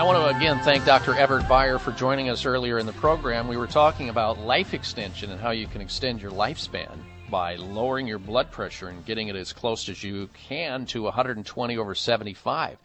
I 0.00 0.02
want 0.02 0.16
to 0.16 0.34
again 0.34 0.58
thank 0.60 0.86
Dr. 0.86 1.14
Everett 1.14 1.46
Beyer 1.46 1.78
for 1.78 1.92
joining 1.92 2.30
us 2.30 2.46
earlier 2.46 2.78
in 2.78 2.86
the 2.86 2.92
program. 2.94 3.46
We 3.46 3.58
were 3.58 3.66
talking 3.66 4.08
about 4.08 4.38
life 4.38 4.72
extension 4.72 5.30
and 5.30 5.38
how 5.38 5.50
you 5.50 5.66
can 5.66 5.82
extend 5.82 6.22
your 6.22 6.30
lifespan 6.30 6.96
by 7.30 7.56
lowering 7.56 8.06
your 8.06 8.18
blood 8.18 8.50
pressure 8.50 8.88
and 8.88 9.04
getting 9.04 9.28
it 9.28 9.36
as 9.36 9.52
close 9.52 9.90
as 9.90 10.02
you 10.02 10.30
can 10.32 10.86
to 10.86 11.02
120 11.02 11.76
over 11.76 11.94
75. 11.94 12.78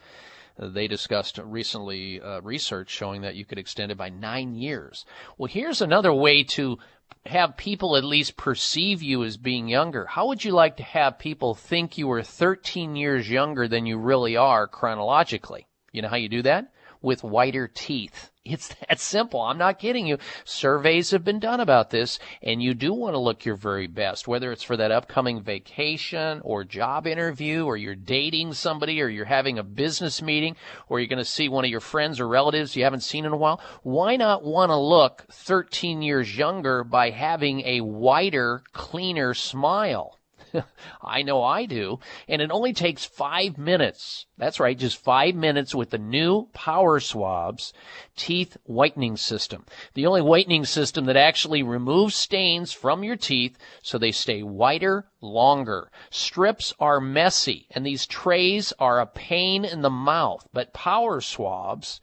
Uh, 0.60 0.68
they 0.68 0.90
discussed 0.90 1.38
recently 1.38 2.20
uh, 2.20 2.42
research 2.42 2.90
showing 2.90 3.22
that 3.22 3.36
you 3.36 3.46
could 3.46 3.60
extend 3.60 3.94
it 3.94 3.98
by 3.98 4.10
nine 4.10 4.54
years. 4.54 5.06
Well, 5.38 5.48
here's 5.48 5.82
another 5.82 6.14
way 6.14 6.44
to 6.44 6.80
have 7.28 7.56
people 7.56 7.96
at 7.96 8.04
least 8.04 8.36
perceive 8.36 9.02
you 9.02 9.24
as 9.24 9.38
being 9.38 9.70
younger. 9.70 10.06
How 10.06 10.28
would 10.28 10.44
you 10.44 10.52
like 10.52 10.76
to 10.78 10.84
have 10.84 11.18
people 11.18 11.56
think 11.56 11.98
you 11.98 12.08
were 12.08 12.24
13 12.24 12.98
years 12.98 13.30
younger 13.30 13.70
than 13.70 13.86
you 13.86 13.98
really 13.98 14.36
are 14.36 14.68
chronologically? 14.68 15.66
You 15.94 16.02
know 16.02 16.10
how 16.10 16.18
you 16.18 16.28
do 16.28 16.42
that? 16.42 16.74
With 17.06 17.24
whiter 17.24 17.68
teeth. 17.68 18.32
It's 18.48 18.68
that 18.88 19.00
simple. 19.00 19.42
I'm 19.42 19.58
not 19.58 19.80
kidding 19.80 20.06
you. 20.06 20.20
Surveys 20.44 21.10
have 21.10 21.24
been 21.24 21.40
done 21.40 21.60
about 21.60 21.90
this, 21.90 22.20
and 22.44 22.62
you 22.62 22.76
do 22.76 22.94
want 22.94 23.16
to 23.16 23.20
look 23.20 23.44
your 23.44 23.56
very 23.56 23.88
best, 23.88 24.28
whether 24.28 24.52
it's 24.52 24.62
for 24.62 24.78
that 24.78 24.92
upcoming 24.92 25.42
vacation 25.42 26.42
or 26.44 26.64
job 26.64 27.08
interview, 27.08 27.66
or 27.66 27.76
you're 27.76 27.96
dating 27.96 28.54
somebody, 28.54 29.02
or 29.02 29.08
you're 29.08 29.26
having 29.26 29.58
a 29.58 29.64
business 29.64 30.22
meeting, 30.22 30.56
or 30.90 31.00
you're 31.00 31.08
going 31.08 31.18
to 31.18 31.26
see 31.26 31.50
one 31.50 31.66
of 31.66 31.72
your 31.72 31.80
friends 31.80 32.20
or 32.20 32.28
relatives 32.28 32.76
you 32.76 32.84
haven't 32.84 33.02
seen 33.02 33.26
in 33.26 33.32
a 33.32 33.38
while. 33.38 33.60
Why 33.82 34.16
not 34.16 34.44
want 34.44 34.70
to 34.70 34.78
look 34.78 35.26
13 35.32 36.04
years 36.04 36.38
younger 36.38 36.84
by 36.84 37.10
having 37.10 37.62
a 37.62 37.82
whiter, 37.82 38.62
cleaner 38.74 39.34
smile? 39.34 40.20
I 41.02 41.22
know 41.22 41.44
I 41.44 41.66
do. 41.66 42.00
And 42.28 42.42
it 42.42 42.52
only 42.52 42.74
takes 42.74 43.06
five 43.06 43.58
minutes. 43.58 44.26
That's 44.38 44.60
right, 44.60 44.78
just 44.78 44.98
five 44.98 45.36
minutes 45.36 45.74
with 45.74 45.90
the 45.92 45.98
new 45.98 46.48
Power 46.54 47.00
Swabs 47.00 47.74
teeth 48.16 48.58
whitening 48.64 49.18
system. 49.18 49.66
The 49.94 50.06
only 50.06 50.22
whitening 50.22 50.66
system 50.66 51.06
that 51.06 51.18
actually 51.18 51.64
removes 51.64 52.16
stains 52.16 52.74
from 52.74 53.04
your 53.04 53.16
teeth 53.16 53.58
so 53.82 53.98
they 53.98 54.12
stay 54.12 54.44
whiter 54.44 55.10
longer. 55.22 55.92
Strips 56.10 56.74
are 56.80 57.00
messy 57.00 57.68
and 57.72 57.86
these 57.86 58.06
trays 58.06 58.74
are 58.80 59.00
a 59.00 59.06
pain 59.06 59.66
in 59.66 59.82
the 59.82 59.90
mouth, 59.90 60.48
but 60.54 60.74
Power 60.74 61.22
Swabs 61.22 62.02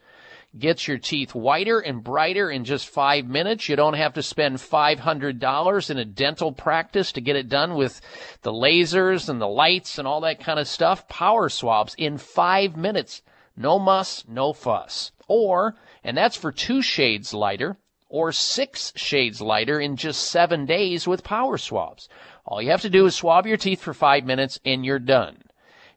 gets 0.59 0.87
your 0.87 0.99
teeth 0.99 1.35
whiter 1.35 1.81
and 1.81 2.05
brighter 2.05 2.51
in 2.51 2.65
just 2.65 2.89
five 2.89 3.27
minutes. 3.27 3.69
You 3.69 3.77
don't 3.77 3.95
have 3.95 4.15
to 4.15 4.23
spend 4.23 4.57
$500 4.57 5.91
in 5.91 5.99
a 5.99 6.05
dental 6.05 6.53
practice 6.53 7.13
to 7.13 7.21
get 7.21 7.37
it 7.37 7.49
done 7.49 7.75
with 7.75 8.01
the 8.43 8.53
lasers 8.53 9.29
and 9.29 9.41
the 9.41 9.49
lights 9.49 9.99
and 9.99 10.07
all 10.07 10.21
that 10.23 10.41
kind 10.41 10.59
of 10.59 10.69
stuff. 10.69 11.09
Power 11.09 11.49
swabs 11.49 11.95
in 11.97 12.19
five 12.19 12.77
minutes. 12.77 13.23
No 13.57 13.79
muss, 13.79 14.25
no 14.29 14.53
fuss. 14.53 15.13
Or, 15.27 15.77
and 16.05 16.17
that's 16.17 16.37
for 16.37 16.53
two 16.53 16.83
shades 16.83 17.33
lighter, 17.33 17.79
or 18.09 18.33
six 18.33 18.93
shades 18.95 19.41
lighter 19.41 19.81
in 19.81 19.97
just 19.97 20.23
seven 20.23 20.67
days 20.67 21.09
with 21.09 21.25
power 21.25 21.57
swabs. 21.57 22.09
All 22.45 22.61
you 22.61 22.71
have 22.71 22.83
to 22.83 22.91
do 22.91 23.07
is 23.07 23.15
swab 23.15 23.47
your 23.47 23.57
teeth 23.57 23.81
for 23.81 23.95
five 23.95 24.25
minutes 24.25 24.59
and 24.65 24.85
you're 24.85 24.99
done. 24.99 25.43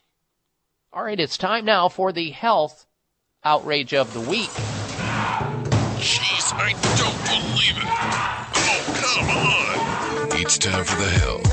All 0.94 1.04
right, 1.04 1.20
it's 1.20 1.38
time 1.38 1.66
now 1.66 1.90
for 1.90 2.14
the 2.14 2.32
health 2.32 2.88
outrage 3.44 3.94
of 3.94 4.14
the 4.14 4.22
week. 4.22 4.50
Jeez, 6.00 6.54
I 6.54 6.72
don't 6.98 7.20
believe 7.28 7.76
it. 7.76 7.84
Oh, 8.56 8.84
come 9.04 9.28
on. 9.30 10.40
It's 10.40 10.58
time 10.58 10.86
for 10.86 10.96
the 10.96 11.10
health 11.10 11.46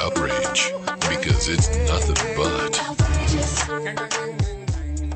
outrage 0.00 0.72
because 1.06 1.50
it's 1.50 1.68
nothing 1.86 2.16
but. 2.34 2.80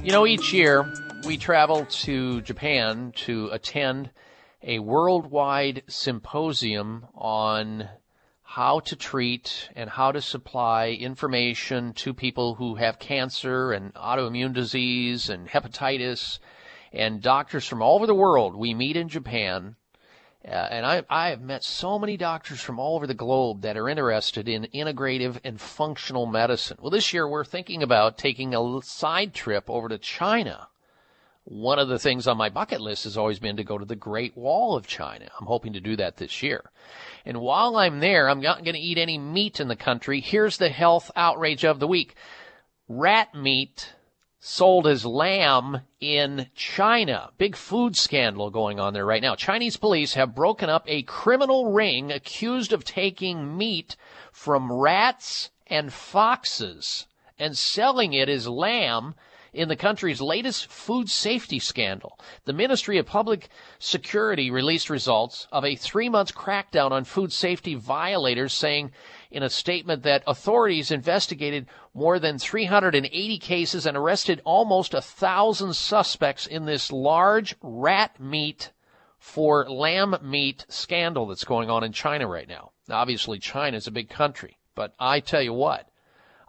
You 0.05 0.13
know, 0.13 0.27
each 0.27 0.53
year 0.53 0.93
we 1.25 1.39
travel 1.39 1.87
to 1.87 2.43
Japan 2.43 3.13
to 3.25 3.49
attend 3.53 4.11
a 4.63 4.81
worldwide 4.81 5.83
symposium 5.89 7.07
on 7.15 7.89
how 8.55 8.81
to 8.81 8.97
treat 8.97 9.69
and 9.77 9.89
how 9.89 10.11
to 10.11 10.21
supply 10.21 10.89
information 10.89 11.93
to 11.93 12.13
people 12.13 12.57
who 12.57 12.75
have 12.75 12.99
cancer 12.99 13.71
and 13.71 13.95
autoimmune 13.95 14.53
disease 14.53 15.31
and 15.31 15.49
hepatitis 15.49 16.41
and 16.93 17.23
doctors 17.23 17.65
from 17.65 17.81
all 17.81 17.95
over 17.95 18.09
the 18.09 18.15
world. 18.15 18.57
We 18.57 18.75
meet 18.75 18.97
in 18.97 19.09
Japan. 19.09 19.77
Uh, 20.45 20.51
and 20.51 20.85
I, 20.85 21.05
I 21.09 21.29
have 21.29 21.41
met 21.41 21.63
so 21.63 21.97
many 21.97 22.17
doctors 22.17 22.61
from 22.61 22.81
all 22.81 22.97
over 22.97 23.07
the 23.07 23.15
globe 23.15 23.61
that 23.61 23.77
are 23.77 23.89
interested 23.89 24.49
in 24.49 24.67
integrative 24.75 25.39
and 25.45 25.61
functional 25.61 26.27
medicine. 26.27 26.79
Well, 26.81 26.91
this 26.91 27.13
year 27.13 27.29
we're 27.29 27.45
thinking 27.45 27.85
about 27.85 28.19
taking 28.19 28.53
a 28.53 28.83
side 28.83 29.33
trip 29.33 29.71
over 29.71 29.89
to 29.89 29.99
China 29.99 30.67
one 31.51 31.81
of 31.81 31.89
the 31.89 31.99
things 31.99 32.29
on 32.29 32.37
my 32.37 32.49
bucket 32.49 32.81
list 32.81 33.03
has 33.03 33.17
always 33.17 33.41
been 33.41 33.57
to 33.57 33.65
go 33.65 33.77
to 33.77 33.85
the 33.85 33.97
Great 33.97 34.37
Wall 34.37 34.77
of 34.77 34.87
China. 34.87 35.29
I'm 35.41 35.47
hoping 35.47 35.73
to 35.73 35.81
do 35.81 35.97
that 35.97 36.17
this 36.17 36.45
year. 36.45 36.71
And 37.25 37.41
while 37.41 37.75
I'm 37.75 37.99
there, 37.99 38.31
I'm 38.31 38.41
not 38.41 38.63
going 38.63 38.77
to 38.77 38.81
eat 38.81 38.99
any 38.99 39.19
meat 39.19 39.59
in 39.59 39.67
the 39.67 39.75
country. 39.75 40.21
Here's 40.21 40.59
the 40.59 40.69
health 40.69 41.11
outrage 41.17 41.65
of 41.65 41.81
the 41.81 41.89
week. 41.89 42.15
Rat 42.89 43.35
meat 43.35 43.95
sold 44.39 44.87
as 44.87 45.05
lamb 45.05 45.81
in 45.99 46.47
China. 46.55 47.31
Big 47.37 47.57
food 47.57 47.97
scandal 47.97 48.51
going 48.51 48.79
on 48.79 48.95
there 48.95 49.05
right 49.05 49.21
now. 49.21 49.35
Chinese 49.35 49.77
police 49.77 50.15
have 50.15 50.37
broken 50.37 50.71
up 50.71 50.85
a 50.87 51.03
criminal 51.03 51.73
ring 51.73 52.13
accused 52.13 52.73
of 52.73 52.85
taking 52.85 53.59
meat 53.59 53.97
from 54.31 54.73
rats 54.73 55.51
and 55.67 55.93
foxes 55.93 57.09
and 57.41 57.59
selling 57.59 58.13
it 58.13 58.29
as 58.29 58.47
lamb 58.47 59.17
in 59.53 59.69
the 59.69 59.77
country's 59.77 60.21
latest 60.21 60.67
food 60.67 61.09
safety 61.09 61.59
scandal. 61.59 62.19
The 62.45 62.53
Ministry 62.53 62.99
of 62.99 63.07
Public 63.07 63.49
Security 63.79 64.51
released 64.51 64.91
results 64.91 65.47
of 65.51 65.65
a 65.65 65.77
three 65.77 66.09
month 66.09 66.35
crackdown 66.35 66.91
on 66.93 67.05
food 67.05 67.33
safety 67.33 67.75
violators, 67.75 68.53
saying 68.53 68.93
in 69.31 69.43
a 69.43 69.51
statement 69.51 70.03
that 70.03 70.23
authorities 70.27 70.91
investigated 70.91 71.67
more 71.95 72.19
than 72.19 72.39
380 72.39 73.39
cases 73.39 73.87
and 73.87 73.97
arrested 73.97 74.41
almost 74.45 74.95
a 74.95 75.01
thousand 75.01 75.75
suspects 75.75 76.47
in 76.47 76.65
this 76.65 76.93
large 76.93 77.55
rat 77.63 78.21
meat 78.21 78.71
for 79.19 79.69
lamb 79.69 80.17
meat 80.23 80.65
scandal 80.69 81.27
that's 81.27 81.45
going 81.45 81.69
on 81.69 81.85
in 81.85 81.93
China 81.93 82.27
right 82.27 82.49
now. 82.49 82.73
Obviously, 82.91 83.39
China 83.39 83.77
is 83.77 83.87
a 83.87 83.93
big 83.93 84.09
country, 84.09 84.59
but 84.75 84.95
I 84.99 85.21
tell 85.21 85.43
you 85.43 85.53
what, 85.53 85.90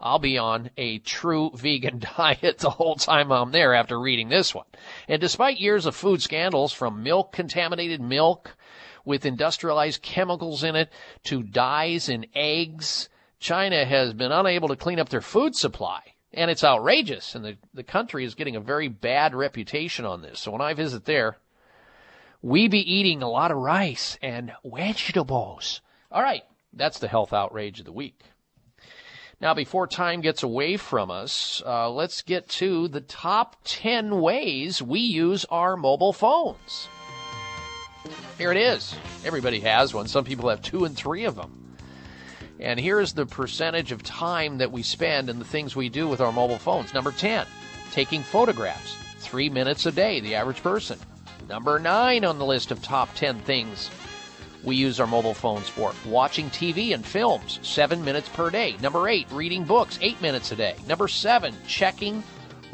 I'll 0.02 0.18
be 0.18 0.36
on 0.36 0.70
a 0.76 0.98
true 0.98 1.50
vegan 1.54 2.00
diet 2.00 2.58
the 2.58 2.70
whole 2.70 2.96
time 2.96 3.30
I'm 3.30 3.52
there 3.52 3.72
after 3.74 3.98
reading 3.98 4.28
this 4.28 4.54
one. 4.54 4.66
And 5.08 5.20
despite 5.20 5.60
years 5.60 5.86
of 5.86 5.94
food 5.94 6.20
scandals 6.20 6.72
from 6.72 7.02
milk 7.02 7.32
contaminated 7.32 8.00
milk 8.00 8.56
with 9.04 9.24
industrialized 9.24 10.02
chemicals 10.02 10.64
in 10.64 10.76
it 10.76 10.90
to 11.24 11.42
dyes 11.42 12.08
in 12.08 12.26
eggs, 12.34 13.08
China 13.38 13.84
has 13.84 14.12
been 14.12 14.32
unable 14.32 14.68
to 14.68 14.76
clean 14.76 14.98
up 14.98 15.08
their 15.08 15.20
food 15.20 15.54
supply. 15.54 16.00
And 16.34 16.50
it's 16.50 16.64
outrageous, 16.64 17.34
and 17.34 17.44
the, 17.44 17.58
the 17.74 17.82
country 17.82 18.24
is 18.24 18.34
getting 18.34 18.56
a 18.56 18.60
very 18.60 18.88
bad 18.88 19.34
reputation 19.34 20.06
on 20.06 20.22
this. 20.22 20.40
So 20.40 20.50
when 20.50 20.62
I 20.62 20.72
visit 20.72 21.04
there, 21.04 21.36
we 22.40 22.68
be 22.68 22.80
eating 22.80 23.22
a 23.22 23.28
lot 23.28 23.50
of 23.50 23.58
rice 23.58 24.16
and 24.22 24.52
vegetables. 24.64 25.82
All 26.10 26.22
right, 26.22 26.42
that's 26.72 26.98
the 26.98 27.08
health 27.08 27.34
outrage 27.34 27.80
of 27.80 27.84
the 27.84 27.92
week. 27.92 28.18
Now, 29.42 29.54
before 29.54 29.88
time 29.88 30.20
gets 30.20 30.44
away 30.44 30.76
from 30.76 31.10
us, 31.10 31.64
uh, 31.66 31.90
let's 31.90 32.22
get 32.22 32.48
to 32.50 32.86
the 32.86 33.00
top 33.00 33.56
10 33.64 34.20
ways 34.20 34.80
we 34.80 35.00
use 35.00 35.44
our 35.46 35.76
mobile 35.76 36.12
phones. 36.12 36.88
Here 38.38 38.52
it 38.52 38.56
is. 38.56 38.94
Everybody 39.24 39.58
has 39.58 39.92
one. 39.92 40.06
Some 40.06 40.24
people 40.24 40.48
have 40.48 40.62
two 40.62 40.84
and 40.84 40.96
three 40.96 41.24
of 41.24 41.34
them. 41.34 41.74
And 42.60 42.78
here's 42.78 43.14
the 43.14 43.26
percentage 43.26 43.90
of 43.90 44.04
time 44.04 44.58
that 44.58 44.70
we 44.70 44.84
spend 44.84 45.28
in 45.28 45.40
the 45.40 45.44
things 45.44 45.74
we 45.74 45.88
do 45.88 46.06
with 46.06 46.20
our 46.20 46.32
mobile 46.32 46.58
phones. 46.58 46.94
Number 46.94 47.10
10, 47.10 47.44
taking 47.90 48.22
photographs. 48.22 48.96
Three 49.18 49.50
minutes 49.50 49.86
a 49.86 49.90
day, 49.90 50.20
the 50.20 50.36
average 50.36 50.62
person. 50.62 51.00
Number 51.48 51.80
9 51.80 52.24
on 52.24 52.38
the 52.38 52.46
list 52.46 52.70
of 52.70 52.80
top 52.80 53.12
10 53.16 53.40
things 53.40 53.90
we 54.64 54.76
use 54.76 55.00
our 55.00 55.06
mobile 55.06 55.34
phones 55.34 55.68
for. 55.68 55.92
Watching 56.06 56.50
TV 56.50 56.94
and 56.94 57.04
films, 57.04 57.58
seven 57.62 58.04
minutes 58.04 58.28
per 58.28 58.50
day. 58.50 58.76
Number 58.80 59.08
eight, 59.08 59.26
reading 59.30 59.64
books, 59.64 59.98
eight 60.00 60.20
minutes 60.22 60.52
a 60.52 60.56
day. 60.56 60.76
Number 60.86 61.08
seven, 61.08 61.54
checking, 61.66 62.22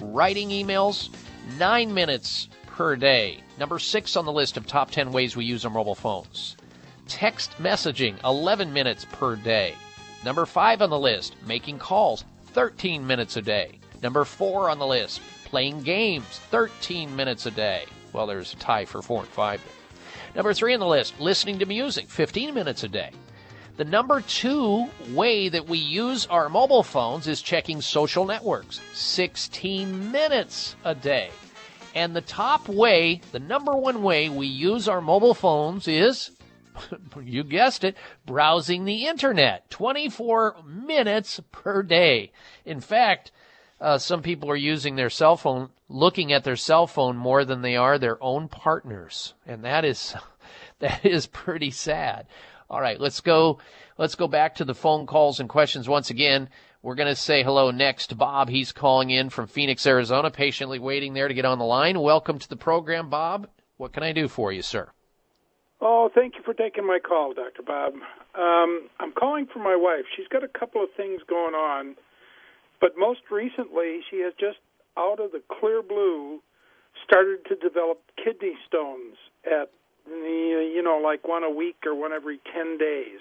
writing 0.03 0.51
emails, 0.51 1.11
nine 1.59 1.93
minutes 1.93 2.49
per 2.67 2.97
day. 2.97 3.41
Number 3.59 3.79
six 3.79 4.17
on 4.17 4.25
the 4.25 4.33
list 4.33 4.57
of 4.57 4.67
top 4.67 4.91
10 4.91 5.13
ways 5.13 5.37
we 5.37 5.45
use 5.45 5.65
our 5.65 5.71
mobile 5.71 5.95
phones. 5.95 6.57
Text 7.09 7.53
messaging, 7.59 8.23
11 8.23 8.73
minutes 8.73 9.07
per 9.11 9.35
day. 9.35 9.75
Number 10.25 10.47
five 10.47 10.83
on 10.83 10.91
the 10.91 10.99
list, 10.99 11.37
making 11.47 11.79
calls, 11.79 12.25
13 12.53 13.07
minutes 13.07 13.37
a 13.37 13.43
day. 13.43 13.79
Number 14.03 14.25
four 14.25 14.69
on 14.69 14.79
the 14.79 14.87
list, 14.87 15.21
playing 15.45 15.83
games, 15.83 16.27
13 16.51 17.15
minutes 17.17 17.47
a 17.47 17.51
day. 17.51 17.85
Well, 18.13 18.27
there's 18.27 18.53
a 18.53 18.57
tie 18.57 18.85
for 18.85 19.03
four 19.03 19.21
and 19.21 19.29
five 19.29 19.65
there. 19.65 19.78
Number 20.35 20.55
three 20.55 20.75
on 20.75 20.81
the 20.81 20.87
list, 20.87 21.19
listening 21.21 21.59
to 21.59 21.67
music, 21.67 22.09
15 22.09 22.55
minutes 22.55 22.85
a 22.85 22.89
day. 22.89 23.11
The 23.77 23.85
number 23.85 24.21
two 24.21 24.89
way 25.11 25.49
that 25.49 25.69
we 25.69 25.79
use 25.79 26.27
our 26.27 26.49
mobile 26.49 26.83
phones 26.83 27.29
is 27.29 27.41
checking 27.41 27.81
social 27.81 28.27
networks, 28.27 28.81
16 28.93 30.11
minutes 30.11 30.75
a 30.85 30.95
day. 30.95 31.31
And 31.95 32.15
the 32.15 32.21
top 32.21 32.69
way, 32.69 33.21
the 33.33 33.39
number 33.39 33.77
one 33.77 34.03
way 34.03 34.29
we 34.29 34.47
use 34.47 34.89
our 34.89 35.01
mobile 35.01 35.35
phones 35.35 35.87
is, 35.89 36.33
you 37.23 37.45
guessed 37.45 37.85
it, 37.85 37.97
browsing 38.27 38.85
the 38.85 39.07
internet, 39.07 39.71
24 39.71 40.57
minutes 40.67 41.41
per 41.53 41.83
day. 41.83 42.33
In 42.65 42.81
fact, 42.81 43.31
uh, 43.81 43.99
some 43.99 44.23
people 44.23 44.51
are 44.51 44.57
using 44.57 44.97
their 44.97 45.11
cell 45.11 45.37
phone, 45.37 45.71
looking 45.89 46.33
at 46.33 46.45
their 46.45 46.57
cell 46.57 46.87
phone 46.87 47.17
more 47.17 47.45
than 47.45 47.63
they 47.63 47.77
are 47.77 47.99
their 47.99 48.23
own 48.23 48.49
partners, 48.49 49.35
and 49.47 49.65
that 49.65 49.85
is 49.85 50.15
that 50.81 51.05
is 51.05 51.27
pretty 51.27 51.71
sad. 51.71 52.27
All 52.71 52.81
right, 52.81 53.01
let's 53.01 53.21
go. 53.21 53.59
Let's 53.97 54.15
go 54.15 54.29
back 54.29 54.57
to 54.57 54.65
the 54.65 54.75
phone 54.75 55.07
calls 55.07 55.41
and 55.41 55.49
questions 55.49 55.89
once 55.89 56.11
again. 56.11 56.49
We're 56.83 56.95
going 56.95 57.09
to 57.09 57.17
say 57.17 57.43
hello 57.43 57.73
next 57.73 58.09
to 58.09 58.15
Bob. 58.15 58.49
He's 58.49 58.71
calling 58.71 59.11
in 59.11 59.31
from 59.31 59.49
Phoenix, 59.49 59.85
Arizona, 59.87 60.31
patiently 60.31 60.79
waiting 60.79 61.15
there 61.15 61.27
to 61.27 61.35
get 61.35 61.45
on 61.45 61.59
the 61.59 61.65
line. 61.65 61.99
Welcome 61.99 62.39
to 62.39 62.49
the 62.49 62.57
program, 62.57 63.11
Bob. 63.11 63.49
What 63.77 63.93
can 63.93 64.05
I 64.05 64.13
do 64.13 64.29
for 64.29 64.53
you, 64.53 64.63
sir? 64.63 64.89
Oh, 65.81 66.11
thank 66.15 66.37
you 66.37 66.43
for 66.45 66.55
taking 66.55 66.87
my 66.87 66.99
call, 67.01 67.35
Dr. 67.35 67.63
Bob. 67.63 67.95
Um, 68.35 68.89
I'm 69.01 69.13
calling 69.13 69.47
for 69.53 69.59
my 69.59 69.75
wife. 69.75 70.05
She's 70.17 70.29
got 70.29 70.45
a 70.45 70.49
couple 70.49 70.83
of 70.83 70.91
things 70.97 71.21
going 71.29 71.55
on 71.55 71.97
but 72.81 72.93
most 72.97 73.21
recently, 73.31 74.01
she 74.11 74.21
has 74.21 74.33
just 74.39 74.59
out 74.97 75.21
of 75.21 75.33
the 75.33 75.43
clear 75.61 75.83
blue 75.83 76.41
started 77.05 77.45
to 77.47 77.55
develop 77.55 78.01
kidney 78.23 78.55
stones 78.67 79.17
at 79.47 79.71
the 80.07 80.73
you 80.75 80.83
know 80.83 81.01
like 81.03 81.27
one 81.27 81.45
a 81.45 81.51
week 81.51 81.77
or 81.87 81.95
one 81.95 82.13
every 82.13 82.41
10 82.55 82.79
days. 82.79 83.21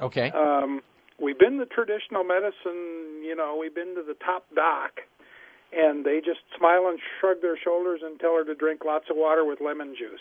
Okay. 0.00 0.30
Um 0.30 0.82
we've 1.18 1.38
been 1.38 1.58
the 1.58 1.66
traditional 1.66 2.24
medicine, 2.24 3.22
you 3.22 3.34
know, 3.36 3.56
we've 3.60 3.74
been 3.74 3.94
to 3.94 4.02
the 4.02 4.14
top 4.14 4.44
doc 4.54 5.00
and 5.72 6.04
they 6.04 6.20
just 6.20 6.40
smile 6.58 6.88
and 6.88 6.98
shrug 7.20 7.40
their 7.42 7.56
shoulders 7.56 8.00
and 8.04 8.18
tell 8.18 8.34
her 8.34 8.44
to 8.44 8.54
drink 8.54 8.82
lots 8.84 9.06
of 9.10 9.16
water 9.16 9.44
with 9.44 9.60
lemon 9.60 9.94
juice. 9.96 10.20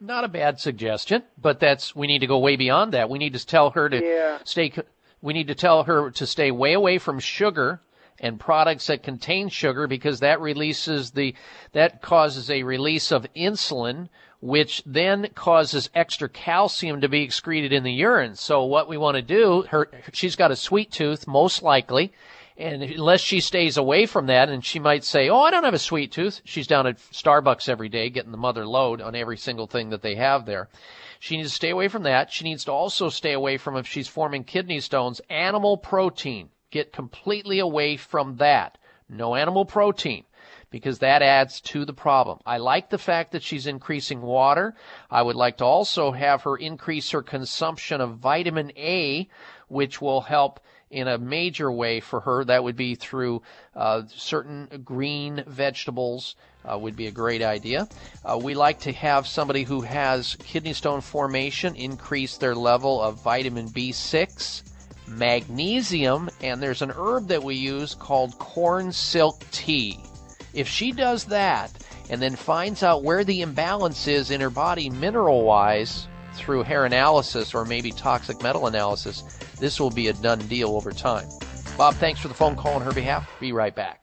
Not 0.00 0.24
a 0.24 0.28
bad 0.28 0.58
suggestion, 0.58 1.22
but 1.40 1.60
that's 1.60 1.94
we 1.94 2.06
need 2.06 2.18
to 2.20 2.26
go 2.26 2.38
way 2.38 2.56
beyond 2.56 2.92
that. 2.92 3.08
We 3.08 3.18
need 3.18 3.34
to 3.34 3.46
tell 3.46 3.70
her 3.70 3.88
to 3.88 4.04
yeah. 4.04 4.38
stay 4.44 4.72
we 5.22 5.32
need 5.32 5.48
to 5.48 5.54
tell 5.54 5.84
her 5.84 6.10
to 6.10 6.26
stay 6.26 6.50
way 6.50 6.74
away 6.74 6.98
from 6.98 7.18
sugar 7.18 7.80
and 8.20 8.38
products 8.38 8.88
that 8.88 9.02
contain 9.02 9.48
sugar 9.48 9.86
because 9.86 10.20
that 10.20 10.40
releases 10.40 11.12
the 11.12 11.34
that 11.72 12.02
causes 12.02 12.50
a 12.50 12.62
release 12.62 13.10
of 13.10 13.26
insulin 13.34 14.08
which 14.42 14.82
then 14.84 15.28
causes 15.36 15.88
extra 15.94 16.28
calcium 16.28 17.00
to 17.00 17.08
be 17.08 17.22
excreted 17.22 17.72
in 17.72 17.84
the 17.84 17.92
urine. 17.92 18.34
So 18.34 18.64
what 18.64 18.88
we 18.88 18.98
want 18.98 19.14
to 19.14 19.22
do, 19.22 19.62
her 19.70 19.88
she's 20.12 20.34
got 20.34 20.50
a 20.50 20.56
sweet 20.56 20.90
tooth 20.90 21.28
most 21.28 21.62
likely, 21.62 22.12
and 22.58 22.82
unless 22.82 23.20
she 23.20 23.38
stays 23.38 23.76
away 23.76 24.04
from 24.04 24.26
that 24.26 24.48
and 24.48 24.64
she 24.64 24.80
might 24.80 25.04
say, 25.04 25.28
"Oh, 25.28 25.40
I 25.40 25.52
don't 25.52 25.62
have 25.62 25.74
a 25.74 25.78
sweet 25.78 26.10
tooth." 26.10 26.40
She's 26.44 26.66
down 26.66 26.88
at 26.88 26.98
Starbucks 26.98 27.68
every 27.68 27.88
day 27.88 28.10
getting 28.10 28.32
the 28.32 28.36
mother 28.36 28.66
load 28.66 29.00
on 29.00 29.14
every 29.14 29.36
single 29.36 29.68
thing 29.68 29.90
that 29.90 30.02
they 30.02 30.16
have 30.16 30.44
there. 30.44 30.68
She 31.22 31.36
needs 31.36 31.50
to 31.50 31.54
stay 31.54 31.70
away 31.70 31.86
from 31.86 32.02
that. 32.02 32.32
She 32.32 32.42
needs 32.42 32.64
to 32.64 32.72
also 32.72 33.08
stay 33.08 33.32
away 33.32 33.56
from 33.56 33.76
if 33.76 33.86
she's 33.86 34.08
forming 34.08 34.42
kidney 34.42 34.80
stones, 34.80 35.20
animal 35.30 35.76
protein. 35.76 36.48
Get 36.72 36.92
completely 36.92 37.60
away 37.60 37.96
from 37.96 38.38
that. 38.38 38.76
No 39.08 39.36
animal 39.36 39.64
protein 39.64 40.24
because 40.68 40.98
that 40.98 41.22
adds 41.22 41.60
to 41.60 41.84
the 41.84 41.92
problem. 41.92 42.40
I 42.44 42.58
like 42.58 42.90
the 42.90 42.98
fact 42.98 43.30
that 43.30 43.44
she's 43.44 43.68
increasing 43.68 44.20
water. 44.20 44.74
I 45.12 45.22
would 45.22 45.36
like 45.36 45.58
to 45.58 45.64
also 45.64 46.10
have 46.10 46.42
her 46.42 46.56
increase 46.56 47.12
her 47.12 47.22
consumption 47.22 48.00
of 48.00 48.18
vitamin 48.18 48.72
A, 48.76 49.28
which 49.68 50.00
will 50.00 50.22
help 50.22 50.58
in 50.90 51.06
a 51.06 51.18
major 51.18 51.70
way 51.70 52.00
for 52.00 52.18
her. 52.18 52.44
That 52.44 52.64
would 52.64 52.74
be 52.74 52.96
through 52.96 53.42
uh, 53.76 54.02
certain 54.08 54.82
green 54.84 55.44
vegetables. 55.46 56.34
Uh, 56.64 56.78
would 56.78 56.94
be 56.94 57.08
a 57.08 57.10
great 57.10 57.42
idea. 57.42 57.88
Uh, 58.24 58.38
we 58.40 58.54
like 58.54 58.78
to 58.80 58.92
have 58.92 59.26
somebody 59.26 59.64
who 59.64 59.80
has 59.80 60.36
kidney 60.36 60.72
stone 60.72 61.00
formation 61.00 61.74
increase 61.74 62.36
their 62.36 62.54
level 62.54 63.00
of 63.02 63.22
vitamin 63.22 63.68
B6, 63.68 64.62
magnesium, 65.08 66.30
and 66.40 66.62
there's 66.62 66.82
an 66.82 66.92
herb 66.92 67.28
that 67.28 67.42
we 67.42 67.56
use 67.56 67.94
called 67.94 68.38
corn 68.38 68.92
silk 68.92 69.42
tea. 69.50 69.98
If 70.54 70.68
she 70.68 70.92
does 70.92 71.24
that 71.24 71.72
and 72.10 72.20
then 72.20 72.36
finds 72.36 72.82
out 72.82 73.02
where 73.02 73.24
the 73.24 73.42
imbalance 73.42 74.06
is 74.06 74.30
in 74.30 74.40
her 74.40 74.50
body 74.50 74.90
mineral 74.90 75.44
wise 75.44 76.06
through 76.34 76.62
hair 76.62 76.84
analysis 76.84 77.54
or 77.54 77.64
maybe 77.64 77.90
toxic 77.90 78.42
metal 78.42 78.66
analysis, 78.66 79.22
this 79.58 79.80
will 79.80 79.90
be 79.90 80.08
a 80.08 80.12
done 80.12 80.40
deal 80.48 80.76
over 80.76 80.92
time. 80.92 81.28
Bob, 81.76 81.94
thanks 81.94 82.20
for 82.20 82.28
the 82.28 82.34
phone 82.34 82.54
call 82.54 82.74
on 82.74 82.82
her 82.82 82.92
behalf. 82.92 83.28
Be 83.40 83.52
right 83.52 83.74
back. 83.74 84.02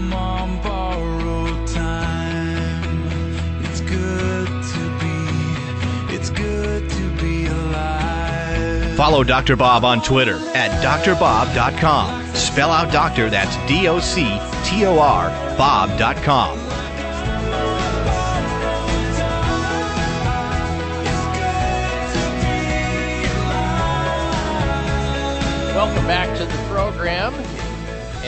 I'm 0.00 0.14
on 0.14 0.62
borrowed 0.62 1.68
time. 1.68 3.04
It's 3.64 3.82
good 3.82 4.46
to 4.48 4.98
be, 4.98 6.14
it's 6.14 6.30
good 6.30 6.88
to 6.88 7.10
be 7.20 7.44
alive. 7.44 8.96
Follow 8.96 9.22
Dr. 9.22 9.56
Bob 9.56 9.84
on 9.84 10.00
Twitter 10.00 10.36
at 10.54 10.70
drbob.com. 10.82 12.34
Spell 12.34 12.70
out 12.70 12.90
doctor, 12.90 13.28
that's 13.28 13.54
D 13.68 13.88
O 13.88 14.00
C 14.00 14.22
T 14.64 14.86
O 14.86 14.98
R, 14.98 15.28
Bob.com. 15.58 16.56
Welcome 25.76 26.06
back 26.06 26.34
to 26.38 26.46
the 26.46 26.62
program. 26.70 27.34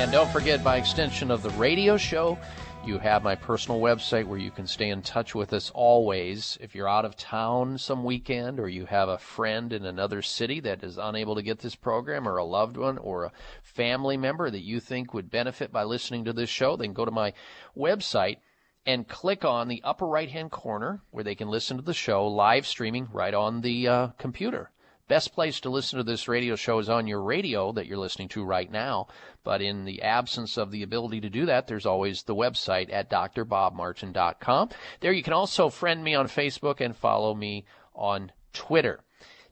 And 0.03 0.11
don't 0.11 0.33
forget, 0.33 0.65
by 0.65 0.79
extension 0.79 1.31
of 1.31 1.45
the 1.45 1.51
radio 1.51 1.97
show, 1.97 2.37
you 2.85 2.99
have 2.99 3.23
my 3.23 3.37
personal 3.37 3.81
website 3.81 4.27
where 4.27 4.37
you 4.37 4.51
can 4.51 4.67
stay 4.67 4.91
in 4.91 5.01
touch 5.01 5.33
with 5.33 5.53
us 5.53 5.71
always. 5.73 6.59
If 6.61 6.75
you're 6.75 6.89
out 6.89 7.05
of 7.05 7.17
town 7.17 7.79
some 7.79 8.03
weekend 8.03 8.59
or 8.59 8.69
you 8.69 8.85
have 8.87 9.09
a 9.09 9.17
friend 9.17 9.73
in 9.73 9.87
another 9.87 10.21
city 10.21 10.59
that 10.59 10.83
is 10.83 10.99
unable 10.99 11.37
to 11.37 11.43
get 11.43 11.61
this 11.61 11.77
program 11.77 12.27
or 12.27 12.39
a 12.39 12.45
loved 12.45 12.77
one 12.77 12.99
or 12.99 13.27
a 13.27 13.33
family 13.63 14.17
member 14.17 14.51
that 14.51 14.65
you 14.65 14.81
think 14.81 15.15
would 15.15 15.31
benefit 15.31 15.71
by 15.71 15.85
listening 15.85 16.25
to 16.25 16.33
this 16.33 16.51
show, 16.51 16.75
then 16.77 16.93
go 16.95 17.05
to 17.05 17.13
my 17.13 17.33
website 17.79 18.39
and 18.85 19.07
click 19.07 19.45
on 19.45 19.69
the 19.69 19.83
upper 19.85 20.09
right 20.09 20.31
hand 20.31 20.51
corner 20.51 21.01
where 21.13 21.23
they 21.23 21.37
can 21.37 21.47
listen 21.47 21.77
to 21.77 21.83
the 21.85 21.95
show 21.95 22.27
live 22.27 22.67
streaming 22.67 23.07
right 23.13 23.35
on 23.35 23.61
the 23.61 23.87
uh, 23.87 24.07
computer. 24.19 24.73
Best 25.13 25.35
place 25.35 25.61
to 25.61 25.69
listen 25.69 25.99
to 25.99 26.05
this 26.05 26.27
radio 26.27 26.57
show 26.57 26.79
is 26.79 26.89
on 26.89 27.07
your 27.07 27.21
radio 27.21 27.71
that 27.73 27.85
you're 27.85 27.99
listening 27.99 28.29
to 28.29 28.43
right 28.43 28.73
now. 28.73 29.09
But 29.45 29.61
in 29.61 29.85
the 29.85 30.01
absence 30.01 30.57
of 30.57 30.71
the 30.71 30.83
ability 30.83 31.21
to 31.21 31.29
do 31.29 31.45
that, 31.45 31.67
there's 31.67 31.85
always 31.85 32.23
the 32.23 32.35
website 32.35 32.91
at 32.91 33.11
drbobmartin.com. 33.11 34.71
There 35.01 35.13
you 35.13 35.23
can 35.23 35.35
also 35.35 35.69
friend 35.69 36.03
me 36.03 36.15
on 36.15 36.29
Facebook 36.29 36.81
and 36.81 36.97
follow 36.97 37.35
me 37.35 37.67
on 37.95 38.33
Twitter. 38.55 39.01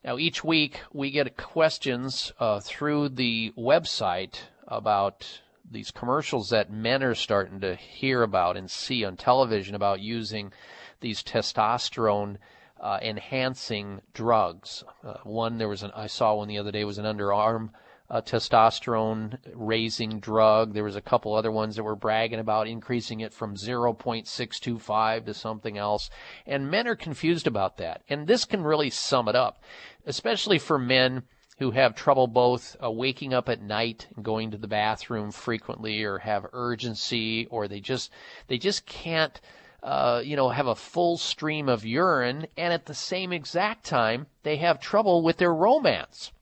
Now, 0.02 0.16
each 0.16 0.42
week 0.42 0.80
we 0.94 1.10
get 1.10 1.36
questions 1.36 2.32
uh, 2.40 2.60
through 2.60 3.10
the 3.10 3.52
website 3.55 4.36
about 4.66 5.42
these 5.70 5.90
commercials 5.90 6.48
that 6.48 6.72
men 6.72 7.02
are 7.02 7.14
starting 7.14 7.60
to 7.60 7.74
hear 7.74 8.22
about 8.22 8.56
and 8.56 8.70
see 8.70 9.05
on 9.05 9.18
television 9.18 9.74
about 9.74 10.00
using 10.00 10.55
these 11.00 11.22
testosterone 11.22 12.39
uh, 12.81 12.99
enhancing 13.02 14.00
drugs. 14.15 14.84
Uh, 15.05 15.15
one 15.25 15.59
there 15.59 15.68
was 15.68 15.83
an 15.83 15.91
I 15.94 16.07
saw 16.07 16.34
one 16.34 16.49
the 16.49 16.59
other 16.59 16.73
day 16.73 16.84
was 16.84 16.99
an 16.99 17.05
underarm 17.05 17.70
uh, 18.10 18.20
testosterone 18.20 19.39
raising 19.55 20.18
drug. 20.18 20.75
There 20.75 20.84
was 20.84 20.97
a 20.97 21.00
couple 21.00 21.34
other 21.34 21.52
ones 21.52 21.76
that 21.76 21.84
were 21.84 21.94
bragging 21.94 22.41
about 22.41 22.67
increasing 22.67 23.20
it 23.20 23.33
from 23.33 23.55
0.625 23.55 25.26
to 25.26 25.34
something 25.34 25.78
else. 25.78 26.10
And 26.44 26.70
men 26.70 26.89
are 26.89 26.97
confused 26.97 27.47
about 27.47 27.76
that. 27.76 28.02
And 28.09 28.26
this 28.26 28.44
can 28.44 28.65
really 28.65 28.91
sum 28.91 29.28
it 29.28 29.36
up, 29.36 29.62
especially 30.05 30.59
for 30.59 30.78
men 30.78 31.23
who 31.59 31.70
have 31.70 31.94
trouble 31.94 32.26
both 32.26 32.75
uh, 32.83 32.91
waking 32.91 33.33
up 33.33 33.49
at 33.49 33.62
night 33.62 34.09
and 34.17 34.25
going 34.25 34.50
to 34.50 34.57
the 34.57 34.67
bathroom 34.67 35.31
frequently 35.31 36.02
or 36.02 36.18
have 36.18 36.47
urgency 36.55 37.47
or 37.47 37.68
they 37.68 37.81
just 37.81 38.10
they 38.49 38.57
just 38.57 38.86
can't 38.86 39.41
uh, 39.83 40.20
you 40.25 40.36
know 40.36 40.49
have 40.50 40.67
a 40.67 40.75
full 40.75 41.17
stream 41.17 41.68
of 41.68 41.84
urine 41.84 42.47
and 42.57 42.73
at 42.73 42.86
the 42.86 42.94
same 42.94 43.33
exact 43.33 43.84
time 43.84 44.26
they 44.42 44.57
have 44.57 44.81
trouble 44.81 45.23
with 45.23 45.39
their 45.39 45.55
romance 45.55 46.33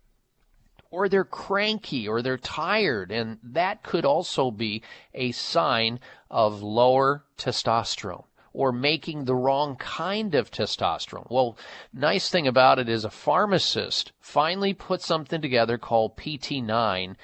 or 0.91 1.08
they're 1.08 1.25
cranky 1.25 2.08
or 2.08 2.23
they're 2.23 2.39
tired 2.39 3.12
and 3.12 3.39
that 3.42 3.83
could 3.83 4.05
also 4.05 4.50
be 4.50 4.83
a 5.15 5.31
sign 5.33 6.00
of 6.31 6.62
lower 6.62 7.25
testosterone 7.36 8.25
or 8.52 8.73
making 8.73 9.25
the 9.25 9.34
wrong 9.34 9.76
kind 9.76 10.34
of 10.34 10.50
testosterone. 10.50 11.31
Well, 11.31 11.57
nice 11.92 12.28
thing 12.28 12.49
about 12.49 12.78
it 12.78 12.89
is 12.89 13.05
a 13.05 13.10
pharmacist 13.10 14.10
finally 14.20 14.75
put 14.75 15.00
something 15.00 15.41
together 15.41 15.78
called 15.78 16.17
PT9 16.17 17.15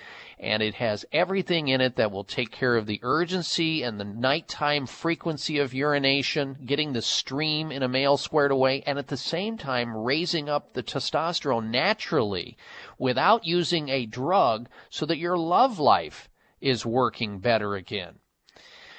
and 0.44 0.62
it 0.62 0.74
has 0.74 1.06
everything 1.10 1.68
in 1.68 1.80
it 1.80 1.96
that 1.96 2.12
will 2.12 2.22
take 2.22 2.50
care 2.50 2.76
of 2.76 2.84
the 2.84 3.00
urgency 3.02 3.82
and 3.82 3.98
the 3.98 4.04
nighttime 4.04 4.86
frequency 4.86 5.58
of 5.58 5.72
urination, 5.72 6.58
getting 6.66 6.92
the 6.92 7.00
stream 7.00 7.72
in 7.72 7.82
a 7.82 7.88
male 7.88 8.18
squared 8.18 8.50
away, 8.50 8.82
and 8.86 8.98
at 8.98 9.08
the 9.08 9.16
same 9.16 9.56
time 9.56 9.96
raising 9.96 10.50
up 10.50 10.74
the 10.74 10.82
testosterone 10.82 11.70
naturally 11.70 12.58
without 12.98 13.46
using 13.46 13.88
a 13.88 14.04
drug 14.04 14.68
so 14.90 15.06
that 15.06 15.16
your 15.16 15.38
love 15.38 15.78
life 15.78 16.28
is 16.60 16.84
working 16.84 17.38
better 17.38 17.74
again. 17.74 18.18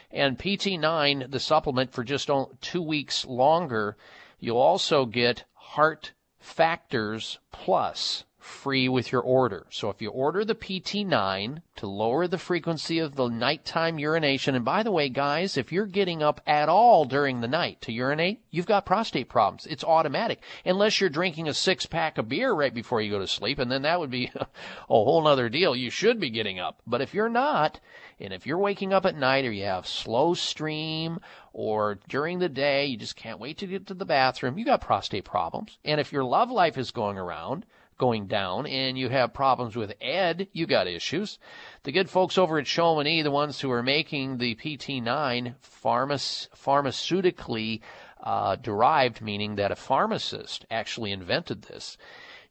And 0.09 0.39
PT9, 0.39 1.29
the 1.29 1.39
supplement 1.39 1.91
for 1.91 2.03
just 2.03 2.27
two 2.59 2.81
weeks 2.81 3.23
longer, 3.23 3.97
you'll 4.39 4.57
also 4.57 5.05
get 5.05 5.43
Heart 5.53 6.13
Factors 6.39 7.37
Plus 7.51 8.23
free 8.45 8.87
with 8.87 9.11
your 9.11 9.21
order. 9.21 9.65
So 9.71 9.89
if 9.89 10.01
you 10.01 10.09
order 10.09 10.45
the 10.45 10.53
PT9 10.53 11.61
to 11.77 11.87
lower 11.87 12.27
the 12.27 12.37
frequency 12.37 12.99
of 12.99 13.15
the 13.15 13.27
nighttime 13.27 13.97
urination, 13.97 14.53
and 14.53 14.63
by 14.63 14.83
the 14.83 14.91
way, 14.91 15.09
guys, 15.09 15.57
if 15.57 15.71
you're 15.71 15.87
getting 15.87 16.21
up 16.21 16.39
at 16.45 16.69
all 16.69 17.05
during 17.05 17.41
the 17.41 17.47
night 17.47 17.81
to 17.81 17.91
urinate, 17.91 18.41
you've 18.51 18.67
got 18.67 18.85
prostate 18.85 19.29
problems. 19.29 19.65
It's 19.65 19.83
automatic. 19.83 20.43
Unless 20.63 21.01
you're 21.01 21.09
drinking 21.09 21.47
a 21.47 21.53
six 21.55 21.87
pack 21.87 22.19
of 22.19 22.29
beer 22.29 22.53
right 22.53 22.73
before 22.73 23.01
you 23.01 23.09
go 23.09 23.19
to 23.19 23.27
sleep, 23.27 23.57
and 23.57 23.71
then 23.71 23.81
that 23.81 23.99
would 23.99 24.11
be 24.11 24.31
a 24.35 24.45
whole 24.87 25.23
nother 25.23 25.49
deal. 25.49 25.75
You 25.75 25.89
should 25.89 26.19
be 26.19 26.29
getting 26.29 26.59
up. 26.59 26.81
But 26.85 27.01
if 27.01 27.15
you're 27.15 27.29
not, 27.29 27.79
and 28.19 28.31
if 28.31 28.45
you're 28.45 28.59
waking 28.59 28.93
up 28.93 29.05
at 29.05 29.17
night 29.17 29.45
or 29.45 29.51
you 29.51 29.65
have 29.65 29.87
slow 29.87 30.35
stream 30.35 31.19
or 31.51 31.99
during 32.07 32.39
the 32.39 32.49
day, 32.49 32.85
you 32.85 32.97
just 32.97 33.15
can't 33.15 33.39
wait 33.39 33.57
to 33.57 33.67
get 33.67 33.87
to 33.87 33.95
the 33.95 34.05
bathroom, 34.05 34.57
you 34.57 34.65
got 34.65 34.81
prostate 34.81 35.25
problems. 35.25 35.79
And 35.83 35.99
if 35.99 36.13
your 36.13 36.23
love 36.23 36.51
life 36.51 36.77
is 36.77 36.91
going 36.91 37.17
around, 37.17 37.65
going 37.97 38.27
down 38.27 38.65
and 38.67 38.97
you 38.97 39.09
have 39.09 39.33
problems 39.33 39.75
with 39.75 39.93
Ed, 40.01 40.47
you 40.51 40.65
got 40.65 40.87
issues. 40.87 41.39
The 41.83 41.91
good 41.91 42.09
folks 42.09 42.37
over 42.37 42.59
at 42.59 42.67
Chamonix, 42.67 43.23
the 43.23 43.31
ones 43.31 43.61
who 43.61 43.71
are 43.71 43.83
making 43.83 44.37
the 44.37 44.55
PT9 44.55 45.55
pharma- 45.61 46.47
pharmaceutically 46.55 47.81
uh, 48.21 48.55
derived, 48.55 49.21
meaning 49.21 49.55
that 49.55 49.71
a 49.71 49.75
pharmacist 49.75 50.65
actually 50.69 51.11
invented 51.11 51.63
this. 51.63 51.97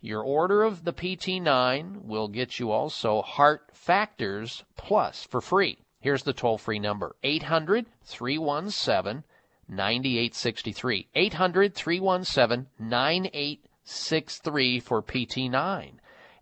Your 0.01 0.23
order 0.23 0.63
of 0.63 0.85
the 0.85 0.93
PT9 0.93 2.05
will 2.05 2.29
get 2.29 2.59
you 2.59 2.71
also 2.71 3.23
Heart 3.23 3.71
Factors 3.73 4.63
Plus 4.77 5.25
for 5.25 5.41
free. 5.41 5.79
Here's 6.01 6.25
the 6.25 6.35
toll 6.35 6.59
free 6.59 6.79
number 6.79 7.17
800 7.23 7.87
317 8.05 9.25
9863. 9.67 11.09
800 11.15 11.75
317 11.75 12.67
9863. 12.79 13.74
63 13.85 14.81
for 14.81 15.03
PT9. 15.03 15.93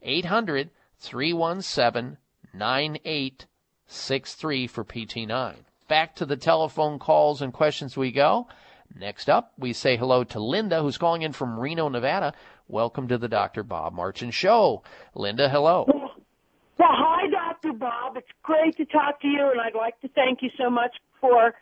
800 0.02 0.70
317 0.98 2.18
9863 2.54 4.66
for 4.66 4.84
PT9. 4.84 5.54
Back 5.88 6.14
to 6.16 6.26
the 6.26 6.36
telephone 6.36 6.98
calls 6.98 7.42
and 7.42 7.52
questions 7.52 7.96
we 7.96 8.12
go. 8.12 8.46
Next 8.98 9.30
up, 9.30 9.52
we 9.58 9.72
say 9.72 9.96
hello 9.96 10.24
to 10.24 10.40
Linda, 10.40 10.82
who's 10.82 10.98
calling 10.98 11.22
in 11.22 11.32
from 11.32 11.58
Reno, 11.58 11.88
Nevada. 11.88 12.34
Welcome 12.68 13.08
to 13.08 13.18
the 13.18 13.28
Dr. 13.28 13.62
Bob 13.62 13.94
Martin 13.94 14.30
Show. 14.30 14.82
Linda, 15.14 15.48
hello. 15.48 15.86
Well, 15.88 16.10
hi, 16.90 17.28
Dr. 17.28 17.72
Bob. 17.72 18.16
It's 18.16 18.28
great 18.42 18.76
to 18.76 18.84
talk 18.84 19.20
to 19.22 19.28
you, 19.28 19.50
and 19.50 19.60
I'd 19.60 19.74
like 19.74 19.98
to 20.00 20.08
thank 20.08 20.42
you 20.42 20.50
so 20.58 20.68
much 20.68 20.94
for 21.20 21.54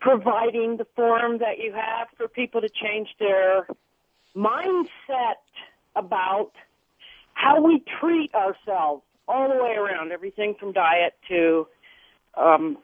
providing 0.00 0.76
the 0.76 0.86
forum 0.96 1.38
that 1.38 1.58
you 1.58 1.72
have 1.72 2.08
for 2.16 2.28
people 2.28 2.60
to 2.60 2.68
change 2.68 3.08
their 3.18 3.66
mindset 4.36 5.40
about 5.96 6.52
how 7.34 7.60
we 7.60 7.82
treat 8.00 8.34
ourselves 8.34 9.02
all 9.26 9.48
the 9.48 9.62
way 9.62 9.72
around, 9.72 10.12
everything 10.12 10.54
from 10.58 10.72
diet 10.72 11.14
to 11.28 11.66
um, 12.36 12.78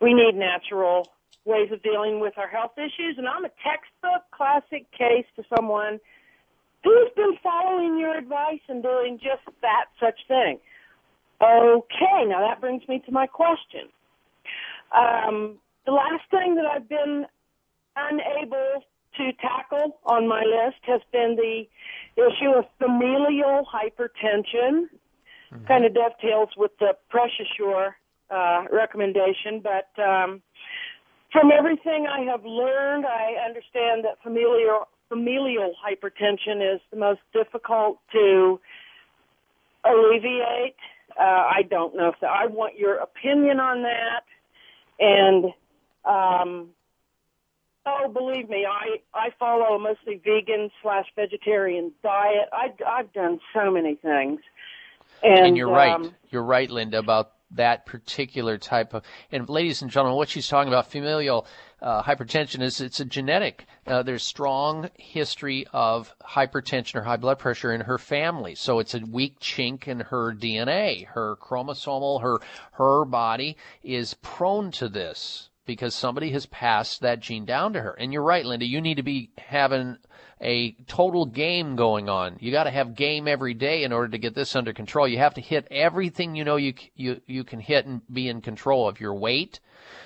we 0.00 0.14
need 0.14 0.34
natural 0.34 1.08
ways 1.44 1.70
of 1.72 1.82
dealing 1.82 2.20
with 2.20 2.36
our 2.38 2.48
health 2.48 2.72
issues. 2.76 3.16
And 3.18 3.28
I'm 3.28 3.44
a 3.44 3.50
textbook 3.62 4.24
classic 4.32 4.90
case 4.92 5.26
for 5.34 5.44
someone 5.54 5.98
who's 6.84 7.10
been 7.16 7.36
following 7.42 7.98
your 7.98 8.16
advice 8.16 8.60
and 8.68 8.82
doing 8.82 9.18
just 9.22 9.42
that 9.62 9.86
such 9.98 10.18
thing. 10.28 10.58
Okay, 11.42 12.24
now 12.26 12.46
that 12.46 12.60
brings 12.60 12.86
me 12.88 13.02
to 13.06 13.12
my 13.12 13.26
question. 13.26 13.88
Um, 14.96 15.58
the 15.86 15.92
last 15.92 16.24
thing 16.30 16.56
that 16.56 16.66
I've 16.66 16.88
been 16.88 17.26
unable 17.96 18.84
to 19.16 19.32
tackle 19.34 19.98
on 20.04 20.28
my 20.28 20.42
list 20.42 20.78
has 20.82 21.00
been 21.12 21.36
the 21.36 21.64
issue 22.16 22.50
of 22.56 22.64
familial 22.78 23.66
hypertension. 23.66 24.88
Mm-hmm. 25.52 25.64
Kind 25.66 25.84
of 25.84 25.94
dovetails 25.94 26.50
with 26.56 26.70
the 26.78 26.94
Press 27.08 27.30
Assure 27.40 27.96
uh, 28.30 28.64
recommendation, 28.70 29.60
but 29.62 29.90
um, 30.00 30.42
from 31.32 31.50
everything 31.50 32.06
I 32.06 32.20
have 32.30 32.44
learned, 32.44 33.04
I 33.06 33.34
understand 33.44 34.04
that 34.04 34.22
familial 34.22 34.88
familial 35.08 35.74
hypertension 35.84 36.74
is 36.74 36.80
the 36.92 36.96
most 36.96 37.20
difficult 37.32 37.98
to 38.12 38.60
alleviate. 39.84 40.76
Uh, 41.18 41.22
I 41.22 41.62
don't 41.68 41.96
know 41.96 42.08
if 42.10 42.14
the, 42.20 42.28
I 42.28 42.46
want 42.46 42.78
your 42.78 42.96
opinion 42.98 43.58
on 43.58 43.82
that, 43.82 44.22
and 45.00 45.46
um, 46.04 46.68
Oh, 47.86 48.08
believe 48.12 48.48
me, 48.48 48.66
I 48.66 48.98
I 49.14 49.30
follow 49.38 49.74
a 49.74 49.78
mostly 49.78 50.20
vegan 50.22 50.70
slash 50.82 51.06
vegetarian 51.16 51.92
diet. 52.02 52.48
I 52.52 52.72
I've 52.86 53.12
done 53.12 53.40
so 53.54 53.70
many 53.70 53.94
things, 53.94 54.40
and, 55.22 55.46
and 55.46 55.56
you're 55.56 55.68
um, 55.68 56.02
right. 56.02 56.12
You're 56.30 56.44
right, 56.44 56.70
Linda, 56.70 56.98
about 56.98 57.32
that 57.52 57.86
particular 57.86 58.58
type 58.58 58.94
of. 58.94 59.02
And 59.32 59.48
ladies 59.48 59.82
and 59.82 59.90
gentlemen, 59.90 60.16
what 60.16 60.28
she's 60.28 60.46
talking 60.46 60.68
about, 60.68 60.90
familial 60.90 61.46
uh, 61.80 62.02
hypertension, 62.02 62.62
is 62.62 62.80
it's 62.80 63.00
a 63.00 63.04
genetic. 63.04 63.66
Uh, 63.86 64.02
there's 64.02 64.22
strong 64.22 64.90
history 64.96 65.66
of 65.72 66.14
hypertension 66.22 66.96
or 66.96 67.02
high 67.02 67.16
blood 67.16 67.38
pressure 67.38 67.72
in 67.72 67.82
her 67.82 67.98
family, 67.98 68.54
so 68.54 68.78
it's 68.78 68.94
a 68.94 69.00
weak 69.00 69.40
chink 69.40 69.88
in 69.88 70.00
her 70.00 70.32
DNA. 70.34 71.06
Her 71.06 71.36
chromosomal, 71.36 72.22
her 72.22 72.40
her 72.72 73.04
body 73.04 73.56
is 73.82 74.14
prone 74.14 74.70
to 74.72 74.88
this 74.88 75.49
because 75.70 75.94
somebody 75.94 76.32
has 76.32 76.46
passed 76.46 77.00
that 77.00 77.20
gene 77.20 77.44
down 77.44 77.72
to 77.72 77.80
her. 77.80 77.92
And 77.92 78.12
you're 78.12 78.24
right, 78.24 78.44
Linda, 78.44 78.66
you 78.66 78.80
need 78.80 78.96
to 78.96 79.04
be 79.04 79.30
having 79.38 79.98
a 80.40 80.72
total 80.88 81.26
game 81.26 81.76
going 81.76 82.08
on. 82.08 82.38
You 82.40 82.50
got 82.50 82.64
to 82.64 82.72
have 82.72 82.96
game 82.96 83.28
every 83.28 83.54
day 83.54 83.84
in 83.84 83.92
order 83.92 84.08
to 84.08 84.18
get 84.18 84.34
this 84.34 84.56
under 84.56 84.72
control. 84.72 85.06
You 85.06 85.18
have 85.18 85.34
to 85.34 85.40
hit 85.40 85.68
everything 85.70 86.34
you 86.34 86.44
know 86.44 86.56
you 86.56 86.74
you 86.96 87.20
you 87.24 87.44
can 87.44 87.60
hit 87.60 87.86
and 87.86 88.00
be 88.12 88.28
in 88.28 88.40
control 88.40 88.88
of 88.88 88.98
your 88.98 89.14
weight, 89.14 89.60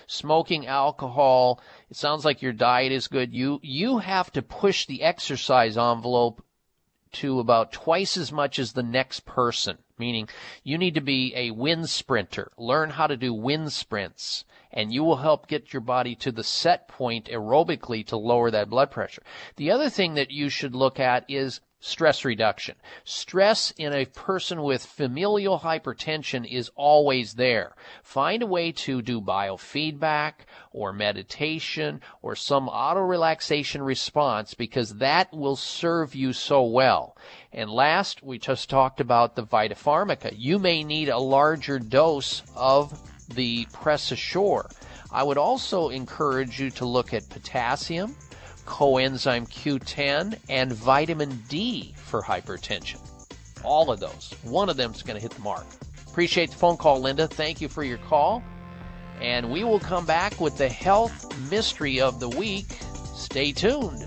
smoking, 0.06 0.66
alcohol. 0.66 1.62
It 1.88 1.96
sounds 1.96 2.26
like 2.26 2.42
your 2.42 2.52
diet 2.52 2.92
is 2.92 3.08
good. 3.08 3.32
You 3.32 3.58
you 3.62 3.96
have 3.98 4.30
to 4.32 4.42
push 4.42 4.84
the 4.84 5.02
exercise 5.02 5.78
envelope 5.78 6.44
to 7.12 7.40
about 7.40 7.72
twice 7.72 8.18
as 8.18 8.30
much 8.30 8.58
as 8.58 8.74
the 8.74 8.82
next 8.82 9.24
person, 9.24 9.78
meaning 9.96 10.28
you 10.62 10.76
need 10.76 10.94
to 10.94 11.00
be 11.00 11.32
a 11.34 11.52
wind 11.52 11.88
sprinter. 11.88 12.52
Learn 12.58 12.90
how 12.90 13.06
to 13.06 13.16
do 13.16 13.32
wind 13.32 13.72
sprints 13.72 14.44
and 14.74 14.92
you 14.92 15.02
will 15.02 15.16
help 15.16 15.46
get 15.46 15.72
your 15.72 15.80
body 15.80 16.14
to 16.16 16.32
the 16.32 16.44
set 16.44 16.88
point 16.88 17.26
aerobically 17.26 18.04
to 18.04 18.16
lower 18.16 18.50
that 18.50 18.68
blood 18.68 18.90
pressure. 18.90 19.22
The 19.56 19.70
other 19.70 19.88
thing 19.88 20.14
that 20.14 20.30
you 20.30 20.50
should 20.50 20.74
look 20.74 21.00
at 21.00 21.24
is 21.28 21.60
stress 21.78 22.24
reduction. 22.24 22.74
Stress 23.04 23.70
in 23.72 23.92
a 23.92 24.06
person 24.06 24.62
with 24.62 24.84
familial 24.84 25.60
hypertension 25.60 26.50
is 26.50 26.70
always 26.74 27.34
there. 27.34 27.74
Find 28.02 28.42
a 28.42 28.46
way 28.46 28.72
to 28.72 29.02
do 29.02 29.20
biofeedback 29.20 30.32
or 30.72 30.92
meditation 30.92 32.00
or 32.22 32.34
some 32.34 32.68
auto 32.68 33.00
relaxation 33.00 33.82
response 33.82 34.54
because 34.54 34.94
that 34.94 35.32
will 35.32 35.56
serve 35.56 36.14
you 36.14 36.32
so 36.32 36.64
well. 36.64 37.16
And 37.52 37.70
last, 37.70 38.22
we 38.22 38.38
just 38.38 38.70
talked 38.70 38.98
about 38.98 39.36
the 39.36 39.44
Vitapharmica. 39.44 40.34
You 40.36 40.58
may 40.58 40.82
need 40.82 41.10
a 41.10 41.18
larger 41.18 41.78
dose 41.78 42.42
of 42.56 42.98
the 43.28 43.66
Press 43.72 44.12
Assure. 44.12 44.68
I 45.10 45.22
would 45.22 45.38
also 45.38 45.90
encourage 45.90 46.60
you 46.60 46.70
to 46.70 46.84
look 46.84 47.14
at 47.14 47.28
potassium, 47.28 48.16
coenzyme 48.66 49.48
Q10, 49.48 50.38
and 50.48 50.72
vitamin 50.72 51.42
D 51.48 51.94
for 51.96 52.22
hypertension. 52.22 53.00
All 53.62 53.90
of 53.90 54.00
those. 54.00 54.34
One 54.42 54.68
of 54.68 54.76
them 54.76 54.92
is 54.92 55.02
going 55.02 55.16
to 55.16 55.22
hit 55.22 55.32
the 55.32 55.42
mark. 55.42 55.66
Appreciate 56.08 56.50
the 56.50 56.56
phone 56.56 56.76
call, 56.76 57.00
Linda. 57.00 57.26
Thank 57.26 57.60
you 57.60 57.68
for 57.68 57.82
your 57.82 57.98
call. 57.98 58.42
And 59.20 59.50
we 59.50 59.64
will 59.64 59.80
come 59.80 60.04
back 60.04 60.40
with 60.40 60.58
the 60.58 60.68
health 60.68 61.26
mystery 61.50 62.00
of 62.00 62.20
the 62.20 62.28
week. 62.28 62.78
Stay 63.14 63.52
tuned. 63.52 64.04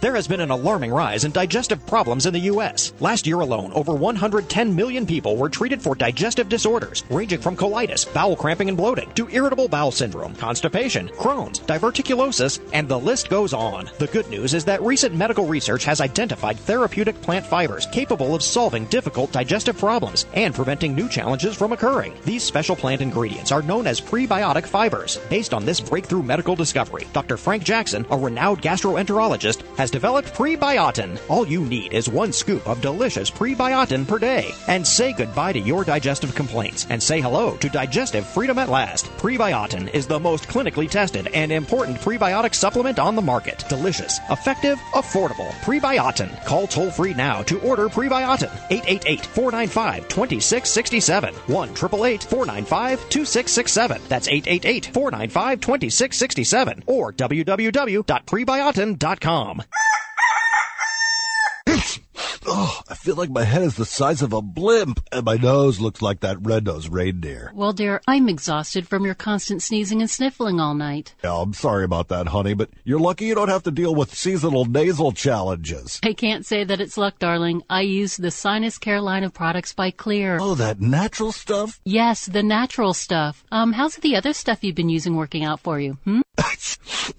There 0.00 0.14
has 0.14 0.26
been 0.26 0.40
an 0.40 0.50
alarming 0.50 0.92
rise 0.92 1.26
in 1.26 1.30
digestive 1.30 1.86
problems 1.86 2.24
in 2.24 2.32
the 2.32 2.48
U.S. 2.52 2.94
Last 3.00 3.26
year 3.26 3.40
alone, 3.40 3.70
over 3.74 3.92
110 3.92 4.74
million 4.74 5.04
people 5.04 5.36
were 5.36 5.50
treated 5.50 5.82
for 5.82 5.94
digestive 5.94 6.48
disorders, 6.48 7.04
ranging 7.10 7.42
from 7.42 7.54
colitis, 7.54 8.10
bowel 8.14 8.34
cramping 8.34 8.68
and 8.68 8.78
bloating, 8.78 9.12
to 9.12 9.28
irritable 9.28 9.68
bowel 9.68 9.90
syndrome, 9.92 10.34
constipation, 10.36 11.08
Crohn's, 11.08 11.60
diverticulosis, 11.60 12.60
and 12.72 12.88
the 12.88 12.98
list 12.98 13.28
goes 13.28 13.52
on. 13.52 13.90
The 13.98 14.06
good 14.06 14.26
news 14.30 14.54
is 14.54 14.64
that 14.64 14.80
recent 14.80 15.14
medical 15.14 15.46
research 15.46 15.84
has 15.84 16.00
identified 16.00 16.58
therapeutic 16.60 17.20
plant 17.20 17.44
fibers 17.44 17.84
capable 17.92 18.34
of 18.34 18.42
solving 18.42 18.86
difficult 18.86 19.32
digestive 19.32 19.76
problems 19.76 20.24
and 20.32 20.54
preventing 20.54 20.94
new 20.94 21.10
challenges 21.10 21.54
from 21.54 21.74
occurring. 21.74 22.14
These 22.24 22.42
special 22.42 22.74
plant 22.74 23.02
ingredients 23.02 23.52
are 23.52 23.60
known 23.60 23.86
as 23.86 24.00
prebiotic 24.00 24.64
fibers. 24.64 25.18
Based 25.28 25.52
on 25.52 25.66
this 25.66 25.78
breakthrough 25.78 26.22
medical 26.22 26.56
discovery, 26.56 27.06
Dr. 27.12 27.36
Frank 27.36 27.64
Jackson, 27.64 28.06
a 28.10 28.16
renowned 28.16 28.62
gastroenterologist, 28.62 29.60
has 29.76 29.89
developed 29.90 30.32
Prebiotin. 30.34 31.20
All 31.28 31.46
you 31.46 31.64
need 31.64 31.92
is 31.92 32.08
one 32.08 32.32
scoop 32.32 32.66
of 32.68 32.80
delicious 32.80 33.30
Prebiotin 33.30 34.06
per 34.06 34.18
day. 34.18 34.50
And 34.68 34.86
say 34.86 35.12
goodbye 35.12 35.52
to 35.52 35.58
your 35.58 35.84
digestive 35.84 36.34
complaints 36.34 36.86
and 36.88 37.02
say 37.02 37.20
hello 37.20 37.56
to 37.56 37.68
digestive 37.68 38.26
freedom 38.26 38.58
at 38.58 38.68
last. 38.68 39.06
Prebiotin 39.18 39.92
is 39.92 40.06
the 40.06 40.20
most 40.20 40.48
clinically 40.48 40.88
tested 40.88 41.28
and 41.28 41.52
important 41.52 41.98
prebiotic 41.98 42.54
supplement 42.54 42.98
on 42.98 43.16
the 43.16 43.22
market. 43.22 43.64
Delicious, 43.68 44.18
effective, 44.30 44.78
affordable. 44.92 45.50
Prebiotin. 45.62 46.44
Call 46.44 46.66
toll 46.66 46.90
free 46.90 47.14
now 47.14 47.42
to 47.42 47.60
order 47.60 47.88
Prebiotin. 47.88 48.50
888 48.70 49.26
495 49.26 50.08
2667. 50.08 51.34
1 51.34 51.70
888 51.70 52.22
495 52.24 52.98
2667. 53.10 54.00
That's 54.08 54.28
888 54.28 54.86
495 54.86 55.60
2667. 55.60 56.84
Or 56.86 57.12
www.prebiotin.com. 57.12 59.62
Oh, 62.52 62.80
I 62.88 62.96
feel 62.96 63.14
like 63.14 63.30
my 63.30 63.44
head 63.44 63.62
is 63.62 63.76
the 63.76 63.84
size 63.84 64.22
of 64.22 64.32
a 64.32 64.42
blimp, 64.42 64.98
and 65.12 65.24
my 65.24 65.36
nose 65.36 65.78
looks 65.78 66.02
like 66.02 66.18
that 66.20 66.44
red-nosed 66.44 66.92
reindeer. 66.92 67.52
Well, 67.54 67.72
dear, 67.72 68.00
I'm 68.08 68.28
exhausted 68.28 68.88
from 68.88 69.04
your 69.04 69.14
constant 69.14 69.62
sneezing 69.62 70.00
and 70.00 70.10
sniffling 70.10 70.58
all 70.58 70.74
night. 70.74 71.14
Yeah, 71.22 71.36
I'm 71.36 71.54
sorry 71.54 71.84
about 71.84 72.08
that, 72.08 72.26
honey, 72.26 72.54
but 72.54 72.70
you're 72.82 72.98
lucky 72.98 73.26
you 73.26 73.36
don't 73.36 73.50
have 73.50 73.62
to 73.62 73.70
deal 73.70 73.94
with 73.94 74.12
seasonal 74.12 74.64
nasal 74.64 75.12
challenges. 75.12 76.00
I 76.02 76.12
can't 76.12 76.44
say 76.44 76.64
that 76.64 76.80
it's 76.80 76.98
luck, 76.98 77.20
darling. 77.20 77.62
I 77.70 77.82
use 77.82 78.16
the 78.16 78.32
Sinus 78.32 78.78
Care 78.78 79.00
line 79.00 79.22
of 79.22 79.32
products 79.32 79.72
by 79.72 79.92
Xlear. 79.92 80.38
Oh, 80.40 80.56
that 80.56 80.80
natural 80.80 81.30
stuff? 81.30 81.78
Yes, 81.84 82.26
the 82.26 82.42
natural 82.42 82.94
stuff. 82.94 83.44
Um, 83.52 83.74
how's 83.74 83.94
the 83.94 84.16
other 84.16 84.32
stuff 84.32 84.64
you've 84.64 84.74
been 84.74 84.88
using 84.88 85.14
working 85.14 85.44
out 85.44 85.60
for 85.60 85.78
you? 85.78 85.98
Hmm? 86.02 86.22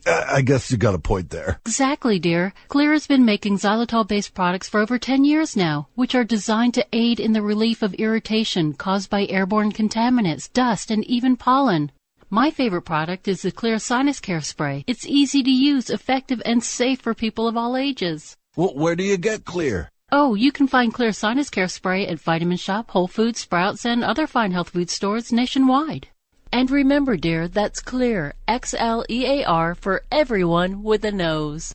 I 0.06 0.42
guess 0.42 0.72
you 0.72 0.78
got 0.78 0.96
a 0.96 1.00
point 1.00 1.30
there. 1.30 1.60
Exactly, 1.66 2.18
dear. 2.20 2.54
Xlear 2.70 2.94
has 2.94 3.08
been 3.08 3.26
making 3.26 3.58
xylitol-based 3.58 4.34
products 4.34 4.68
for 4.68 4.80
over 4.80 4.98
10 4.98 5.24
years 5.24 5.56
now, 5.56 5.88
which 5.96 6.16
are 6.16 6.24
designed 6.24 6.74
to 6.76 6.88
aid 6.92 7.20
in 7.20 7.34
the 7.34 7.42
relief 7.42 7.82
of 7.82 7.94
irritation 7.96 8.74
caused 8.74 9.10
by 9.10 9.28
airborne 9.28 9.72
contaminants, 9.72 10.52
dust, 10.52 10.90
and 10.90 11.06
even 11.06 11.36
pollen. 11.36 11.92
My 12.30 12.50
favorite 12.50 12.84
product 12.84 13.28
is 13.28 13.42
the 13.42 13.52
Xlear 13.52 13.80
Sinus 13.82 14.20
Care 14.20 14.42
Spray. 14.42 14.84
It's 14.88 15.06
easy 15.06 15.44
to 15.44 15.52
use, 15.52 15.90
effective, 15.90 16.42
and 16.46 16.64
safe 16.64 17.02
for 17.02 17.14
people 17.14 17.48
of 17.48 17.58
all 17.58 17.76
ages. 17.76 18.38
Well, 18.56 18.74
where 18.74 18.96
do 18.96 19.04
you 19.04 19.18
get 19.18 19.44
Xlear? 19.44 19.90
Oh, 20.14 20.36
you 20.36 20.52
can 20.52 20.68
find 20.68 20.94
Xlear 20.94 21.16
Sinus 21.16 21.50
Care 21.50 21.68
Spray 21.68 22.06
at 22.08 22.20
Vitamin 22.20 22.58
Shoppe, 22.58 22.92
Whole 22.92 23.08
Foods, 23.08 23.40
Sprouts, 23.40 23.86
and 23.86 24.04
other 24.04 24.28
fine 24.28 24.52
health 24.52 24.70
food 24.72 24.90
stores 24.90 25.32
nationwide. 25.32 26.08
And 26.52 26.70
remember, 26.70 27.18
dear, 27.18 27.48
that's 27.48 27.82
Xlear. 27.82 28.34
X 28.48 28.74
L 28.78 29.06
E 29.10 29.26
A 29.26 29.46
R 29.46 29.76
for 29.76 30.04
everyone 30.12 30.84
with 30.84 31.06
a 31.06 31.12
nose. 31.12 31.74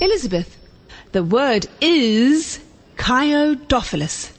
Elizabeth, 0.00 0.56
the 1.12 1.22
word 1.22 1.66
is 1.80 2.60
Kyo-Dophilus. 2.96 4.32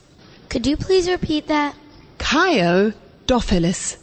Could 0.50 0.68
you 0.68 0.78
please 0.78 1.08
repeat 1.08 1.48
that? 1.48 1.76
Kyo-Dophilus. 2.18 3.98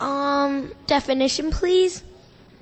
Um, 0.00 0.72
definition, 0.86 1.50
please? 1.50 2.02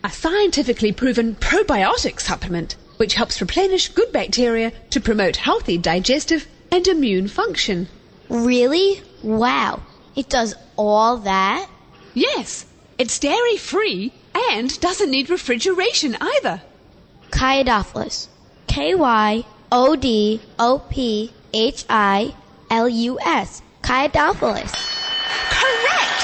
A 0.02 0.10
scientifically 0.10 0.92
proven 0.92 1.34
probiotic 1.36 2.20
supplement 2.20 2.76
which 3.00 3.14
helps 3.14 3.40
replenish 3.40 3.88
good 3.88 4.12
bacteria 4.12 4.70
to 4.90 5.00
promote 5.00 5.36
healthy 5.36 5.78
digestive 5.78 6.46
and 6.70 6.86
immune 6.86 7.26
function. 7.28 7.88
Really? 8.28 9.02
Wow. 9.22 9.80
It 10.16 10.28
does 10.28 10.54
all 10.76 11.18
that? 11.18 11.68
Yes. 12.14 12.66
It's 12.98 13.18
dairy 13.18 13.56
free 13.56 14.12
and 14.50 14.78
doesn't 14.80 15.10
need 15.10 15.30
refrigeration 15.30 16.16
either. 16.20 16.62
Kyo-Dophilus. 17.30 18.28
K 18.66 18.94
Y 18.94 19.44
O 19.72 19.96
D 19.96 20.40
O 20.58 20.78
P 20.90 21.32
H 21.54 21.84
I 21.88 22.34
L 22.70 22.88
U 22.88 23.18
S. 23.20 23.62
Kyo-Dophilus. 23.82 24.72
Correct! 25.50 26.22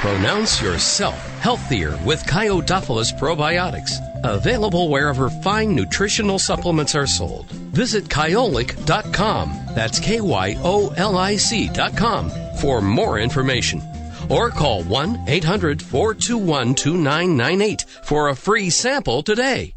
Pronounce 0.00 0.62
yourself 0.62 1.27
healthier 1.40 1.98
with 2.04 2.26
Kyo-Dophilus 2.26 3.18
probiotics. 3.18 3.92
Available 4.24 4.88
wherever 4.88 5.30
fine 5.30 5.74
nutritional 5.74 6.38
supplements 6.38 6.94
are 6.94 7.06
sold. 7.06 7.50
Visit 7.72 8.04
kyolic.com. 8.04 9.58
That's 9.74 10.00
K 10.00 10.20
Y 10.20 10.56
O 10.62 10.92
L 10.96 11.16
I 11.16 11.36
C.com 11.36 12.30
for 12.60 12.80
more 12.80 13.18
information. 13.18 13.82
Or 14.28 14.50
call 14.50 14.82
1 14.82 15.24
800 15.28 15.80
421 15.82 16.74
2998 16.74 17.84
for 18.02 18.28
a 18.28 18.34
free 18.34 18.70
sample 18.70 19.22
today. 19.22 19.74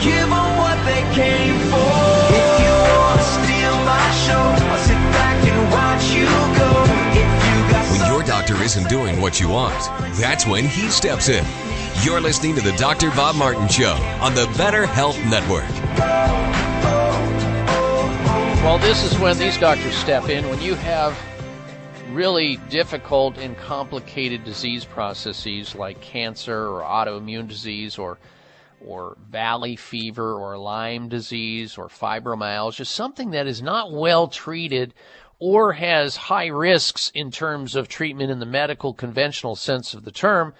Give 0.00 0.28
them 0.30 0.56
what 0.58 0.84
they 0.84 1.02
came 1.14 1.67
isn't 8.68 8.90
doing 8.90 9.18
what 9.18 9.40
you 9.40 9.48
want, 9.48 9.74
that's 10.18 10.46
when 10.46 10.62
he 10.62 10.90
steps 10.90 11.30
in. 11.30 11.42
You're 12.02 12.20
listening 12.20 12.54
to 12.56 12.60
the 12.60 12.72
Dr. 12.72 13.08
Bob 13.12 13.34
Martin 13.34 13.66
Show 13.66 13.94
on 14.20 14.34
the 14.34 14.44
Better 14.58 14.84
Health 14.84 15.16
Network. 15.24 15.66
Well, 18.62 18.76
this 18.76 19.02
is 19.10 19.18
when 19.20 19.38
these 19.38 19.56
doctors 19.56 19.94
step 19.96 20.28
in. 20.28 20.46
When 20.50 20.60
you 20.60 20.74
have 20.74 21.18
really 22.10 22.58
difficult 22.68 23.38
and 23.38 23.56
complicated 23.56 24.44
disease 24.44 24.84
processes 24.84 25.74
like 25.74 26.02
cancer 26.02 26.66
or 26.68 26.82
autoimmune 26.82 27.48
disease 27.48 27.96
or 27.96 28.18
or 28.84 29.16
valley 29.30 29.76
fever 29.76 30.34
or 30.34 30.58
Lyme 30.58 31.08
disease 31.08 31.78
or 31.78 31.88
fibromyalgia, 31.88 32.84
something 32.84 33.30
that 33.30 33.46
is 33.46 33.62
not 33.62 33.92
well 33.92 34.28
treated 34.28 34.92
or 35.38 35.74
has 35.74 36.16
high 36.16 36.46
risks 36.46 37.10
in 37.14 37.30
terms 37.30 37.76
of 37.76 37.88
treatment 37.88 38.30
in 38.30 38.38
the 38.38 38.46
medical 38.46 38.92
conventional 38.92 39.54
sense 39.54 39.94
of 39.94 40.04
the 40.04 40.10
term, 40.10 40.52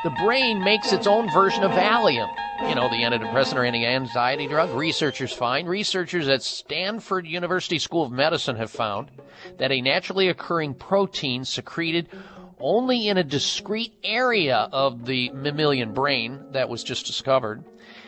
The 0.03 0.11
brain 0.11 0.63
makes 0.63 0.93
its 0.93 1.07
own 1.07 1.33
version 1.33 1.63
of 1.63 1.71
Valium. 1.71 2.31
You 2.69 2.75
know, 2.75 2.89
the 2.89 3.03
antidepressant 3.03 3.57
or 3.57 3.65
anti-anxiety 3.65 4.47
drug. 4.47 4.71
Researchers 4.71 5.33
find, 5.33 5.69
researchers 5.69 6.29
at 6.29 6.43
Stanford 6.43 7.27
University 7.27 7.79
School 7.79 8.05
of 8.05 8.13
Medicine 8.13 8.57
have 8.57 8.71
found 8.71 9.11
that 9.59 9.73
a 9.73 9.81
naturally 9.81 10.29
occurring 10.29 10.75
protein 10.75 11.45
secreted 11.45 12.09
only 12.65 13.09
in 13.09 13.19
a 13.19 13.23
discrete 13.23 13.93
area 14.03 14.71
of 14.73 15.05
the 15.05 15.29
mammalian 15.35 15.93
brain 15.93 16.43
that 16.53 16.71
was 16.71 16.83
just 16.83 17.05
discovered 17.05 17.63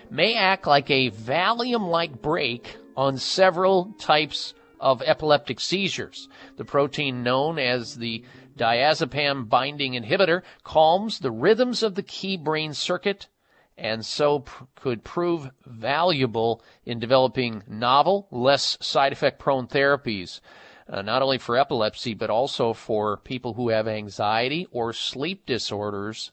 may 0.09 0.35
act 0.35 0.67
like 0.67 0.91
a 0.91 1.10
Valium 1.10 1.91
like 1.91 2.23
brake 2.23 2.78
on 2.97 3.18
several 3.18 3.93
types 3.99 4.55
of 4.81 5.02
epileptic 5.02 5.60
seizures. 5.60 6.31
The 6.57 6.65
protein 6.65 7.23
known 7.23 7.59
as 7.59 7.97
the 7.97 8.25
diazepam 8.57 9.51
binding 9.51 9.93
inhibitor 9.93 10.41
calms 10.65 11.18
the 11.18 11.31
rhythms 11.31 11.83
of 11.83 11.94
the 11.94 12.02
key 12.02 12.39
brain 12.39 12.73
circuit 12.73 13.28
and 13.76 14.07
so 14.07 14.39
pr- 14.39 14.65
could 14.75 15.05
prove 15.05 15.51
valuable 15.67 16.62
in 16.86 16.99
developing 16.99 17.62
novel, 17.68 18.26
less 18.31 18.78
side 18.81 19.12
effect 19.12 19.39
prone 19.39 19.67
therapies 19.67 20.41
uh, 20.89 21.02
not 21.02 21.23
only 21.23 21.39
for 21.39 21.56
epilepsy, 21.56 22.15
but 22.15 22.31
also 22.31 22.73
for 22.73 23.16
people 23.16 23.55
who 23.55 23.70
have 23.70 23.89
anxiety 23.89 24.68
or 24.70 24.92
sleep 24.92 25.44
disorders. 25.47 26.32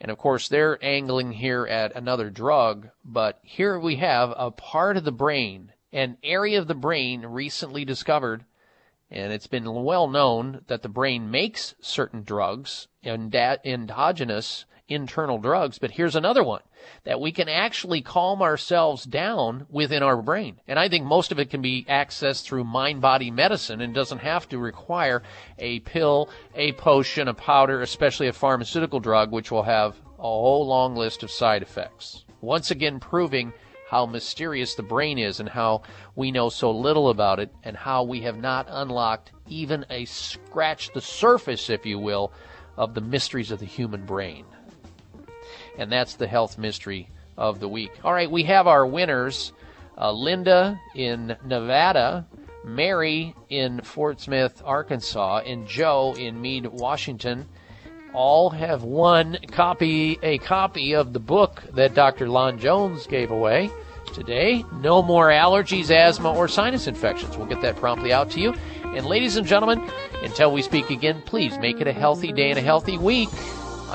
And 0.00 0.10
of 0.10 0.18
course, 0.18 0.48
they're 0.48 0.84
angling 0.84 1.32
here 1.32 1.66
at 1.66 1.94
another 1.96 2.28
drug, 2.30 2.90
but 3.04 3.38
here 3.42 3.78
we 3.78 3.96
have 3.96 4.34
a 4.36 4.50
part 4.50 4.96
of 4.96 5.04
the 5.04 5.12
brain, 5.12 5.72
an 5.92 6.18
area 6.22 6.58
of 6.58 6.66
the 6.66 6.74
brain 6.74 7.22
recently 7.22 7.84
discovered, 7.84 8.44
and 9.10 9.32
it's 9.32 9.46
been 9.46 9.72
well 9.72 10.08
known 10.08 10.64
that 10.66 10.82
the 10.82 10.88
brain 10.88 11.30
makes 11.30 11.74
certain 11.80 12.22
drugs, 12.24 12.88
endogenous 13.04 14.64
internal 14.88 15.38
drugs, 15.38 15.78
but 15.78 15.90
here's 15.90 16.16
another 16.16 16.44
one 16.44 16.62
that 17.04 17.20
we 17.20 17.32
can 17.32 17.48
actually 17.48 18.00
calm 18.00 18.40
ourselves 18.40 19.04
down 19.04 19.66
within 19.68 20.02
our 20.02 20.20
brain. 20.22 20.60
And 20.68 20.78
I 20.78 20.88
think 20.88 21.04
most 21.04 21.32
of 21.32 21.38
it 21.38 21.50
can 21.50 21.60
be 21.60 21.84
accessed 21.88 22.44
through 22.44 22.64
mind 22.64 23.00
body 23.00 23.30
medicine 23.30 23.80
and 23.80 23.94
doesn't 23.94 24.18
have 24.18 24.48
to 24.50 24.58
require 24.58 25.22
a 25.58 25.80
pill, 25.80 26.30
a 26.54 26.72
potion, 26.72 27.28
a 27.28 27.34
powder, 27.34 27.80
especially 27.82 28.28
a 28.28 28.32
pharmaceutical 28.32 29.00
drug, 29.00 29.32
which 29.32 29.50
will 29.50 29.64
have 29.64 29.96
a 30.18 30.22
whole 30.22 30.66
long 30.66 30.94
list 30.94 31.22
of 31.22 31.30
side 31.30 31.62
effects. 31.62 32.24
Once 32.40 32.70
again, 32.70 33.00
proving 33.00 33.52
how 33.88 34.06
mysterious 34.06 34.74
the 34.74 34.82
brain 34.82 35.18
is 35.18 35.38
and 35.40 35.48
how 35.48 35.82
we 36.16 36.30
know 36.32 36.48
so 36.48 36.70
little 36.70 37.08
about 37.08 37.38
it 37.38 37.52
and 37.62 37.76
how 37.76 38.02
we 38.02 38.20
have 38.20 38.38
not 38.38 38.66
unlocked 38.68 39.32
even 39.48 39.86
a 39.90 40.04
scratch 40.06 40.92
the 40.92 41.00
surface, 41.00 41.70
if 41.70 41.86
you 41.86 41.98
will, 41.98 42.32
of 42.76 42.94
the 42.94 43.00
mysteries 43.00 43.50
of 43.50 43.60
the 43.60 43.66
human 43.66 44.04
brain 44.04 44.44
and 45.78 45.90
that's 45.90 46.14
the 46.14 46.26
health 46.26 46.58
mystery 46.58 47.08
of 47.36 47.60
the 47.60 47.68
week. 47.68 47.92
All 48.04 48.12
right, 48.12 48.30
we 48.30 48.44
have 48.44 48.66
our 48.66 48.86
winners 48.86 49.52
uh, 49.98 50.12
Linda 50.12 50.80
in 50.94 51.36
Nevada, 51.44 52.26
Mary 52.64 53.34
in 53.48 53.80
Fort 53.82 54.20
Smith, 54.20 54.62
Arkansas, 54.64 55.38
and 55.46 55.66
Joe 55.66 56.14
in 56.18 56.40
Mead, 56.40 56.66
Washington. 56.66 57.46
All 58.12 58.50
have 58.50 58.82
won 58.82 59.38
copy 59.52 60.18
a 60.22 60.38
copy 60.38 60.94
of 60.94 61.12
the 61.12 61.20
book 61.20 61.62
that 61.74 61.94
Dr. 61.94 62.28
Lon 62.28 62.58
Jones 62.58 63.06
gave 63.06 63.30
away 63.30 63.70
today. 64.14 64.64
No 64.80 65.02
more 65.02 65.28
allergies, 65.28 65.90
asthma, 65.90 66.32
or 66.32 66.48
sinus 66.48 66.86
infections. 66.86 67.36
We'll 67.36 67.46
get 67.46 67.60
that 67.60 67.76
promptly 67.76 68.12
out 68.12 68.30
to 68.30 68.40
you. 68.40 68.54
And 68.84 69.04
ladies 69.04 69.36
and 69.36 69.46
gentlemen, 69.46 69.86
until 70.22 70.50
we 70.52 70.62
speak 70.62 70.88
again, 70.88 71.22
please 71.26 71.58
make 71.58 71.80
it 71.80 71.86
a 71.86 71.92
healthy 71.92 72.32
day 72.32 72.50
and 72.50 72.58
a 72.58 72.62
healthy 72.62 72.96
week. 72.96 73.28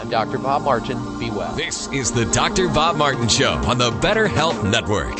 I'm 0.01 0.09
Dr. 0.09 0.39
Bob 0.39 0.63
Martin. 0.63 0.97
Be 1.19 1.29
well. 1.29 1.53
This 1.53 1.87
is 1.89 2.11
the 2.11 2.25
Dr. 2.25 2.67
Bob 2.69 2.95
Martin 2.95 3.27
Show 3.27 3.53
on 3.67 3.77
the 3.77 3.91
Better 3.91 4.27
Health 4.27 4.63
Network. 4.63 5.19